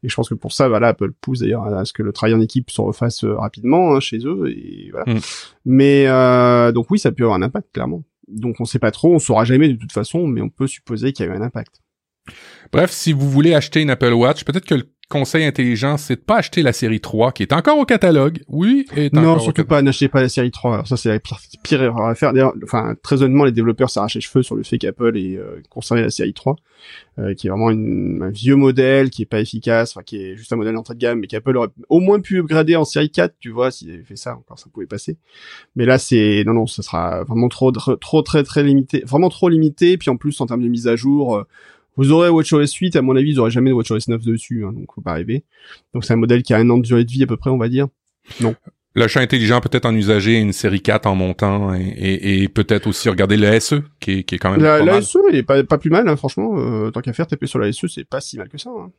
Et 0.02 0.08
je 0.08 0.14
pense 0.14 0.28
que 0.28 0.34
pour 0.34 0.52
ça, 0.52 0.68
voilà, 0.68 0.88
Apple 0.88 1.12
pousse 1.20 1.40
d'ailleurs 1.40 1.64
à 1.64 1.84
ce 1.84 1.92
que 1.92 2.02
le 2.02 2.12
travail 2.12 2.34
en 2.34 2.40
équipe 2.40 2.70
se 2.70 2.80
refasse 2.80 3.24
euh, 3.24 3.34
rapidement 3.34 3.94
hein, 3.94 4.00
chez 4.00 4.18
eux. 4.24 4.48
Et 4.48 4.90
voilà. 4.90 5.12
Mm. 5.12 5.20
Mais 5.66 6.06
euh, 6.06 6.72
donc 6.72 6.90
oui, 6.90 6.98
ça 6.98 7.12
peut 7.12 7.24
avoir 7.24 7.38
un 7.38 7.42
impact 7.42 7.68
clairement. 7.72 8.02
Donc 8.28 8.60
on 8.60 8.64
sait 8.64 8.78
pas 8.78 8.90
trop, 8.90 9.14
on 9.14 9.18
saura 9.18 9.44
jamais 9.44 9.68
de 9.68 9.76
toute 9.76 9.92
façon, 9.92 10.26
mais 10.26 10.40
on 10.40 10.48
peut 10.48 10.66
supposer 10.66 11.12
qu'il 11.12 11.26
y 11.26 11.28
a 11.28 11.32
eu 11.32 11.36
un 11.36 11.42
impact. 11.42 11.80
Bref, 12.72 12.90
si 12.90 13.12
vous 13.12 13.30
voulez 13.30 13.54
acheter 13.54 13.80
une 13.80 13.90
Apple 13.90 14.12
Watch, 14.12 14.44
peut-être 14.44 14.64
que 14.64 14.74
conseil 15.08 15.44
intelligent, 15.44 15.96
c'est 15.96 16.16
de 16.16 16.20
pas 16.20 16.38
acheter 16.38 16.62
la 16.62 16.72
série 16.72 17.00
3 17.00 17.32
qui 17.32 17.44
est 17.44 17.52
encore 17.52 17.78
au 17.78 17.84
catalogue. 17.84 18.42
Oui, 18.48 18.86
et 18.96 19.08
Non, 19.12 19.38
surtout 19.38 19.64
pas, 19.64 19.80
n'achetez 19.80 20.08
pas 20.08 20.20
la 20.20 20.28
série 20.28 20.50
3. 20.50 20.74
Alors 20.74 20.86
ça, 20.86 20.96
c'est 20.96 21.08
la 21.08 21.20
pire, 21.20 21.38
pire, 21.62 21.82
erreur 21.82 22.06
à 22.06 22.14
faire. 22.14 22.32
D'ailleurs, 22.32 22.54
enfin, 22.64 22.94
très 23.02 23.22
honnêtement, 23.22 23.44
les 23.44 23.52
développeurs 23.52 23.88
s'arrachent 23.88 24.16
les 24.16 24.20
cheveux 24.20 24.42
sur 24.42 24.56
le 24.56 24.64
fait 24.64 24.78
qu'Apple 24.78 25.16
ait 25.16 25.36
euh, 25.36 25.62
conservé 25.70 26.02
la 26.02 26.10
série 26.10 26.34
3, 26.34 26.56
euh, 27.18 27.34
qui 27.34 27.46
est 27.46 27.50
vraiment 27.50 27.70
une, 27.70 28.20
un 28.22 28.30
vieux 28.30 28.56
modèle, 28.56 29.10
qui 29.10 29.22
est 29.22 29.26
pas 29.26 29.40
efficace, 29.40 29.92
enfin, 29.96 30.02
qui 30.02 30.20
est 30.20 30.36
juste 30.36 30.52
un 30.52 30.56
modèle 30.56 30.74
d'entrée 30.74 30.94
de 30.94 31.00
gamme, 31.00 31.20
mais 31.20 31.28
qu'Apple 31.28 31.56
aurait 31.56 31.68
au 31.88 32.00
moins 32.00 32.18
pu 32.18 32.38
upgrader 32.38 32.74
en 32.74 32.84
série 32.84 33.10
4, 33.10 33.36
tu 33.38 33.50
vois, 33.50 33.70
s'il 33.70 33.90
avait 33.90 34.02
fait 34.02 34.16
ça, 34.16 34.34
encore 34.34 34.58
ça 34.58 34.66
pouvait 34.72 34.86
passer. 34.86 35.18
Mais 35.76 35.84
là, 35.84 35.98
c'est, 35.98 36.42
non, 36.44 36.52
non, 36.52 36.66
ça 36.66 36.82
sera 36.82 37.22
vraiment 37.22 37.48
trop, 37.48 37.70
trop, 37.70 38.22
très, 38.22 38.42
très 38.42 38.64
limité, 38.64 39.04
vraiment 39.06 39.28
trop 39.28 39.48
limité, 39.48 39.98
puis 39.98 40.10
en 40.10 40.16
plus, 40.16 40.40
en 40.40 40.46
termes 40.46 40.62
de 40.62 40.68
mise 40.68 40.88
à 40.88 40.96
jour, 40.96 41.36
euh, 41.36 41.44
vous 41.96 42.12
aurez 42.12 42.28
WatchOS 42.28 42.74
8, 42.80 42.96
à 42.96 43.02
mon 43.02 43.16
avis, 43.16 43.32
vous 43.34 43.40
aurez 43.40 43.50
jamais 43.50 43.70
de 43.70 43.74
WatchOS 43.74 44.08
9 44.08 44.22
dessus, 44.22 44.64
hein, 44.64 44.72
donc 44.72 44.92
faut 44.94 45.00
pas 45.00 45.14
rêver. 45.14 45.44
Donc 45.94 46.04
c'est 46.04 46.12
un 46.12 46.16
modèle 46.16 46.42
qui 46.42 46.54
a 46.54 46.58
un 46.58 46.68
an 46.70 46.78
de 46.78 46.82
durée 46.82 47.04
de 47.04 47.10
vie 47.10 47.22
à 47.22 47.26
peu 47.26 47.36
près, 47.36 47.50
on 47.50 47.58
va 47.58 47.68
dire. 47.68 47.88
Non. 48.40 48.54
L'achat 48.94 49.20
intelligent 49.20 49.60
peut-être 49.60 49.84
en 49.84 49.94
usager, 49.94 50.38
une 50.40 50.54
série 50.54 50.80
4 50.80 51.06
en 51.06 51.14
montant 51.14 51.74
et, 51.74 52.42
et, 52.42 52.48
peut-être 52.48 52.86
aussi 52.86 53.10
regarder 53.10 53.36
le 53.36 53.60
SE 53.60 53.82
qui 54.00 54.12
est, 54.12 54.22
qui 54.24 54.36
est 54.36 54.38
quand 54.38 54.50
même 54.50 54.62
la, 54.62 54.78
pas 54.78 54.84
la 54.86 55.02
SE 55.02 55.18
il 55.30 55.36
est 55.36 55.42
pas, 55.42 55.62
pas 55.64 55.76
plus 55.76 55.90
mal 55.90 56.08
hein, 56.08 56.16
franchement 56.16 56.58
euh, 56.58 56.90
tant 56.90 57.02
qu'à 57.02 57.12
faire 57.12 57.26
taper 57.26 57.46
sur 57.46 57.58
la 57.58 57.70
SE 57.72 57.88
c'est 57.88 58.08
pas 58.08 58.22
si 58.22 58.38
mal 58.38 58.48
que 58.48 58.56
ça 58.56 58.70
hein. 58.70 58.90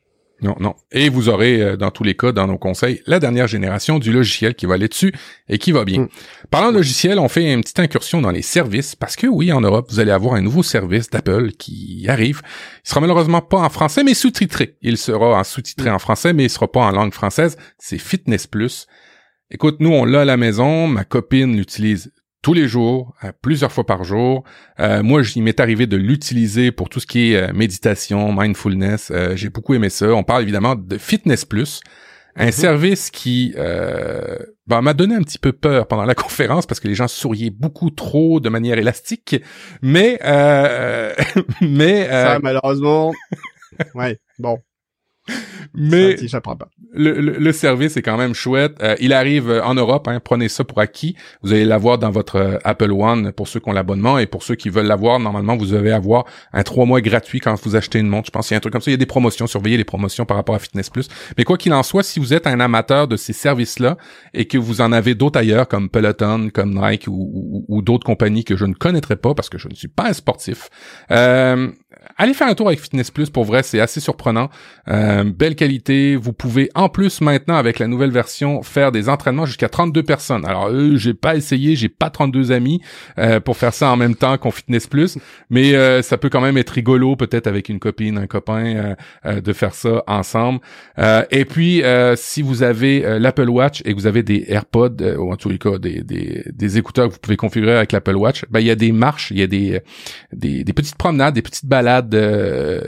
Non, 0.41 0.55
non. 0.59 0.75
Et 0.91 1.09
vous 1.09 1.29
aurez, 1.29 1.61
euh, 1.61 1.77
dans 1.77 1.89
tous 1.89 2.03
les 2.03 2.15
cas, 2.15 2.31
dans 2.31 2.45
nos 2.45 2.57
conseils, 2.57 3.01
la 3.07 3.19
dernière 3.19 3.47
génération 3.47 3.97
du 3.97 4.11
logiciel 4.11 4.53
qui 4.53 4.67
va 4.67 4.75
aller 4.75 4.88
dessus 4.88 5.11
et 5.49 5.57
qui 5.57 5.71
va 5.71 5.83
bien. 5.83 6.01
Mm. 6.01 6.09
Parlant 6.51 6.71
de 6.71 6.77
logiciel, 6.77 7.17
on 7.17 7.27
fait 7.27 7.51
une 7.51 7.61
petite 7.61 7.79
incursion 7.79 8.21
dans 8.21 8.29
les 8.29 8.43
services 8.43 8.95
parce 8.95 9.15
que 9.15 9.25
oui, 9.25 9.51
en 9.51 9.61
Europe, 9.61 9.88
vous 9.89 9.99
allez 9.99 10.11
avoir 10.11 10.35
un 10.35 10.41
nouveau 10.41 10.61
service 10.61 11.09
d'Apple 11.09 11.51
qui 11.53 12.05
arrive. 12.07 12.41
Il 12.85 12.89
sera 12.89 13.01
malheureusement 13.01 13.41
pas 13.41 13.57
en 13.57 13.69
français, 13.69 14.03
mais 14.03 14.13
sous-titré. 14.13 14.77
Il 14.81 14.97
sera 14.97 15.39
en 15.39 15.43
sous-titré 15.43 15.89
mm. 15.89 15.95
en 15.95 15.99
français, 15.99 16.33
mais 16.33 16.45
il 16.45 16.49
sera 16.49 16.71
pas 16.71 16.81
en 16.81 16.91
langue 16.91 17.13
française. 17.13 17.57
C'est 17.79 17.97
Fitness 17.97 18.45
Plus. 18.45 18.85
Écoute, 19.49 19.77
nous, 19.79 19.91
on 19.91 20.05
l'a 20.05 20.21
à 20.21 20.25
la 20.25 20.38
maison. 20.38 20.88
Ma 20.88 21.03
copine 21.03 21.55
l'utilise 21.55 22.11
tous 22.41 22.53
les 22.53 22.67
jours, 22.67 23.15
euh, 23.23 23.31
plusieurs 23.41 23.71
fois 23.71 23.85
par 23.85 24.03
jour. 24.03 24.43
Euh, 24.79 25.03
moi, 25.03 25.21
il 25.35 25.43
m'est 25.43 25.59
arrivé 25.59 25.88
de 25.88 25.97
l'utiliser 25.97 26.71
pour 26.71 26.89
tout 26.89 26.99
ce 26.99 27.07
qui 27.07 27.33
est 27.33 27.49
euh, 27.49 27.53
méditation, 27.53 28.31
mindfulness. 28.33 29.11
J'ai 29.35 29.49
beaucoup 29.49 29.73
aimé 29.73 29.89
ça. 29.89 30.07
On 30.13 30.23
parle 30.23 30.43
évidemment 30.43 30.75
de 30.75 30.97
Fitness 30.97 31.45
Plus, 31.45 31.81
un 32.35 32.45
mhm. 32.45 32.51
service 32.51 33.09
qui 33.09 33.53
ben, 33.55 34.81
m'a 34.81 34.93
donné 34.93 35.15
un 35.15 35.21
petit 35.21 35.39
peu 35.39 35.51
peur 35.51 35.88
pendant 35.88 36.05
la 36.05 36.15
conférence 36.15 36.65
parce 36.65 36.79
que 36.79 36.88
les 36.88 36.95
gens 36.95 37.07
souriaient 37.07 37.49
beaucoup 37.49 37.89
trop 37.89 38.39
de 38.39 38.49
manière 38.49 38.77
élastique. 38.77 39.41
Mais 39.81 40.19
mais 41.61 42.07
ça 42.07 42.39
malheureusement, 42.41 43.13
ouais, 43.95 44.19
bon. 44.39 44.59
Mais 45.73 46.15
le, 46.93 47.19
le, 47.19 47.51
service 47.51 47.97
est 47.97 48.01
quand 48.01 48.17
même 48.17 48.34
chouette. 48.34 48.78
Euh, 48.82 48.95
il 48.99 49.13
arrive 49.13 49.49
euh, 49.49 49.63
en 49.63 49.75
Europe. 49.75 50.07
Hein, 50.07 50.19
prenez 50.23 50.49
ça 50.49 50.63
pour 50.63 50.80
acquis. 50.80 51.15
Vous 51.43 51.53
allez 51.53 51.65
l'avoir 51.65 51.97
dans 51.97 52.09
votre 52.09 52.38
euh, 52.38 52.57
Apple 52.63 52.91
One 52.91 53.32
pour 53.32 53.47
ceux 53.47 53.59
qui 53.59 53.69
ont 53.69 53.73
l'abonnement 53.73 54.17
et 54.17 54.25
pour 54.25 54.43
ceux 54.43 54.55
qui 54.55 54.69
veulent 54.69 54.88
l'avoir. 54.88 55.19
Normalement, 55.19 55.55
vous 55.55 55.67
devez 55.67 55.91
avoir 55.91 56.25
un 56.53 56.63
trois 56.63 56.86
mois 56.86 57.01
gratuit 57.01 57.39
quand 57.39 57.55
vous 57.63 57.75
achetez 57.75 57.99
une 57.99 58.07
montre. 58.07 58.28
Je 58.28 58.32
pense 58.32 58.47
qu'il 58.47 58.55
y 58.55 58.55
a 58.55 58.57
un 58.57 58.61
truc 58.61 58.73
comme 58.73 58.82
ça. 58.82 58.89
Il 58.89 58.93
y 58.93 58.95
a 58.95 58.97
des 58.97 59.05
promotions. 59.05 59.45
Surveillez 59.45 59.78
les 59.78 59.84
promotions 59.84 60.25
par 60.25 60.38
rapport 60.38 60.55
à 60.55 60.59
Fitness 60.59 60.89
Plus. 60.89 61.07
Mais 61.38 61.43
quoi 61.43 61.57
qu'il 61.57 61.73
en 61.73 61.84
soit, 61.84 62.03
si 62.03 62.19
vous 62.19 62.34
êtes 62.34 62.47
un 62.47 62.59
amateur 62.59 63.07
de 63.07 63.17
ces 63.17 63.34
services-là 63.34 63.97
et 64.34 64.45
que 64.45 64.57
vous 64.57 64.82
en 64.82 64.91
avez 64.91 65.13
d'autres 65.13 65.39
ailleurs 65.39 65.67
comme 65.67 65.89
Peloton, 65.89 66.49
comme 66.53 66.73
Nike 66.73 67.07
ou, 67.07 67.65
ou, 67.67 67.82
d'autres 67.82 68.05
compagnies 68.05 68.43
que 68.43 68.55
je 68.55 68.65
ne 68.65 68.73
connaîtrai 68.73 69.15
pas 69.15 69.34
parce 69.34 69.49
que 69.49 69.57
je 69.57 69.67
ne 69.67 69.75
suis 69.75 69.88
pas 69.88 70.09
un 70.09 70.13
sportif, 70.13 70.69
euh, 71.11 71.69
allez 72.17 72.33
faire 72.33 72.47
un 72.47 72.55
tour 72.55 72.67
avec 72.67 72.79
Fitness 72.79 73.11
Plus. 73.11 73.29
Pour 73.29 73.45
vrai, 73.45 73.63
c'est 73.63 73.79
assez 73.79 73.99
surprenant. 73.99 74.49
Euh, 74.87 75.23
belle 75.23 75.55
qualité. 75.55 76.15
Vous 76.15 76.33
pouvez 76.33 76.69
en 76.75 76.89
plus 76.89 77.21
maintenant 77.21 77.55
avec 77.55 77.79
la 77.79 77.87
nouvelle 77.87 78.11
version 78.11 78.63
faire 78.63 78.91
des 78.91 79.09
entraînements 79.09 79.45
jusqu'à 79.45 79.69
32 79.69 80.03
personnes. 80.03 80.45
Alors 80.45 80.69
eux, 80.69 80.95
j'ai 80.97 81.13
pas 81.13 81.35
essayé, 81.35 81.75
j'ai 81.75 81.89
pas 81.89 82.09
32 82.09 82.51
amis 82.51 82.81
euh, 83.17 83.39
pour 83.39 83.57
faire 83.57 83.73
ça 83.73 83.91
en 83.91 83.97
même 83.97 84.15
temps 84.15 84.37
qu'on 84.37 84.51
Fitness 84.51 84.87
Plus, 84.87 85.17
mais 85.49 85.75
euh, 85.75 86.01
ça 86.01 86.17
peut 86.17 86.29
quand 86.29 86.41
même 86.41 86.57
être 86.57 86.69
rigolo 86.71 87.15
peut-être 87.15 87.47
avec 87.47 87.69
une 87.69 87.79
copine, 87.79 88.17
un 88.17 88.27
copain 88.27 88.95
de 89.25 89.53
faire 89.53 89.73
ça 89.73 90.03
ensemble. 90.07 90.59
et 91.31 91.45
puis 91.45 91.83
si 92.15 92.41
vous 92.41 92.63
avez 92.63 93.19
l'Apple 93.19 93.49
Watch 93.49 93.81
et 93.85 93.93
que 93.93 93.99
vous 93.99 94.07
avez 94.07 94.23
des 94.23 94.45
AirPods 94.47 94.97
ou 95.17 95.31
en 95.31 95.35
tous 95.35 95.49
les 95.49 95.57
cas 95.57 95.77
des, 95.77 96.03
des, 96.03 96.77
écouteurs 96.77 97.07
que 97.07 97.13
vous 97.13 97.19
pouvez 97.19 97.37
configurer 97.37 97.77
avec 97.77 97.91
l'Apple 97.91 98.15
Watch, 98.15 98.45
ben 98.49 98.59
il 98.59 98.67
y 98.67 98.71
a 98.71 98.75
des 98.75 98.91
marches, 98.91 99.31
il 99.31 99.39
y 99.39 99.43
a 99.43 99.47
des 99.47 99.81
des 100.33 100.73
petites 100.73 100.95
promenades, 100.95 101.33
des 101.33 101.41
petites 101.41 101.65
balades 101.65 101.86
euh, 102.13 102.81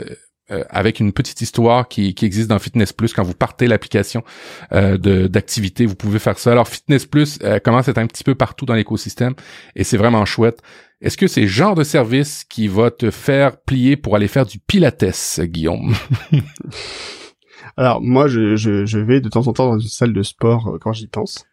euh, 0.52 0.64
avec 0.72 1.00
une 1.00 1.14
petite 1.14 1.42
histoire 1.42 1.88
qui, 1.88 2.16
qui 2.16 2.26
existe 2.26 2.50
dans 2.50 2.58
Fitness 2.58 2.92
Plus. 2.92 3.14
Quand 3.14 3.22
vous 3.22 3.36
partez 3.36 3.68
l'application 3.68 4.24
euh, 4.72 4.98
d'activité, 5.28 5.86
vous 5.86 5.94
pouvez 5.94 6.18
faire 6.18 6.40
ça. 6.40 6.52
Alors 6.52 6.68
Fitness 6.68 7.06
Plus 7.06 7.38
euh, 7.44 7.60
commence 7.60 7.88
à 7.88 7.92
être 7.92 8.00
un 8.00 8.08
petit 8.08 8.24
peu 8.24 8.34
partout 8.34 8.66
dans 8.66 8.74
l'écosystème 8.74 9.36
et 9.76 9.84
c'est 9.84 9.98
vraiment 9.98 10.26
chouette. 10.26 10.64
Est-ce 11.02 11.18
que 11.18 11.28
c'est 11.28 11.42
le 11.42 11.48
genre 11.48 11.76
de 11.76 11.84
service 11.84 12.46
qui 12.46 12.68
va 12.68 12.90
te 12.90 13.12
faire 13.12 13.62
plier 13.62 13.96
pour 13.96 14.16
aller 14.16 14.28
faire 14.28 14.48
du 14.48 14.58
pilates, 14.58 15.40
Guillaume? 15.40 15.94
Alors 17.78 18.02
moi, 18.02 18.28
je, 18.28 18.56
je, 18.56 18.86
je, 18.86 18.98
vais 18.98 19.22
de 19.22 19.30
temps 19.30 19.48
en 19.48 19.54
temps 19.54 19.68
dans 19.74 19.80
une 19.80 19.88
salle 19.88 20.14
de 20.14 20.24
sport 20.24 20.80
quand 20.82 20.94
j'y 20.94 21.08
pense, 21.08 21.46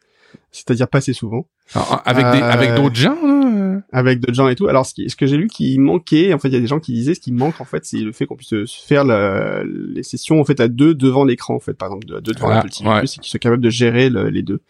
c'est-à-dire 0.51 0.89
pas 0.89 0.99
assez 0.99 1.13
souvent. 1.13 1.47
Ah, 1.75 2.03
avec 2.05 2.25
des, 2.33 2.43
avec 2.43 2.75
d'autres 2.75 2.95
gens, 2.97 3.17
là? 3.27 3.81
Avec 3.93 4.21
d'autres 4.21 4.35
gens 4.35 4.49
et 4.49 4.55
tout. 4.55 4.69
Alors, 4.69 4.87
ce, 4.87 4.95
qui, 4.95 5.11
ce 5.11 5.17
que 5.17 5.27
j'ai 5.27 5.37
lu 5.37 5.49
qui 5.49 5.79
manquait, 5.79 6.33
en 6.33 6.39
fait, 6.39 6.49
il 6.49 6.55
y 6.55 6.57
a 6.57 6.61
des 6.61 6.67
gens 6.67 6.81
qui 6.81 6.93
disaient 6.93 7.15
ce 7.15 7.21
qui 7.21 7.33
manque, 7.33 7.61
en 7.61 7.65
fait, 7.65 7.85
c'est 7.85 7.99
le 7.99 8.13
fait 8.13 8.25
qu'on 8.27 8.37
puisse 8.37 8.55
faire 8.87 9.05
la, 9.05 9.63
les 9.65 10.03
sessions, 10.03 10.41
en 10.41 10.45
fait, 10.45 10.61
à 10.61 10.69
deux 10.69 10.95
devant 10.95 11.25
l'écran, 11.25 11.55
en 11.57 11.61
fait, 11.61 11.75
par 11.75 11.89
exemple, 11.89 12.15
à 12.17 12.21
deux 12.21 12.33
devant 12.33 12.49
Ah, 12.51 12.63
TV+, 12.63 12.89
ouais. 12.89 13.05
et 13.05 13.07
qu'ils 13.07 13.25
soient 13.25 13.39
capables 13.41 13.63
de 13.63 13.69
gérer 13.71 14.09
le- 14.11 14.29
les 14.31 14.43
deux. 14.43 14.61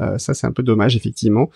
Euh, 0.00 0.16
ça, 0.18 0.34
c'est 0.34 0.46
un 0.46 0.52
peu 0.52 0.62
dommage, 0.62 0.96
effectivement. 0.96 1.50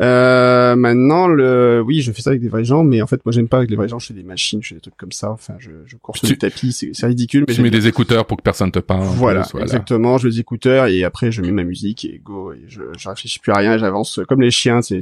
Euh, 0.00 0.74
maintenant, 0.76 1.28
le, 1.28 1.82
oui, 1.84 2.00
je 2.00 2.10
fais 2.12 2.22
ça 2.22 2.30
avec 2.30 2.42
des 2.42 2.48
vrais 2.48 2.64
gens, 2.64 2.82
mais 2.84 3.02
en 3.02 3.06
fait, 3.06 3.24
moi, 3.24 3.32
j'aime 3.32 3.48
pas 3.48 3.58
avec 3.58 3.70
les 3.70 3.76
vrais 3.76 3.88
gens, 3.88 3.98
je 3.98 4.06
fais 4.08 4.14
des 4.14 4.22
machines, 4.22 4.60
je 4.62 4.68
fais 4.70 4.74
des 4.76 4.80
trucs 4.80 4.96
comme 4.96 5.12
ça, 5.12 5.30
enfin, 5.30 5.54
je, 5.58 5.70
je 5.86 5.96
cours 5.96 6.16
sur 6.16 6.26
Tu- 6.26 6.34
le 6.34 6.38
tapis, 6.38 6.72
c'est 6.72 7.06
ridicule, 7.06 7.44
mais 7.46 7.54
Tu 7.54 7.62
mets 7.62 7.70
des 7.70 7.86
écouteurs 7.86 8.26
pour 8.26 8.36
que 8.38 8.42
personne 8.42 8.72
te 8.72 8.78
parle. 8.78 9.04
voilà, 9.14 9.46
exactement. 9.60 10.18
Je 10.18 10.26
mets 10.26 10.32
les 10.34 10.40
écouteurs 10.40 10.86
et 10.86 11.04
après 11.04 11.30
je 11.30 11.42
mets 11.42 11.50
ma 11.52 11.64
musique 11.64 12.04
et 12.04 12.20
go. 12.22 12.52
Et 12.52 12.62
je, 12.68 12.80
je 12.96 13.08
réfléchis 13.08 13.38
plus 13.38 13.52
à 13.52 13.56
rien. 13.56 13.78
J'avance 13.78 14.18
comme 14.28 14.40
les 14.40 14.50
chiens. 14.50 14.82
C'est 14.82 15.00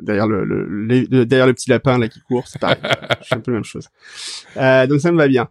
derrière 0.00 0.26
le, 0.26 0.44
le, 0.44 0.64
le- 0.66 1.26
derrière 1.26 1.46
le 1.46 1.54
petit 1.54 1.70
lapin 1.70 1.98
là 1.98 2.08
qui 2.08 2.20
court. 2.20 2.46
C'est 2.46 2.58
pareil. 2.60 2.78
un 3.30 3.40
peu 3.40 3.50
la 3.52 3.56
même 3.58 3.64
chose. 3.64 3.88
Euh, 4.56 4.86
donc 4.86 5.00
ça 5.00 5.12
me 5.12 5.18
va 5.18 5.28
bien. 5.28 5.48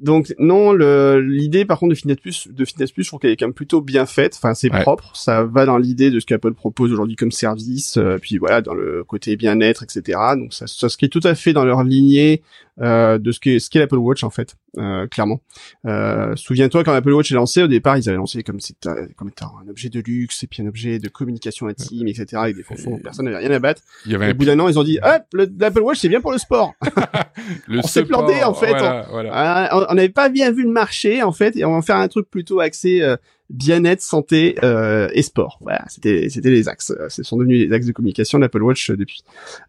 Donc 0.00 0.34
non, 0.40 0.72
l'idée 0.72 1.64
par 1.64 1.78
contre 1.78 1.90
de 1.90 1.94
Fitness 1.94 2.16
Plus, 2.16 2.48
de 2.50 2.64
Fitness 2.64 2.90
Plus, 2.90 3.04
je 3.04 3.08
trouve 3.08 3.20
qu'elle 3.20 3.30
est 3.30 3.36
quand 3.36 3.46
même 3.46 3.54
plutôt 3.54 3.80
bien 3.80 4.04
faite. 4.04 4.34
Enfin, 4.36 4.52
c'est 4.52 4.72
Ouais. 4.72 4.82
propre, 4.82 5.14
ça 5.14 5.44
va 5.44 5.64
dans 5.64 5.78
l'idée 5.78 6.10
de 6.10 6.18
ce 6.18 6.26
qu'Apple 6.26 6.54
propose 6.54 6.92
aujourd'hui 6.92 7.14
comme 7.14 7.30
service, 7.30 7.98
euh, 7.98 8.18
puis 8.20 8.38
voilà 8.38 8.62
dans 8.62 8.74
le 8.74 9.04
côté 9.04 9.36
bien-être, 9.36 9.84
etc. 9.84 10.18
Donc 10.36 10.54
ça, 10.54 10.66
ça 10.66 10.74
s'inscrit 10.76 11.08
tout 11.08 11.20
à 11.22 11.36
fait 11.36 11.52
dans 11.52 11.64
leur 11.64 11.84
lignée 11.84 12.42
euh, 12.80 13.18
de 13.18 13.32
ce 13.32 13.38
qu'est 13.40 13.58
ce 13.58 13.68
qu'est 13.68 13.78
l'Apple 13.80 13.96
Watch 13.98 14.24
en 14.24 14.30
fait, 14.30 14.56
euh, 14.78 15.06
clairement. 15.06 15.40
Euh, 15.86 16.34
Souviens-toi 16.36 16.84
quand 16.84 16.92
l'Apple 16.92 17.12
Watch 17.12 17.30
est 17.30 17.34
lancé, 17.34 17.62
au 17.62 17.66
départ 17.66 17.98
ils 17.98 18.08
avaient 18.08 18.16
lancé 18.18 18.42
comme 18.42 18.60
c'est 18.60 18.74
comme 19.16 19.28
étant 19.28 19.52
un 19.64 19.68
objet 19.68 19.88
de 19.90 20.00
luxe 20.00 20.42
et 20.42 20.46
puis 20.46 20.62
un 20.62 20.66
objet 20.66 20.98
de 20.98 21.08
communication 21.08 21.66
intime, 21.66 22.08
etc. 22.08 22.26
avec 22.36 22.56
des 22.56 22.62
fonctions 22.62 22.90
dont 22.92 22.98
personne 22.98 23.26
n'avait 23.26 23.38
rien 23.38 23.50
à 23.50 23.58
battre. 23.58 23.82
Il 24.06 24.12
y 24.12 24.14
avait 24.14 24.26
Au 24.26 24.30
un 24.30 24.34
bout 24.34 24.44
d'un 24.46 24.58
an 24.60 24.68
ils 24.68 24.78
ont 24.78 24.84
dit 24.84 24.98
hop, 25.02 25.22
le- 25.34 25.52
l'Apple 25.58 25.80
Watch 25.80 25.98
c'est 25.98 26.08
bien 26.08 26.20
pour 26.20 26.32
le 26.32 26.38
sport. 26.38 26.72
le 27.68 27.78
on 27.80 27.82
s'est 27.82 28.04
planté, 28.04 28.42
en 28.44 28.54
fait, 28.54 28.70
Voilà, 28.70 29.06
voilà. 29.10 29.74
Euh, 29.74 29.78
on 29.80 29.86
on 29.92 29.94
n'avait 29.94 30.08
pas 30.08 30.28
bien 30.28 30.50
vu 30.50 30.62
le 30.62 30.70
marché 30.70 31.22
en 31.22 31.32
fait 31.32 31.56
et 31.56 31.64
on 31.64 31.74
va 31.74 31.82
faire 31.82 31.96
un 31.96 32.08
truc 32.08 32.30
plutôt 32.30 32.60
axé 32.60 33.02
euh, 33.02 33.16
bien-être, 33.52 34.02
santé 34.02 34.56
euh, 34.64 35.08
et 35.12 35.22
sport. 35.22 35.58
Voilà, 35.60 35.84
c'était 35.88 36.28
c'était 36.30 36.50
les 36.50 36.68
axes. 36.68 36.90
Euh, 36.90 37.08
Ce 37.08 37.22
sont 37.22 37.36
devenus 37.36 37.68
les 37.68 37.72
axes 37.74 37.86
de 37.86 37.92
communication 37.92 38.38
de 38.38 38.42
l'Apple 38.44 38.62
Watch 38.62 38.90
euh, 38.90 38.96
depuis. 38.96 39.20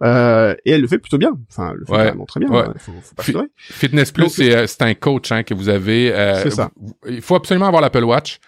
Euh, 0.01 0.55
et 0.65 0.71
elle 0.71 0.81
le 0.81 0.87
fait 0.87 0.97
plutôt 0.99 1.17
bien. 1.17 1.37
Enfin, 1.51 1.71
elle 1.73 1.79
le 1.79 1.85
fait 1.85 1.91
Ouais. 1.91 2.07
vraiment 2.07 2.25
très 2.25 2.39
bien. 2.39 2.49
Ouais. 2.49 2.59
hein. 2.67 2.73
Faut, 2.77 2.91
faut 3.03 3.31
pas. 3.33 3.45
Fitness 3.57 4.11
Plus, 4.11 4.29
c'est 4.29 4.55
euh, 4.55 4.65
c'est 4.67 4.81
un 4.81 4.93
coach 4.95 5.31
hein, 5.31 5.43
que 5.43 5.53
vous 5.53 5.69
avez. 5.69 6.11
euh, 6.13 6.41
C'est 6.43 6.49
ça. 6.51 6.71
il 7.07 7.21
faut 7.21 7.35
absolument 7.35 7.67
avoir 7.67 7.81
l'Apple 7.81 8.03
Watch 8.03 8.39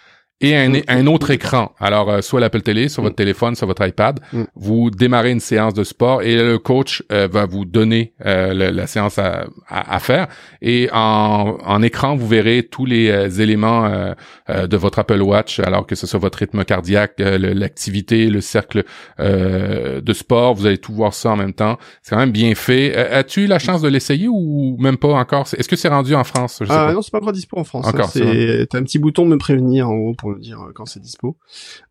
et 0.42 0.56
un, 0.56 0.70
Mm. 0.70 0.82
un 0.88 1.08
autre 1.08 1.32
écran. 1.32 1.72
Alors, 1.80 2.10
euh, 2.10 2.22
soit 2.22 2.40
l'Apple 2.40 2.62
Télé, 2.62 2.90
sur 2.90 3.02
votre 3.04 3.16
téléphone, 3.16 3.56
sur 3.56 3.68
votre 3.68 3.86
iPad. 3.88 4.20
Mm. 4.34 4.44
Vous 4.56 4.92
démarrez 4.92 5.32
une 5.32 5.40
séance 5.40 5.74
de 5.74 5.84
sport 5.84 6.22
et 6.24 6.36
le 6.36 6.58
coach 6.58 7.04
euh, 7.12 7.28
va 7.32 7.46
vous 7.46 7.64
donner 7.66 8.14
euh, 8.26 8.54
le- 8.54 8.70
la 8.72 8.86
séance 8.88 9.18
à, 9.18 9.46
à, 9.70 9.96
à 9.96 10.00
faire. 10.00 10.28
Et 10.62 10.90
en, 10.92 11.58
en 11.64 11.82
écran, 11.82 12.16
vous 12.16 12.28
verrez 12.28 12.64
tous 12.64 12.86
les 12.86 13.10
euh, 13.10 13.30
éléments 13.30 13.86
euh, 13.86 14.14
euh, 14.50 14.68
de 14.68 14.76
votre 14.78 15.00
Apple 15.00 15.22
Watch, 15.22 15.60
alors 15.60 15.88
que 15.88 15.96
ce 15.96 16.06
soit 16.06 16.20
votre 16.20 16.40
rythme 16.40 16.64
cardiaque, 16.66 17.14
euh, 17.22 17.38
le- 17.38 17.54
l'activité, 17.54 18.28
le 18.30 18.42
cercle 18.42 18.84
euh, 19.20 20.02
de 20.02 20.14
sport. 20.14 20.54
Vous 20.54 20.66
allez 20.66 20.78
tout 20.78 20.94
voir 20.94 21.14
ça 21.14 21.32
en 21.32 21.36
même 21.38 21.54
temps. 21.54 21.78
C'est 22.02 22.12
quand 22.12 22.20
même 22.20 22.32
bien 22.32 22.54
fait. 22.56 22.94
Euh, 22.96 23.20
As-tu 23.20 23.44
eu 23.44 23.48
la 23.48 23.60
chance 23.60 23.82
de 23.82 23.88
l'essayer 23.88 24.28
ou 24.28 24.76
même 24.80 24.98
pas 24.98 25.14
encore? 25.14 25.48
Est-ce 25.58 25.68
que 25.70 25.76
c'est 25.76 25.88
rendu 25.88 26.14
en 26.16 26.24
France? 26.24 26.58
Je 26.62 26.66
sais 26.66 26.74
Ah 26.74 26.88
pas. 26.88 26.94
non, 26.94 27.02
c'est 27.02 27.12
pas 27.12 27.20
encore 27.20 27.32
dispo 27.32 27.58
en 27.58 27.64
France. 27.64 27.88
Encore, 27.88 28.10
c'est 28.10 28.68
t'as 28.70 28.78
un 28.80 28.84
petit 28.84 29.00
bouton 29.00 29.24
de 29.26 29.30
me 29.30 29.38
prévenir 29.38 29.90
en 29.90 29.94
haut 29.94 30.14
pour 30.26 30.36
me 30.36 30.40
dire 30.42 30.60
euh, 30.62 30.72
quand 30.74 30.86
c'est 30.86 31.00
dispo. 31.00 31.38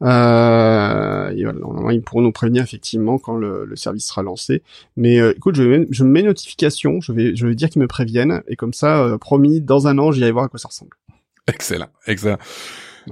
Euh, 0.03 1.31
et 1.31 1.45
voilà, 1.45 1.59
normalement 1.61 1.91
ils 1.91 2.03
pourront 2.03 2.23
nous 2.23 2.33
prévenir 2.33 2.63
effectivement 2.63 3.19
quand 3.19 3.37
le, 3.37 3.65
le 3.65 3.77
service 3.77 4.07
sera 4.07 4.23
lancé. 4.23 4.63
Mais 4.97 5.21
euh, 5.21 5.35
écoute, 5.37 5.55
je, 5.55 5.63
vais- 5.63 5.87
je 5.91 6.05
me 6.05 6.11
mets 6.11 6.23
notification, 6.23 7.01
je 7.01 7.13
vais 7.13 7.37
je 7.37 7.47
vais 7.47 7.55
dire 7.55 7.71
qu'ils 7.71 7.83
me 7.83 7.87
préviennent 7.87 8.43
et 8.49 8.57
comme 8.57 8.73
ça, 8.73 9.03
euh, 9.03 9.19
promis, 9.19 9.61
dans 9.61 9.87
un 9.87 9.99
an, 9.99 10.11
j'irai 10.13 10.31
voir 10.33 10.47
à 10.47 10.49
quoi 10.49 10.59
ça 10.59 10.69
ressemble. 10.69 10.91
Excellent, 11.47 11.89
excellent. 12.07 12.39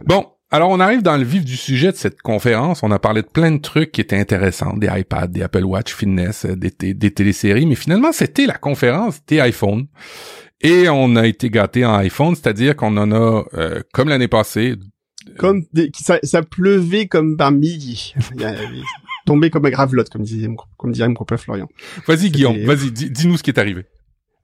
Bon, 0.07 0.27
alors 0.51 0.71
on 0.71 0.81
arrive 0.81 1.03
dans 1.03 1.17
le 1.17 1.23
vif 1.25 1.45
du 1.45 1.57
sujet 1.57 1.93
de 1.93 1.97
cette 1.97 2.21
conférence. 2.23 2.83
On 2.83 2.91
a 2.91 2.99
parlé 2.99 3.23
de 3.23 3.27
plein 3.29 3.53
de 3.53 3.61
trucs 3.61 3.93
qui 3.93 4.01
étaient 4.01 4.19
intéressants, 4.19 4.77
des 4.77 4.89
iPads, 4.91 5.29
des 5.29 5.43
Apple 5.43 5.65
Watch 5.65 5.95
Fitness, 5.95 6.47
euh, 6.47 6.57
des, 6.57 6.95
des 6.95 7.11
téléséries, 7.13 7.67
mais 7.67 7.75
finalement 7.77 8.11
c'était 8.13 8.47
la 8.47 8.55
conférence 8.59 9.21
des 9.27 9.39
iPhones. 9.39 9.87
Et 10.65 10.89
on 10.89 11.17
a 11.17 11.27
été 11.27 11.51
gâté 11.51 11.85
en 11.85 11.93
iPhone, 11.95 12.37
c'est-à-dire 12.37 12.77
qu'on 12.77 12.97
en 12.97 13.11
a, 13.11 13.43
euh, 13.55 13.81
comme 13.93 14.09
l'année 14.09 14.29
passée, 14.29 14.77
Comme 15.39 15.65
des- 15.73 15.91
ça, 15.99 16.19
ça 16.23 16.43
pleuvait 16.43 17.07
comme 17.07 17.37
par 17.37 17.53
est 18.41 18.83
tombé 19.27 19.51
comme 19.51 19.65
un 19.67 19.71
gravelotte, 19.71 20.09
comme 20.11 20.23
disait 20.23 20.49
comme 20.77 20.93
dirait 20.93 21.09
mon 21.09 21.15
copain 21.15 21.37
Florian. 21.37 21.69
Vas-y 22.07 22.31
Guillaume, 22.31 22.59
vas-y, 22.65 22.91
dis- 22.91 23.11
dis-nous 23.11 23.37
ce 23.37 23.43
qui 23.43 23.51
est 23.51 23.59
arrivé. 23.59 23.85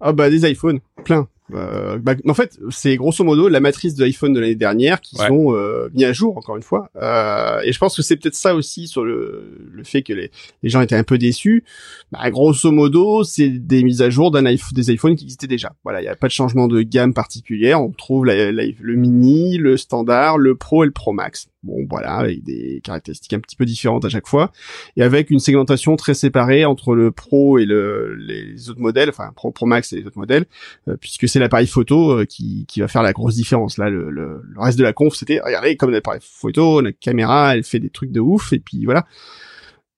Ah 0.01 0.12
bah 0.12 0.31
des 0.31 0.49
iPhones, 0.51 0.79
plein. 1.05 1.29
Euh, 1.55 1.99
bah, 1.99 2.15
en 2.27 2.35
fait, 2.35 2.59
c'est 2.71 2.97
grosso 2.97 3.25
modo 3.25 3.49
la 3.49 3.61
matrice 3.61 3.95
de 3.95 4.05
l'iPhone 4.05 4.33
de 4.33 4.41
l'année 4.41 4.55
dernière 4.55 5.01
qui 5.01 5.17
Ouais. 5.19 5.27
sont 5.29 5.55
euh, 5.55 5.89
mis 5.95 6.05
à 6.05 6.13
jour 6.13 6.37
encore 6.37 6.57
une 6.57 6.63
fois. 6.63 6.91
Euh, 6.97 7.61
et 7.65 7.73
je 7.73 7.79
pense 7.79 7.97
que 7.97 8.03
c'est 8.03 8.17
peut-être 8.17 8.35
ça 8.35 8.55
aussi 8.55 8.87
sur 8.87 9.05
le, 9.05 9.59
le 9.73 9.85
fait 9.85 10.03
que 10.03 10.13
les, 10.13 10.31
les 10.63 10.69
gens 10.69 10.81
étaient 10.81 10.95
un 10.97 11.05
peu 11.05 11.17
déçus. 11.19 11.65
Bah, 12.13 12.31
grosso 12.31 12.71
modo, 12.71 13.25
c'est 13.25 13.49
des 13.49 13.83
mises 13.83 14.03
à 14.03 14.11
jour 14.11 14.31
d'un 14.31 14.45
iPhone, 14.47 14.75
des 14.75 14.93
iPhones 14.93 15.17
qui 15.17 15.25
existaient 15.25 15.47
déjà. 15.47 15.73
Voilà, 15.85 16.01
il 16.01 16.05
n'y 16.05 16.09
a 16.11 16.17
pas 16.17 16.27
de 16.27 16.33
changement 16.33 16.69
de 16.69 16.83
gamme 16.83 17.15
particulière. 17.15 17.81
On 17.83 17.91
trouve 17.91 18.27
la- 18.27 18.53
la- 18.53 18.65
le 18.81 18.95
mini, 18.95 19.57
le 19.57 19.77
standard, 19.77 20.37
le 20.39 20.55
Pro 20.55 20.85
et 20.85 20.87
le 20.87 20.93
Pro 20.93 21.13
Max. 21.13 21.49
Bon, 21.65 21.85
voilà, 21.91 22.19
avec 22.19 22.45
des 22.45 22.81
caractéristiques 22.85 23.33
un 23.33 23.41
petit 23.41 23.57
peu 23.57 23.65
différentes 23.65 24.05
à 24.05 24.09
chaque 24.09 24.29
fois 24.29 24.53
et 24.97 25.03
avec 25.03 25.29
une 25.31 25.41
segmentation 25.41 25.97
très 25.97 26.15
séparée 26.15 26.65
entre 26.65 26.95
le 26.95 27.11
Pro 27.11 27.59
et 27.59 27.65
le, 27.65 28.15
les 28.15 28.71
autres 28.71 28.79
modèles, 28.79 29.09
enfin 29.09 29.33
Pro, 29.35 29.51
Pro 29.51 29.67
Max 29.67 29.93
et 29.93 29.97
les 29.97 30.07
autres 30.07 30.19
modèles, 30.19 30.47
euh, 30.87 30.97
puisque 31.01 31.29
c'est 31.29 31.41
l'appareil 31.41 31.67
photo 31.67 32.21
euh, 32.21 32.25
qui, 32.27 32.65
qui 32.69 32.79
va 32.79 32.87
faire 32.87 33.03
la 33.03 33.13
grosse 33.13 33.35
différence. 33.35 33.77
Là, 33.77 33.91
le, 33.91 34.09
le, 34.09 34.41
le 34.45 34.61
reste 34.61 34.79
de 34.79 34.85
la 34.85 34.93
conf, 34.93 35.17
c'était 35.17 35.41
regardez 35.45 35.77
comme 35.77 35.91
l'appareil 35.91 36.21
photo, 36.23 36.81
notre 36.81 37.01
caméra, 37.01 37.57
elle 37.57 37.65
fait 37.65 37.81
des 37.81 37.91
trucs 37.91 38.13
de 38.13 38.21
ouf, 38.21 38.53
et 38.53 38.61
puis 38.61 38.85
voilà. 38.85 39.05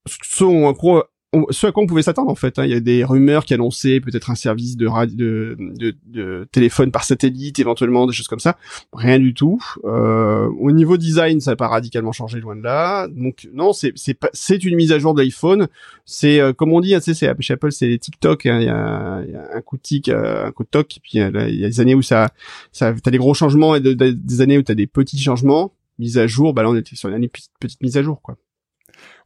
Ce, 0.07 0.45
en 0.45 0.73
gros, 0.73 1.03
on- 1.33 1.47
ce 1.51 1.67
à 1.67 1.73
quoi 1.73 1.83
on 1.83 1.87
pouvait 1.87 2.03
s'attendre 2.03 2.31
en 2.31 2.35
fait. 2.35 2.59
hein. 2.59 2.65
Il 2.65 2.71
y 2.71 2.75
a 2.75 2.81
des 2.81 3.05
rumeurs 3.05 3.45
qui 3.45 3.55
annonçaient 3.55 4.01
peut-être 4.01 4.31
un 4.31 4.35
service 4.35 4.77
de, 4.77 4.89
de, 5.07 5.57
de, 5.59 5.95
de 6.07 6.49
téléphone 6.51 6.91
par 6.91 7.05
satellite, 7.05 7.59
éventuellement 7.59 8.07
des 8.07 8.13
choses 8.13 8.27
comme 8.29 8.41
ça. 8.41 8.57
Rien 8.93 9.19
du 9.19 9.33
tout. 9.35 9.61
Euh, 9.85 10.47
au 10.59 10.73
niveau 10.73 10.97
design, 10.97 11.41
ça 11.41 11.53
n'a 11.53 11.57
pas 11.57 11.69
radicalement 11.69 12.13
changé 12.13 12.41
loin 12.41 12.57
de 12.57 12.63
là. 12.63 13.07
Donc 13.09 13.49
non, 13.53 13.73
c'est 13.73 13.93
c'est 14.33 14.65
une 14.65 14.75
mise 14.77 14.91
à 14.93 14.99
jour 14.99 15.15
de 15.15 15.23
l'iPhone. 15.23 15.69
C'est 16.05 16.41
euh, 16.41 16.53
comme 16.53 16.73
on 16.73 16.81
dit, 16.81 16.95
hein, 16.95 17.01
c'est 17.01 17.15
chez 17.15 17.29
Apple, 17.29 17.71
c'est 17.73 17.97
TikTok. 17.99 18.47
hein. 18.47 18.59
Il 18.61 18.67
y, 18.67 18.69
a, 18.69 19.23
il 19.27 19.33
y 19.33 19.37
a 19.37 19.57
un 19.57 19.61
coup 19.61 19.77
de 19.77 19.83
tic, 19.83 20.09
euh, 20.09 20.47
un 20.47 20.51
coup 20.53 20.65
de 20.65 20.69
toc. 20.69 20.99
Puis 21.03 21.13
il 21.15 21.21
y 21.21 21.23
a 21.23 21.31
des 21.69 21.81
années 21.81 21.95
où 21.95 22.03
ça, 22.03 22.31
ça, 22.73 22.93
t'as 23.03 23.11
des 23.13 23.19
gros 23.19 23.35
changements 23.35 23.75
et 23.77 23.81
de- 23.81 23.93
de- 23.93 24.11
des 24.11 24.41
années 24.41 24.59
où 24.59 24.63
t'as 24.63 24.75
des 24.75 24.87
petits 24.89 25.19
changements. 25.19 25.73
Mise 26.01 26.17
à 26.19 26.27
jour, 26.27 26.55
bah 26.55 26.63
là 26.63 26.71
on 26.71 26.77
était 26.77 26.97
sur 26.97 27.11
une 27.11 27.15
année 27.15 27.29
petite, 27.29 27.51
petite 27.61 27.83
mise 27.83 27.97
à 27.99 28.03
jour 28.03 28.23
quoi. 28.23 28.37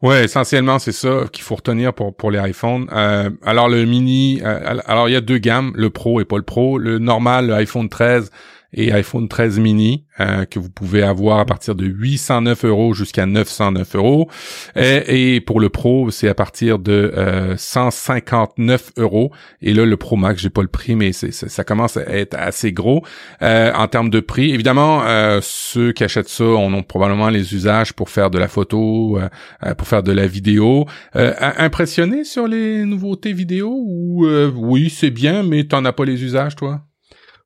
Ouais, 0.02 0.24
essentiellement 0.24 0.78
c'est 0.78 0.92
ça 0.92 1.24
qu'il 1.32 1.42
faut 1.44 1.54
retenir 1.54 1.94
pour 1.94 2.14
pour 2.14 2.30
les 2.30 2.38
iPhones. 2.38 2.88
Euh, 2.92 3.30
alors 3.42 3.68
le 3.68 3.84
mini, 3.86 4.42
euh, 4.44 4.78
alors 4.86 5.08
il 5.08 5.12
y 5.12 5.16
a 5.16 5.20
deux 5.20 5.38
gammes, 5.38 5.72
le 5.76 5.88
Pro 5.88 6.20
et 6.20 6.24
pas 6.24 6.36
le 6.36 6.42
Pro. 6.42 6.78
Le 6.78 6.98
normal, 6.98 7.46
le 7.46 7.54
iPhone 7.54 7.88
13 7.88 8.30
et 8.74 8.92
iPhone 8.92 9.28
13 9.28 9.58
mini 9.58 10.04
euh, 10.20 10.44
que 10.44 10.58
vous 10.58 10.70
pouvez 10.70 11.02
avoir 11.02 11.38
à 11.38 11.44
partir 11.44 11.74
de 11.74 11.86
809 11.86 12.64
euros 12.64 12.94
jusqu'à 12.94 13.26
909 13.26 13.96
euros. 13.96 14.28
Et, 14.76 15.40
pour 15.40 15.60
le 15.60 15.68
Pro, 15.68 16.10
c'est 16.10 16.28
à 16.28 16.34
partir 16.34 16.78
de 16.78 17.12
euh, 17.16 17.56
159 17.56 18.92
euros. 18.98 19.32
Et 19.62 19.72
là, 19.72 19.84
le 19.84 19.96
Pro 19.96 20.16
Max, 20.16 20.40
j'ai 20.40 20.50
pas 20.50 20.62
le 20.62 20.68
prix, 20.68 20.94
mais 20.94 21.12
ça 21.12 21.64
commence 21.64 21.96
à 21.96 22.02
être 22.02 22.34
assez 22.34 22.72
gros 22.72 23.04
euh, 23.42 23.72
en 23.74 23.88
termes 23.88 24.10
de 24.10 24.20
prix. 24.20 24.52
Évidemment, 24.52 25.02
euh, 25.04 25.40
ceux 25.42 25.92
qui 25.92 26.04
achètent 26.04 26.28
ça, 26.28 26.44
on 26.44 26.72
a 26.78 26.82
probablement 26.82 27.28
les 27.28 27.54
usages 27.54 27.92
pour 27.92 28.10
faire 28.10 28.30
de 28.30 28.38
la 28.38 28.48
photo, 28.48 29.18
euh, 29.18 29.28
euh, 29.64 29.74
pour 29.74 29.86
faire 29.88 30.02
de 30.02 30.12
la 30.12 30.26
vidéo. 30.26 30.86
Euh, 31.16 31.32
impressionné 31.40 32.24
sur 32.24 32.48
les 32.48 32.84
nouveautés 32.84 33.32
vidéo 33.32 33.74
ou 33.86 34.26
euh, 34.26 34.50
oui, 34.54 34.90
c'est 34.90 35.10
bien, 35.10 35.42
mais 35.42 35.64
t'en 35.64 35.84
as 35.84 35.92
pas 35.92 36.04
les 36.04 36.22
usages, 36.22 36.56
toi? 36.56 36.82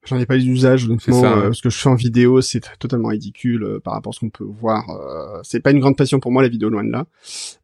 J'en 0.09 0.19
ai 0.19 0.27
pas 0.27 0.37
les 0.37 0.47
usages, 0.47 0.87
honnêtement. 0.87 1.21
ça, 1.21 1.33
euh, 1.37 1.53
ce 1.53 1.63
que 1.63 1.71
je 1.71 1.79
fais 1.79 1.89
en 1.89 1.95
vidéo, 1.95 2.41
c'est 2.41 2.63
totalement 2.79 3.09
ridicule 3.09 3.63
euh, 3.63 3.79
par 3.81 3.93
rapport 3.95 4.11
à 4.11 4.15
ce 4.15 4.21
qu'on 4.21 4.31
peut 4.31 4.45
voir. 4.45 4.89
euh, 4.91 5.41
c'est 5.43 5.61
pas 5.61 5.71
une 5.71 5.81
grande 5.81 5.97
passion 5.97 6.19
pour 6.19 6.33
moi 6.33 6.43
la 6.43 6.49
vidéo 6.49 6.69
loin 6.71 6.83
de 6.85 6.91
là. 6.91 7.07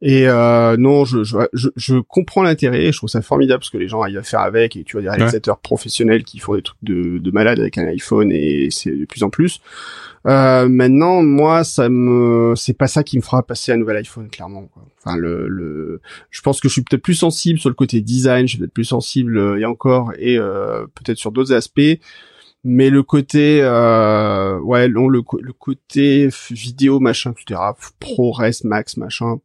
Et 0.01 0.27
euh, 0.27 0.77
non, 0.77 1.05
je, 1.05 1.23
je, 1.23 1.37
je, 1.53 1.69
je 1.75 1.95
comprends 1.97 2.43
l'intérêt. 2.43 2.91
Je 2.91 2.97
trouve 2.97 3.09
ça 3.09 3.21
formidable 3.21 3.59
parce 3.59 3.69
que 3.71 3.77
les 3.77 3.87
gens 3.87 4.01
arrivent 4.01 4.17
à 4.19 4.23
faire 4.23 4.41
avec. 4.41 4.75
Et 4.75 4.83
tu 4.83 4.93
vois 4.93 5.01
des 5.01 5.09
réalisateurs 5.09 5.57
professionnels 5.59 6.23
qui 6.23 6.39
font 6.39 6.55
des 6.55 6.61
trucs 6.61 6.77
de, 6.83 7.17
de 7.17 7.31
malade 7.31 7.59
avec 7.59 7.77
un 7.77 7.87
iPhone 7.87 8.31
et 8.31 8.67
c'est 8.71 8.91
de 8.95 9.05
plus 9.05 9.23
en 9.23 9.29
plus. 9.29 9.59
Euh, 10.27 10.67
maintenant, 10.67 11.21
moi, 11.21 11.63
ça 11.63 11.87
me, 11.87 12.53
c'est 12.55 12.73
pas 12.73 12.87
ça 12.87 13.03
qui 13.03 13.15
me 13.17 13.21
fera 13.21 13.43
passer 13.43 13.71
un 13.71 13.77
nouvel 13.77 13.97
iPhone, 13.97 14.27
clairement. 14.29 14.63
Quoi. 14.73 14.83
Enfin, 15.03 15.17
le, 15.17 15.47
le, 15.47 16.01
je 16.31 16.41
pense 16.41 16.59
que 16.59 16.67
je 16.67 16.73
suis 16.73 16.81
peut-être 16.81 17.03
plus 17.03 17.13
sensible 17.13 17.59
sur 17.59 17.69
le 17.69 17.75
côté 17.75 18.01
design, 18.01 18.47
je 18.47 18.53
suis 18.53 18.57
peut-être 18.57 18.73
plus 18.73 18.85
sensible 18.85 19.37
euh, 19.37 19.59
et 19.59 19.65
encore 19.65 20.13
et 20.17 20.39
euh, 20.39 20.87
peut-être 20.95 21.17
sur 21.19 21.31
d'autres 21.31 21.53
aspects. 21.53 21.99
Mais 22.67 22.89
le 22.89 23.03
côté, 23.03 23.59
euh, 23.61 24.59
ouais, 24.59 24.87
le, 24.87 24.99
le 25.07 25.53
côté 25.53 26.29
vidéo, 26.49 26.99
machin, 26.99 27.31
etc., 27.31 27.61
ProRes, 27.99 28.41
Max, 28.63 28.97
machin, 28.97 29.37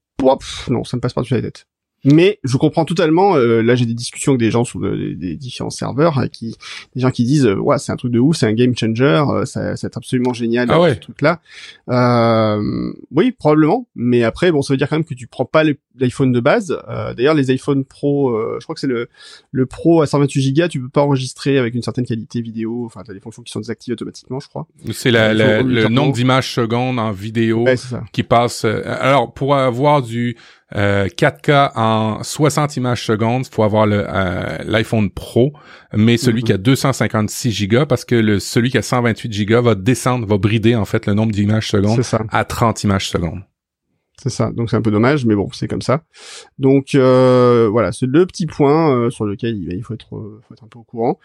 non, 0.69 0.85
ça 0.85 0.97
me 0.97 1.01
passe 1.01 1.13
pas 1.13 1.21
dessus 1.21 1.35
la 1.35 1.43
tête. 1.43 1.67
Mais 2.05 2.39
je 2.45 2.57
comprends 2.57 2.85
totalement. 2.85 3.37
Euh, 3.37 3.63
là, 3.63 3.75
j'ai 3.75 3.87
des 3.87 3.95
discussions 3.95 4.33
avec 4.33 4.41
des 4.41 4.51
gens 4.51 4.65
sur 4.65 4.81
des, 4.81 5.37
différents 5.37 5.71
serveurs, 5.71 6.19
hein, 6.19 6.29
qui 6.29 6.57
des 6.95 7.01
gens 7.03 7.11
qui 7.11 7.25
disent, 7.25 7.47
euh, 7.47 7.57
ouais, 7.57 7.79
c'est 7.79 7.93
un 7.93 7.97
truc 7.97 8.13
de 8.13 8.19
ouf, 8.19 8.37
c'est 8.37 8.47
un 8.47 8.53
game 8.53 8.77
changer, 8.77 9.25
euh, 9.29 9.45
ça, 9.45 9.77
c'est 9.77 9.97
absolument 9.97 10.33
génial 10.33 10.69
ah 10.71 10.81
ouais. 10.81 10.95
ce 10.95 11.01
truc-là. 11.01 11.41
oui, 13.11 13.33
probablement. 13.33 13.87
Mais 13.95 14.23
après, 14.23 14.51
bon, 14.51 14.63
ça 14.63 14.73
veut 14.73 14.79
dire 14.79 14.89
quand 14.89 14.97
même 14.97 15.05
que 15.05 15.15
tu 15.15 15.27
prends 15.27 15.45
pas 15.45 15.63
l'iPhone 15.99 16.33
de 16.33 16.41
base. 16.41 16.77
D'ailleurs, 17.17 17.35
les 17.35 17.51
iPhone 17.51 17.85
Pro, 17.85 18.39
je 18.59 18.65
crois 18.65 18.75
que 18.75 18.81
c'est 18.81 18.87
le 18.87 19.09
le 19.53 19.67
Pro 19.67 20.03
à 20.03 20.07
128 20.07 20.53
Go, 20.53 20.69
tu 20.69 20.81
peux 20.81 20.89
pas 20.89 21.03
enregistrer 21.03 21.59
avec 21.59 21.75
une 21.75 21.83
certaine 21.83 22.07
qualité 22.07 22.41
vidéo. 22.41 22.85
Enfin, 22.87 23.03
t'as 23.05 23.13
des 23.13 23.21
fonctions 23.21 23.43
qui 23.43 23.53
sont 23.53 23.61
désactivées 23.61 23.95
automatiquement, 23.95 24.41
je 24.41 24.49
crois. 24.49 24.67
C'est 24.93 25.11
le 25.11 25.89
nombre 25.89 26.15
d'images 26.15 26.55
secondes 26.55 26.99
en 26.99 27.13
vidéo 27.13 27.67
qui 28.13 28.23
passe. 28.23 28.65
alors, 28.65 29.33
pour 29.33 29.55
avoir 29.55 30.03
du 30.03 30.37
4K 30.75 31.51
euh, 31.51 31.69
en 31.75 32.23
60 32.23 32.77
images 32.77 33.05
secondes, 33.05 33.47
faut 33.47 33.63
avoir 33.63 33.87
le 33.87 34.05
euh, 34.09 34.59
l'iPhone 34.65 35.11
Pro, 35.11 35.53
mais 35.95 36.17
celui 36.17 36.43
qui 36.43 36.53
a 36.53 36.59
256 36.59 37.69
Go 37.69 37.87
parce 37.87 38.05
que 38.05 38.15
le 38.15 38.39
celui 38.39 38.71
qui 38.71 38.79
a 38.79 38.83
128 38.83 39.47
Go 39.47 39.63
va 39.63 39.75
descendre, 39.75 40.27
va 40.27 40.39
brider 40.39 40.75
en 40.77 40.85
fait 40.85 41.07
le 41.07 41.15
nombre 41.15 41.33
d'images 41.33 41.69
secondes 41.69 42.01
à 42.31 42.45
30 42.45 42.85
images 42.85 43.09
secondes. 43.09 43.43
C'est 44.23 44.31
ça. 44.31 44.51
Donc 44.53 44.71
c'est 44.71 44.77
un 44.77 44.83
peu 44.83 44.91
dommage, 44.91 45.25
mais 45.25 45.35
bon, 45.35 45.49
c'est 45.53 45.67
comme 45.67 45.83
ça. 45.83 46.03
Donc 46.59 46.95
euh, 46.95 47.69
voilà, 47.71 47.91
c'est 47.93 48.07
le 48.07 48.27
petit 48.27 48.47
point 48.47 49.11
sur 49.11 49.25
lequel 49.25 49.57
il, 49.57 49.83
faut 49.83 49.95
être, 49.95 50.09
faut 50.09 50.55
être 50.55 50.65
un 50.65 50.69
peu 50.69 50.79
au 50.79 50.85
courant. 50.85 51.19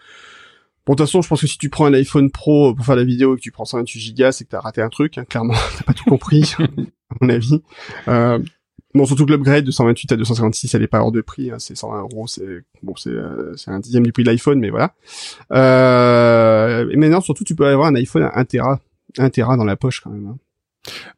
Bon, 0.86 0.92
de 0.92 0.98
toute 0.98 1.06
façon, 1.08 1.20
je 1.20 1.28
pense 1.28 1.40
que 1.40 1.48
si 1.48 1.58
tu 1.58 1.68
prends 1.68 1.86
un 1.86 1.94
iPhone 1.94 2.30
Pro 2.30 2.72
pour 2.72 2.86
faire 2.86 2.94
la 2.94 3.02
vidéo 3.02 3.34
et 3.34 3.36
que 3.36 3.42
tu 3.42 3.50
prends 3.50 3.64
128 3.64 4.16
Go, 4.16 4.30
c'est 4.30 4.44
que 4.44 4.50
t'as 4.50 4.60
raté 4.60 4.80
un 4.80 4.88
truc. 4.88 5.18
Hein, 5.18 5.24
clairement, 5.24 5.54
t'as 5.78 5.82
pas 5.82 5.92
tout 5.92 6.04
compris, 6.04 6.54
à 6.60 6.66
mon 7.20 7.28
avis. 7.28 7.60
Euh, 8.06 8.38
Bon, 8.96 9.04
surtout 9.04 9.26
que 9.26 9.32
l'upgrade 9.32 9.62
de 9.62 9.70
128 9.70 10.12
à 10.12 10.16
256, 10.16 10.74
elle 10.74 10.82
est 10.82 10.86
pas 10.86 11.00
hors 11.00 11.12
de 11.12 11.20
prix, 11.20 11.50
hein, 11.50 11.58
c'est 11.58 11.74
120 11.74 12.00
euros, 12.00 12.26
c'est 12.26 12.64
bon, 12.82 12.96
c'est 12.96 13.10
euh, 13.10 13.54
c'est 13.54 13.70
un 13.70 13.78
dixième 13.78 14.04
du 14.04 14.12
prix 14.12 14.22
de 14.22 14.30
l'iPhone, 14.30 14.58
mais 14.58 14.70
voilà. 14.70 14.94
Euh, 15.52 16.88
et 16.90 16.96
maintenant, 16.96 17.20
surtout, 17.20 17.44
tu 17.44 17.54
peux 17.54 17.66
avoir 17.66 17.88
un 17.88 17.94
iPhone 17.94 18.22
à 18.22 18.38
1 18.38 18.44
Tera, 18.46 18.80
1 19.18 19.28
Tera 19.28 19.58
dans 19.58 19.64
la 19.64 19.76
poche 19.76 20.00
quand 20.00 20.08
même. 20.08 20.28
Hein. 20.28 20.38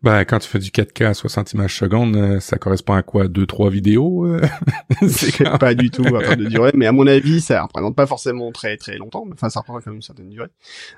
Ben, 0.03 0.25
quand 0.25 0.39
tu 0.39 0.49
fais 0.49 0.59
du 0.59 0.71
4K 0.71 1.07
à 1.07 1.15
60 1.15 1.53
images 1.53 1.77
secondes, 1.77 2.17
euh, 2.17 2.41
ça 2.41 2.57
correspond 2.57 2.95
à 2.95 3.03
quoi? 3.03 3.29
Deux, 3.29 3.47
trois 3.47 3.71
vidéos 3.71 4.27
euh? 4.27 4.41
C'est 5.09 5.45
pas 5.59 5.75
du 5.75 5.91
tout 5.91 6.05
à 6.17 6.37
de 6.37 6.47
durée, 6.47 6.73
mais 6.75 6.87
à 6.87 6.93
mon 6.93 7.07
avis, 7.07 7.41
ça 7.41 7.63
représente 7.63 7.97
pas 7.97 8.07
forcément 8.07 8.53
très 8.53 8.77
très 8.77 8.97
longtemps. 8.97 9.25
Enfin, 9.33 9.49
ça 9.49 9.61
représente 9.61 9.85
quand 9.85 9.91
même 9.91 9.97
une 9.97 10.03
certaine 10.03 10.31
durée. 10.31 10.49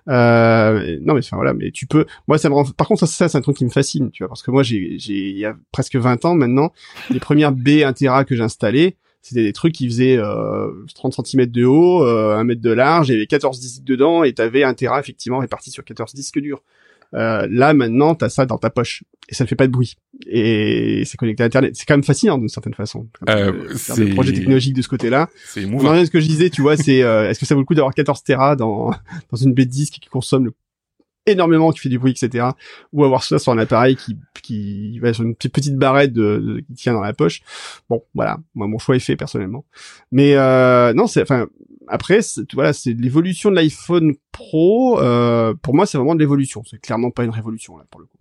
Euh, 0.08 0.98
non, 1.02 1.14
mais 1.14 1.20
enfin 1.20 1.36
voilà, 1.36 1.54
mais 1.54 1.70
tu 1.70 1.86
peux. 1.86 2.06
Moi, 2.28 2.38
ça 2.38 2.48
me 2.48 2.54
rend. 2.54 2.64
Par 2.64 2.86
contre, 2.86 3.00
ça, 3.00 3.06
ça 3.06 3.28
c'est 3.28 3.38
un 3.38 3.42
truc 3.42 3.56
qui 3.56 3.64
me 3.64 3.70
fascine, 3.70 4.10
tu 4.10 4.22
vois, 4.22 4.28
parce 4.28 4.42
que 4.42 4.50
moi, 4.50 4.62
j'ai, 4.62 4.98
j'ai, 4.98 5.30
il 5.30 5.38
y 5.38 5.44
a 5.44 5.56
presque 5.72 5.96
20 5.96 6.24
ans 6.24 6.34
maintenant, 6.34 6.72
les 7.10 7.20
premières 7.20 7.52
B 7.52 7.82
1 7.84 7.92
Tera 7.94 8.24
que 8.24 8.36
j'installais, 8.36 8.96
c'était 9.22 9.42
des 9.42 9.52
trucs 9.52 9.74
qui 9.74 9.86
faisaient 9.86 10.16
euh, 10.16 10.70
30 10.94 11.26
cm 11.26 11.46
de 11.46 11.64
haut, 11.64 12.04
euh, 12.04 12.36
1 12.36 12.44
mètre 12.44 12.62
de 12.62 12.70
large, 12.70 13.08
il 13.08 13.12
y 13.12 13.16
avait 13.16 13.26
14 13.26 13.60
disques 13.60 13.84
dedans, 13.84 14.24
et 14.24 14.32
t'avais 14.32 14.62
1 14.62 14.74
Tera 14.74 14.98
effectivement 14.98 15.38
réparti 15.38 15.70
sur 15.70 15.84
14 15.84 16.14
disques 16.14 16.40
durs. 16.40 16.62
Euh, 17.14 17.46
là 17.50 17.74
maintenant, 17.74 18.14
t'as 18.14 18.28
ça 18.28 18.46
dans 18.46 18.58
ta 18.58 18.70
poche 18.70 19.02
et 19.28 19.34
ça 19.34 19.44
ne 19.44 19.48
fait 19.48 19.56
pas 19.56 19.66
de 19.66 19.72
bruit 19.72 19.96
et 20.26 21.02
c'est 21.04 21.16
connecté 21.16 21.42
à 21.42 21.46
Internet. 21.46 21.74
C'est 21.76 21.84
quand 21.84 21.94
même 21.94 22.04
fascinant 22.04 22.38
d'une 22.38 22.48
certaine 22.48 22.74
façon. 22.74 23.08
Euh, 23.28 23.52
euh 23.52 23.74
c'est 23.76 24.04
le 24.04 24.14
projet 24.14 24.32
technologique 24.32 24.74
de 24.74 24.82
ce 24.82 24.88
côté-là. 24.88 25.28
C'est 25.46 25.62
émouvant. 25.62 26.04
ce 26.04 26.11
que 26.11 26.20
je 26.20 26.26
disais, 26.26 26.50
tu 26.50 26.62
vois, 26.62 26.76
c'est 26.76 27.02
euh, 27.02 27.28
est-ce 27.28 27.40
que 27.40 27.46
ça 27.46 27.54
vaut 27.54 27.61
le 27.61 27.66
coup 27.66 27.74
d'avoir 27.74 27.94
14 27.94 28.22
Tera 28.22 28.56
dans 28.56 28.90
dans 29.30 29.36
une 29.36 29.54
baie 29.54 29.64
de 29.64 29.70
disque 29.70 29.94
qui 29.94 30.08
consomme 30.08 30.50
énormément, 31.26 31.70
qui 31.70 31.80
fait 31.80 31.88
du 31.88 31.98
bruit, 31.98 32.12
etc. 32.12 32.48
Ou 32.92 33.04
avoir 33.04 33.22
ça 33.22 33.38
sur 33.38 33.52
un 33.52 33.58
appareil 33.58 33.96
qui 33.96 34.16
qui 34.42 34.98
va 35.00 35.12
sur 35.12 35.24
une 35.24 35.36
petite, 35.36 35.76
barrette 35.76 36.12
de, 36.12 36.62
qui 36.68 36.74
tient 36.74 36.94
dans 36.94 37.00
la 37.00 37.12
poche. 37.12 37.42
Bon, 37.88 38.02
voilà, 38.14 38.38
moi 38.54 38.66
mon 38.66 38.78
choix 38.78 38.96
est 38.96 39.00
fait 39.00 39.16
personnellement. 39.16 39.64
Mais 40.10 40.34
euh, 40.34 40.92
non, 40.92 41.06
c'est 41.06 41.22
enfin 41.22 41.46
après, 41.88 42.20
voilà, 42.54 42.72
c'est 42.72 42.92
l'évolution 42.92 43.50
de 43.50 43.56
l'iPhone 43.56 44.14
Pro. 44.32 45.00
Euh, 45.00 45.54
pour 45.60 45.74
moi, 45.74 45.86
c'est 45.86 45.98
vraiment 45.98 46.14
de 46.14 46.20
l'évolution. 46.20 46.62
C'est 46.68 46.80
clairement 46.80 47.10
pas 47.10 47.24
une 47.24 47.30
révolution 47.30 47.76
là 47.76 47.84
pour 47.90 48.00
le 48.00 48.06
coup. 48.06 48.18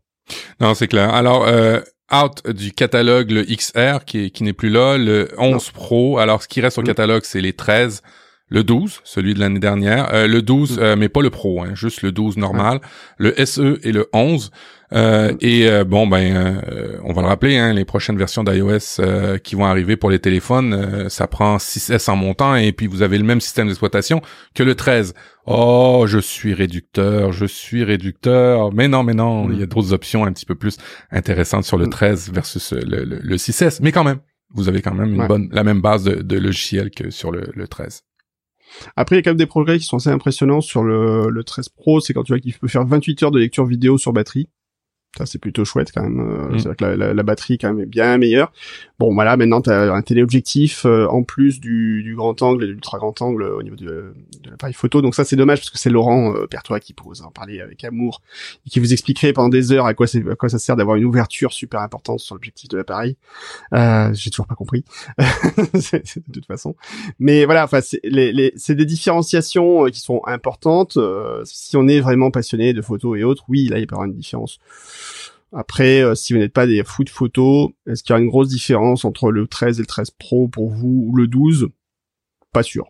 Non, 0.59 0.73
c'est 0.73 0.87
clair. 0.87 1.13
Alors, 1.13 1.47
euh, 1.47 1.79
out 2.11 2.47
du 2.49 2.71
catalogue 2.71 3.31
le 3.31 3.43
XR 3.43 4.05
qui, 4.05 4.31
qui 4.31 4.43
n'est 4.43 4.53
plus 4.53 4.69
là, 4.69 4.97
le 4.97 5.29
11 5.37 5.71
Pro. 5.71 6.17
Alors, 6.17 6.41
ce 6.41 6.47
qui 6.47 6.61
reste 6.61 6.77
au 6.77 6.83
catalogue, 6.83 7.23
c'est 7.23 7.41
les 7.41 7.53
13 7.53 8.01
le 8.49 8.63
12, 8.63 9.01
celui 9.03 9.33
de 9.33 9.39
l'année 9.39 9.59
dernière, 9.59 10.13
euh, 10.13 10.27
le 10.27 10.41
12, 10.41 10.79
euh, 10.81 10.95
mais 10.97 11.07
pas 11.07 11.21
le 11.21 11.29
Pro, 11.29 11.61
hein, 11.61 11.75
juste 11.75 12.01
le 12.01 12.11
12 12.11 12.37
normal, 12.37 12.81
le 13.17 13.33
SE 13.45 13.79
et 13.83 13.91
le 13.91 14.07
11. 14.11 14.51
Euh, 14.91 15.35
et 15.39 15.69
euh, 15.69 15.83
bon, 15.83 16.07
ben, 16.07 16.63
on 17.03 17.13
va 17.13 17.21
le 17.21 17.27
rappeler, 17.27 17.57
hein, 17.57 17.73
les 17.73 17.85
prochaines 17.85 18.17
versions 18.17 18.43
d'iOS 18.43 19.01
qui 19.43 19.55
vont 19.55 19.65
arriver 19.65 19.97
pour 19.97 20.09
les 20.09 20.17
téléphones, 20.17 21.07
ça 21.09 21.27
prend 21.27 21.57
6S 21.57 22.09
en 22.09 22.15
montant 22.15 22.55
et 22.55 22.71
puis 22.71 22.87
vous 22.87 23.03
avez 23.03 23.19
le 23.19 23.23
même 23.23 23.39
système 23.39 23.67
d'exploitation 23.67 24.21
que 24.55 24.63
le 24.63 24.73
13. 24.73 25.13
Oh, 25.45 26.05
je 26.07 26.17
suis 26.17 26.55
réducteur, 26.55 27.31
je 27.31 27.45
suis 27.45 27.83
réducteur. 27.83 28.73
Mais 28.73 28.87
non, 28.87 29.03
mais 29.03 29.13
non, 29.13 29.49
il 29.51 29.59
y 29.59 29.63
a 29.63 29.67
d'autres 29.67 29.93
options 29.93 30.25
un 30.25 30.33
petit 30.33 30.45
peu 30.45 30.55
plus 30.55 30.77
intéressantes 31.11 31.65
sur 31.65 31.77
le 31.77 31.87
13 31.87 32.31
versus 32.33 32.73
le, 32.73 33.03
le, 33.03 33.35
6S. 33.35 33.79
Mais 33.81 33.91
quand 33.91 34.03
même, 34.03 34.19
vous 34.53 34.69
avez 34.69 34.81
quand 34.81 34.93
même 34.93 35.13
une 35.13 35.27
bonne, 35.27 35.49
la 35.51 35.63
même 35.63 35.81
base 35.81 36.03
de, 36.03 36.21
de 36.21 36.37
logiciel 36.37 36.89
que 36.89 37.11
sur 37.11 37.31
le, 37.31 37.51
le 37.53 37.67
13. 37.67 38.03
Après, 38.95 39.15
il 39.15 39.19
y 39.19 39.21
a 39.21 39.23
quand 39.23 39.31
même 39.31 39.37
des 39.37 39.45
progrès 39.45 39.79
qui 39.79 39.85
sont 39.85 39.97
assez 39.97 40.09
impressionnants 40.09 40.61
sur 40.61 40.83
le, 40.83 41.29
le 41.29 41.43
13 41.43 41.69
Pro. 41.69 41.99
C'est 41.99 42.13
quand 42.13 42.23
tu 42.23 42.33
vois 42.33 42.39
qu'il 42.39 42.53
peut 42.53 42.67
faire 42.67 42.85
28 42.85 43.23
heures 43.23 43.31
de 43.31 43.39
lecture 43.39 43.65
vidéo 43.65 43.97
sur 43.97 44.13
batterie. 44.13 44.49
Ça, 45.17 45.25
c'est 45.25 45.39
plutôt 45.39 45.65
chouette 45.65 45.91
quand 45.93 46.03
même. 46.03 46.19
Euh, 46.19 46.53
mm. 46.53 46.59
C'est 46.59 46.65
vrai 46.65 46.75
que 46.75 46.85
la, 46.85 47.13
la, 47.13 47.23
batterie 47.23 47.57
quand 47.57 47.69
même 47.69 47.81
est 47.81 47.87
bien 47.87 48.17
meilleure. 48.17 48.51
Bon, 48.99 49.13
voilà, 49.13 49.37
maintenant 49.37 49.59
tu 49.59 49.71
as 49.71 49.91
un 49.91 50.01
téléobjectif 50.01 50.85
euh, 50.85 51.07
en 51.07 51.23
plus 51.23 51.59
du, 51.59 52.03
du, 52.03 52.15
grand 52.15 52.39
angle 52.41 52.63
et 52.63 52.67
de 52.67 52.73
l'ultra 52.73 52.99
grand 52.99 53.19
angle 53.21 53.43
au 53.43 53.63
niveau 53.63 53.75
de, 53.75 54.13
de 54.43 54.49
l'appareil 54.49 54.73
photo. 54.73 55.01
Donc 55.01 55.15
ça, 55.15 55.25
c'est 55.25 55.35
dommage 55.35 55.59
parce 55.59 55.71
que 55.71 55.79
c'est 55.79 55.89
Laurent 55.89 56.35
euh, 56.35 56.45
Pertois 56.47 56.79
qui 56.79 56.93
pose 56.93 57.23
en 57.23 57.31
parler 57.31 57.59
avec 57.59 57.83
amour 57.83 58.21
et 58.67 58.69
qui 58.69 58.79
vous 58.79 58.93
expliquerait 58.93 59.33
pendant 59.33 59.49
des 59.49 59.71
heures 59.71 59.87
à 59.87 59.93
quoi, 59.95 60.05
à 60.05 60.35
quoi 60.35 60.49
ça 60.49 60.59
sert 60.59 60.75
d'avoir 60.75 60.95
une 60.95 61.05
ouverture 61.05 61.53
super 61.53 61.79
importante 61.81 62.19
sur 62.19 62.35
l'objectif 62.35 62.69
de 62.69 62.77
l'appareil. 62.77 63.17
Euh, 63.73 64.13
J'ai 64.13 64.29
toujours 64.29 64.47
pas 64.47 64.55
compris 64.55 64.85
de 65.17 66.33
toute 66.33 66.45
façon. 66.45 66.75
Mais 67.17 67.45
voilà, 67.45 67.63
enfin, 67.63 67.79
c'est 67.81 68.75
des 68.75 68.85
différenciations 68.85 69.85
qui 69.85 70.01
sont 70.01 70.21
importantes. 70.27 70.99
si 71.45 71.77
on 71.77 71.87
est 71.87 71.99
vraiment 71.99 72.29
passionné 72.29 72.73
de 72.73 72.81
photos 72.81 73.17
et 73.17 73.23
autres, 73.23 73.45
oui, 73.47 73.69
là, 73.69 73.79
il 73.79 73.87
peut 73.87 73.95
y 73.95 73.97
avoir 73.97 74.07
une 74.07 74.13
différence. 74.13 74.59
Après, 75.51 76.01
euh, 76.01 76.15
si 76.15 76.33
vous 76.33 76.39
n'êtes 76.39 76.53
pas 76.53 76.67
des 76.67 76.83
fous 76.83 77.03
de 77.03 77.09
photos, 77.09 77.71
est-ce 77.87 78.03
qu'il 78.03 78.13
y 78.13 78.17
a 78.17 78.21
une 78.21 78.29
grosse 78.29 78.49
différence 78.49 79.03
entre 79.03 79.31
le 79.31 79.47
13 79.47 79.79
et 79.79 79.81
le 79.81 79.87
13 79.87 80.11
Pro 80.11 80.47
pour 80.47 80.69
vous 80.69 81.05
ou 81.07 81.15
le 81.15 81.27
12 81.27 81.69
Pas 82.53 82.63
sûr. 82.63 82.87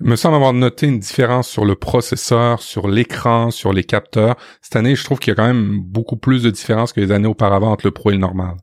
Il 0.00 0.06
me 0.06 0.16
semble 0.16 0.36
avoir 0.36 0.52
noté 0.52 0.86
une 0.86 0.98
différence 0.98 1.48
sur 1.48 1.64
le 1.64 1.74
processeur, 1.74 2.62
sur 2.62 2.88
l'écran, 2.88 3.50
sur 3.50 3.72
les 3.72 3.84
capteurs. 3.84 4.36
Cette 4.60 4.76
année, 4.76 4.94
je 4.94 5.04
trouve 5.04 5.18
qu'il 5.18 5.30
y 5.30 5.32
a 5.32 5.36
quand 5.36 5.46
même 5.46 5.80
beaucoup 5.80 6.16
plus 6.16 6.42
de 6.42 6.50
différence 6.50 6.92
que 6.92 7.00
les 7.00 7.12
années 7.12 7.28
auparavant 7.28 7.72
entre 7.72 7.86
le 7.86 7.90
Pro 7.90 8.10
et 8.10 8.14
le 8.14 8.20
normal. 8.20 8.56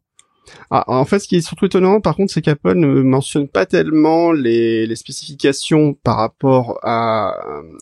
Ah, 0.69 0.83
en 0.87 1.05
fait, 1.05 1.19
ce 1.19 1.27
qui 1.27 1.35
est 1.37 1.41
surtout 1.41 1.65
étonnant, 1.65 2.01
par 2.01 2.15
contre, 2.15 2.33
c'est 2.33 2.41
qu'Apple 2.41 2.75
ne 2.75 3.01
mentionne 3.01 3.47
pas 3.47 3.65
tellement 3.65 4.31
les, 4.31 4.85
les 4.85 4.95
spécifications 4.95 5.93
par 5.93 6.17
rapport 6.17 6.79
à 6.83 7.35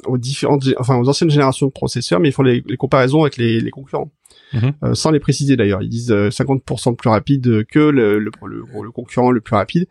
aux 0.05 0.17
différentes, 0.17 0.63
enfin 0.77 0.97
aux 0.97 1.07
anciennes 1.09 1.29
générations 1.29 1.67
de 1.67 1.71
processeurs, 1.71 2.19
mais 2.19 2.29
ils 2.29 2.33
font 2.33 2.43
les, 2.43 2.63
les 2.65 2.77
comparaisons 2.77 3.21
avec 3.21 3.37
les, 3.37 3.59
les 3.59 3.71
concurrents. 3.71 4.11
Mhm. 4.53 4.73
Euh, 4.83 4.93
sans 4.95 5.11
les 5.11 5.19
préciser 5.19 5.55
d'ailleurs. 5.55 5.81
Ils 5.81 5.89
disent 5.89 6.11
50% 6.11 6.91
euh, 6.91 6.95
plus 6.95 7.09
rapide 7.09 7.65
que 7.65 7.79
le, 7.79 8.19
le, 8.19 8.31
le, 8.45 8.91
concurrent 8.91 9.31
le 9.31 9.41
plus 9.41 9.55
rapide, 9.55 9.87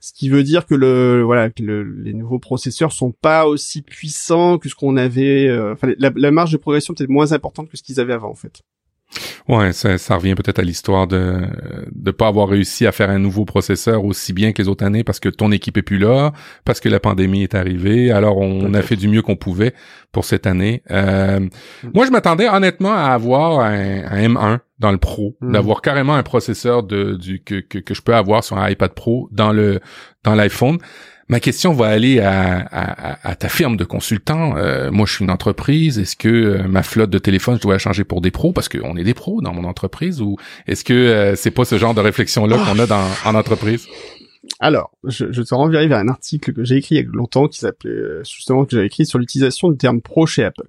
ce 0.00 0.12
qui 0.12 0.28
veut 0.28 0.42
dire 0.42 0.66
que 0.66 0.74
le 0.74 1.22
voilà 1.22 1.50
que 1.50 1.62
les 1.62 2.14
nouveaux 2.14 2.38
processeurs 2.38 2.92
sont 2.92 3.12
pas 3.12 3.46
aussi 3.46 3.82
puissants 3.82 4.58
que 4.58 4.68
ce 4.68 4.74
qu'on 4.74 4.96
avait. 4.96 5.48
Euh, 5.48 5.72
enfin, 5.72 5.88
la, 5.98 6.10
la, 6.14 6.30
marge 6.30 6.52
de 6.52 6.56
progression 6.56 6.94
peut-être 6.94 7.10
moins 7.10 7.32
importante 7.32 7.68
que 7.68 7.76
ce 7.76 7.82
qu'ils 7.82 8.00
avaient 8.00 8.12
avant 8.12 8.30
en 8.30 8.34
fait. 8.34 8.62
Ouais, 9.48 9.72
ça, 9.72 9.98
ça 9.98 10.16
revient 10.16 10.34
peut-être 10.34 10.58
à 10.58 10.62
l'histoire 10.62 11.06
de 11.06 11.42
de 11.92 12.10
pas 12.10 12.26
avoir 12.26 12.48
réussi 12.48 12.86
à 12.86 12.92
faire 12.92 13.10
un 13.10 13.18
nouveau 13.18 13.44
processeur 13.44 14.04
aussi 14.04 14.32
bien 14.32 14.52
que 14.52 14.60
les 14.60 14.68
autres 14.68 14.84
années 14.84 15.04
parce 15.04 15.20
que 15.20 15.28
ton 15.28 15.52
équipe 15.52 15.76
est 15.76 15.82
plus 15.82 15.98
là, 15.98 16.32
parce 16.64 16.80
que 16.80 16.88
la 16.88 17.00
pandémie 17.00 17.42
est 17.42 17.54
arrivée. 17.54 18.10
Alors 18.10 18.38
on, 18.38 18.74
a 18.74 18.82
fait 18.82 18.96
du 18.96 19.08
mieux 19.08 19.22
qu'on 19.22 19.36
pouvait 19.36 19.74
pour 20.12 20.24
cette 20.24 20.46
année. 20.46 20.82
Euh, 20.90 21.40
mm. 21.40 21.50
Moi, 21.94 22.06
je 22.06 22.10
m'attendais 22.10 22.48
honnêtement 22.48 22.92
à 22.92 23.12
avoir 23.12 23.60
un, 23.60 24.04
un 24.04 24.28
M1 24.28 24.58
dans 24.78 24.92
le 24.92 24.98
Pro, 24.98 25.36
mm. 25.40 25.52
d'avoir 25.52 25.80
carrément 25.80 26.14
un 26.14 26.22
processeur 26.22 26.82
de 26.82 27.14
du 27.14 27.42
que, 27.42 27.60
que, 27.60 27.78
que 27.78 27.94
je 27.94 28.02
peux 28.02 28.14
avoir 28.14 28.42
sur 28.42 28.58
un 28.58 28.68
iPad 28.68 28.92
Pro 28.92 29.28
dans 29.30 29.52
le 29.52 29.80
dans 30.24 30.34
l'iPhone. 30.34 30.78
Ma 31.28 31.40
question 31.40 31.72
va 31.72 31.88
aller 31.88 32.20
à, 32.20 33.36
ta 33.38 33.48
firme 33.48 33.76
de 33.76 33.84
consultant. 33.84 34.56
Euh, 34.56 34.92
moi, 34.92 35.06
je 35.06 35.14
suis 35.14 35.24
une 35.24 35.30
entreprise. 35.30 35.98
Est-ce 35.98 36.14
que 36.14 36.28
euh, 36.28 36.68
ma 36.68 36.84
flotte 36.84 37.10
de 37.10 37.18
téléphone, 37.18 37.56
je 37.56 37.62
dois 37.62 37.74
la 37.74 37.78
changer 37.78 38.04
pour 38.04 38.20
des 38.20 38.30
pros? 38.30 38.52
Parce 38.52 38.68
qu'on 38.68 38.96
est 38.96 39.02
des 39.02 39.14
pros 39.14 39.40
dans 39.40 39.52
mon 39.52 39.64
entreprise 39.64 40.20
ou 40.20 40.36
est-ce 40.68 40.84
que 40.84 40.94
euh, 40.94 41.34
c'est 41.34 41.50
pas 41.50 41.64
ce 41.64 41.78
genre 41.78 41.94
de 41.94 42.00
réflexion-là 42.00 42.58
qu'on 42.58 42.78
a 42.78 42.86
dans, 42.86 43.08
en 43.24 43.34
entreprise? 43.34 43.88
Alors, 44.60 44.92
je, 45.02 45.32
je 45.32 45.42
te 45.42 45.52
renverrai 45.52 45.88
vers 45.88 45.98
un 45.98 46.08
article 46.08 46.52
que 46.52 46.62
j'ai 46.62 46.76
écrit 46.76 46.94
il 46.94 46.98
y 46.98 47.00
a 47.04 47.10
longtemps 47.12 47.48
qui 47.48 47.58
s'appelait 47.58 48.22
justement 48.22 48.64
que 48.64 48.70
j'avais 48.70 48.86
écrit 48.86 49.04
sur 49.04 49.18
l'utilisation 49.18 49.70
du 49.70 49.76
terme 49.76 50.00
pro 50.00 50.26
chez 50.26 50.44
Apple. 50.44 50.68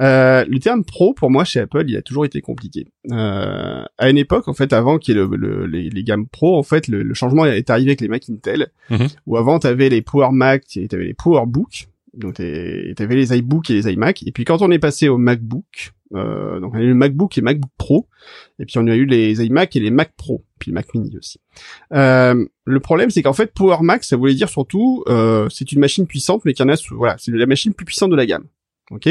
Euh, 0.00 0.44
le 0.48 0.58
terme 0.58 0.84
pro, 0.84 1.14
pour 1.14 1.30
moi, 1.30 1.44
chez 1.44 1.60
Apple, 1.60 1.84
il 1.88 1.96
a 1.96 2.02
toujours 2.02 2.24
été 2.24 2.40
compliqué. 2.40 2.86
Euh, 3.12 3.84
à 3.98 4.10
une 4.10 4.18
époque, 4.18 4.48
en 4.48 4.54
fait, 4.54 4.72
avant 4.72 4.98
qu'il 4.98 5.16
y 5.16 5.18
ait 5.18 5.24
le, 5.26 5.66
les, 5.66 5.90
les, 5.90 6.04
gammes 6.04 6.26
pro, 6.26 6.56
en 6.58 6.62
fait, 6.62 6.88
le, 6.88 7.02
le, 7.02 7.14
changement 7.14 7.46
est 7.46 7.70
arrivé 7.70 7.90
avec 7.90 8.00
les 8.00 8.08
Mac 8.08 8.28
Intel, 8.28 8.68
Mhm. 8.90 9.06
où 9.26 9.36
avant, 9.36 9.58
tu 9.58 9.66
avais 9.66 9.88
les 9.88 10.02
Power 10.02 10.28
Mac, 10.32 10.66
tu 10.66 10.86
avais 10.92 11.04
les 11.06 11.14
Power 11.14 11.44
Book, 11.46 11.88
donc 12.16 12.34
tu 12.34 12.42
avais 12.98 13.16
les 13.16 13.36
iBook 13.36 13.70
et 13.70 13.74
les 13.74 13.92
iMac, 13.92 14.22
et 14.26 14.32
puis 14.32 14.44
quand 14.44 14.62
on 14.62 14.70
est 14.70 14.78
passé 14.78 15.08
au 15.08 15.18
MacBook, 15.18 15.92
euh, 16.14 16.60
donc 16.60 16.74
on 16.74 16.78
a 16.78 16.82
eu 16.82 16.88
le 16.88 16.94
MacBook 16.94 17.36
et 17.38 17.40
MacBook 17.40 17.70
Pro, 17.76 18.06
et 18.60 18.66
puis 18.66 18.78
on 18.78 18.86
a 18.86 18.94
eu 18.94 19.04
les 19.04 19.44
iMac 19.44 19.74
et 19.74 19.80
les 19.80 19.90
Mac 19.90 20.12
Pro, 20.16 20.44
puis 20.60 20.70
le 20.70 20.74
Mac 20.74 20.94
Mini 20.94 21.16
aussi. 21.18 21.40
Euh, 21.92 22.44
le 22.66 22.80
problème, 22.80 23.10
c'est 23.10 23.22
qu'en 23.22 23.32
fait, 23.32 23.52
Power 23.52 23.78
Mac, 23.82 24.04
ça 24.04 24.16
voulait 24.16 24.34
dire 24.34 24.48
surtout, 24.48 25.02
euh, 25.08 25.48
c'est 25.50 25.72
une 25.72 25.80
machine 25.80 26.06
puissante, 26.06 26.44
mais 26.44 26.52
qu'il 26.52 26.64
y 26.64 26.68
en 26.68 26.72
a, 26.72 26.76
sous- 26.76 26.96
voilà, 26.96 27.16
c'est 27.18 27.32
la 27.32 27.46
machine 27.46 27.74
plus 27.74 27.84
puissante 27.84 28.10
de 28.10 28.16
la 28.16 28.26
gamme. 28.26 28.44
Ok. 28.90 29.08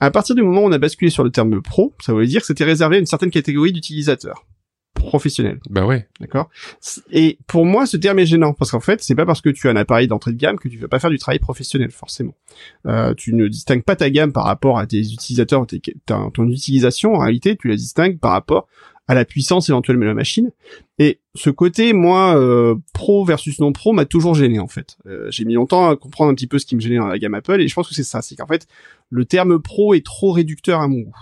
À 0.00 0.10
partir 0.10 0.34
du 0.34 0.42
moment 0.42 0.62
où 0.62 0.64
on 0.64 0.72
a 0.72 0.78
basculé 0.78 1.10
sur 1.10 1.24
le 1.24 1.30
terme 1.30 1.60
pro, 1.62 1.94
ça 2.00 2.12
voulait 2.12 2.26
dire 2.26 2.40
que 2.40 2.46
c'était 2.46 2.64
réservé 2.64 2.96
à 2.96 2.98
une 3.00 3.06
certaine 3.06 3.30
catégorie 3.30 3.72
d'utilisateurs 3.72 4.46
professionnels. 4.94 5.60
Ben 5.68 5.84
oui. 5.84 5.96
D'accord. 6.20 6.48
Et 7.10 7.38
pour 7.46 7.66
moi, 7.66 7.86
ce 7.86 7.96
terme 7.96 8.18
est 8.18 8.26
gênant 8.26 8.54
parce 8.54 8.70
qu'en 8.70 8.80
fait, 8.80 9.02
c'est 9.02 9.14
pas 9.14 9.26
parce 9.26 9.40
que 9.40 9.50
tu 9.50 9.68
as 9.68 9.70
un 9.70 9.76
appareil 9.76 10.08
d'entrée 10.08 10.32
de 10.32 10.38
gamme 10.38 10.58
que 10.58 10.68
tu 10.68 10.78
vas 10.78 10.88
pas 10.88 10.98
faire 10.98 11.10
du 11.10 11.18
travail 11.18 11.38
professionnel 11.38 11.90
forcément. 11.90 12.34
Euh, 12.86 13.14
tu 13.14 13.34
ne 13.34 13.46
distingues 13.48 13.82
pas 13.82 13.96
ta 13.96 14.08
gamme 14.10 14.32
par 14.32 14.44
rapport 14.44 14.78
à 14.78 14.86
tes 14.86 15.00
utilisateurs, 15.00 15.66
tes, 15.66 15.82
ton 16.06 16.48
utilisation. 16.48 17.14
En 17.14 17.18
réalité, 17.18 17.56
tu 17.56 17.68
la 17.68 17.76
distingues 17.76 18.18
par 18.18 18.32
rapport 18.32 18.66
à 19.06 19.14
la 19.14 19.24
puissance 19.24 19.68
éventuelle 19.68 19.98
de 19.98 20.04
la 20.04 20.14
machine. 20.14 20.50
Et 20.98 21.20
ce 21.34 21.50
côté, 21.50 21.92
moi, 21.92 22.38
euh, 22.38 22.76
pro 22.92 23.24
versus 23.24 23.58
non 23.58 23.72
pro, 23.72 23.92
m'a 23.92 24.04
toujours 24.04 24.34
gêné 24.34 24.58
en 24.58 24.68
fait. 24.68 24.96
Euh, 25.06 25.30
J'ai 25.30 25.44
mis 25.44 25.54
longtemps 25.54 25.88
à 25.88 25.96
comprendre 25.96 26.30
un 26.30 26.34
petit 26.34 26.46
peu 26.46 26.58
ce 26.58 26.66
qui 26.66 26.76
me 26.76 26.80
gênait 26.80 26.98
dans 26.98 27.06
la 27.06 27.18
gamme 27.18 27.34
Apple, 27.34 27.60
et 27.60 27.68
je 27.68 27.74
pense 27.74 27.88
que 27.88 27.94
c'est 27.94 28.04
ça, 28.04 28.22
c'est 28.22 28.36
qu'en 28.36 28.46
fait, 28.46 28.66
le 29.10 29.24
terme 29.24 29.60
pro 29.60 29.94
est 29.94 30.04
trop 30.04 30.32
réducteur 30.32 30.80
à 30.80 30.88
mon 30.88 31.00
goût. 31.00 31.16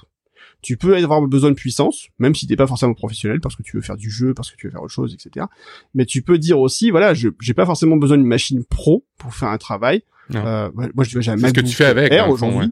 Tu 0.60 0.76
peux 0.76 0.96
avoir 0.96 1.20
besoin 1.22 1.50
de 1.50 1.56
puissance, 1.56 2.06
même 2.20 2.36
si 2.36 2.46
t'es 2.46 2.54
pas 2.54 2.68
forcément 2.68 2.94
professionnel, 2.94 3.40
parce 3.40 3.56
que 3.56 3.64
tu 3.64 3.76
veux 3.76 3.82
faire 3.82 3.96
du 3.96 4.10
jeu, 4.10 4.32
parce 4.32 4.48
que 4.48 4.56
tu 4.56 4.68
veux 4.68 4.70
faire 4.70 4.82
autre 4.82 4.92
chose, 4.92 5.12
etc. 5.12 5.46
Mais 5.92 6.06
tu 6.06 6.22
peux 6.22 6.38
dire 6.38 6.60
aussi, 6.60 6.92
voilà, 6.92 7.14
je 7.14 7.30
j'ai 7.40 7.54
pas 7.54 7.66
forcément 7.66 7.96
besoin 7.96 8.16
d'une 8.16 8.26
machine 8.26 8.64
pro 8.64 9.04
pour 9.18 9.34
faire 9.34 9.48
un 9.48 9.58
travail. 9.58 10.04
Euh, 10.34 10.70
moi, 10.94 11.04
je 11.04 11.20
j'ai 11.20 11.30
un 11.30 11.36
C'est 11.36 11.48
ce 11.48 11.52
que 11.52 11.60
MacBook 11.60 11.64
tu 11.64 11.76
fais 11.76 11.84
avec, 11.86 12.12
aujourd'hui. 12.28 12.58
ouais. 12.58 12.66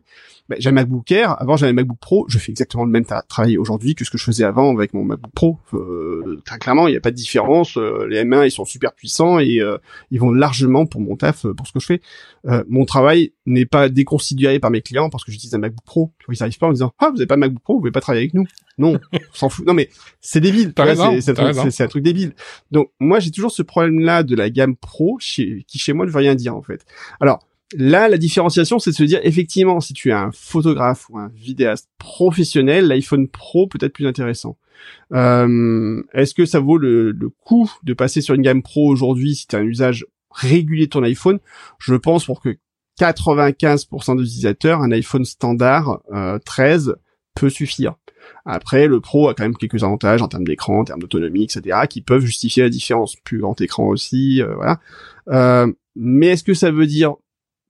Ben, 0.51 0.57
j'ai 0.59 0.71
un 0.71 0.73
MacBook 0.73 1.09
Air. 1.13 1.41
Avant, 1.41 1.57
j'avais 1.57 1.71
un 1.71 1.75
MacBook 1.75 1.99
Pro. 2.01 2.27
Je 2.29 2.37
fais 2.41 2.51
exactement 2.51 2.85
le 2.85 2.91
même 2.91 3.05
travail 3.05 3.57
aujourd'hui 3.57 3.95
que 3.95 4.05
ce 4.05 4.11
que 4.11 4.19
je 4.19 4.25
faisais 4.25 4.43
avant 4.43 4.75
avec 4.75 4.95
mon 4.95 5.05
MacBook 5.05 5.31
Pro. 5.33 5.59
Euh, 5.75 6.43
très 6.45 6.59
clairement, 6.59 6.89
il 6.89 6.91
n'y 6.91 6.97
a 6.97 7.01
pas 7.01 7.13
de 7.13 7.17
différence. 7.17 7.77
Euh, 7.77 8.09
les 8.09 8.25
M1, 8.25 8.47
ils 8.47 8.51
sont 8.51 8.65
super 8.65 8.93
puissants 8.93 9.39
et 9.39 9.61
euh, 9.61 9.79
ils 10.11 10.19
vont 10.19 10.33
largement 10.33 10.87
pour 10.87 11.01
mon 11.03 11.15
taf, 11.15 11.47
euh, 11.47 11.55
pour 11.55 11.69
ce 11.69 11.73
que 11.73 11.79
je 11.79 11.87
fais. 11.87 12.01
Euh, 12.49 12.65
mon 12.69 12.85
travail 12.85 13.33
n'est 13.47 13.65
pas 13.65 13.89
déconsidéré 13.89 14.59
par 14.59 14.73
mes 14.73 14.83
clients 14.83 15.09
parce 15.09 15.23
que 15.25 15.31
j'utilise 15.31 15.55
un 15.55 15.59
MacBook 15.59 15.85
Pro. 15.85 16.13
Ils 16.29 16.37
n'arrivent 16.41 16.59
pas 16.59 16.67
en 16.67 16.71
me 16.71 16.75
disant 16.75 16.93
ah 16.99 17.11
vous 17.11 17.21
avez 17.21 17.27
pas 17.27 17.37
de 17.37 17.41
MacBook 17.41 17.63
Pro, 17.63 17.75
vous 17.75 17.81
pouvez 17.81 17.93
pas 17.93 18.01
travailler 18.01 18.25
avec 18.25 18.35
nous. 18.35 18.47
Non, 18.81 18.99
on 19.13 19.19
s'en 19.35 19.49
fout. 19.49 19.65
Non 19.67 19.75
mais 19.75 19.89
c'est 20.21 20.41
débile. 20.41 20.73
C'est- 21.21 21.31
un 21.31 21.35
truc- 21.35 21.47
raison. 21.47 21.63
c'est- 21.65 21.71
c'est 21.71 21.85
un 21.85 21.89
truc 21.89 22.03
débile. 22.03 22.33
Donc 22.73 22.91
moi 22.99 23.21
j'ai 23.21 23.31
toujours 23.31 23.53
ce 23.53 23.63
problème-là 23.63 24.23
de 24.25 24.35
la 24.35 24.51
gamme 24.51 24.75
Pro 24.77 25.17
chez, 25.21 25.65
qui 25.69 25.79
chez 25.79 25.93
moi 25.93 26.05
ne 26.07 26.11
veut 26.11 26.19
rien 26.19 26.35
dire 26.35 26.57
en 26.57 26.63
fait. 26.63 26.85
Alors 27.21 27.47
Là, 27.77 28.09
la 28.09 28.19
différenciation, 28.19 28.81
c'est 28.81 28.91
de 28.91 28.97
se 28.97 29.05
dire, 29.05 29.21
effectivement, 29.23 29.79
si 29.79 29.93
tu 29.93 30.09
es 30.09 30.13
un 30.13 30.33
photographe 30.35 31.07
ou 31.09 31.19
un 31.21 31.29
vidéaste 31.29 31.89
professionnel, 31.99 32.89
l'iPhone 32.89 33.29
Pro 33.29 33.69
peut 33.69 33.79
être 33.81 33.93
plus 33.93 34.09
intéressant. 34.09 34.59
Euh, 35.15 36.03
Est-ce 36.13 36.35
que 36.35 36.47
ça 36.47 36.59
vaut 36.59 36.79
le, 36.79 37.13
le 37.13 37.29
coup 37.29 37.71
de 37.85 37.93
passer 37.95 38.23
sur 38.23 38.35
une 38.35 38.43
gamme 38.43 38.63
Pro 38.63 38.89
aujourd'hui 38.89 39.37
si 39.37 39.47
tu 39.47 39.55
as 39.55 39.61
un 39.61 39.65
usage 39.65 40.05
régulier 40.33 40.87
de 40.87 40.91
ton 40.91 41.05
iPhone? 41.05 41.39
Je 41.79 41.95
pense 41.95 42.25
pour 42.25 42.41
que 42.41 42.57
95% 42.99 44.17
des 44.17 44.23
utilisateurs, 44.25 44.81
un 44.83 44.91
iPhone 44.91 45.25
standard 45.25 46.01
euh, 46.13 46.41
13 46.45 46.97
peut 47.35 47.51
suffire. 47.51 47.95
Après, 48.45 48.87
le 48.87 49.01
Pro 49.01 49.29
a 49.29 49.35
quand 49.35 49.45
même 49.45 49.57
quelques 49.57 49.83
avantages 49.83 50.23
en 50.23 50.29
termes 50.29 50.45
d'écran, 50.45 50.81
en 50.81 50.85
termes 50.85 51.01
d'autonomie, 51.01 51.45
etc., 51.45 51.79
qui 51.89 52.01
peuvent 52.03 52.25
justifier 52.25 52.63
la 52.63 52.69
différence. 52.69 53.17
Plus 53.25 53.39
grand 53.39 53.59
écran 53.61 53.87
aussi, 53.87 54.43
euh, 54.43 54.55
voilà. 54.55 54.79
Euh, 55.29 55.73
mais 55.97 56.29
est-ce 56.29 56.45
que 56.45 56.55
ça 56.55 56.71
veut 56.71 56.87
dire 56.87 57.15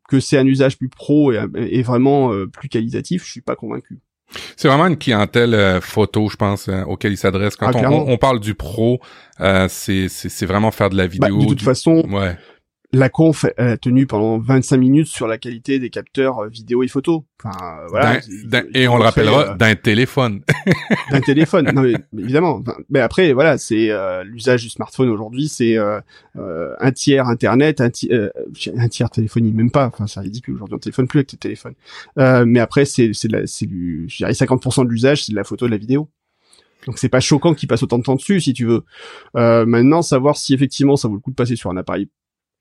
que 0.09 0.19
c'est 0.21 0.39
un 0.39 0.47
usage 0.47 0.77
plus 0.77 0.89
pro 0.89 1.33
et, 1.33 1.41
et 1.57 1.83
vraiment 1.83 2.33
euh, 2.33 2.47
plus 2.47 2.69
qualitatif? 2.69 3.25
Je 3.25 3.31
suis 3.31 3.41
pas 3.43 3.57
convaincu. 3.57 4.01
C'est 4.57 4.69
vraiment 4.69 4.87
une 4.87 4.97
clientèle 4.97 5.55
euh, 5.55 5.81
photo, 5.81 6.29
je 6.29 6.37
pense, 6.37 6.69
euh, 6.69 6.83
auquel 6.85 7.13
il 7.13 7.17
s'adresse. 7.17 7.57
Quand 7.57 7.71
Ah, 7.75 7.91
on, 7.91 8.17
parle 8.17 8.39
du 8.39 8.55
pro, 8.55 9.01
euh, 9.41 9.67
c'est 9.69 10.07
vraiment 10.47 10.71
faire 10.71 10.89
de 10.91 10.97
la 10.97 11.05
Bah, 11.09 11.13
vidéo. 11.13 11.41
de 11.41 11.47
toute 11.47 11.59
du- 11.59 11.65
façon, 11.65 12.05
Ouais. 12.11 12.37
La 12.93 13.09
conf 13.09 13.45
a 13.57 13.77
tenu 13.77 14.07
pendant 14.07 14.39
25 14.39 14.77
minutes 14.77 15.07
sur 15.07 15.29
la 15.29 15.39
qualité 15.39 15.79
des 15.79 15.91
capteurs 15.91 16.41
euh, 16.41 16.49
vidéo 16.49 16.83
et 16.83 16.89
photo. 16.89 17.25
Enfin, 17.43 17.57
euh, 17.83 17.87
voilà. 17.89 18.21
Et 18.75 18.89
on 18.89 18.97
le 18.97 19.05
rappellera 19.05 19.51
euh, 19.53 19.55
d'un 19.55 19.75
téléphone. 19.77 20.43
d'un 21.13 21.21
téléphone. 21.25 21.71
Non, 21.73 21.83
mais, 21.83 21.95
évidemment. 22.19 22.63
Mais 22.89 22.99
après, 23.01 23.33
voilà, 23.33 23.59
c'est 23.59 23.91
euh, 23.91 24.25
l'usage 24.25 24.63
du 24.63 24.71
smartphone 24.71 25.09
aujourd'hui, 25.09 25.47
c'est 25.49 25.77
euh, 25.79 26.01
un 26.35 26.91
tiers 26.93 27.29
Internet, 27.29 27.81
un, 27.81 27.91
ti- 27.91 28.09
euh, 28.13 28.29
un 28.77 28.89
tiers 28.89 29.11
téléphonie, 29.11 29.53
même 29.53 29.71
pas. 29.71 29.87
Enfin, 29.87 30.07
c'est 30.07 30.21
ridicule 30.21 30.55
aujourd'hui. 30.55 30.75
On 30.75 30.79
téléphone 30.79 31.07
plus 31.07 31.19
avec 31.21 31.29
tes 31.29 31.37
téléphones. 31.37 31.75
Euh, 32.19 32.45
mais 32.47 32.61
après, 32.61 32.85
c'est 32.85 33.13
c'est 33.13 33.29
de 33.29 33.37
la- 33.39 33.47
c'est 33.47 33.67
du, 33.67 34.07
je 34.09 34.17
dirais 34.19 34.33
50% 34.33 34.85
de 34.85 34.91
l'usage, 34.91 35.25
c'est 35.25 35.33
de 35.33 35.37
la 35.37 35.45
photo, 35.45 35.67
de 35.67 35.71
la 35.71 35.77
vidéo. 35.79 36.09
Donc 36.87 36.99
c'est 36.99 37.11
pas 37.11 37.21
choquant 37.21 37.53
qu'il 37.55 37.69
passe 37.69 37.83
autant 37.83 37.99
de 37.99 38.03
temps 38.03 38.15
dessus, 38.17 38.41
si 38.41 38.53
tu 38.55 38.65
veux. 38.65 38.85
Euh, 39.37 39.67
maintenant, 39.67 40.01
savoir 40.03 40.37
si 40.39 40.55
effectivement 40.55 40.97
ça 40.97 41.09
vaut 41.09 41.15
le 41.15 41.21
coup 41.21 41.31
de 41.31 41.37
passer 41.37 41.55
sur 41.55 41.71
un 41.71 41.77
appareil 41.77 42.09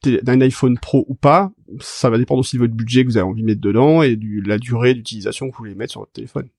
d'un 0.03 0.41
iPhone 0.41 0.77
Pro 0.77 1.05
ou 1.07 1.15
pas, 1.15 1.51
ça 1.79 2.09
va 2.09 2.17
dépendre 2.17 2.39
aussi 2.39 2.55
de 2.55 2.61
votre 2.61 2.73
budget 2.73 3.03
que 3.03 3.09
vous 3.09 3.17
avez 3.17 3.27
envie 3.27 3.41
de 3.41 3.47
mettre 3.47 3.61
dedans 3.61 4.01
et 4.01 4.15
du 4.15 4.41
la 4.41 4.57
durée 4.57 4.93
d'utilisation 4.93 5.47
que 5.49 5.51
vous 5.53 5.59
voulez 5.59 5.75
mettre 5.75 5.91
sur 5.91 6.01
votre 6.01 6.13
téléphone. 6.13 6.49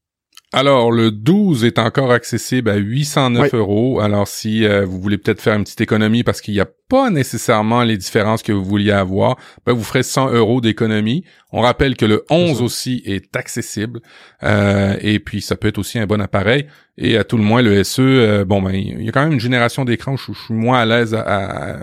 Alors, 0.52 0.90
le 0.90 1.12
12 1.12 1.64
est 1.64 1.78
encore 1.78 2.10
accessible 2.10 2.70
à 2.70 2.76
809 2.76 3.52
Ouais. 3.52 3.58
euros. 3.58 4.00
Alors, 4.00 4.26
si 4.26 4.64
euh, 4.64 4.84
vous 4.84 5.00
voulez 5.00 5.16
peut-être 5.16 5.40
faire 5.40 5.54
une 5.54 5.62
petite 5.62 5.80
économie 5.80 6.24
parce 6.24 6.40
qu'il 6.40 6.54
n'y 6.54 6.60
a 6.60 6.66
pas 6.88 7.08
nécessairement 7.08 7.84
les 7.84 7.96
différences 7.96 8.42
que 8.42 8.50
vous 8.50 8.64
vouliez 8.64 8.90
avoir, 8.90 9.36
ben, 9.64 9.72
vous 9.74 9.84
ferez 9.84 10.02
100 10.02 10.32
euros 10.32 10.60
d'économie. 10.60 11.22
On 11.52 11.60
rappelle 11.60 11.96
que 11.96 12.04
le 12.04 12.24
11 12.30 12.58
ça. 12.58 12.64
aussi 12.64 13.00
est 13.06 13.36
accessible. 13.36 14.00
Euh, 14.42 14.96
et 15.00 15.20
puis, 15.20 15.40
ça 15.40 15.54
peut 15.54 15.68
être 15.68 15.78
aussi 15.78 16.00
un 16.00 16.06
bon 16.06 16.20
appareil. 16.20 16.66
Et 16.98 17.16
à 17.16 17.22
tout 17.22 17.36
le 17.36 17.44
moins, 17.44 17.62
le 17.62 17.84
SE, 17.84 18.00
euh, 18.02 18.44
bon, 18.44 18.60
ben, 18.60 18.72
il 18.74 19.04
y 19.04 19.08
a 19.08 19.12
quand 19.12 19.22
même 19.22 19.32
une 19.34 19.40
génération 19.40 19.84
d'écran. 19.84 20.16
Je, 20.16 20.32
je 20.32 20.38
suis 20.46 20.54
moins 20.54 20.80
à 20.80 20.84
l'aise 20.84 21.14
à, 21.14 21.20
à- 21.20 21.78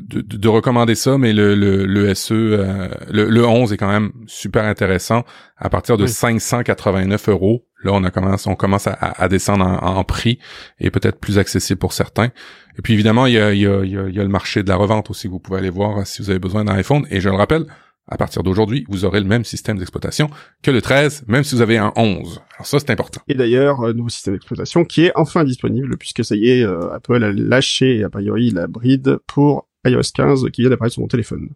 de, 0.00 0.20
de- 0.20 0.36
de 0.36 0.48
recommander 0.48 0.94
ça, 0.94 1.18
mais 1.18 1.32
le, 1.32 1.56
le, 1.56 1.84
le 1.84 2.14
SE, 2.14 2.32
euh, 2.34 2.86
le, 3.10 3.28
le 3.28 3.44
11 3.44 3.72
est 3.72 3.76
quand 3.76 3.90
même 3.90 4.12
super 4.28 4.62
intéressant 4.64 5.24
à 5.56 5.68
partir 5.70 5.96
de 5.96 6.04
Oui. 6.04 6.08
589 6.08 7.28
euros. 7.30 7.64
Là, 7.86 7.92
on 7.92 8.04
a 8.04 8.10
commencé, 8.10 8.50
on 8.50 8.56
commence 8.56 8.86
à, 8.86 9.28
descendre 9.28 9.64
en, 9.64 9.96
en 9.96 10.04
prix 10.04 10.38
et 10.78 10.90
peut-être 10.90 11.18
plus 11.18 11.38
accessible 11.38 11.78
pour 11.78 11.92
certains. 11.92 12.30
Et 12.78 12.82
puis 12.82 12.92
évidemment, 12.92 13.26
il 13.26 13.34
y 13.34 13.38
a, 13.38 13.54
il 13.54 13.60
y, 13.60 13.66
a, 13.66 13.84
il 13.84 13.90
y, 13.90 13.96
a, 13.96 14.08
il 14.08 14.14
y 14.14 14.20
a 14.20 14.22
le 14.22 14.28
marché 14.28 14.62
de 14.62 14.68
la 14.68 14.76
revente 14.76 15.08
aussi 15.10 15.28
vous 15.28 15.38
pouvez 15.38 15.58
aller 15.58 15.70
voir 15.70 15.98
euh, 15.98 16.02
si 16.04 16.20
vous 16.20 16.30
avez 16.30 16.38
besoin 16.38 16.64
d'un 16.64 16.74
iPhone. 16.74 17.06
Et 17.10 17.20
je 17.20 17.28
le 17.28 17.36
rappelle, 17.36 17.66
à 18.08 18.16
partir 18.16 18.42
d'aujourd'hui, 18.42 18.84
vous 18.88 19.04
aurez 19.04 19.20
le 19.20 19.26
même 19.26 19.44
système 19.44 19.78
d'exploitation 19.78 20.30
que 20.62 20.70
le 20.70 20.82
13, 20.82 21.24
même 21.26 21.42
si 21.42 21.54
vous 21.54 21.62
avez 21.62 21.78
un 21.78 21.92
11. 21.96 22.42
Alors 22.54 22.66
ça, 22.66 22.78
c'est 22.78 22.90
important. 22.90 23.20
Et 23.28 23.34
d'ailleurs, 23.34 23.80
euh, 23.80 23.92
nouveau 23.92 24.08
système 24.08 24.34
d'exploitation 24.34 24.84
qui 24.84 25.06
est 25.06 25.12
enfin 25.14 25.44
disponible 25.44 25.96
puisque 25.96 26.24
ça 26.24 26.36
y 26.36 26.50
est, 26.50 26.62
euh, 26.62 26.92
Apple 26.92 27.22
a 27.22 27.32
lâché 27.32 28.04
a 28.04 28.10
priori 28.10 28.50
la 28.50 28.66
bride 28.66 29.18
pour 29.26 29.68
iOS 29.86 30.12
15 30.14 30.50
qui 30.52 30.62
vient 30.62 30.70
d'apparaître 30.70 30.94
sur 30.94 31.02
mon 31.02 31.08
téléphone. 31.08 31.50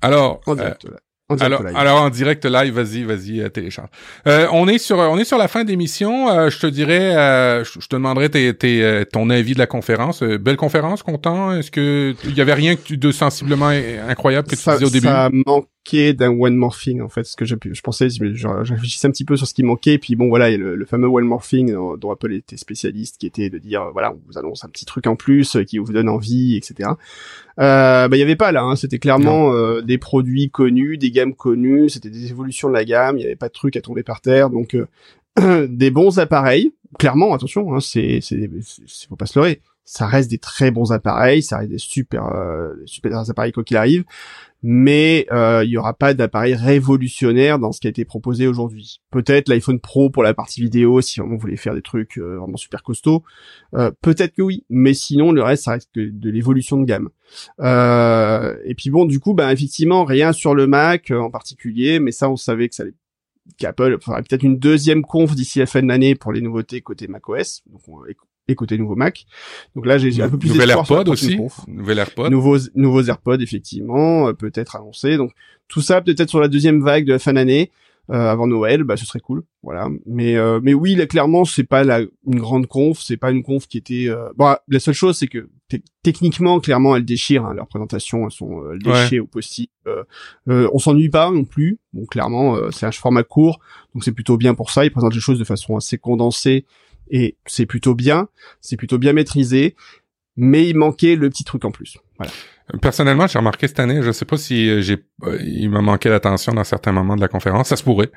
Alors, 0.00 0.40
En 0.46 0.52
euh, 0.52 0.56
direct, 0.56 0.84
là. 0.84 0.98
En 1.32 1.36
direct 1.36 1.52
alors, 1.54 1.62
live. 1.68 1.76
alors 1.76 2.02
en 2.02 2.10
direct 2.10 2.44
live, 2.44 2.74
vas-y, 2.74 3.02
vas-y, 3.04 3.40
euh, 3.40 3.48
télécharge. 3.48 3.88
Euh, 4.26 4.46
on 4.52 4.68
est 4.68 4.78
sur, 4.78 4.98
on 4.98 5.18
est 5.18 5.24
sur 5.24 5.38
la 5.38 5.48
fin 5.48 5.64
d'émission. 5.64 6.30
Euh, 6.30 6.50
je 6.50 6.58
te 6.58 6.66
dirais, 6.66 7.16
euh, 7.16 7.64
je, 7.64 7.80
je 7.80 7.86
te 7.88 7.96
demanderai 7.96 8.30
tes, 8.30 8.54
tes, 8.54 8.82
euh, 8.82 9.04
ton 9.04 9.30
avis 9.30 9.54
de 9.54 9.58
la 9.58 9.66
conférence. 9.66 10.22
Belle 10.22 10.56
conférence, 10.56 11.02
content? 11.02 11.52
Est-ce 11.52 11.70
que 11.70 12.14
il 12.24 12.34
y 12.34 12.40
avait 12.40 12.54
rien 12.54 12.76
que 12.76 12.82
tu- 12.82 12.96
de 12.96 13.12
sensiblement 13.12 13.68
incroyable 14.08 14.48
que 14.48 14.54
tu 14.56 14.62
ça, 14.62 14.74
disais 14.74 14.86
au 14.86 14.90
début? 14.90 15.06
ça 15.08 15.28
d'un 15.90 16.30
one 16.30 16.56
more 16.56 16.76
thing 16.76 17.00
en 17.02 17.08
fait, 17.08 17.24
ce 17.24 17.36
que 17.36 17.44
j'ai 17.44 17.56
pu- 17.56 17.74
je 17.74 17.82
pensais, 17.82 18.08
je, 18.08 18.34
je 18.34 18.72
réfléchissais 18.72 19.08
un 19.08 19.10
petit 19.10 19.24
peu 19.24 19.36
sur 19.36 19.46
ce 19.46 19.52
qui 19.52 19.62
manquait, 19.62 19.98
puis 19.98 20.14
bon 20.14 20.28
voilà, 20.28 20.50
le, 20.56 20.74
le 20.74 20.84
fameux 20.86 21.08
one 21.08 21.24
more 21.24 21.42
thing 21.42 21.72
dont, 21.72 21.96
dont 21.96 22.10
Apple 22.12 22.32
était 22.32 22.56
spécialiste, 22.56 23.18
qui 23.18 23.26
était 23.26 23.50
de 23.50 23.58
dire 23.58 23.90
voilà, 23.92 24.12
on 24.12 24.20
vous 24.26 24.38
annonce 24.38 24.64
un 24.64 24.68
petit 24.68 24.84
truc 24.86 25.06
en 25.06 25.16
plus 25.16 25.56
euh, 25.56 25.64
qui 25.64 25.78
vous 25.78 25.92
donne 25.92 26.08
envie, 26.08 26.56
etc. 26.56 26.90
Euh, 27.58 28.08
bah 28.08 28.16
il 28.16 28.20
y 28.20 28.22
avait 28.22 28.36
pas 28.36 28.52
là, 28.52 28.62
hein, 28.62 28.76
c'était 28.76 28.98
clairement 28.98 29.52
euh, 29.52 29.82
des 29.82 29.98
produits 29.98 30.50
connus, 30.50 30.96
des 30.98 31.10
gammes 31.10 31.34
connues, 31.34 31.90
c'était 31.90 32.10
des 32.10 32.30
évolutions 32.30 32.68
de 32.68 32.74
la 32.74 32.84
gamme, 32.84 33.18
il 33.18 33.22
y 33.22 33.26
avait 33.26 33.36
pas 33.36 33.48
de 33.48 33.52
trucs 33.52 33.76
à 33.76 33.80
tomber 33.80 34.02
par 34.02 34.20
terre, 34.20 34.48
donc 34.50 34.74
euh, 34.74 35.66
des 35.68 35.90
bons 35.90 36.18
appareils, 36.18 36.72
clairement, 36.98 37.34
attention, 37.34 37.74
hein, 37.74 37.80
c'est, 37.80 38.20
c'est, 38.22 38.48
c'est, 38.86 39.08
faut 39.08 39.16
pas 39.16 39.26
se 39.26 39.38
leurrer, 39.38 39.60
ça 39.84 40.06
reste 40.06 40.30
des 40.30 40.38
très 40.38 40.70
bons 40.70 40.92
appareils, 40.92 41.42
ça 41.42 41.58
reste 41.58 41.70
des 41.70 41.78
super, 41.78 42.26
euh, 42.26 42.74
super 42.86 43.28
appareils 43.28 43.52
quoi 43.52 43.64
qu'il 43.64 43.76
arrive, 43.76 44.04
mais 44.62 45.26
euh, 45.32 45.64
il 45.64 45.70
y 45.70 45.76
aura 45.76 45.92
pas 45.92 46.14
d'appareil 46.14 46.54
révolutionnaire 46.54 47.58
dans 47.58 47.72
ce 47.72 47.80
qui 47.80 47.88
a 47.88 47.90
été 47.90 48.04
proposé 48.04 48.46
aujourd'hui. 48.46 49.00
Peut-être 49.10 49.48
l'iPhone 49.48 49.80
Pro 49.80 50.08
pour 50.08 50.22
la 50.22 50.34
partie 50.34 50.60
vidéo, 50.60 51.00
si 51.00 51.20
vous 51.20 51.36
voulez 51.36 51.56
faire 51.56 51.74
des 51.74 51.82
trucs 51.82 52.18
euh, 52.18 52.38
vraiment 52.38 52.56
super 52.56 52.82
costauds, 52.82 53.24
euh, 53.74 53.90
peut-être 54.02 54.34
que 54.34 54.42
oui, 54.42 54.64
mais 54.70 54.94
sinon 54.94 55.32
le 55.32 55.42
reste 55.42 55.64
ça 55.64 55.72
reste 55.72 55.90
que 55.92 56.08
de 56.08 56.30
l'évolution 56.30 56.78
de 56.80 56.84
gamme. 56.84 57.08
Euh, 57.60 58.56
et 58.64 58.74
puis 58.74 58.90
bon, 58.90 59.04
du 59.04 59.18
coup, 59.18 59.34
bah 59.34 59.52
effectivement 59.52 60.04
rien 60.04 60.32
sur 60.32 60.54
le 60.54 60.66
Mac 60.66 61.10
en 61.10 61.30
particulier, 61.30 61.98
mais 61.98 62.12
ça 62.12 62.30
on 62.30 62.36
savait 62.36 62.68
que 62.68 62.74
ça 62.76 62.84
allait 62.84 62.94
qu'Apple 63.58 63.98
ferait 64.00 64.22
peut-être 64.22 64.44
une 64.44 64.58
deuxième 64.58 65.02
conf 65.02 65.34
d'ici 65.34 65.58
la 65.58 65.66
fin 65.66 65.82
de 65.82 65.88
l'année 65.88 66.14
pour 66.14 66.32
les 66.32 66.40
nouveautés 66.40 66.80
côté 66.80 67.08
macOS. 67.08 67.62
Donc 67.66 67.80
on, 67.88 68.04
et 68.48 68.54
côté 68.54 68.78
nouveau 68.78 68.96
Mac. 68.96 69.26
Donc 69.74 69.86
là, 69.86 69.98
j'ai 69.98 70.22
un 70.22 70.28
peu 70.28 70.38
plus 70.38 70.50
Nouvel 70.50 70.70
AirPod 70.70 71.08
aussi. 71.08 71.38
Nouvel 71.68 71.98
AirPod. 71.98 72.30
Nouveaux, 72.30 72.58
nouveaux 72.74 73.02
AirPods, 73.02 73.40
effectivement, 73.40 74.28
euh, 74.28 74.32
peut-être 74.32 74.76
annoncé. 74.76 75.16
Donc 75.16 75.32
tout 75.68 75.80
ça, 75.80 76.00
peut-être 76.00 76.30
sur 76.30 76.40
la 76.40 76.48
deuxième 76.48 76.82
vague 76.82 77.04
de 77.04 77.12
la 77.12 77.18
fin 77.18 77.32
d'année. 77.32 77.70
Euh, 78.10 78.14
avant 78.28 78.48
Noël, 78.48 78.82
bah 78.82 78.96
ce 78.96 79.06
serait 79.06 79.20
cool, 79.20 79.44
voilà. 79.62 79.88
Mais 80.06 80.36
euh, 80.36 80.58
mais 80.60 80.74
oui, 80.74 80.96
là 80.96 81.06
clairement 81.06 81.44
c'est 81.44 81.62
pas 81.62 81.84
la 81.84 82.00
une 82.00 82.40
grande 82.40 82.66
conf, 82.66 83.00
c'est 83.00 83.16
pas 83.16 83.30
une 83.30 83.44
conf 83.44 83.68
qui 83.68 83.78
était. 83.78 84.08
Euh... 84.08 84.28
Bon, 84.34 84.56
la 84.66 84.80
seule 84.80 84.92
chose 84.92 85.16
c'est 85.16 85.28
que 85.28 85.48
techniquement, 86.02 86.58
clairement, 86.58 86.96
elles 86.96 87.04
déchirent 87.04 87.46
hein, 87.46 87.54
leurs 87.54 87.68
présentations, 87.68 88.24
elles 88.24 88.32
sont 88.32 88.64
elles 88.72 88.80
déchirent 88.80 89.22
au 89.22 89.28
possible. 89.28 89.70
on 90.48 90.78
s'ennuie 90.80 91.10
pas 91.10 91.30
non 91.30 91.44
plus, 91.44 91.78
donc 91.92 92.08
clairement 92.08 92.56
c'est 92.72 92.86
un 92.86 92.90
format 92.90 93.22
court, 93.22 93.60
donc 93.94 94.02
c'est 94.02 94.12
plutôt 94.12 94.36
bien 94.36 94.54
pour 94.54 94.72
ça. 94.72 94.84
Ils 94.84 94.90
présentent 94.90 95.14
les 95.14 95.20
choses 95.20 95.38
de 95.38 95.44
façon 95.44 95.76
assez 95.76 95.96
condensée 95.96 96.66
et 97.12 97.36
c'est 97.46 97.66
plutôt 97.66 97.94
bien, 97.94 98.28
c'est 98.60 98.76
plutôt 98.76 98.98
bien 98.98 99.12
maîtrisé, 99.12 99.76
mais 100.36 100.66
il 100.66 100.76
manquait 100.76 101.14
le 101.14 101.28
petit 101.30 101.44
truc 101.44 101.64
en 101.64 101.70
plus. 101.70 101.98
Voilà. 102.22 102.32
Personnellement, 102.80 103.26
j'ai 103.26 103.38
remarqué 103.38 103.66
cette 103.66 103.80
année, 103.80 104.02
je 104.02 104.12
sais 104.12 104.24
pas 104.24 104.36
si 104.36 104.70
euh, 104.70 104.80
j'ai, 104.80 105.04
euh, 105.24 105.36
il 105.42 105.68
m'a 105.68 105.82
manqué 105.82 106.08
l'attention 106.08 106.54
dans 106.54 106.64
certains 106.64 106.92
moments 106.92 107.16
de 107.16 107.20
la 107.20 107.28
conférence, 107.28 107.68
ça 107.68 107.76
se 107.76 107.82
pourrait. 107.82 108.10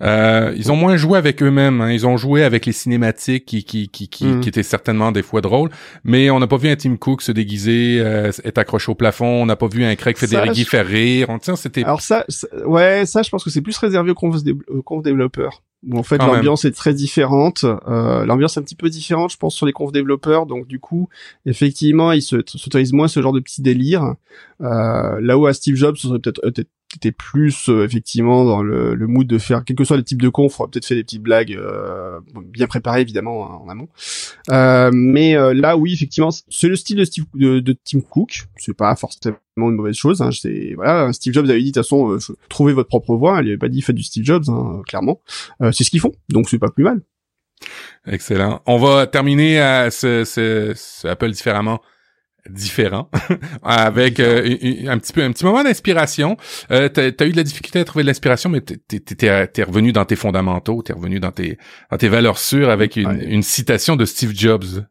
Euh, 0.00 0.52
ils 0.56 0.72
ont 0.72 0.76
moins 0.76 0.96
joué 0.96 1.18
avec 1.18 1.42
eux-mêmes, 1.42 1.80
hein. 1.82 1.92
ils 1.92 2.06
ont 2.06 2.16
joué 2.16 2.42
avec 2.42 2.66
les 2.66 2.72
cinématiques 2.72 3.44
qui 3.44 3.62
qui 3.62 3.88
qui 3.88 4.08
qui, 4.08 4.40
qui 4.40 4.48
étaient 4.48 4.62
certainement 4.62 5.12
des 5.12 5.22
fois 5.22 5.42
drôles, 5.42 5.68
mais 6.02 6.30
on 6.30 6.40
n'a 6.40 6.46
pas 6.46 6.56
vu 6.56 6.68
un 6.70 6.76
Tim 6.76 6.96
Cook 6.96 7.20
se 7.20 7.30
déguiser, 7.30 8.00
euh, 8.00 8.32
être 8.42 8.58
accroché 8.58 8.90
au 8.90 8.94
plafond, 8.94 9.42
on 9.42 9.46
n'a 9.46 9.56
pas 9.56 9.68
vu 9.68 9.84
un 9.84 9.94
Craig 9.94 10.16
Federighi 10.16 10.64
faire 10.64 10.86
rire. 10.86 11.26
On 11.28 11.38
tient, 11.38 11.54
c'était. 11.54 11.84
Alors 11.84 12.00
ça, 12.00 12.24
ouais, 12.64 13.04
ça, 13.04 13.22
je 13.22 13.28
pense 13.28 13.44
que 13.44 13.50
c'est 13.50 13.62
plus 13.62 13.76
réservé 13.76 14.10
aux 14.10 14.14
conf, 14.14 14.36
aux 14.86 15.02
développeurs 15.02 15.62
où 15.86 15.98
en 15.98 16.02
fait 16.02 16.18
l'ambiance 16.18 16.64
est 16.64 16.72
très 16.72 16.92
différente. 16.92 17.64
Euh, 17.64 18.24
l'ambiance 18.26 18.56
est 18.56 18.60
un 18.60 18.62
petit 18.62 18.74
peu 18.74 18.90
différente, 18.90 19.32
je 19.32 19.36
pense, 19.36 19.54
sur 19.54 19.66
les 19.66 19.72
conf 19.72 19.92
développeurs. 19.92 20.46
Donc 20.46 20.66
du 20.66 20.78
coup, 20.78 21.08
effectivement, 21.46 22.12
ils 22.12 22.22
s'autorisent 22.22 22.92
moins 22.92 23.08
ce 23.08 23.22
genre 23.22 23.32
de 23.32 23.40
petits 23.50 23.62
délires. 23.62 24.14
Euh, 24.60 25.20
là 25.20 25.38
où 25.38 25.46
à 25.46 25.52
Steve 25.52 25.76
Jobs, 25.76 25.96
ce 25.96 26.08
serait 26.08 26.18
peut-être 26.18 26.40
peut 26.40 26.64
t'étais 26.90 27.12
plus 27.12 27.68
euh, 27.68 27.84
effectivement 27.84 28.44
dans 28.44 28.62
le, 28.62 28.94
le 28.94 29.06
mood 29.06 29.26
de 29.26 29.38
faire 29.38 29.64
quel 29.64 29.76
que 29.76 29.84
soit 29.84 29.96
le 29.96 30.02
type 30.02 30.20
de 30.20 30.28
conf, 30.28 30.60
on 30.60 30.68
peut-être 30.68 30.84
fait 30.84 30.96
des 30.96 31.04
petites 31.04 31.22
blagues 31.22 31.52
euh, 31.52 32.18
bien 32.44 32.66
préparées 32.66 33.00
évidemment 33.00 33.46
hein, 33.46 33.60
en 33.64 33.68
amont. 33.68 33.88
Euh, 34.50 34.90
mais 34.92 35.36
euh, 35.36 35.54
là 35.54 35.76
oui 35.76 35.92
effectivement 35.92 36.30
c'est 36.30 36.68
le 36.68 36.76
style 36.76 36.96
de, 36.96 37.04
Steve, 37.04 37.26
de, 37.34 37.60
de 37.60 37.76
Tim 37.84 38.00
Cook, 38.00 38.46
c'est 38.56 38.76
pas 38.76 38.94
forcément 38.96 39.36
une 39.58 39.76
mauvaise 39.76 39.94
chose. 39.94 40.20
Hein, 40.20 40.30
c'est 40.32 40.74
voilà 40.74 41.12
Steve 41.12 41.32
Jobs 41.32 41.48
avait 41.48 41.60
dit 41.60 41.70
de 41.70 41.80
toute 41.80 41.84
façon 41.84 42.18
trouvez 42.48 42.72
votre 42.72 42.88
propre 42.88 43.14
voix, 43.14 43.40
il 43.40 43.48
avait 43.48 43.58
pas 43.58 43.68
dit 43.68 43.82
faites 43.82 43.96
du 43.96 44.02
Steve 44.02 44.24
Jobs 44.24 44.48
hein, 44.48 44.82
clairement. 44.86 45.20
c'est 45.72 45.84
ce 45.84 45.90
qu'ils 45.90 46.00
font 46.00 46.12
donc 46.28 46.48
c'est 46.48 46.58
pas 46.58 46.70
plus 46.70 46.84
mal. 46.84 47.00
Excellent. 48.06 48.62
On 48.66 48.78
va 48.78 49.06
terminer 49.06 49.58
ce, 49.90 50.24
ce, 50.24 50.72
ce 50.74 51.06
Apple 51.06 51.30
différemment 51.30 51.80
différent. 52.48 53.10
Avec 53.62 54.20
euh, 54.20 54.56
un 54.88 54.98
petit 54.98 55.12
peu 55.12 55.22
un 55.22 55.32
petit 55.32 55.44
moment 55.44 55.62
d'inspiration. 55.62 56.36
Euh, 56.70 56.88
t'as 56.88 57.10
as 57.18 57.26
eu 57.26 57.32
de 57.32 57.36
la 57.36 57.42
difficulté 57.42 57.78
à 57.78 57.84
trouver 57.84 58.02
de 58.02 58.08
l'inspiration 58.08 58.50
mais 58.50 58.60
t'es 58.60 59.26
es, 59.26 59.62
revenu 59.62 59.92
dans 59.92 60.04
tes 60.04 60.16
fondamentaux 60.16 60.82
t'es 60.82 60.92
revenu 60.92 61.20
dans 61.20 61.32
tes 61.32 61.58
dans 61.90 61.96
tes 61.96 62.08
valeurs 62.08 62.38
sûres 62.38 62.70
avec 62.70 62.96
une, 62.96 63.20
une 63.20 63.42
citation 63.42 63.96
de 63.96 64.04
Steve 64.04 64.32
Jobs 64.34 64.84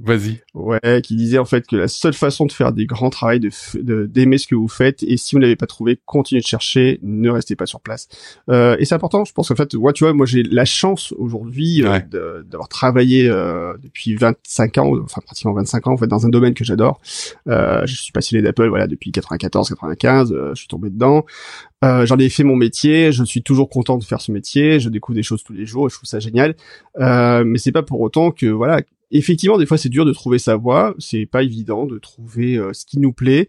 Vas-y. 0.00 0.40
Ouais, 0.54 1.02
qui 1.02 1.16
disait 1.16 1.38
en 1.38 1.44
fait 1.44 1.66
que 1.66 1.74
la 1.74 1.88
seule 1.88 2.14
façon 2.14 2.46
de 2.46 2.52
faire 2.52 2.72
des 2.72 2.86
grands 2.86 3.10
travaux, 3.10 3.38
de 3.38 4.06
d'aimer 4.06 4.38
ce 4.38 4.46
que 4.46 4.54
vous 4.54 4.68
faites, 4.68 5.02
et 5.02 5.16
si 5.16 5.34
vous 5.34 5.40
n'avez 5.40 5.56
pas 5.56 5.66
trouvé, 5.66 5.98
continuez 6.06 6.40
de 6.40 6.46
chercher, 6.46 7.00
ne 7.02 7.30
restez 7.30 7.56
pas 7.56 7.66
sur 7.66 7.80
place. 7.80 8.08
Euh, 8.48 8.76
et 8.78 8.84
c'est 8.84 8.94
important, 8.94 9.24
je 9.24 9.32
pense 9.32 9.50
en 9.50 9.56
fait, 9.56 9.74
moi 9.74 9.92
tu 9.92 10.04
vois, 10.04 10.12
moi 10.12 10.24
j'ai 10.26 10.42
la 10.42 10.64
chance 10.64 11.12
aujourd'hui 11.18 11.82
euh, 11.84 12.42
d'avoir 12.44 12.68
travaillé 12.68 13.28
euh, 13.28 13.74
depuis 13.82 14.14
25 14.14 14.78
ans, 14.78 14.92
enfin 15.02 15.20
pratiquement 15.24 15.52
25 15.54 15.86
ans 15.88 15.92
en 15.92 15.96
fait 15.96 16.06
dans 16.06 16.26
un 16.26 16.30
domaine 16.30 16.54
que 16.54 16.64
j'adore. 16.64 17.00
Euh, 17.48 17.84
je 17.86 17.94
suis 17.94 18.12
passionné 18.12 18.42
d'Apple, 18.42 18.68
voilà, 18.68 18.86
depuis 18.86 19.10
94, 19.10 19.68
95, 19.68 20.34
je 20.50 20.54
suis 20.54 20.68
tombé 20.68 20.90
dedans. 20.90 21.24
Euh, 21.84 22.06
j'en 22.06 22.18
ai 22.18 22.28
fait 22.28 22.42
mon 22.42 22.56
métier, 22.56 23.12
je 23.12 23.22
suis 23.22 23.42
toujours 23.42 23.68
content 23.68 23.98
de 23.98 24.04
faire 24.04 24.20
ce 24.20 24.32
métier, 24.32 24.80
je 24.80 24.88
découvre 24.88 25.14
des 25.14 25.22
choses 25.22 25.44
tous 25.44 25.52
les 25.52 25.64
jours 25.64 25.86
et 25.86 25.90
je 25.90 25.94
trouve 25.94 26.08
ça 26.08 26.18
génial. 26.18 26.56
Euh, 26.98 27.44
mais 27.44 27.58
c'est 27.58 27.72
pas 27.72 27.82
pour 27.82 28.00
autant 28.00 28.32
que 28.32 28.46
voilà, 28.46 28.82
effectivement, 29.10 29.58
des 29.58 29.66
fois, 29.66 29.78
c'est 29.78 29.88
dur 29.88 30.04
de 30.04 30.12
trouver 30.12 30.38
sa 30.38 30.56
voie. 30.56 30.94
C'est 30.98 31.26
pas 31.26 31.42
évident 31.42 31.86
de 31.86 31.98
trouver 31.98 32.56
euh, 32.56 32.72
ce 32.72 32.84
qui 32.84 32.98
nous 32.98 33.12
plaît. 33.12 33.48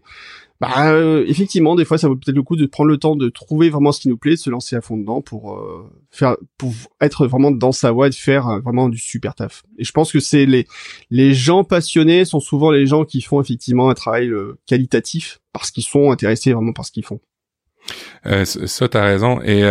Bah, 0.60 0.92
euh, 0.92 1.24
effectivement, 1.26 1.74
des 1.74 1.86
fois, 1.86 1.96
ça 1.96 2.08
vaut 2.08 2.16
peut-être 2.16 2.36
le 2.36 2.42
coup 2.42 2.56
de 2.56 2.66
prendre 2.66 2.90
le 2.90 2.98
temps 2.98 3.16
de 3.16 3.30
trouver 3.30 3.70
vraiment 3.70 3.92
ce 3.92 4.00
qui 4.00 4.08
nous 4.08 4.18
plaît, 4.18 4.32
de 4.32 4.36
se 4.36 4.50
lancer 4.50 4.76
à 4.76 4.82
fond 4.82 4.98
dedans 4.98 5.22
pour 5.22 5.54
euh, 5.54 5.90
faire, 6.10 6.36
pour 6.58 6.72
être 7.00 7.26
vraiment 7.26 7.50
dans 7.50 7.72
sa 7.72 7.92
voie 7.92 8.08
et 8.08 8.10
de 8.10 8.14
faire 8.14 8.60
vraiment 8.60 8.90
du 8.90 8.98
super 8.98 9.34
taf. 9.34 9.62
Et 9.78 9.84
je 9.84 9.92
pense 9.92 10.12
que 10.12 10.20
c'est 10.20 10.44
les 10.44 10.66
les 11.08 11.32
gens 11.32 11.64
passionnés 11.64 12.26
sont 12.26 12.40
souvent 12.40 12.70
les 12.70 12.86
gens 12.86 13.06
qui 13.06 13.22
font 13.22 13.40
effectivement 13.40 13.88
un 13.88 13.94
travail 13.94 14.30
qualitatif 14.66 15.40
parce 15.54 15.70
qu'ils 15.70 15.84
sont 15.84 16.10
intéressés 16.10 16.52
vraiment 16.52 16.74
par 16.74 16.84
ce 16.84 16.92
qu'ils 16.92 17.06
font. 17.06 17.20
Euh, 18.26 18.44
ça, 18.44 18.86
t'as 18.86 19.02
raison. 19.02 19.40
Et 19.40 19.62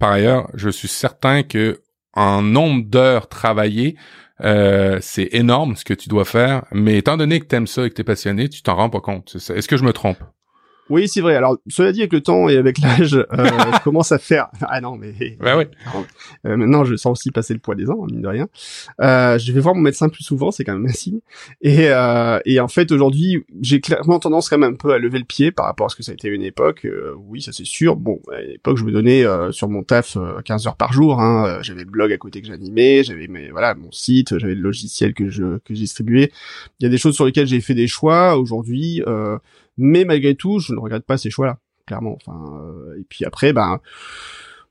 par 0.00 0.10
ailleurs, 0.10 0.50
je 0.54 0.70
suis 0.70 0.88
certain 0.88 1.44
que 1.44 1.80
en 2.14 2.42
nombre 2.42 2.84
d'heures 2.84 3.28
travaillées, 3.28 3.96
euh, 4.42 4.98
c'est 5.00 5.28
énorme 5.32 5.76
ce 5.76 5.84
que 5.84 5.94
tu 5.94 6.08
dois 6.08 6.24
faire, 6.24 6.64
mais 6.72 6.98
étant 6.98 7.16
donné 7.16 7.40
que 7.40 7.46
t'aimes 7.46 7.66
ça 7.66 7.84
et 7.86 7.90
que 7.90 7.94
t'es 7.94 8.04
passionné, 8.04 8.48
tu 8.48 8.62
t'en 8.62 8.76
rends 8.76 8.90
pas 8.90 9.00
compte. 9.00 9.36
Est-ce 9.36 9.68
que 9.68 9.76
je 9.76 9.84
me 9.84 9.92
trompe? 9.92 10.18
Oui, 10.90 11.08
c'est 11.08 11.20
vrai. 11.20 11.36
Alors, 11.36 11.58
cela 11.68 11.92
dit, 11.92 12.00
avec 12.00 12.12
le 12.12 12.20
temps 12.20 12.48
et 12.48 12.56
avec 12.56 12.78
l'âge, 12.78 13.14
euh, 13.14 13.24
je 13.32 13.82
commence 13.82 14.12
à 14.12 14.18
faire. 14.18 14.48
Ah 14.74 14.80
non, 14.80 14.96
mais. 14.96 15.36
Ouais, 15.40 15.54
ouais. 15.54 15.68
Euh, 16.44 16.56
maintenant, 16.56 16.84
je 16.84 16.96
sens 16.96 17.20
aussi 17.20 17.30
passer 17.30 17.54
le 17.54 17.60
poids 17.60 17.76
des 17.76 17.88
ans, 17.88 18.04
mine 18.10 18.22
de 18.22 18.26
rien. 18.26 18.48
Euh, 19.00 19.38
je 19.38 19.52
vais 19.52 19.60
voir 19.60 19.76
mon 19.76 19.80
médecin 19.80 20.08
plus 20.08 20.24
souvent, 20.24 20.50
c'est 20.50 20.64
quand 20.64 20.72
même 20.72 20.86
un 20.86 20.92
signe. 20.92 21.20
Et, 21.60 21.88
euh, 21.90 22.40
et 22.44 22.58
en 22.58 22.66
fait, 22.66 22.90
aujourd'hui, 22.90 23.44
j'ai 23.60 23.80
clairement 23.80 24.18
tendance 24.18 24.48
quand 24.48 24.58
même 24.58 24.72
un 24.72 24.76
peu 24.76 24.92
à 24.92 24.98
lever 24.98 25.18
le 25.18 25.24
pied 25.24 25.52
par 25.52 25.66
rapport 25.66 25.86
à 25.86 25.88
ce 25.88 25.94
que 25.94 26.02
ça 26.02 26.10
a 26.10 26.14
été 26.14 26.28
une 26.28 26.42
époque. 26.42 26.84
Euh, 26.84 27.14
oui, 27.28 27.42
ça 27.42 27.52
c'est 27.52 27.66
sûr. 27.66 27.94
Bon, 27.94 28.20
à 28.32 28.40
l'époque, 28.40 28.76
je 28.76 28.84
me 28.84 28.90
donnais 28.90 29.24
euh, 29.24 29.52
sur 29.52 29.68
mon 29.68 29.84
taf 29.84 30.16
15 30.44 30.66
heures 30.66 30.76
par 30.76 30.92
jour. 30.92 31.20
Hein. 31.20 31.60
J'avais 31.62 31.84
le 31.84 31.90
blog 31.90 32.12
à 32.12 32.18
côté 32.18 32.40
que 32.40 32.48
j'animais, 32.48 33.04
j'avais 33.04 33.28
mes 33.28 33.50
voilà 33.50 33.74
mon 33.74 33.92
site, 33.92 34.36
j'avais 34.38 34.54
le 34.54 34.62
logiciel 34.62 35.14
que 35.14 35.30
je 35.30 35.58
que 35.58 35.74
je 35.74 35.80
distribuais. 35.80 36.32
Il 36.80 36.84
y 36.84 36.86
a 36.86 36.90
des 36.90 36.98
choses 36.98 37.14
sur 37.14 37.24
lesquelles 37.24 37.46
j'ai 37.46 37.60
fait 37.60 37.74
des 37.74 37.86
choix 37.86 38.36
aujourd'hui. 38.36 39.02
Euh, 39.06 39.38
mais 39.76 40.04
malgré 40.04 40.34
tout, 40.34 40.58
je 40.58 40.72
ne 40.72 40.78
regrette 40.78 41.04
pas 41.04 41.18
ces 41.18 41.30
choix-là, 41.30 41.58
clairement. 41.86 42.16
Enfin, 42.20 42.38
euh, 42.54 43.00
et 43.00 43.04
puis 43.08 43.24
après, 43.24 43.52
ben 43.52 43.80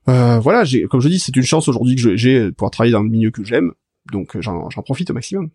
euh, 0.08 0.38
voilà, 0.38 0.64
j'ai, 0.64 0.84
comme 0.84 1.00
je 1.00 1.08
dis, 1.08 1.18
c'est 1.18 1.36
une 1.36 1.42
chance 1.42 1.68
aujourd'hui 1.68 1.96
que 1.96 2.16
j'ai 2.16 2.50
pouvoir 2.52 2.70
travailler 2.70 2.92
dans 2.92 3.02
le 3.02 3.08
milieu 3.08 3.30
que 3.30 3.44
j'aime, 3.44 3.72
donc 4.10 4.36
euh, 4.36 4.42
j'en, 4.42 4.68
profite 4.84 5.10
au 5.10 5.14
maximum. 5.14 5.50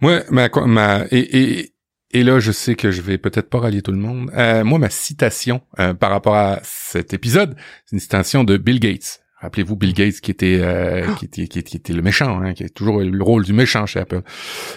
Moi, 0.00 0.22
ma, 0.30 0.48
ma 0.66 1.06
et, 1.10 1.18
et, 1.18 1.72
et 2.10 2.22
là, 2.22 2.38
je 2.38 2.52
sais 2.52 2.74
que 2.74 2.90
je 2.90 3.00
vais 3.00 3.18
peut-être 3.18 3.48
pas 3.48 3.60
rallier 3.60 3.82
tout 3.82 3.92
le 3.92 3.98
monde. 3.98 4.30
moi, 4.64 4.78
ma 4.78 4.90
citation 4.90 5.62
par 5.98 6.10
rapport 6.10 6.36
à 6.36 6.60
cet 6.62 7.14
épisode, 7.14 7.56
c'est 7.86 7.96
une 7.96 8.00
citation 8.00 8.44
de 8.44 8.56
Bill 8.56 8.80
Gates. 8.80 9.25
Rappelez-vous 9.46 9.76
Bill 9.76 9.94
Gates 9.94 10.20
qui 10.20 10.32
était, 10.32 10.58
euh, 10.60 11.06
qui, 11.14 11.26
était, 11.26 11.46
qui, 11.46 11.76
était 11.76 11.92
le 11.92 12.02
méchant, 12.02 12.40
hein, 12.42 12.52
qui 12.52 12.64
a 12.64 12.68
toujours 12.68 12.98
le 12.98 13.22
rôle 13.22 13.44
du 13.44 13.52
méchant 13.52 13.86
chez 13.86 14.00
Apple. 14.00 14.22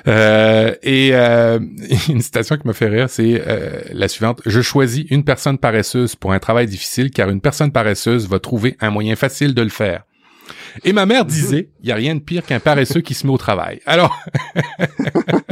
Euh, 0.07 0.76
et 0.84 1.09
euh, 1.13 1.59
une 2.07 2.22
citation 2.22 2.55
qui 2.55 2.67
me 2.67 2.74
fait 2.74 2.88
rire, 2.88 3.09
c'est 3.09 3.41
euh, 3.47 3.82
la 3.91 4.07
suivante 4.07 4.41
Je 4.45 4.61
choisis 4.61 5.05
une 5.09 5.24
personne 5.24 5.57
paresseuse 5.57 6.15
pour 6.15 6.34
un 6.34 6.39
travail 6.39 6.67
difficile, 6.67 7.09
car 7.09 7.32
une 7.32 7.41
personne 7.41 7.72
paresseuse 7.72 8.30
va 8.30 8.38
trouver 8.38 8.78
un 8.80 8.91
moyen 8.91 9.15
facile 9.15 9.55
de 9.55 9.63
le 9.63 9.70
faire. 9.70 10.03
Et 10.84 10.93
ma 10.93 11.07
mère 11.07 11.26
disait, 11.26 11.70
il 11.82 11.89
y 11.89 11.91
a 11.91 11.95
rien 11.95 12.13
de 12.13 12.20
pire 12.20 12.45
qu'un 12.45 12.59
paresseux 12.59 13.01
qui 13.01 13.15
se 13.15 13.26
met 13.26 13.34
au 13.34 13.39
travail. 13.39 13.82
Alors, 13.88 14.15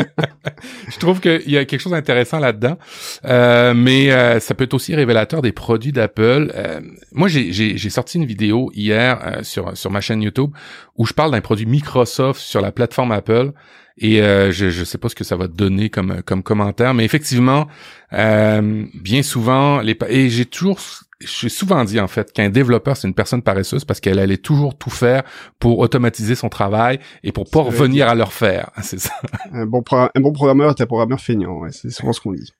je 0.87 0.97
trouve 0.97 1.19
qu'il 1.19 1.49
y 1.49 1.57
a 1.57 1.65
quelque 1.65 1.79
chose 1.79 1.91
d'intéressant 1.91 2.39
là-dedans, 2.39 2.77
euh, 3.25 3.73
mais 3.73 4.11
euh, 4.11 4.39
ça 4.39 4.53
peut 4.53 4.63
être 4.63 4.73
aussi 4.73 4.95
révélateur 4.95 5.41
des 5.41 5.51
produits 5.51 5.91
d'Apple. 5.91 6.51
Euh, 6.55 6.81
moi, 7.11 7.27
j'ai 7.27 7.89
sorti 7.89 8.17
une 8.17 8.25
vidéo 8.25 8.71
hier 8.73 9.39
sur 9.43 9.75
sur 9.77 9.91
ma 9.91 10.01
chaîne 10.01 10.21
YouTube 10.21 10.51
où 10.95 11.05
je 11.05 11.13
parle 11.13 11.31
d'un 11.31 11.41
produit 11.41 11.65
Microsoft 11.65 12.39
sur 12.39 12.61
la 12.61 12.71
plateforme 12.71 13.11
Apple. 13.11 13.51
Et 13.99 14.17
je 14.17 14.69
je 14.69 14.83
sais 14.83 14.99
pas 14.99 15.09
ce 15.09 15.15
que 15.15 15.23
ça 15.23 15.35
va 15.35 15.47
donner 15.47 15.89
comme 15.89 16.21
comme 16.23 16.43
commentaire, 16.43 16.93
mais 16.93 17.03
effectivement, 17.03 17.67
bien 18.11 19.23
souvent 19.23 19.81
les 19.81 19.97
et 20.07 20.29
j'ai 20.29 20.45
toujours 20.45 20.79
j'ai 21.19 21.49
souvent 21.49 21.83
dit 21.83 21.99
en 21.99 22.07
fait 22.07 22.31
qu'un 22.31 22.49
développeur 22.49 22.95
c'est 22.95 23.07
une 23.07 23.13
personne 23.13 23.41
paresseuse 23.41 23.85
parce 23.85 23.99
qu'elle 23.99 24.19
allait 24.19 24.37
toujours 24.37 24.77
tout 24.77 24.89
faire 24.89 25.23
pour 25.59 25.79
automatiser 25.79 26.35
son 26.35 26.49
travail 26.49 26.99
et 27.23 27.31
pour 27.31 27.49
pas 27.49 27.61
revenir 27.61 28.07
à 28.07 28.15
leur 28.15 28.33
faire. 28.33 28.71
C'est 28.81 28.99
ça. 28.99 29.13
Un 29.51 29.65
bon, 29.65 29.83
un 29.91 30.21
bon 30.21 30.31
programmeur 30.31 30.69
est 30.71 30.81
un 30.81 30.85
programmeur 30.85 31.19
feignant. 31.19 31.59
Ouais, 31.59 31.71
c'est 31.71 31.89
souvent 31.89 32.13
ce 32.13 32.21
qu'on 32.21 32.33
dit. 32.33 32.53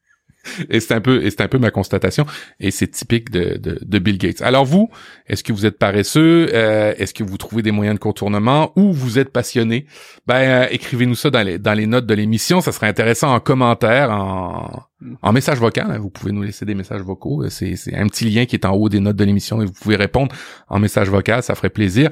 et 0.70 0.80
c'est 0.80 0.94
un 0.94 1.02
peu 1.02 1.24
et 1.24 1.30
c'est 1.30 1.42
un 1.42 1.48
peu 1.48 1.58
ma 1.58 1.72
constatation 1.72 2.26
et 2.60 2.72
c'est 2.72 2.88
typique 2.88 3.30
de, 3.32 3.58
de, 3.58 3.80
de, 3.82 4.00
Bill 4.00 4.18
Gates. 4.18 4.42
Alors 4.42 4.66
vous, 4.66 4.90
est-ce 5.28 5.44
que 5.44 5.52
vous 5.54 5.66
êtes 5.66 5.78
paresseux? 5.78 6.48
Euh, 6.54 6.94
Est-ce 6.98 7.14
que 7.14 7.24
vous 7.24 7.38
trouvez 7.38 7.62
des 7.62 7.72
moyens 7.72 7.96
de 7.96 8.00
contournement? 8.00 8.72
Ou 8.76 8.94
vous 8.94 9.20
êtes 9.20 9.32
passionné? 9.32 9.86
Ben 10.26 10.36
euh, 10.36 10.68
écrivez-nous 10.72 11.16
ça 11.16 11.30
dans 11.30 11.44
les 11.44 11.60
dans 11.60 11.74
les 11.74 11.88
notes 11.88 12.06
de 12.06 12.14
l'émission, 12.14 12.62
ça 12.62 12.72
serait 12.72 12.88
intéressant 12.88 13.34
en 13.34 13.40
commentaire, 13.40 14.12
en 14.12 14.84
en 15.22 15.32
message 15.32 15.60
vocal, 15.60 15.92
hein, 15.92 16.00
vous 16.00 16.10
pouvez 16.10 16.32
nous 16.32 16.42
laisser 16.42 16.66
des 16.66 16.74
messages 16.74 17.02
vocaux. 17.02 17.48
C'est, 17.50 17.76
c'est 17.76 17.96
un 17.96 18.08
petit 18.08 18.26
lien 18.26 18.46
qui 18.46 18.56
est 18.56 18.66
en 18.66 18.74
haut 18.74 18.90
des 18.90 19.00
notes 19.00 19.16
de 19.16 19.24
l'émission 19.24 19.62
et 19.62 19.66
vous 19.66 19.72
pouvez 19.72 19.96
répondre 19.96 20.34
en 20.70 20.80
message 20.80 21.10
vocal, 21.10 21.44
ça 21.44 21.54
ferait 21.54 21.70
plaisir. 21.70 22.10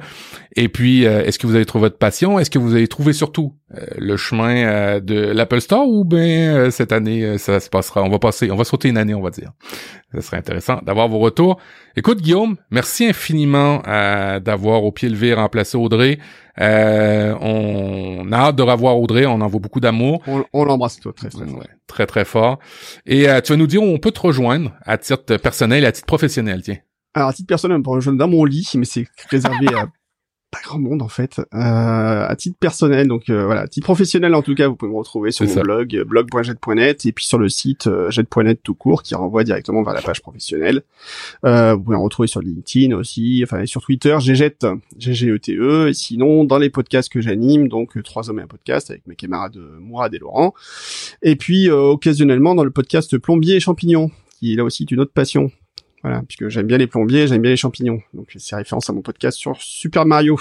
Et 0.54 0.68
puis, 0.68 1.04
euh, 1.04 1.24
est-ce 1.24 1.40
que 1.40 1.48
vous 1.48 1.56
avez 1.56 1.66
trouvé 1.66 1.86
votre 1.86 1.98
passion? 1.98 2.38
Est-ce 2.38 2.50
que 2.50 2.60
vous 2.60 2.74
avez 2.74 2.86
trouvé 2.86 3.12
surtout 3.12 3.54
euh, 3.74 3.84
le 3.98 4.16
chemin 4.16 4.54
euh, 4.54 5.00
de 5.00 5.16
l'Apple 5.16 5.60
Store 5.60 5.88
ou 5.88 6.04
bien 6.04 6.70
cette 6.70 6.92
année 6.92 7.38
ça 7.38 7.58
se 7.58 7.68
passera? 7.68 8.04
On 8.04 8.08
va 8.08 8.20
passer, 8.20 8.52
on 8.52 8.56
va 8.56 8.64
sauter 8.64 8.88
une 8.88 8.98
année, 8.98 9.14
on 9.14 9.22
va 9.22 9.30
dire. 9.30 9.50
Ce 10.14 10.20
serait 10.20 10.36
intéressant 10.36 10.80
d'avoir 10.86 11.08
vos 11.08 11.18
retours. 11.18 11.58
Écoute 11.96 12.20
Guillaume, 12.20 12.56
merci 12.70 13.06
infiniment 13.06 13.82
d'avoir 14.40 14.84
au 14.84 14.92
pied 14.92 15.08
levé 15.08 15.34
remplacé 15.34 15.76
Audrey. 15.76 16.18
Euh, 16.60 17.34
on 17.40 18.32
a 18.32 18.36
hâte 18.36 18.56
de 18.56 18.62
revoir 18.62 18.98
Audrey, 18.98 19.26
on 19.26 19.40
envoie 19.40 19.60
beaucoup 19.60 19.80
d'amour. 19.80 20.22
On, 20.52 20.64
l'embrasse 20.64 21.00
toi 21.00 21.12
très 21.12 21.28
très 21.28 21.46
fort. 21.46 21.64
très 21.86 22.06
très 22.06 22.24
fort. 22.24 22.58
Et 23.04 23.28
euh, 23.28 23.40
tu 23.40 23.52
vas 23.52 23.56
nous 23.56 23.66
dire 23.66 23.82
où 23.82 23.86
on 23.86 23.98
peut 23.98 24.10
te 24.10 24.20
rejoindre 24.20 24.72
à 24.84 24.98
titre 24.98 25.36
personnel 25.36 25.84
et 25.84 25.86
à 25.86 25.92
titre 25.92 26.06
professionnel, 26.06 26.62
tiens. 26.62 26.78
Alors 27.14 27.30
à 27.30 27.32
titre 27.32 27.48
personnel, 27.48 27.78
on 27.78 27.82
peut 27.82 27.90
rejoindre 27.90 28.18
dans 28.18 28.28
mon 28.28 28.44
lit, 28.44 28.70
mais 28.76 28.84
c'est 28.84 29.06
réservé 29.30 29.68
à 29.74 29.86
pas 30.56 30.62
grand 30.62 30.78
monde 30.78 31.02
en 31.02 31.08
fait. 31.08 31.38
Euh, 31.38 31.44
à 31.52 32.34
titre 32.36 32.56
personnel, 32.58 33.08
donc 33.08 33.28
euh, 33.28 33.44
voilà, 33.44 33.62
à 33.62 33.68
titre 33.68 33.84
professionnel 33.84 34.34
en 34.34 34.42
tout 34.42 34.54
cas, 34.54 34.68
vous 34.68 34.76
pouvez 34.76 34.90
me 34.90 34.96
retrouver 34.96 35.30
sur 35.30 35.46
mon 35.46 35.62
blog 35.62 35.96
euh, 35.96 36.04
blog.jet.net 36.04 37.06
et 37.06 37.12
puis 37.12 37.26
sur 37.26 37.38
le 37.38 37.48
site 37.48 37.88
jet.net 38.08 38.60
tout 38.62 38.74
court 38.74 39.02
qui 39.02 39.14
renvoie 39.14 39.44
directement 39.44 39.82
vers 39.82 39.94
la 39.94 40.02
page 40.02 40.22
professionnelle. 40.22 40.82
Euh, 41.44 41.74
vous 41.74 41.82
pouvez 41.82 41.96
me 41.96 42.02
retrouver 42.02 42.28
sur 42.28 42.40
LinkedIn 42.40 42.94
aussi, 42.96 43.40
enfin 43.44 43.64
sur 43.66 43.82
Twitter, 43.82 44.16
GGET, 44.18 44.66
GGETE, 44.98 45.50
e, 45.50 45.88
et 45.88 45.94
sinon 45.94 46.44
dans 46.44 46.58
les 46.58 46.70
podcasts 46.70 47.12
que 47.12 47.20
j'anime, 47.20 47.68
donc 47.68 48.02
trois 48.02 48.30
hommes 48.30 48.38
et 48.38 48.42
un 48.42 48.46
podcast 48.46 48.90
avec 48.90 49.06
mes 49.06 49.16
camarades 49.16 49.56
Mourad 49.80 50.14
et 50.14 50.18
Laurent, 50.18 50.54
et 51.22 51.36
puis 51.36 51.70
occasionnellement 51.70 52.54
dans 52.54 52.64
le 52.64 52.70
podcast 52.70 53.18
Plombier 53.18 53.56
et 53.56 53.60
Champignons 53.60 54.10
qui 54.38 54.54
là 54.54 54.64
aussi 54.64 54.84
une 54.84 55.00
autre 55.00 55.12
passion 55.12 55.50
voilà, 56.06 56.22
puisque 56.22 56.48
j'aime 56.48 56.68
bien 56.68 56.78
les 56.78 56.86
plombiers, 56.86 57.26
j'aime 57.26 57.42
bien 57.42 57.50
les 57.50 57.56
champignons. 57.56 58.00
Donc 58.14 58.32
c'est 58.36 58.54
référence 58.54 58.88
à 58.88 58.92
mon 58.92 59.02
podcast 59.02 59.36
sur 59.36 59.60
Super 59.60 60.06
Mario. 60.06 60.38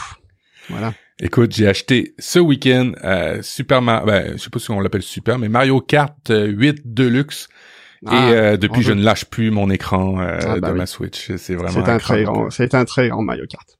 Voilà. 0.69 0.93
Écoute, 1.19 1.55
j'ai 1.55 1.67
acheté 1.67 2.13
ce 2.19 2.37
week-end 2.37 2.91
euh, 3.03 3.41
Super 3.41 3.81
Mario, 3.81 4.05
ben, 4.05 4.33
je 4.33 4.43
sais 4.43 4.51
pas 4.51 4.59
si 4.59 4.69
on 4.69 4.79
l'appelle 4.79 5.01
Super, 5.01 5.39
mais 5.39 5.49
Mario 5.49 5.81
Kart 5.81 6.15
8 6.29 6.31
euh, 6.31 6.73
Deluxe. 6.85 7.47
et 8.03 8.09
ah, 8.11 8.29
euh, 8.29 8.57
depuis, 8.57 8.83
je 8.83 8.93
ne 8.93 9.03
lâche 9.03 9.25
plus 9.25 9.49
mon 9.49 9.71
écran 9.71 10.19
euh, 10.19 10.37
ah, 10.39 10.59
bah 10.59 10.69
de 10.69 10.73
ma 10.75 10.85
Switch. 10.85 11.35
C'est 11.37 11.55
vraiment. 11.55 11.83
C'est 11.83 11.89
un 11.89 11.97
très 11.97 12.23
grand. 12.25 12.51
C'est 12.51 12.75
un 12.75 12.85
très 12.85 13.09
grand 13.09 13.23
Mario 13.23 13.47
Kart. 13.49 13.74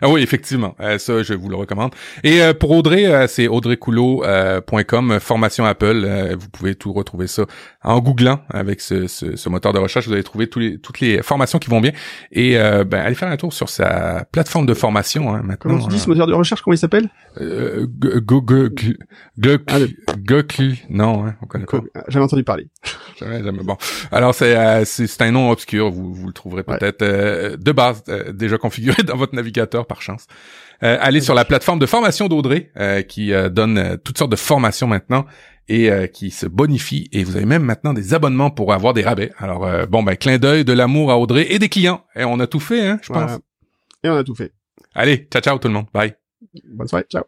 Ah 0.00 0.08
oui, 0.08 0.22
effectivement. 0.22 0.76
Euh, 0.80 0.98
ça, 0.98 1.22
je 1.22 1.34
vous 1.34 1.48
le 1.48 1.56
recommande. 1.56 1.92
Et 2.22 2.40
euh, 2.42 2.54
pour 2.54 2.70
Audrey, 2.70 3.06
euh, 3.06 3.26
c'est 3.26 3.48
audreycoulot.com, 3.48 5.18
formation 5.20 5.64
Apple. 5.64 6.36
vous 6.38 6.48
pouvez 6.48 6.74
tout 6.74 6.92
retrouver 6.92 7.26
ça 7.26 7.44
en 7.82 7.98
googlant 8.00 8.40
avec 8.50 8.80
ce, 8.80 9.06
ce, 9.06 9.36
ce, 9.36 9.48
moteur 9.48 9.72
de 9.72 9.78
recherche. 9.78 10.06
Vous 10.06 10.12
allez 10.12 10.22
trouver 10.22 10.48
tous 10.48 10.60
les, 10.60 10.78
toutes 10.78 11.00
les 11.00 11.22
formations 11.22 11.58
qui 11.58 11.70
vont 11.70 11.80
bien. 11.80 11.92
Et 12.32 12.54
ben, 12.56 13.00
allez 13.00 13.14
faire 13.14 13.28
un 13.28 13.36
tour 13.36 13.52
sur 13.52 13.68
sa 13.68 14.24
plateforme 14.30 14.66
de 14.66 14.74
formation. 14.74 15.34
Hein, 15.34 15.42
maintenant, 15.42 15.70
Comment 15.72 15.88
tu 15.88 15.88
dis 15.88 15.98
ce 15.98 16.08
moteur 16.08 16.26
de 16.26 16.34
recherche 16.34 16.62
Comment 16.62 16.74
il 16.74 16.78
s'appelle 16.78 17.08
Google. 17.40 18.74
Non, 20.90 21.26
hein, 21.26 21.34
on 21.42 21.46
connaît 21.46 21.66
pas. 21.66 21.80
J'avais 22.08 22.24
entendu 22.24 22.44
parler. 22.44 22.68
Jamais, 23.18 23.42
jamais. 23.42 23.64
Bon, 23.64 23.76
alors 24.12 24.32
c'est 24.32 24.84
c'est 24.84 25.22
un 25.22 25.32
nom 25.32 25.50
obscur. 25.50 25.90
Vous, 25.90 26.14
vous 26.14 26.28
le 26.28 26.32
trouverez 26.32 26.62
peut-être 26.62 27.00
de 27.02 27.72
base 27.72 28.04
déjà 28.32 28.58
configuré 28.58 29.02
dans 29.02 29.16
votre 29.16 29.34
navigateur 29.34 29.87
par 29.88 30.02
chance. 30.02 30.26
Euh, 30.82 30.96
allez 31.00 31.20
sur 31.20 31.34
la 31.34 31.44
plateforme 31.44 31.78
de 31.78 31.86
formation 31.86 32.28
d'Audrey 32.28 32.70
euh, 32.76 33.02
qui 33.02 33.32
euh, 33.32 33.48
donne 33.48 33.98
toutes 34.04 34.18
sortes 34.18 34.30
de 34.30 34.36
formations 34.36 34.86
maintenant 34.86 35.26
et 35.70 35.90
qui 36.14 36.30
se 36.30 36.46
bonifie 36.46 37.10
et 37.12 37.24
vous 37.24 37.36
avez 37.36 37.44
même 37.44 37.62
maintenant 37.62 37.92
des 37.92 38.14
abonnements 38.14 38.50
pour 38.50 38.72
avoir 38.72 38.94
des 38.94 39.02
rabais. 39.02 39.32
Alors 39.36 39.68
bon 39.86 40.02
ben 40.02 40.16
clin 40.16 40.38
d'œil, 40.38 40.64
de 40.64 40.72
l'amour 40.72 41.10
à 41.10 41.18
Audrey 41.18 41.46
et 41.50 41.58
des 41.58 41.68
clients. 41.68 42.06
Et 42.16 42.24
on 42.24 42.40
a 42.40 42.46
tout 42.46 42.58
fait 42.58 42.86
hein, 42.86 42.98
je 43.02 43.12
pense. 43.12 43.32
Et 44.02 44.08
on 44.08 44.16
a 44.16 44.24
tout 44.24 44.34
fait. 44.34 44.54
Allez, 44.94 45.28
ciao 45.30 45.42
ciao 45.42 45.58
tout 45.58 45.68
le 45.68 45.74
monde. 45.74 45.86
Bye. 45.92 46.14
Bonne 46.64 46.88
soirée, 46.88 47.04
ciao. 47.10 47.24